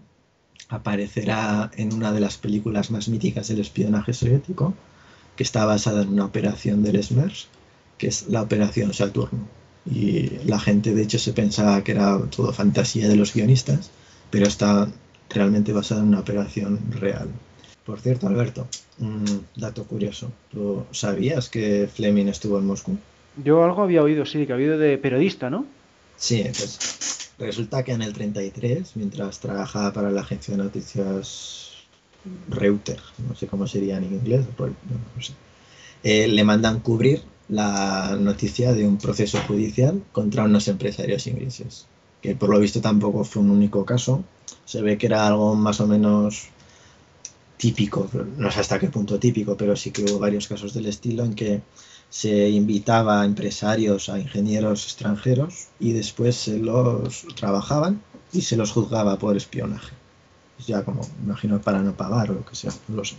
aparecerá 0.69 1.69
en 1.77 1.93
una 1.93 2.11
de 2.11 2.21
las 2.21 2.37
películas 2.37 2.89
más 2.89 3.07
míticas 3.07 3.49
del 3.49 3.59
espionaje 3.59 4.13
soviético, 4.13 4.73
que 5.35 5.43
está 5.43 5.65
basada 5.65 6.03
en 6.03 6.09
una 6.09 6.25
operación 6.25 6.83
del 6.83 6.95
Esmers, 6.95 7.47
que 7.97 8.07
es 8.07 8.27
la 8.29 8.41
Operación 8.41 8.93
Saturno. 8.93 9.47
Y 9.89 10.31
la 10.45 10.59
gente, 10.59 10.93
de 10.95 11.03
hecho, 11.03 11.19
se 11.19 11.33
pensaba 11.33 11.83
que 11.83 11.91
era 11.91 12.19
todo 12.35 12.51
fantasía 12.53 13.07
de 13.07 13.15
los 13.15 13.33
guionistas, 13.33 13.91
pero 14.31 14.47
está 14.47 14.87
realmente 15.29 15.73
basada 15.73 16.01
en 16.01 16.07
una 16.07 16.19
operación 16.19 16.79
real. 16.91 17.27
Por 17.85 17.99
cierto, 17.99 18.27
Alberto, 18.27 18.67
un 18.99 19.45
dato 19.55 19.83
curioso. 19.83 20.31
¿Tú 20.51 20.85
sabías 20.91 21.49
que 21.49 21.87
Fleming 21.93 22.27
estuvo 22.27 22.57
en 22.57 22.65
Moscú? 22.65 22.97
Yo 23.43 23.63
algo 23.63 23.83
había 23.83 24.01
oído, 24.01 24.25
sí, 24.25 24.47
que 24.47 24.53
había 24.53 24.67
oído 24.67 24.79
de 24.79 24.97
periodista, 24.97 25.49
¿no? 25.49 25.67
Sí, 26.17 26.43
pues 26.43 27.29
resulta 27.37 27.83
que 27.83 27.91
en 27.91 28.01
el 28.01 28.13
33, 28.13 28.95
mientras 28.95 29.39
trabajaba 29.39 29.93
para 29.93 30.09
la 30.09 30.21
agencia 30.21 30.55
de 30.55 30.63
noticias 30.63 31.74
Reuters, 32.49 33.03
no 33.27 33.35
sé 33.35 33.47
cómo 33.47 33.67
sería 33.67 33.97
en 33.97 34.05
inglés, 34.05 34.45
sé, 35.19 35.33
eh, 36.03 36.27
le 36.27 36.43
mandan 36.43 36.79
cubrir 36.79 37.23
la 37.49 38.17
noticia 38.19 38.73
de 38.73 38.87
un 38.87 38.97
proceso 38.97 39.39
judicial 39.47 40.03
contra 40.11 40.43
unos 40.43 40.67
empresarios 40.67 41.27
ingleses, 41.27 41.87
que 42.21 42.35
por 42.35 42.49
lo 42.49 42.59
visto 42.59 42.81
tampoco 42.81 43.23
fue 43.23 43.41
un 43.41 43.51
único 43.51 43.85
caso, 43.85 44.23
se 44.65 44.81
ve 44.81 44.97
que 44.97 45.07
era 45.07 45.27
algo 45.27 45.55
más 45.55 45.79
o 45.79 45.87
menos 45.87 46.49
típico, 47.57 48.09
no 48.37 48.51
sé 48.51 48.59
hasta 48.59 48.79
qué 48.79 48.89
punto 48.89 49.19
típico, 49.19 49.55
pero 49.55 49.75
sí 49.75 49.91
que 49.91 50.03
hubo 50.03 50.19
varios 50.19 50.47
casos 50.47 50.73
del 50.73 50.87
estilo 50.87 51.23
en 51.23 51.35
que 51.35 51.61
se 52.09 52.49
invitaba 52.49 53.21
a 53.21 53.25
empresarios, 53.25 54.09
a 54.09 54.19
ingenieros 54.19 54.85
extranjeros 54.85 55.67
y 55.79 55.93
después 55.93 56.35
se 56.35 56.57
los 56.57 57.25
trabajaban 57.35 58.01
y 58.31 58.41
se 58.41 58.57
los 58.57 58.71
juzgaba 58.71 59.17
por 59.17 59.37
espionaje. 59.37 59.93
Ya 60.67 60.83
como, 60.83 61.01
imagino, 61.23 61.59
para 61.61 61.81
no 61.81 61.93
pagar 61.93 62.31
o 62.31 62.35
lo 62.35 62.45
que 62.45 62.55
sea, 62.55 62.71
no 62.87 62.97
lo 62.97 63.05
sé. 63.05 63.15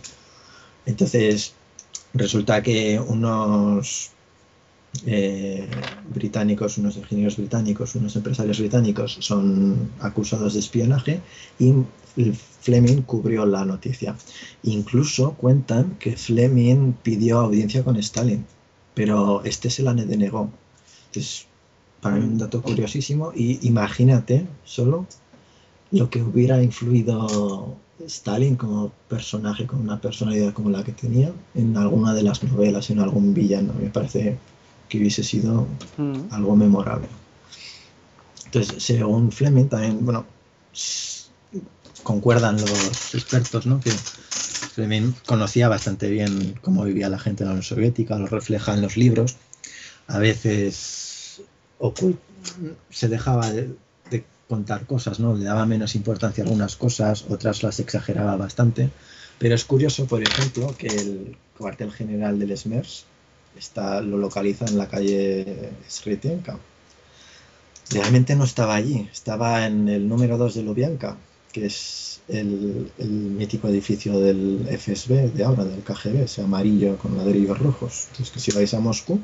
Entonces, 0.85 1.53
resulta 2.13 2.63
que 2.63 2.99
unos 2.99 4.11
eh, 5.05 5.67
británicos, 6.13 6.77
unos 6.77 6.97
ingenieros 6.97 7.37
británicos, 7.37 7.95
unos 7.95 8.15
empresarios 8.15 8.59
británicos 8.59 9.17
son 9.19 9.91
acusados 9.99 10.53
de 10.53 10.59
espionaje 10.59 11.21
y 11.59 11.73
Fleming 12.61 13.03
cubrió 13.03 13.45
la 13.45 13.63
noticia. 13.65 14.15
Incluso 14.63 15.33
cuentan 15.33 15.95
que 15.99 16.15
Fleming 16.15 16.93
pidió 17.03 17.39
audiencia 17.39 17.83
con 17.83 17.97
Stalin, 17.97 18.45
pero 18.95 19.43
este 19.43 19.69
se 19.69 19.83
la 19.83 19.93
denegó. 19.93 20.49
Entonces, 21.07 21.45
para 22.01 22.15
mí 22.15 22.25
un 22.25 22.37
dato 22.37 22.61
curiosísimo 22.61 23.31
y 23.35 23.67
imagínate 23.67 24.47
solo 24.63 25.05
lo 25.91 26.09
que 26.09 26.21
hubiera 26.21 26.61
influido 26.61 27.77
Stalin 28.05 28.55
como 28.55 28.91
personaje, 29.07 29.65
con 29.65 29.81
una 29.81 29.99
personalidad 29.99 30.53
como 30.53 30.69
la 30.69 30.83
que 30.83 30.91
tenía 30.91 31.31
en 31.55 31.75
alguna 31.77 32.13
de 32.13 32.23
las 32.23 32.43
novelas, 32.43 32.89
en 32.89 32.99
algún 32.99 33.33
villano. 33.33 33.73
Me 33.79 33.89
parece 33.89 34.37
que 34.87 34.97
hubiese 34.99 35.23
sido 35.23 35.67
mm. 35.97 36.31
algo 36.31 36.55
memorable. 36.55 37.07
Entonces, 38.45 38.83
según 38.83 39.31
Fleming, 39.31 39.65
también, 39.65 40.05
bueno, 40.05 40.25
concuerdan 42.03 42.59
los 42.61 43.15
expertos, 43.15 43.65
¿no? 43.65 43.79
Que 43.81 43.91
Fleming 43.91 45.13
conocía 45.25 45.67
bastante 45.67 46.09
bien 46.09 46.57
cómo 46.61 46.83
vivía 46.85 47.09
la 47.09 47.19
gente 47.19 47.43
en 47.43 47.47
la 47.47 47.53
Unión 47.53 47.63
Soviética, 47.63 48.17
lo 48.17 48.27
refleja 48.27 48.73
en 48.73 48.81
los 48.81 48.95
libros. 48.95 49.35
A 50.07 50.19
veces 50.19 51.41
se 52.89 53.07
dejaba 53.09 53.51
de, 53.51 53.63
de, 53.63 53.75
contar 54.47 54.85
cosas, 54.85 55.19
¿no? 55.19 55.35
Le 55.35 55.45
daba 55.45 55.65
menos 55.65 55.95
importancia 55.95 56.43
a 56.43 56.47
algunas 56.47 56.75
cosas, 56.75 57.25
otras 57.29 57.63
las 57.63 57.79
exageraba 57.79 58.35
bastante. 58.37 58.89
Pero 59.39 59.55
es 59.55 59.65
curioso, 59.65 60.05
por 60.05 60.23
ejemplo, 60.23 60.75
que 60.77 60.87
el 60.87 61.37
cuartel 61.57 61.91
general 61.91 62.39
del 62.39 62.57
SMERS 62.57 63.05
está, 63.57 64.01
lo 64.01 64.17
localiza 64.17 64.65
en 64.65 64.77
la 64.77 64.87
calle 64.87 65.71
Sretienka. 65.87 66.57
Realmente 67.91 68.35
no 68.35 68.43
estaba 68.43 68.75
allí, 68.75 69.07
estaba 69.11 69.65
en 69.65 69.87
el 69.87 70.07
número 70.07 70.37
2 70.37 70.55
de 70.55 70.63
Lubyanka, 70.63 71.17
que 71.51 71.67
es 71.67 72.21
el, 72.27 72.91
el, 72.97 73.09
mítico 73.09 73.69
edificio 73.69 74.19
del 74.19 74.67
FSB 74.69 75.31
de 75.33 75.43
ahora, 75.43 75.63
del 75.63 75.83
KGB, 75.83 76.23
ese 76.23 76.41
amarillo 76.41 76.97
con 76.97 77.15
ladrillos 77.15 77.57
rojos. 77.57 78.07
Entonces, 78.11 78.33
que 78.33 78.39
si 78.39 78.51
vais 78.51 78.73
a 78.73 78.79
Moscú, 78.81 79.21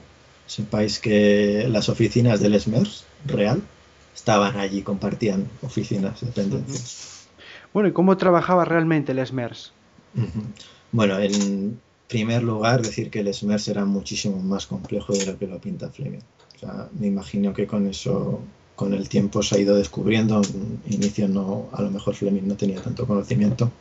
sepáis 0.48 1.00
que 1.00 1.68
las 1.70 1.90
oficinas 1.90 2.40
del 2.40 2.60
SMERS 2.60 3.04
real 3.26 3.62
estaban 4.16 4.58
allí, 4.58 4.82
compartían 4.82 5.50
oficinas, 5.62 6.22
dependencias. 6.22 7.28
Bueno, 7.74 7.90
¿y 7.90 7.94
cómo 7.94 8.18
trabajaba 8.18 8.66
realmente 8.66 9.12
el 9.12 9.26
SMERS? 9.26 9.74
Bueno, 10.92 11.20
en 11.20 11.80
primer 12.08 12.44
lugar, 12.44 12.82
decir 12.82 13.10
que 13.10 13.22
el 13.22 13.34
SMERS 13.34 13.70
era 13.70 13.86
muchísimo 13.86 14.40
más 14.42 14.68
complejo 14.68 15.14
de 15.14 15.26
lo 15.26 15.38
que 15.38 15.48
lo 15.48 15.60
pinta 15.60 15.90
Fleming. 15.90 16.20
O 16.56 16.60
sea, 16.60 16.88
me 17.00 17.08
imagino 17.08 17.54
que 17.54 17.66
con 17.66 17.88
eso, 17.88 18.42
con 18.76 18.94
el 18.94 19.10
tiempo 19.10 19.42
se 19.42 19.56
ha 19.56 19.60
ido 19.60 19.76
descubriendo. 19.76 20.42
En 20.44 20.94
inicio 20.94 21.28
no, 21.28 21.70
a 21.74 21.82
lo 21.82 21.90
mejor 21.90 22.14
Fleming 22.14 22.44
no 22.48 22.56
tenía 22.56 22.82
tanto 22.82 23.08
conocimiento. 23.08 23.72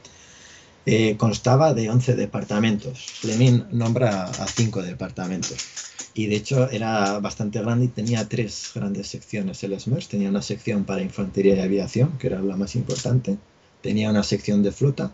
Eh, 0.87 1.17
constaba 1.17 1.75
de 1.75 1.91
11 1.91 2.17
departamentos. 2.17 3.07
Fleming 3.21 3.65
nombra 3.71 4.25
a 4.25 4.47
5 4.47 4.83
departamentos. 4.83 5.92
Y 6.15 6.27
de 6.27 6.37
hecho 6.37 6.71
era 6.71 7.19
bastante 7.21 7.61
grande 7.61 7.87
y 7.87 7.89
tenía 7.89 8.29
tres 8.29 8.73
grandes 8.75 9.09
secciones. 9.09 9.63
El 9.65 9.79
SMERS 9.79 10.09
tenía 10.09 10.29
una 10.29 10.43
sección 10.43 10.85
para 10.85 11.03
infantería 11.03 11.57
y 11.57 11.61
aviación, 11.61 12.19
que 12.19 12.27
era 12.27 12.43
la 12.43 12.57
más 12.57 12.77
importante. 12.77 13.39
Tenía 13.81 14.11
una 14.11 14.23
sección 14.23 14.63
de 14.63 14.73
flota 14.73 15.13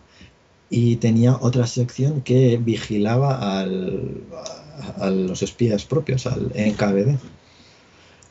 y 0.69 0.97
tenía 0.97 1.37
otra 1.37 1.65
sección 1.67 2.21
que 2.21 2.57
vigilaba 2.57 3.59
al, 3.59 4.23
a, 4.99 5.09
los 5.09 5.41
espías 5.41 5.85
propios, 5.85 6.27
al 6.27 6.47
NKVD. 6.47 7.17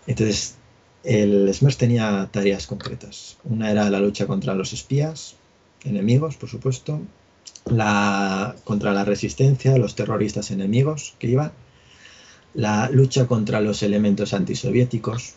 Entonces, 0.07 0.57
el 1.05 1.53
SMERS 1.53 1.78
tenía 1.78 2.28
tareas 2.31 2.66
concretas. 2.66 3.39
Una 3.45 3.70
era 3.70 3.89
la 3.90 4.01
lucha 4.01 4.27
contra 4.27 4.55
los 4.55 4.73
espías, 4.73 5.36
enemigos, 5.85 6.36
por 6.36 6.49
supuesto, 6.49 7.01
la, 7.66 8.55
contra 8.65 8.93
la 8.93 9.05
resistencia, 9.05 9.77
los 9.78 9.95
terroristas 9.95 10.51
enemigos 10.51 11.15
que 11.19 11.28
iban, 11.28 11.53
la 12.55 12.91
lucha 12.91 13.27
contra 13.27 13.61
los 13.61 13.83
elementos 13.83 14.33
antisoviéticos, 14.35 15.35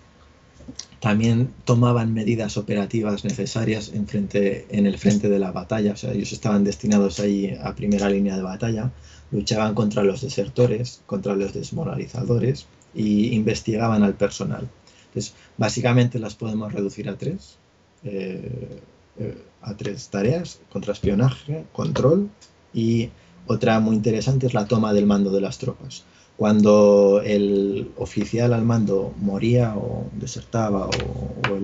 también 1.00 1.52
tomaban 1.66 2.14
medidas 2.14 2.58
operativas 2.58 3.26
necesarias 3.26 3.92
en, 3.94 4.08
frente, 4.08 4.68
en 4.70 4.86
el 4.86 5.00
frente 5.00 5.30
de 5.30 5.40
la 5.40 5.52
batalla, 5.52 5.94
o 5.94 5.98
sea, 5.98 6.14
ellos 6.14 6.32
estaban 6.32 6.64
destinados 6.64 7.20
ahí 7.20 7.58
a 7.62 7.74
primera 7.76 8.08
línea 8.10 8.38
de 8.38 8.44
batalla, 8.44 8.92
luchaban 9.32 9.74
contra 9.74 10.04
los 10.04 10.22
desertores, 10.22 11.02
contra 11.08 11.36
los 11.36 11.54
desmoralizadores 11.54 12.68
y 12.94 13.34
investigaban 13.34 14.04
al 14.04 14.14
personal. 14.14 14.70
Entonces, 15.08 15.34
básicamente 15.58 16.20
las 16.20 16.36
podemos 16.36 16.72
reducir 16.72 17.10
a 17.10 17.18
tres, 17.18 17.58
eh, 18.04 18.80
eh, 19.18 19.38
a 19.62 19.76
tres 19.76 20.08
tareas, 20.10 20.60
contraespionaje, 20.72 21.66
control 21.74 22.30
y 22.74 23.10
otra 23.48 23.80
muy 23.80 23.96
interesante 23.96 24.46
es 24.46 24.54
la 24.54 24.68
toma 24.68 24.94
del 24.94 25.08
mando 25.08 25.32
de 25.32 25.42
las 25.42 25.58
tropas 25.58 26.04
cuando 26.41 27.22
el 27.23 27.91
oficial 27.97 28.53
al 28.53 28.65
mando 28.65 29.13
moría 29.19 29.76
o 29.77 30.09
desertaba 30.13 30.88
o, 30.88 31.55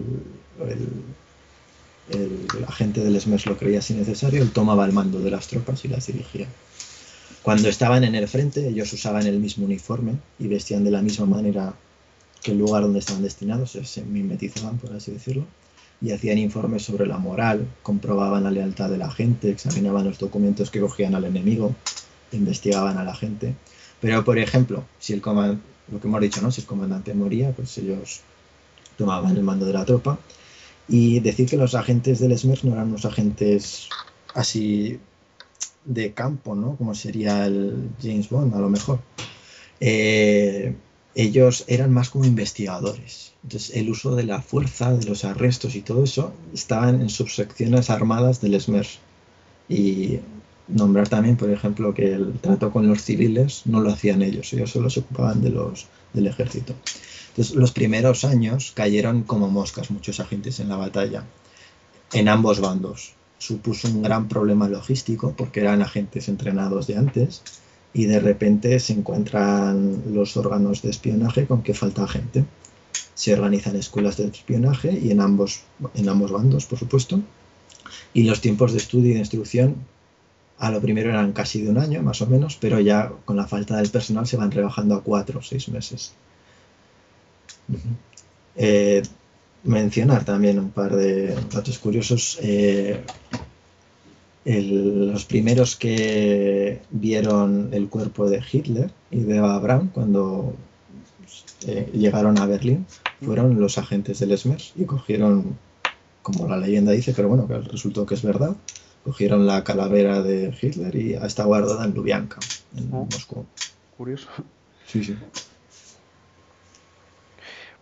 el, 0.62 0.88
agente 2.68 3.04
del 3.04 3.20
SMERS 3.20 3.48
lo 3.48 3.58
creía 3.58 3.80
así 3.80 3.96
necesario, 3.96 4.44
él 4.44 4.52
tomaba 4.52 4.86
el 4.86 4.94
mando 4.94 5.20
de 5.20 5.32
las 5.32 5.48
tropas 5.48 5.84
y 5.84 5.88
las 5.88 6.06
dirigía. 6.06 6.46
Cuando 7.42 7.70
estaban 7.70 8.04
en 8.04 8.14
el 8.14 8.28
frente, 8.28 8.68
ellos 8.68 8.94
usaban 8.94 9.26
el 9.26 9.40
mismo 9.40 9.66
uniforme 9.66 10.20
y 10.38 10.48
vestían 10.48 10.84
de 10.84 10.92
la 10.92 11.02
misma 11.02 11.26
manera 11.26 11.74
que 12.44 12.52
el 12.52 12.60
lugar 12.60 12.84
donde 12.84 13.00
estaban 13.00 13.24
destinados, 13.24 13.72
se 13.72 14.04
mimetizaban, 14.04 14.78
por 14.78 14.94
así 14.94 15.12
decirlo, 15.12 15.48
y 16.02 16.12
hacían 16.12 16.38
informes 16.38 16.84
sobre 16.84 17.08
la 17.08 17.18
moral, 17.18 17.68
comprobaban 17.82 18.44
la 18.44 18.52
lealtad 18.52 18.92
de 18.92 19.00
la 19.00 19.10
gente, 19.10 19.50
examinaban 19.50 20.06
los 20.06 20.20
documentos 20.20 20.70
que 20.70 20.82
cogían 20.82 21.16
al 21.16 21.26
enemigo, 21.26 21.74
investigaban 22.32 23.00
a 23.00 23.04
la 23.04 23.16
gente. 23.16 23.56
Pero, 24.02 24.24
por 24.24 24.38
ejemplo, 24.38 24.84
si 25.00 25.14
el 25.14 25.22
comandante, 25.22 25.64
lo 25.92 26.00
que 26.00 26.08
hemos 26.08 26.22
dicho, 26.22 26.42
¿no? 26.42 26.52
Si 26.52 26.62
el 26.62 26.68
comandante 26.68 27.14
moría, 27.14 27.52
pues 27.52 27.78
ellos 27.78 28.22
tomaban 28.98 29.36
el 29.36 29.44
mando 29.44 29.66
de 29.66 29.74
la 29.74 29.86
tropa. 29.86 30.20
Y 30.88 31.20
decir 31.20 31.50
que 31.50 31.58
los 31.58 31.76
agentes 31.76 32.20
del 32.20 32.38
SMERS 32.38 32.64
no 32.64 32.74
eran 32.74 32.88
unos 32.88 33.06
agentes 33.06 33.90
así 34.34 35.00
de 35.86 36.14
campo, 36.14 36.56
¿no? 36.56 36.76
Como 36.76 36.96
sería 36.96 37.46
el 37.46 37.90
James 38.02 38.30
Bond, 38.30 38.54
a 38.54 38.60
lo 38.60 38.70
mejor. 38.70 39.00
Eh, 39.80 40.76
ellos 41.16 41.66
eran 41.68 41.92
más 41.92 42.10
como 42.10 42.26
investigadores. 42.26 43.34
Entonces, 43.44 43.76
el 43.76 43.90
uso 43.90 44.16
de 44.16 44.24
la 44.24 44.42
fuerza, 44.42 44.94
de 44.94 45.06
los 45.06 45.26
arrestos 45.26 45.76
y 45.76 45.82
todo 45.82 46.04
eso, 46.04 46.34
estaban 46.54 47.02
en 47.02 47.10
subsecciones 47.10 47.90
armadas 47.90 48.40
del 48.42 48.60
SMERS. 48.60 49.00
Y 49.70 50.20
nombrar 50.68 51.08
también, 51.08 51.38
por 51.38 51.50
ejemplo, 51.50 51.94
que 51.94 52.14
el 52.14 52.34
trato 52.40 52.72
con 52.72 52.88
los 52.88 53.04
civiles 53.04 53.64
no 53.66 53.80
lo 53.82 53.92
hacían 53.92 54.22
ellos, 54.22 54.52
ellos 54.54 54.72
solo 54.72 54.90
se 54.90 55.00
ocupaban 55.02 55.42
de 55.42 55.50
los, 55.50 55.88
del 56.14 56.28
ejército. 56.28 56.74
Entonces, 57.30 57.56
los 57.56 57.72
primeros 57.72 58.26
años 58.26 58.72
cayeron 58.76 59.24
como 59.24 59.50
moscas 59.50 59.92
muchos 59.92 60.20
agentes 60.20 60.60
en 60.60 60.70
la 60.70 60.76
batalla, 60.76 61.24
en 62.14 62.28
ambos 62.30 62.60
bandos. 62.60 63.14
Supuso 63.38 63.88
un 63.88 64.02
gran 64.02 64.28
problema 64.28 64.68
logístico 64.68 65.34
porque 65.38 65.60
eran 65.60 65.82
agentes 65.82 66.28
entrenados 66.28 66.88
de 66.88 66.98
antes 66.98 67.44
y 67.94 68.06
de 68.06 68.20
repente 68.20 68.80
se 68.80 68.94
encuentran 68.94 70.04
los 70.12 70.36
órganos 70.36 70.82
de 70.82 70.90
espionaje 70.90 71.46
con 71.46 71.62
que 71.62 71.76
falta 71.76 72.08
gente. 72.08 72.46
Se 73.14 73.34
organizan 73.34 73.76
escuelas 73.76 74.18
de 74.18 74.28
espionaje 74.28 75.00
y 75.00 75.12
en 75.12 75.22
ambos, 75.22 75.62
en 75.94 76.10
ambos 76.10 76.32
bandos, 76.32 76.66
por 76.66 76.80
supuesto. 76.80 77.22
Y 78.14 78.24
los 78.24 78.42
tiempos 78.42 78.72
de 78.72 78.80
estudio 78.80 79.12
y 79.12 79.14
de 79.14 79.20
instrucción 79.20 79.76
a 80.60 80.72
lo 80.72 80.82
primero 80.82 81.10
eran 81.10 81.34
casi 81.34 81.62
de 81.62 81.70
un 81.70 81.78
año, 81.78 82.02
más 82.02 82.22
o 82.22 82.28
menos, 82.28 82.58
pero 82.60 82.80
ya 82.80 83.12
con 83.26 83.38
la 83.38 83.48
falta 83.48 83.78
del 83.78 83.90
personal 83.90 84.26
se 84.26 84.38
van 84.38 84.52
rebajando 84.52 84.96
a 84.96 85.04
cuatro 85.04 85.40
o 85.40 85.44
seis 85.44 85.70
meses. 85.70 86.14
Eh, 88.56 89.04
mencionar 89.64 90.26
también 90.26 90.58
un 90.58 90.72
par 90.72 90.96
de 90.96 91.36
datos 91.54 91.78
curiosos. 91.78 92.40
Eh, 92.42 93.02
los 94.46 95.26
primeros 95.26 95.76
que 95.76 96.82
vieron 96.90 97.70
el 97.74 97.90
cuerpo 97.90 98.30
de 98.30 98.42
Hitler 98.50 98.90
y 99.12 99.20
de 99.20 99.42
Braun 99.42 99.90
cuando 99.90 100.56
eh, 101.68 101.90
llegaron 101.94 102.40
a 102.40 102.46
Berlín 102.46 102.86
fueron 103.22 103.60
los 103.60 103.78
agentes 103.78 104.20
del 104.20 104.38
SMERS 104.38 104.74
y 104.78 104.86
cogieron, 104.86 105.58
como 106.22 106.48
la 106.48 106.58
leyenda 106.58 106.94
dice, 106.94 107.14
pero 107.14 107.28
bueno, 107.28 107.46
que 107.48 107.58
resultó 107.60 108.06
que 108.06 108.16
es 108.16 108.22
verdad, 108.22 108.56
cogieron 109.08 109.48
la 109.48 109.64
calavera 109.64 110.22
de 110.22 110.54
Hitler 110.62 110.94
y 110.98 111.14
está 111.14 111.46
guardada 111.46 111.86
en 111.86 111.94
Lubyanka, 111.94 112.40
en 112.76 112.90
ah. 112.94 113.06
Moscú. 113.10 113.46
Curioso. 113.96 114.28
Sí, 114.86 115.02
sí. 115.02 115.16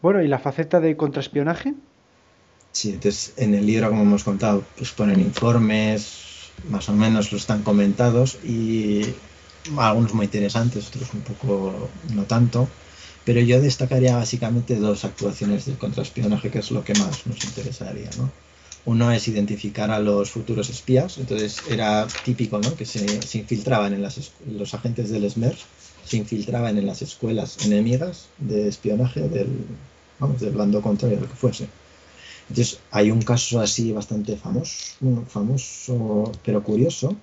Bueno, 0.04 0.22
¿y 0.22 0.28
la 0.28 0.38
faceta 0.38 0.80
de 0.80 0.96
contraespionaje? 0.96 1.74
Sí, 2.74 2.92
entonces 2.92 3.34
en 3.38 3.56
el 3.56 3.66
libro, 3.66 3.90
como 3.90 4.04
hemos 4.04 4.24
contado, 4.24 4.64
pues 4.78 4.92
ponen 4.92 5.20
informes, 5.20 6.52
más 6.70 6.90
o 6.90 6.94
menos 6.94 7.32
los 7.32 7.42
están 7.42 7.64
comentados 7.64 8.38
y 8.44 9.02
algunos 9.78 10.14
muy 10.14 10.26
interesantes, 10.26 10.90
otros 10.90 11.12
un 11.12 11.22
poco 11.22 11.90
no 12.14 12.24
tanto. 12.26 12.70
Pero 13.24 13.40
yo 13.40 13.60
destacaría 13.60 14.16
básicamente 14.16 14.76
dos 14.76 15.06
actuaciones 15.06 15.66
de 15.66 15.74
contraespionaje, 15.74 16.52
que 16.52 16.60
es 16.60 16.70
lo 16.70 16.84
que 16.84 16.94
más 16.94 17.26
nos 17.26 17.44
interesaría, 17.44 18.12
¿no? 18.20 18.30
Uno 18.86 19.12
es 19.12 19.28
identificar 19.28 19.90
a 19.90 20.00
los 20.00 20.30
futuros 20.30 20.70
espías, 20.70 21.18
entonces 21.18 21.60
era 21.70 22.08
típico 22.24 22.60
¿no? 22.60 22.76
que 22.76 22.86
se, 22.86 23.04
infiltraban 23.38 23.94
en 23.94 24.02
las, 24.04 24.32
los 24.48 24.74
agentes 24.76 25.10
del 25.10 25.30
SMER, 25.30 25.56
se 26.06 26.18
infiltraban 26.18 26.78
en 26.78 26.86
las 26.86 27.02
escuelas 27.02 27.66
enemigas 27.66 28.28
de 28.38 28.68
espionaje 28.68 29.28
del, 29.28 29.48
vamos, 30.20 30.40
del 30.40 30.54
contrario, 30.82 31.20
lo 31.20 31.28
que 31.28 31.36
fuese. 31.36 31.68
Entonces 32.50 32.80
hay 32.92 33.10
un 33.10 33.22
caso 33.24 33.60
así 33.60 33.92
bastante 33.92 34.38
famoso, 34.38 34.96
famoso 35.28 36.32
pero 36.44 36.64
curioso, 36.64 37.16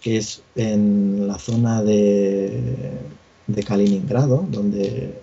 que 0.00 0.18
es 0.18 0.42
en 0.54 1.26
la 1.26 1.38
zona 1.38 1.82
de, 1.82 2.92
de 3.48 3.62
Kaliningrado, 3.64 4.46
donde 4.48 5.20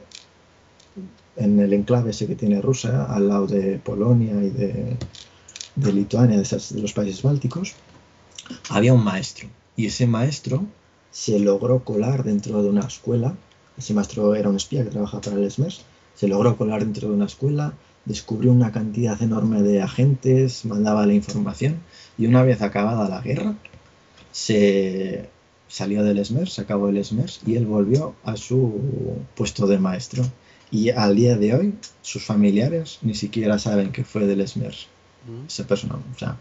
en 1.38 1.60
el 1.60 1.74
enclave 1.74 2.12
ese 2.12 2.28
que 2.28 2.36
tiene 2.36 2.62
Rusia, 2.62 3.06
al 3.06 3.28
lado 3.28 3.48
de 3.48 3.80
Polonia 3.80 4.34
y 4.44 4.50
de, 4.50 4.98
de 5.76 5.94
Lituania, 5.94 6.38
de, 6.38 6.82
los 6.82 6.94
países 6.94 7.22
bálticos, 7.22 7.74
había 8.70 8.94
un 8.94 9.04
maestro. 9.04 9.48
Y 9.76 9.88
ese 9.88 10.08
maestro 10.08 10.66
se 11.12 11.40
logró 11.40 11.84
colar 11.84 12.24
dentro 12.24 12.62
de 12.62 12.70
una 12.70 12.82
escuela. 12.82 13.36
Ese 13.78 13.94
maestro 13.94 14.36
era 14.36 14.50
un 14.50 14.56
espía 14.56 14.84
que 14.84 14.90
trabajaba 14.90 15.22
para 15.22 15.38
el 15.38 15.52
SMERS. 15.52 15.82
Se 16.16 16.28
logró 16.28 16.58
colar 16.58 16.84
dentro 16.84 17.10
de 17.10 17.16
una 17.16 17.26
escuela, 17.26 17.74
descubrió 18.06 18.52
una 18.52 18.72
cantidad 18.72 19.22
enorme 19.22 19.62
de 19.62 19.82
agentes, 19.82 20.64
mandaba 20.66 21.06
la 21.06 21.14
información 21.14 21.80
y 22.18 22.28
una 22.28 22.44
vez 22.44 22.62
acabada 22.62 23.10
la 23.10 23.22
guerra, 23.22 23.56
se 24.32 25.30
salió 25.68 26.04
del 26.04 26.24
SMERS, 26.24 26.54
se 26.54 26.62
acabó 26.62 26.90
el 26.90 27.04
SMERS 27.04 27.42
y 27.46 27.56
él 27.56 27.66
volvió 27.66 28.16
a 28.24 28.38
su 28.38 28.74
puesto 29.36 29.68
de 29.68 29.80
maestro. 29.80 30.24
Y 30.72 30.90
al 30.90 31.16
día 31.16 31.38
de 31.38 31.54
hoy, 31.54 31.74
sus 32.02 32.26
familiares 32.26 33.00
ni 33.02 33.14
siquiera 33.14 33.60
saben 33.60 33.92
que 33.92 34.04
fue 34.04 34.26
del 34.26 34.48
SMERS, 34.48 34.88
Mm. 35.28 35.46
esa 35.48 35.66
persona, 35.66 35.96
o 35.96 36.20
sea, 36.20 36.38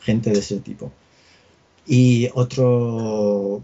gente 0.00 0.30
de 0.30 0.38
ese 0.38 0.58
tipo. 0.60 0.92
Y 1.86 2.28
otro, 2.34 3.62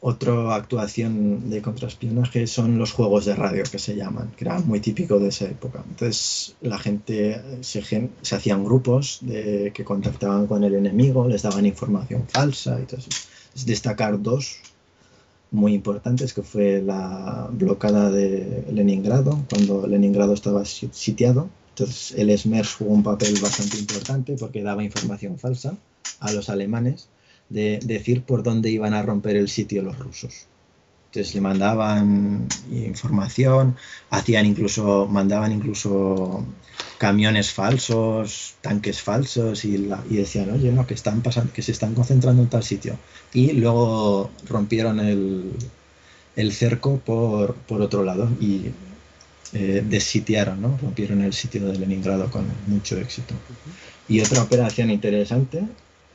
otra 0.00 0.54
actuación 0.54 1.48
de 1.48 1.62
contraespionaje 1.62 2.46
son 2.46 2.76
los 2.78 2.92
juegos 2.92 3.24
de 3.24 3.34
radio 3.36 3.62
que 3.70 3.78
se 3.78 3.94
llaman, 3.94 4.32
que 4.36 4.44
era 4.44 4.58
muy 4.60 4.80
típico 4.80 5.18
de 5.18 5.28
esa 5.28 5.46
época. 5.46 5.82
Entonces 5.88 6.54
la 6.60 6.78
gente 6.78 7.40
se, 7.62 7.82
se 8.20 8.34
hacían 8.36 8.64
grupos 8.64 9.20
que 9.26 9.84
contactaban 9.84 10.46
con 10.46 10.64
el 10.64 10.74
enemigo, 10.74 11.26
les 11.28 11.42
daban 11.42 11.66
información 11.66 12.24
falsa 12.28 12.80
y 12.80 12.84
todo. 12.86 13.00
Es 13.54 13.64
destacar 13.66 14.20
dos 14.20 14.56
muy 15.50 15.74
importantes, 15.74 16.32
que 16.32 16.42
fue 16.42 16.80
la 16.82 17.48
blocada 17.52 18.10
de 18.10 18.64
Leningrado, 18.72 19.38
cuando 19.50 19.86
Leningrado 19.86 20.32
estaba 20.34 20.64
si- 20.64 20.88
sitiado. 20.92 21.48
Entonces 21.74 22.12
el 22.18 22.30
SMERS 22.36 22.74
jugó 22.74 22.92
un 22.94 23.02
papel 23.02 23.34
bastante 23.40 23.78
importante 23.78 24.36
porque 24.38 24.62
daba 24.62 24.84
información 24.84 25.38
falsa 25.38 25.76
a 26.20 26.32
los 26.32 26.48
alemanes 26.48 27.08
de 27.48 27.80
decir 27.82 28.22
por 28.24 28.42
dónde 28.42 28.70
iban 28.70 28.94
a 28.94 29.02
romper 29.02 29.36
el 29.36 29.48
sitio 29.48 29.82
los 29.82 29.98
rusos. 29.98 30.46
Entonces 31.10 31.34
le 31.34 31.40
mandaban 31.42 32.46
información, 32.70 33.76
hacían 34.10 34.46
incluso, 34.46 35.06
mandaban 35.08 35.52
incluso 35.52 36.44
camiones 36.98 37.52
falsos, 37.52 38.54
tanques 38.62 39.02
falsos 39.02 39.64
y, 39.66 39.76
la- 39.78 40.02
y 40.08 40.16
decían, 40.16 40.50
oye, 40.50 40.72
no, 40.72 40.86
que 40.86 40.94
están 40.94 41.20
pasando, 41.22 41.52
que 41.52 41.62
se 41.62 41.72
están 41.72 41.94
concentrando 41.94 42.42
en 42.42 42.48
tal 42.48 42.62
sitio. 42.64 42.96
Y 43.34 43.52
luego 43.52 44.30
rompieron 44.48 45.00
el, 45.00 45.52
el 46.36 46.52
cerco 46.52 46.98
por, 47.00 47.54
por 47.54 47.82
otro 47.82 48.04
lado 48.04 48.28
y 48.40 48.70
eh, 49.54 49.84
desitiaron, 49.86 50.62
¿no? 50.62 50.78
Rompieron 50.80 51.22
el 51.22 51.32
sitio 51.32 51.66
de 51.66 51.78
Leningrado 51.78 52.30
con 52.30 52.46
mucho 52.66 52.96
éxito. 52.96 53.34
Y 54.08 54.20
otra 54.20 54.42
operación 54.42 54.90
interesante, 54.90 55.62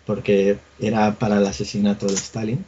porque 0.06 0.58
era 0.80 1.14
para 1.16 1.38
el 1.38 1.46
asesinato 1.46 2.08
de 2.08 2.16
Stalin, 2.16 2.66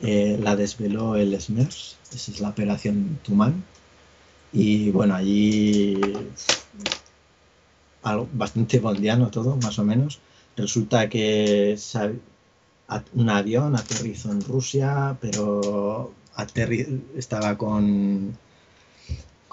eh, 0.00 0.38
la 0.40 0.56
desveló 0.56 1.16
el 1.16 1.40
SMERS, 1.40 1.96
esa 2.12 2.30
es 2.32 2.40
la 2.40 2.48
operación 2.48 3.18
Tuman. 3.22 3.64
Y 4.52 4.90
bueno, 4.90 5.14
allí 5.14 6.00
algo 8.02 8.28
bastante 8.32 8.78
bondiano 8.78 9.30
todo, 9.30 9.56
más 9.56 9.78
o 9.78 9.84
menos. 9.84 10.20
Resulta 10.56 11.08
que 11.08 11.76
un 13.14 13.30
avión 13.30 13.76
aterrizó 13.76 14.30
en 14.30 14.40
Rusia, 14.42 15.16
pero 15.20 16.12
estaba 17.16 17.56
con, 17.56 18.36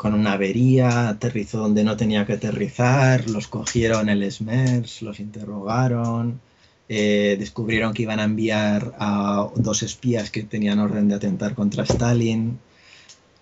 con 0.02 0.15
una 0.15 0.34
avería, 0.34 1.10
aterrizó 1.10 1.60
donde 1.60 1.84
no 1.84 1.95
tenía 1.95 2.26
que 2.26 2.34
aterrizar, 2.34 3.30
los 3.30 3.48
cogieron 3.48 4.10
el 4.10 4.32
SMERS, 4.32 5.03
los 5.03 5.19
interrogaron, 5.19 6.41
eh, 6.90 7.36
descubrieron 7.38 7.94
que 7.94 8.02
iban 8.02 8.19
a 8.19 8.23
enviar 8.23 8.95
a 8.98 9.48
dos 9.56 9.84
espías 9.84 10.32
que 10.32 10.41
tenían 10.41 10.80
orden 10.80 11.07
de 11.07 11.14
atentar 11.14 11.53
contra 11.53 11.84
Stalin. 11.84 12.57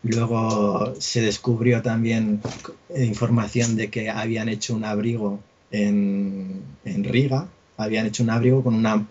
Luego 0.04 0.96
se 1.00 1.22
descubrió 1.22 1.82
también 1.82 2.42
eh, 2.90 3.06
información 3.06 3.78
de 3.78 3.90
que 3.90 4.10
habían 4.10 4.50
hecho 4.50 4.76
un 4.76 4.84
abrigo 4.84 5.40
en, 5.72 6.62
en 6.84 7.06
Riga, 7.06 7.48
habían 7.78 8.06
hecho 8.06 8.24
un 8.24 8.32
abrigo 8.32 8.66
con 8.66 8.74
una, 8.76 9.08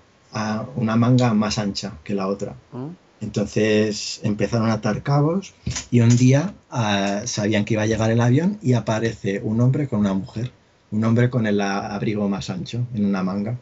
una 0.76 0.96
manga 0.96 1.32
más 1.32 1.56
ancha 1.56 1.94
que 2.04 2.12
la 2.12 2.26
otra. 2.26 2.54
¿no? 2.74 3.07
Entonces 3.20 4.20
empezaron 4.22 4.70
a 4.70 4.74
atar 4.74 5.02
cabos 5.02 5.54
y 5.90 6.00
un 6.00 6.16
día 6.16 6.54
ah, 6.70 7.22
sabían 7.24 7.64
que 7.64 7.74
iba 7.74 7.82
a 7.82 7.86
llegar 7.86 8.10
el 8.10 8.20
avión 8.20 8.58
y 8.62 8.74
aparece 8.74 9.40
un 9.40 9.60
hombre 9.60 9.88
con 9.88 10.00
una 10.00 10.14
mujer, 10.14 10.52
un 10.92 11.04
hombre 11.04 11.28
con 11.30 11.46
el 11.46 11.60
abrigo 11.60 12.28
más 12.28 12.48
ancho 12.50 12.86
en 12.94 13.04
una 13.06 13.22
manga. 13.22 13.58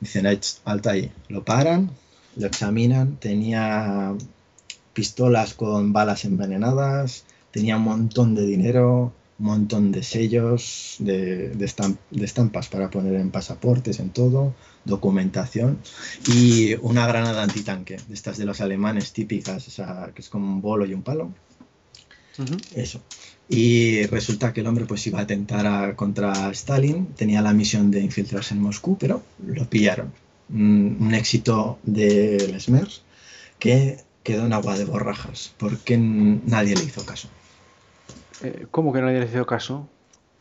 Dicen, 0.00 0.26
"Eh, 0.26 0.38
ch, 0.40 0.60
alto 0.64 0.90
ahí. 0.90 1.12
Lo 1.28 1.44
paran, 1.44 1.90
lo 2.36 2.46
examinan, 2.46 3.16
tenía 3.16 4.14
pistolas 4.94 5.54
con 5.54 5.92
balas 5.92 6.24
envenenadas, 6.24 7.24
tenía 7.50 7.76
un 7.76 7.84
montón 7.84 8.34
de 8.34 8.46
dinero, 8.46 9.12
un 9.42 9.48
montón 9.48 9.90
de 9.90 10.04
sellos, 10.04 10.96
de, 11.00 11.48
de 11.50 11.66
estam- 11.66 11.98
de 12.10 12.24
estampas 12.24 12.68
para 12.68 12.88
poner 12.90 13.14
en 13.14 13.32
pasaportes, 13.32 13.98
en 13.98 14.10
todo, 14.10 14.54
documentación 14.84 15.78
y 16.28 16.74
una 16.74 17.06
granada 17.08 17.42
antitanque, 17.42 17.96
de 18.08 18.14
estas 18.14 18.38
de 18.38 18.44
los 18.44 18.60
alemanes 18.60 19.12
típicas, 19.12 19.66
o 19.66 19.70
sea, 19.72 20.12
que 20.14 20.22
es 20.22 20.28
como 20.28 20.46
un 20.46 20.60
bolo 20.62 20.86
y 20.86 20.94
un 20.94 21.02
palo. 21.02 21.32
Eso. 22.76 23.00
Y 23.48 24.06
resulta 24.06 24.52
que 24.52 24.60
el 24.60 24.68
hombre 24.68 24.86
pues 24.86 25.04
iba 25.08 25.18
a 25.18 25.22
atentar 25.22 25.66
a- 25.66 25.96
contra 25.96 26.48
Stalin, 26.52 27.06
tenía 27.06 27.42
la 27.42 27.52
misión 27.52 27.90
de 27.90 28.00
infiltrarse 28.00 28.54
en 28.54 28.62
Moscú, 28.62 28.96
pero 28.96 29.24
lo 29.44 29.64
pillaron. 29.68 30.12
Un, 30.50 30.98
un 31.00 31.14
éxito 31.14 31.80
del 31.82 32.60
SMERS 32.60 33.02
que 33.58 33.98
quedó 34.22 34.46
en 34.46 34.52
agua 34.52 34.78
de 34.78 34.84
borrajas, 34.84 35.52
porque 35.58 35.98
nadie 35.98 36.76
le 36.76 36.84
hizo 36.84 37.04
caso. 37.04 37.28
Eh, 38.42 38.66
¿Cómo 38.70 38.92
que 38.92 39.00
nadie 39.00 39.20
le 39.20 39.26
hizo 39.26 39.46
caso? 39.46 39.88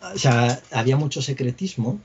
O 0.01 0.17
sea, 0.17 0.59
había 0.71 0.97
mucho 0.97 1.21
secretismo, 1.21 1.99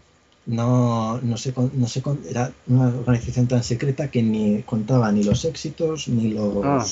no, 0.47 1.19
no, 1.23 1.37
se, 1.37 1.55
no 1.73 1.89
se 1.89 2.03
era 2.29 2.53
una 2.67 2.89
organización 2.89 3.47
tan 3.47 3.65
secreta 3.65 4.11
que 4.11 4.23
ni 4.23 4.63
contaba 4.63 5.11
ni 5.13 5.25
los 5.25 5.45
éxitos 5.45 6.09
ni 6.09 6.31
los, 6.31 6.65
Ah. 6.65 6.85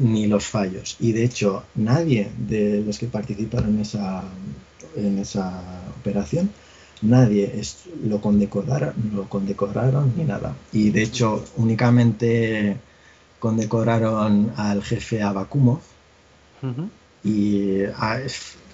Ni 0.00 0.26
los 0.26 0.46
fallos. 0.46 0.96
Y 1.00 1.12
de 1.12 1.24
hecho, 1.24 1.64
nadie 1.74 2.30
de 2.38 2.82
los 2.82 2.98
que 2.98 3.06
participaron 3.06 3.74
en 3.74 3.80
esa, 3.80 4.22
en 4.96 5.18
esa 5.18 5.62
operación, 6.00 6.50
nadie 7.02 7.52
es, 7.58 7.84
lo, 8.02 8.22
condecoraron, 8.22 8.94
lo 9.12 9.28
condecoraron 9.28 10.14
ni 10.16 10.24
nada. 10.24 10.56
Y 10.72 10.90
de 10.90 11.02
hecho, 11.02 11.44
únicamente 11.56 12.78
condecoraron 13.38 14.52
al 14.56 14.82
jefe 14.82 15.20
Abakumov 15.22 15.80
Ujú. 16.62 16.88
Y 17.24 17.84
ah, 17.96 18.20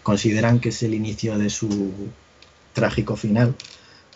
consideran 0.02 0.58
que 0.60 0.70
es 0.70 0.82
el 0.82 0.92
inicio 0.92 1.38
de 1.38 1.48
su 1.48 1.92
trágico 2.74 3.16
final, 3.16 3.54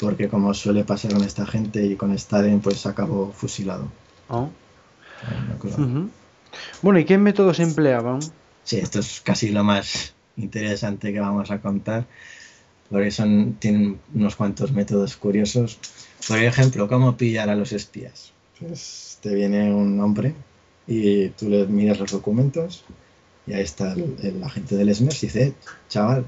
porque 0.01 0.28
como 0.28 0.52
suele 0.55 0.85
pasar 0.85 1.12
con 1.12 1.23
esta 1.23 1.47
gente 1.47 1.86
y 1.86 1.97
con 1.97 2.12
Stalin, 2.12 2.61
pues 2.61 2.85
acabó 2.86 3.32
fusilado. 3.32 3.89
Oh. 4.28 4.48
Ujú. 5.62 6.11
Bueno, 6.82 6.98
¿y 6.98 7.05
qué 7.05 7.16
métodos 7.16 7.61
empleaban? 7.61 8.20
Sí, 8.65 8.77
esto 8.78 8.98
es 9.01 9.20
casi 9.20 9.51
lo 9.51 9.65
más 9.65 10.15
interesante 10.36 11.12
que 11.12 11.20
vamos 11.20 11.51
a 11.51 11.61
contar, 11.61 12.06
porque 12.90 13.11
son, 13.11 13.55
tienen 13.55 14.01
unos 14.15 14.36
cuantos 14.36 14.73
métodos 14.73 15.16
curiosos. 15.16 15.78
Por 16.27 16.39
ejemplo, 16.39 16.89
¿cómo 16.89 17.16
pillar 17.16 17.48
a 17.51 17.56
los 17.56 17.73
espías? 17.73 18.32
Pues 18.59 19.19
te 19.20 19.35
viene 19.35 19.73
un 19.73 20.01
hombre 20.01 20.35
y 20.86 21.28
tú 21.31 21.48
le 21.48 21.66
miras 21.66 21.98
los 21.98 22.12
documentos 22.12 22.85
y 23.46 23.52
ahí 23.52 23.62
está 23.62 23.92
el, 23.92 24.16
el 24.22 24.42
agente 24.42 24.76
del 24.76 24.94
SMERS 24.94 25.22
y 25.22 25.26
dice, 25.26 25.42
"Eh, 25.48 25.54
chaval, 25.88 26.26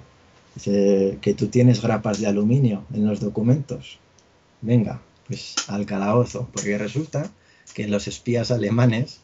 dice 0.55 1.19
que 1.21 1.35
tú 1.35 1.49
tienes 1.49 1.83
grapas 1.83 2.21
de 2.21 2.27
aluminio 2.27 2.85
en 2.93 3.07
los 3.07 3.21
documentos. 3.21 3.99
Venga, 4.61 5.01
pues 5.27 5.55
al 5.69 5.87
calabozo, 5.87 6.49
porque 6.53 6.79
resulta 6.79 7.31
que 7.75 7.87
los 7.89 8.09
espías 8.09 8.51
alemanes 8.51 9.21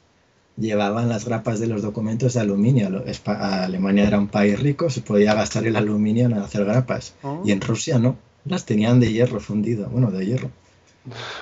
llevaban 0.56 1.08
las 1.08 1.24
grapas 1.24 1.60
de 1.60 1.66
los 1.66 1.82
documentos 1.82 2.34
de 2.34 2.40
aluminio. 2.40 3.04
Alemania 3.24 4.06
era 4.06 4.18
un 4.18 4.28
país 4.28 4.58
rico, 4.60 4.90
se 4.90 5.00
podía 5.00 5.34
gastar 5.34 5.66
el 5.66 5.76
aluminio 5.76 6.26
en 6.26 6.34
hacer 6.34 6.64
grapas. 6.64 7.14
Oh. 7.22 7.42
Y 7.44 7.52
en 7.52 7.60
Rusia 7.60 7.98
no, 7.98 8.16
las 8.44 8.66
tenían 8.66 9.00
de 9.00 9.12
hierro 9.12 9.40
fundido, 9.40 9.88
bueno, 9.88 10.10
de 10.10 10.26
hierro. 10.26 10.50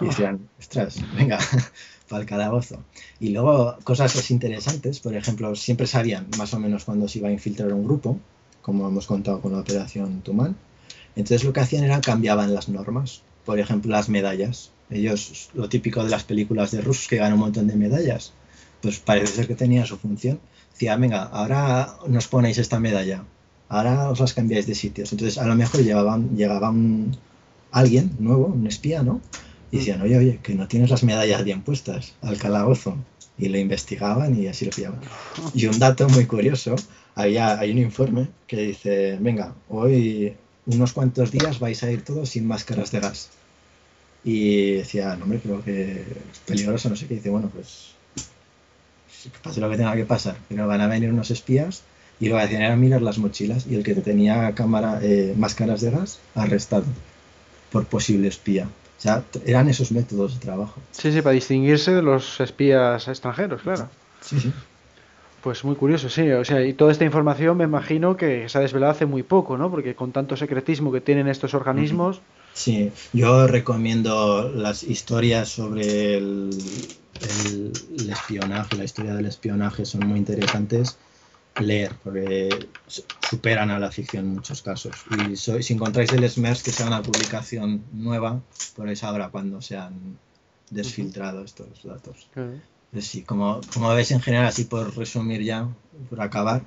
Y 0.01 0.05
decían, 0.06 0.48
ostras, 0.59 0.97
venga, 1.16 1.39
para 2.11 2.23
el 2.23 2.28
calabozo. 2.28 2.82
Y 3.20 3.31
luego 3.31 3.77
cosas 3.85 4.31
interesantes, 4.32 4.99
por 4.99 5.15
ejemplo, 5.15 5.55
siempre 5.55 5.87
sabían 5.87 6.27
más 6.37 6.53
o 6.53 6.59
menos 6.59 6.85
cuándo 6.85 7.07
se 7.09 7.20
iba 7.20 7.28
a 7.28 7.32
infiltrar 7.32 7.73
un 7.73 7.85
grupo, 7.85 8.19
como 8.61 8.87
hemos 8.89 9.07
contado 9.07 9.41
con 9.41 9.53
la 9.53 9.61
operación 9.61 10.20
Tuman. 10.20 10.57
Entonces 11.15 11.45
lo 11.45 11.53
que 11.53 11.61
hacían 11.61 11.85
era 11.85 12.01
cambiaban 12.01 12.53
las 12.53 12.69
normas. 12.69 13.23
Por 13.47 13.61
ejemplo, 13.61 13.93
las 13.93 14.09
medallas. 14.09 14.73
Ellos, 14.91 15.51
lo 15.55 15.69
típico 15.69 16.03
de 16.03 16.11
las 16.11 16.24
películas 16.24 16.73
de 16.73 16.81
rusos 16.81 17.07
que 17.07 17.16
ganan 17.16 17.35
un 17.35 17.41
montón 17.41 17.69
de 17.69 17.77
medallas, 17.77 18.32
pues 18.82 18.99
parece 18.99 19.35
ser 19.35 19.47
que 19.47 19.55
tenía 19.55 19.87
su 19.87 19.97
función. 19.97 20.41
Decía, 20.73 20.97
venga, 20.97 21.23
ahora 21.23 21.95
nos 22.09 22.27
ponéis 22.27 22.59
esta 22.59 22.81
medalla, 22.81 23.24
ahora 23.69 24.11
os 24.11 24.19
las 24.19 24.35
cambiáis 24.35 24.66
de 24.66 24.74
sitios. 24.74 25.12
Entonces, 25.12 25.39
a 25.39 25.47
lo 25.47 25.55
mejor 25.55 25.82
llevaban, 25.82 26.37
llegaba 26.37 26.74
alguien 27.70 28.16
nuevo, 28.19 28.47
un 28.47 28.66
espía, 28.66 29.05
¿no? 29.05 29.20
Y 29.71 29.79
decían, 29.79 30.03
oye, 30.03 30.19
oye, 30.19 30.41
que 30.43 30.55
no 30.55 30.67
tienes 30.67 30.91
las 30.91 31.05
medallas 31.05 31.45
bien 31.45 31.63
puestas 31.63 32.15
al 32.23 32.39
calabozo. 32.39 32.97
Y 33.39 33.49
lo 33.49 33.59
investigaban 33.59 34.39
y 34.39 34.49
así 34.49 34.67
lo 34.67 34.71
pillaban. 34.71 35.01
Y 35.55 35.67
un 35.67 35.79
dato 35.79 36.09
muy 36.09 36.27
curioso, 36.27 36.77
había, 37.15 37.59
hay 37.59 37.71
un 37.71 37.79
informe 37.79 38.29
que 38.47 38.57
dice, 38.57 39.17
venga, 39.21 39.55
hoy 39.69 40.35
unos 40.67 40.93
cuantos 40.93 41.31
días 41.31 41.59
vais 41.59 41.83
a 41.83 41.91
ir 41.91 42.05
todos 42.05 42.29
sin 42.29 42.47
máscaras 42.47 42.91
de 42.91 43.01
gas. 43.01 43.31
y 44.25 44.73
decía, 44.73 45.17
no, 45.17 45.25
hombre, 45.25 45.41
creo 45.41 45.65
que 45.65 46.03
es 46.03 46.39
peligroso, 46.45 46.91
no 46.91 46.97
sé 46.97 47.07
qué. 47.07 47.15
dice, 47.15 47.31
bueno, 47.31 47.51
pues 47.55 47.95
que 49.25 49.39
pase 49.43 49.61
lo 49.61 49.71
que 49.71 49.77
tenga 49.77 49.95
que 49.95 50.05
pasar, 50.05 50.37
pero 50.49 50.67
van 50.67 50.81
a 50.81 50.87
venir 50.87 51.13
unos 51.13 51.31
espías 51.31 51.83
y 52.21 52.29
lo 52.29 52.37
que 52.37 52.43
hacían 52.43 52.63
era 52.63 52.77
mirar 52.77 53.03
las 53.03 53.19
mochilas 53.19 53.67
y 53.67 53.75
el 53.75 53.83
que 53.83 53.95
tenía 53.95 54.55
cámara, 54.55 55.01
eh, 55.03 55.35
máscaras 55.37 55.81
de 55.81 55.91
gas, 55.91 56.21
arrestado 56.35 56.85
por 57.73 57.87
posible 57.87 58.29
espía. 58.29 58.69
O 59.01 59.02
sea, 59.02 59.24
eran 59.47 59.66
esos 59.70 59.93
métodos 59.93 60.35
de 60.35 60.40
trabajo. 60.40 60.78
Sí, 60.90 61.10
sí, 61.10 61.22
para 61.22 61.32
distinguirse 61.32 61.90
de 61.90 62.02
los 62.02 62.39
espías 62.39 63.09
extranjeros, 63.09 63.62
claro. 63.62 63.89
Sí, 64.20 64.39
sí. 64.39 64.52
Pues 65.43 65.64
muy 65.64 65.74
curioso, 65.74 66.10
sí. 66.10 66.31
O 66.32 66.44
sea, 66.44 66.62
y 66.66 66.74
toda 66.74 66.93
esta 66.93 67.06
información 67.06 67.56
me 67.56 67.64
imagino 67.64 68.18
que 68.18 68.47
se 68.51 68.59
ha 68.59 68.60
desvelado 68.60 68.93
hace 68.93 69.06
muy 69.06 69.22
poco, 69.22 69.56
¿no? 69.56 69.70
Porque 69.70 69.94
con 69.94 70.12
tanto 70.12 70.36
secretismo 70.36 70.93
que 70.93 71.01
tienen 71.01 71.28
estos 71.28 71.55
organismos. 71.55 72.20
Sí, 72.52 72.93
yo 73.14 73.47
recomiendo 73.47 74.51
las 74.55 74.82
historias 74.82 75.48
sobre 75.48 76.18
el, 76.18 76.51
el, 77.22 78.10
espionaje, 78.10 78.77
la 78.77 78.85
historia 78.85 79.14
del 79.14 79.24
espionaje 79.24 79.86
son 79.86 80.06
muy 80.06 80.18
interesantes 80.18 80.98
leer, 81.59 81.93
porque 82.02 82.68
superan 82.86 83.70
a 83.70 83.78
la 83.78 83.90
ficción 83.90 84.27
en 84.27 84.35
muchos 84.35 84.62
casos. 84.62 84.93
Y 85.10 85.36
si 85.36 85.72
encontráis 85.72 86.12
el 86.12 86.28
SMERS, 86.28 86.62
que 86.62 86.72
sea 86.72 86.86
una 86.86 87.02
publicación 87.02 87.85
nueva, 87.93 88.40
pues 88.74 89.05
ahora 89.05 89.28
cuando 89.28 89.60
se 89.60 89.77
han 89.77 90.18
desfiltrado 90.70 91.44
estos 91.44 91.82
datos. 91.82 92.28
Sí, 92.98 93.22
como, 93.22 93.60
como 93.72 93.94
veis 93.94 94.10
en 94.10 94.20
general, 94.20 94.47
así 94.47 94.64
por 94.64 94.97
resumir 94.97 95.43
ya, 95.43 95.68
por 96.09 96.20
acabar, 96.20 96.62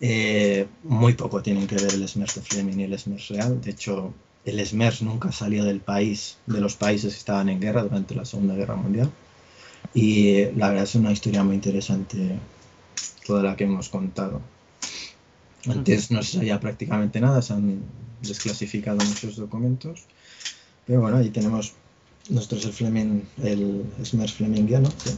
eh, 0.00 0.66
muy 0.82 1.14
poco 1.14 1.42
tienen 1.42 1.66
que 1.66 1.74
ver 1.74 1.92
el 1.92 2.08
SMERS 2.08 2.36
de 2.36 2.42
Fleming 2.42 2.78
y 2.78 2.84
el 2.84 2.98
SMERS 2.98 3.28
real. 3.28 3.60
De 3.60 3.70
hecho, 3.70 4.14
el 4.44 4.64
SMERS 4.64 5.02
nunca 5.02 5.32
salió 5.32 5.64
del 5.64 5.80
país, 5.80 6.38
de 6.46 6.60
los 6.60 6.76
países 6.76 7.12
que 7.12 7.18
estaban 7.18 7.48
en 7.48 7.60
guerra 7.60 7.82
durante 7.82 8.14
la 8.14 8.24
Segunda 8.24 8.54
Guerra 8.54 8.76
Mundial. 8.76 9.10
Y 9.94 10.46
la 10.52 10.68
verdad 10.68 10.84
es 10.84 10.94
una 10.94 11.12
historia 11.12 11.42
muy 11.42 11.54
interesante 11.56 12.38
toda 13.28 13.42
la 13.42 13.56
que 13.56 13.64
hemos 13.64 13.90
contado. 13.90 14.40
Antes 15.68 16.10
no 16.10 16.22
se 16.22 16.38
sabía 16.38 16.58
prácticamente 16.58 17.20
nada, 17.20 17.42
se 17.42 17.52
han 17.52 17.82
desclasificado 18.22 18.96
muchos 19.04 19.36
documentos. 19.36 20.06
Pero 20.86 21.02
bueno, 21.02 21.18
ahí 21.18 21.28
tenemos 21.28 21.74
nosotros 22.30 22.64
el 22.64 22.72
Fleming, 22.72 23.20
el 23.44 23.84
Smers 24.02 24.32
Flemingiano, 24.32 24.88
que 25.04 25.10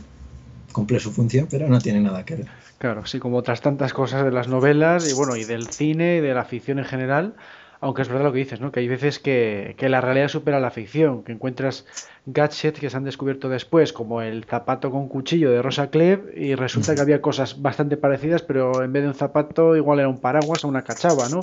cumple 0.72 0.98
su 0.98 1.12
función, 1.12 1.46
pero 1.48 1.68
no 1.68 1.80
tiene 1.80 2.00
nada 2.00 2.24
que 2.24 2.34
ver. 2.34 2.48
Claro, 2.78 3.06
sí, 3.06 3.20
como 3.20 3.36
otras 3.36 3.60
tantas 3.60 3.92
cosas 3.92 4.24
de 4.24 4.32
las 4.32 4.48
novelas 4.48 5.08
y 5.08 5.14
bueno, 5.14 5.36
y 5.36 5.44
del 5.44 5.68
cine 5.68 6.16
y 6.16 6.20
de 6.20 6.34
la 6.34 6.44
ficción 6.44 6.80
en 6.80 6.86
general, 6.86 7.36
aunque 7.80 8.02
es 8.02 8.08
verdad 8.08 8.24
lo 8.24 8.32
que 8.32 8.38
dices, 8.38 8.60
¿no? 8.60 8.72
Que 8.72 8.80
hay 8.80 8.88
veces 8.88 9.18
que, 9.18 9.74
que 9.78 9.88
la 9.88 10.00
realidad 10.00 10.28
supera 10.28 10.60
la 10.60 10.70
ficción, 10.70 11.22
que 11.22 11.32
encuentras 11.32 11.86
gadgets 12.26 12.78
que 12.78 12.90
se 12.90 12.96
han 12.96 13.04
descubierto 13.04 13.48
después, 13.48 13.92
como 13.92 14.20
el 14.20 14.44
zapato 14.44 14.90
con 14.90 15.08
cuchillo 15.08 15.50
de 15.50 15.62
Rosa 15.62 15.90
Klebb, 15.90 16.36
y 16.36 16.54
resulta 16.54 16.94
que 16.94 17.00
había 17.00 17.22
cosas 17.22 17.62
bastante 17.62 17.96
parecidas, 17.96 18.42
pero 18.42 18.82
en 18.82 18.92
vez 18.92 19.02
de 19.02 19.08
un 19.08 19.14
zapato 19.14 19.76
igual 19.76 20.00
era 20.00 20.08
un 20.08 20.18
paraguas 20.18 20.64
o 20.64 20.68
una 20.68 20.82
cachava, 20.82 21.28
¿no? 21.28 21.40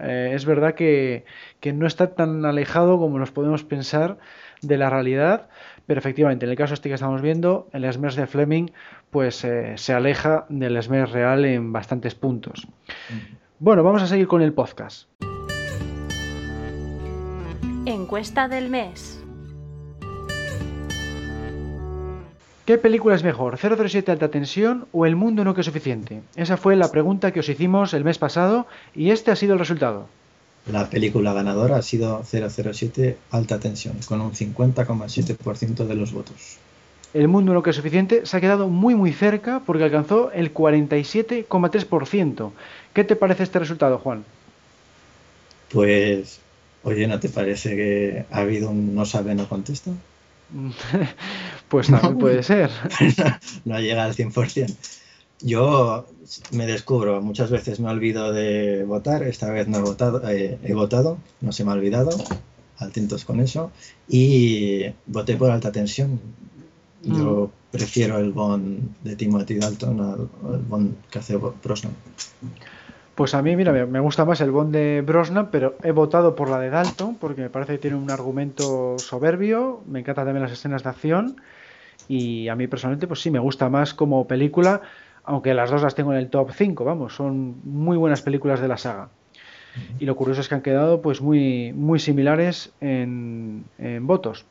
Eh, 0.00 0.32
es 0.34 0.46
verdad 0.46 0.74
que, 0.74 1.24
que 1.60 1.72
no 1.72 1.86
está 1.86 2.14
tan 2.14 2.44
alejado 2.46 2.98
como 2.98 3.18
nos 3.18 3.30
podemos 3.30 3.62
pensar 3.62 4.16
de 4.62 4.78
la 4.78 4.88
realidad, 4.88 5.48
pero 5.86 5.98
efectivamente, 5.98 6.46
en 6.46 6.50
el 6.50 6.56
caso 6.56 6.72
este 6.72 6.88
que 6.88 6.94
estamos 6.94 7.20
viendo, 7.20 7.68
el 7.72 7.90
SMERS 7.92 8.16
de 8.16 8.26
Fleming, 8.26 8.70
pues 9.10 9.44
eh, 9.44 9.74
se 9.76 9.92
aleja 9.92 10.46
del 10.48 10.82
SMERS 10.82 11.12
real 11.12 11.44
en 11.44 11.72
bastantes 11.72 12.14
puntos. 12.14 12.66
Bueno, 13.58 13.82
vamos 13.82 14.02
a 14.02 14.06
seguir 14.06 14.26
con 14.26 14.40
el 14.40 14.54
podcast. 14.54 15.08
Encuesta 17.86 18.48
del 18.48 18.70
mes. 18.70 19.18
¿Qué 22.64 22.78
película 22.78 23.14
es 23.14 23.22
mejor, 23.22 23.58
007 23.58 24.10
Alta 24.10 24.30
Tensión 24.30 24.86
o 24.90 25.04
El 25.04 25.16
Mundo 25.16 25.44
No 25.44 25.54
Que 25.54 25.60
es 25.60 25.66
Suficiente? 25.66 26.22
Esa 26.34 26.56
fue 26.56 26.76
la 26.76 26.90
pregunta 26.90 27.30
que 27.30 27.40
os 27.40 27.48
hicimos 27.50 27.92
el 27.92 28.02
mes 28.02 28.16
pasado 28.16 28.66
y 28.94 29.10
este 29.10 29.30
ha 29.32 29.36
sido 29.36 29.52
el 29.52 29.58
resultado. 29.58 30.06
La 30.72 30.88
película 30.88 31.34
ganadora 31.34 31.76
ha 31.76 31.82
sido 31.82 32.22
007 32.24 33.18
Alta 33.30 33.60
Tensión, 33.60 33.98
con 34.08 34.22
un 34.22 34.32
50,7% 34.32 35.86
de 35.86 35.94
los 35.94 36.14
votos. 36.14 36.56
El 37.12 37.28
Mundo 37.28 37.52
No 37.52 37.62
Que 37.62 37.68
es 37.68 37.76
Suficiente 37.76 38.24
se 38.24 38.34
ha 38.34 38.40
quedado 38.40 38.68
muy 38.68 38.94
muy 38.94 39.12
cerca 39.12 39.60
porque 39.60 39.84
alcanzó 39.84 40.32
el 40.32 40.54
47,3%. 40.54 42.50
¿Qué 42.94 43.04
te 43.04 43.14
parece 43.14 43.42
este 43.42 43.58
resultado, 43.58 43.98
Juan? 43.98 44.24
Pues 45.70 46.40
Oye, 46.84 47.06
¿no 47.06 47.18
te 47.18 47.28
parece 47.28 47.76
que 47.76 48.26
ha 48.30 48.40
habido 48.40 48.70
un 48.70 48.94
no 48.94 49.04
sabe, 49.04 49.34
no 49.34 49.48
contesta? 49.48 49.90
pues 51.68 51.88
también 51.88 52.18
puede 52.18 52.42
ser. 52.42 52.70
no 53.64 53.80
llega 53.80 54.04
al 54.04 54.14
100%. 54.14 54.74
Yo 55.40 56.06
me 56.52 56.66
descubro, 56.66 57.20
muchas 57.20 57.50
veces 57.50 57.80
me 57.80 57.90
olvido 57.90 58.32
de 58.32 58.84
votar, 58.84 59.22
esta 59.24 59.50
vez 59.50 59.68
no 59.68 59.78
he 59.78 59.82
votado, 59.82 60.26
eh, 60.28 60.58
he 60.62 60.74
votado, 60.74 61.18
no 61.40 61.52
se 61.52 61.64
me 61.64 61.72
ha 61.72 61.74
olvidado, 61.74 62.10
atentos 62.78 63.24
con 63.24 63.40
eso, 63.40 63.70
y 64.08 64.84
voté 65.06 65.36
por 65.36 65.50
alta 65.50 65.72
tensión. 65.72 66.20
Yo 67.02 67.50
mm. 67.52 67.72
prefiero 67.72 68.18
el 68.18 68.32
Bond 68.32 68.96
de 69.02 69.16
Timothy 69.16 69.56
Dalton 69.56 70.00
al, 70.00 70.28
Bond 70.68 70.94
que 71.10 71.18
hace 71.18 71.36
Brosnan. 71.36 71.92
Pues 73.14 73.34
a 73.34 73.42
mí, 73.42 73.54
mira, 73.54 73.72
me 73.72 74.00
gusta 74.00 74.24
más 74.24 74.40
el 74.40 74.50
Bond 74.50 74.72
de 74.72 75.00
Brosnan, 75.06 75.50
pero 75.52 75.76
he 75.84 75.92
votado 75.92 76.34
por 76.34 76.50
la 76.50 76.58
de 76.58 76.70
Dalton 76.70 77.16
porque 77.16 77.42
me 77.42 77.50
parece 77.50 77.74
que 77.74 77.78
tiene 77.78 77.96
un 77.96 78.10
argumento 78.10 78.96
soberbio, 78.98 79.82
me 79.86 80.00
encantan 80.00 80.24
también 80.24 80.42
las 80.42 80.52
escenas 80.52 80.82
de 80.82 80.90
acción 80.90 81.36
y 82.08 82.48
a 82.48 82.56
mí 82.56 82.66
personalmente, 82.66 83.06
pues 83.06 83.20
sí, 83.20 83.30
me 83.30 83.38
gusta 83.38 83.68
más 83.68 83.94
como 83.94 84.26
película, 84.26 84.82
aunque 85.22 85.54
las 85.54 85.70
dos 85.70 85.82
las 85.82 85.94
tengo 85.94 86.12
en 86.12 86.18
el 86.18 86.28
top 86.28 86.50
5, 86.52 86.84
vamos, 86.84 87.14
son 87.14 87.60
muy 87.64 87.96
buenas 87.96 88.22
películas 88.22 88.60
de 88.60 88.68
la 88.68 88.78
saga. 88.78 89.10
Y 89.98 90.06
lo 90.06 90.16
curioso 90.16 90.40
es 90.40 90.48
que 90.48 90.54
han 90.54 90.62
quedado 90.62 91.02
pues 91.02 91.20
muy, 91.20 91.72
muy 91.72 91.98
similares 91.98 92.72
en, 92.80 93.64
votos. 94.02 94.44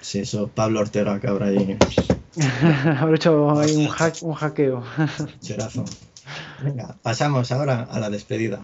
Sí, 0.00 0.20
eso 0.20 0.48
Pablo 0.48 0.80
Ortega 0.80 1.20
que 1.20 1.28
habrá 1.28 1.46
ahí. 1.46 1.78
habrá 2.98 3.16
hecho 3.16 3.58
ahí 3.58 3.74
un, 3.74 3.88
un 4.28 4.34
hackeo. 4.34 4.84
Cherazo. 5.40 5.84
Venga, 6.62 6.96
pasamos 7.02 7.52
ahora 7.52 7.86
a 7.90 8.00
la 8.00 8.10
despedida. 8.10 8.60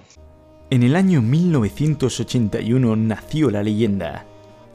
En 0.70 0.82
el 0.82 0.96
año 0.96 1.20
1981 1.20 2.96
nació 2.96 3.50
la 3.50 3.62
leyenda. 3.62 4.26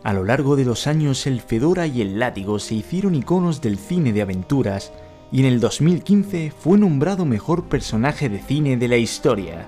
A 0.03 0.13
lo 0.13 0.23
largo 0.23 0.55
de 0.55 0.65
los 0.65 0.87
años 0.87 1.27
el 1.27 1.41
Fedora 1.41 1.87
y 1.87 2.01
el 2.01 2.19
Látigo 2.19 2.59
se 2.59 2.75
hicieron 2.75 3.15
iconos 3.15 3.61
del 3.61 3.77
cine 3.77 4.13
de 4.13 4.21
aventuras 4.21 4.93
y 5.31 5.41
en 5.41 5.47
el 5.47 5.59
2015 5.59 6.51
fue 6.51 6.77
nombrado 6.77 7.25
mejor 7.25 7.65
personaje 7.65 8.29
de 8.29 8.39
cine 8.39 8.77
de 8.77 8.87
la 8.87 8.97
historia. 8.97 9.67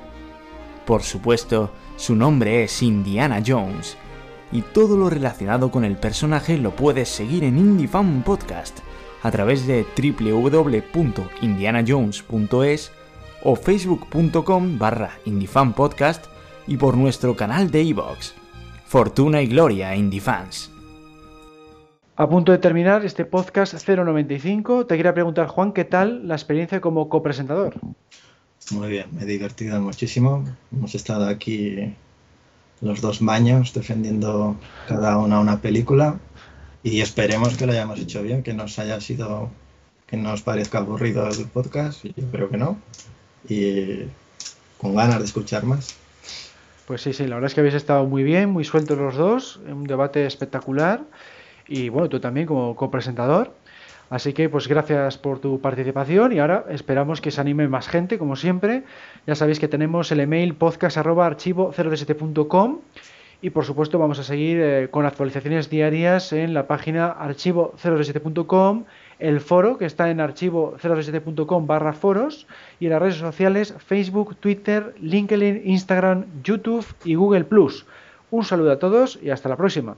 Por 0.86 1.04
supuesto, 1.04 1.74
su 1.98 2.16
nombre 2.16 2.64
es 2.64 2.82
Indiana 2.82 3.44
Jones, 3.46 3.98
y 4.52 4.62
todo 4.62 4.98
lo 4.98 5.10
relacionado 5.10 5.72
con 5.72 5.84
el 5.84 5.98
personaje 5.98 6.58
lo 6.58 6.76
puedes 6.76 7.10
seguir 7.10 7.44
en 7.44 7.58
Indie 7.58 7.88
Podcast 7.88 8.80
a 9.22 9.32
través 9.32 9.68
de 9.68 9.86
www.indianajones.es 9.98 12.92
o 13.44 13.56
facebook.com 13.56 14.78
barra 14.78 15.12
Podcast 15.76 16.26
y 16.68 16.78
por 16.78 16.98
nuestro 16.98 17.36
canal 17.36 17.72
de 17.72 17.84
iVoox. 17.84 18.34
Fortuna 18.86 19.42
y 19.42 19.48
Gloria 19.48 19.96
Indifans. 19.96 20.72
A 22.16 22.28
punto 22.28 22.52
de 22.52 22.58
terminar 22.58 23.06
este 23.06 23.24
podcast 23.24 23.74
095, 23.88 24.86
te 24.86 24.98
quería 24.98 25.14
preguntar, 25.14 25.48
Juan, 25.48 25.72
¿qué 25.72 25.86
tal 25.86 26.28
la 26.28 26.36
experiencia 26.36 26.82
como 26.82 27.08
copresentador? 27.08 27.80
Muy 28.72 28.90
bien, 28.90 29.08
me 29.14 29.24
he 29.24 29.26
divertido 29.26 29.80
muchísimo. 29.82 30.44
Hemos 30.72 30.96
estado 30.96 31.28
aquí 31.28 31.94
los 32.82 33.00
dos 33.00 33.24
baños 33.24 33.74
defendiendo 33.74 34.58
cada 34.88 35.18
una 35.18 35.40
una 35.40 35.62
película 35.62 36.20
y 36.84 37.02
esperemos 37.02 37.58
que 37.58 37.66
lo 37.66 37.72
hayamos 37.72 38.00
hecho 38.00 38.22
bien, 38.22 38.44
que 38.44 38.54
nos 38.54 38.80
haya 38.80 39.00
sido, 39.00 39.50
que 40.06 40.18
nos 40.18 40.42
parezca 40.42 40.80
aburrido 40.80 41.28
el 41.28 41.46
podcast, 41.46 42.04
yo 42.04 42.32
creo 42.32 42.50
que 42.50 42.58
no 42.58 42.78
y 43.48 44.06
con 44.78 44.96
ganas 44.96 45.20
de 45.20 45.26
escuchar 45.26 45.64
más. 45.64 45.96
Pues 46.88 47.02
sí, 47.02 47.14
sí, 47.14 47.28
la 47.28 47.36
verdad 47.36 47.48
es 47.48 47.54
que 47.54 47.60
habéis 47.60 47.76
estado 47.76 48.06
muy 48.06 48.24
bien, 48.24 48.50
muy 48.50 48.64
sueltos 48.64 48.98
los 48.98 49.16
dos, 49.16 49.60
un 49.68 49.84
debate 49.84 50.26
espectacular 50.26 51.02
y 51.68 51.90
bueno, 51.90 52.10
tú 52.10 52.20
también 52.20 52.48
como 52.48 52.76
copresentador. 52.76 53.54
Así 54.10 54.34
que 54.34 54.50
pues 54.50 54.68
gracias 54.68 55.20
por 55.20 55.38
tu 55.40 55.62
participación 55.62 56.34
y 56.34 56.40
ahora 56.40 56.66
esperamos 56.70 57.22
que 57.22 57.30
se 57.30 57.40
anime 57.40 57.68
más 57.68 57.88
gente, 57.88 58.18
como 58.18 58.36
siempre. 58.36 58.82
Ya 59.28 59.36
sabéis 59.36 59.60
que 59.60 59.68
tenemos 59.68 60.12
el 60.12 60.20
email 60.20 60.58
podcast.archivo017.com 60.58 62.80
y 63.42 63.52
por 63.52 63.64
supuesto 63.66 64.00
vamos 64.00 64.18
a 64.18 64.24
seguir 64.24 64.60
eh, 64.60 64.88
con 64.90 65.06
actualizaciones 65.06 65.70
diarias 65.70 66.34
en 66.34 66.56
la 66.56 66.66
página 66.66 67.16
archivo017.com 67.20 68.86
el 69.20 69.42
foro 69.42 69.78
que 69.78 69.86
está 69.86 70.10
en 70.10 70.22
archivo 70.22 70.76
037.com 70.82 71.68
barra 71.68 71.94
foros 71.94 72.48
y 72.80 72.86
en 72.86 72.92
las 72.92 73.02
redes 73.02 73.16
sociales 73.16 73.76
Facebook, 73.78 74.36
Twitter, 74.38 74.96
LinkedIn, 75.00 75.62
Instagram, 75.66 76.26
YouTube 76.44 76.86
y 77.04 77.16
Google⁇ 77.16 77.48
Un 78.32 78.44
saludo 78.44 78.72
a 78.72 78.80
todos 78.80 79.20
y 79.22 79.30
hasta 79.30 79.50
la 79.50 79.58
próxima. 79.58 79.96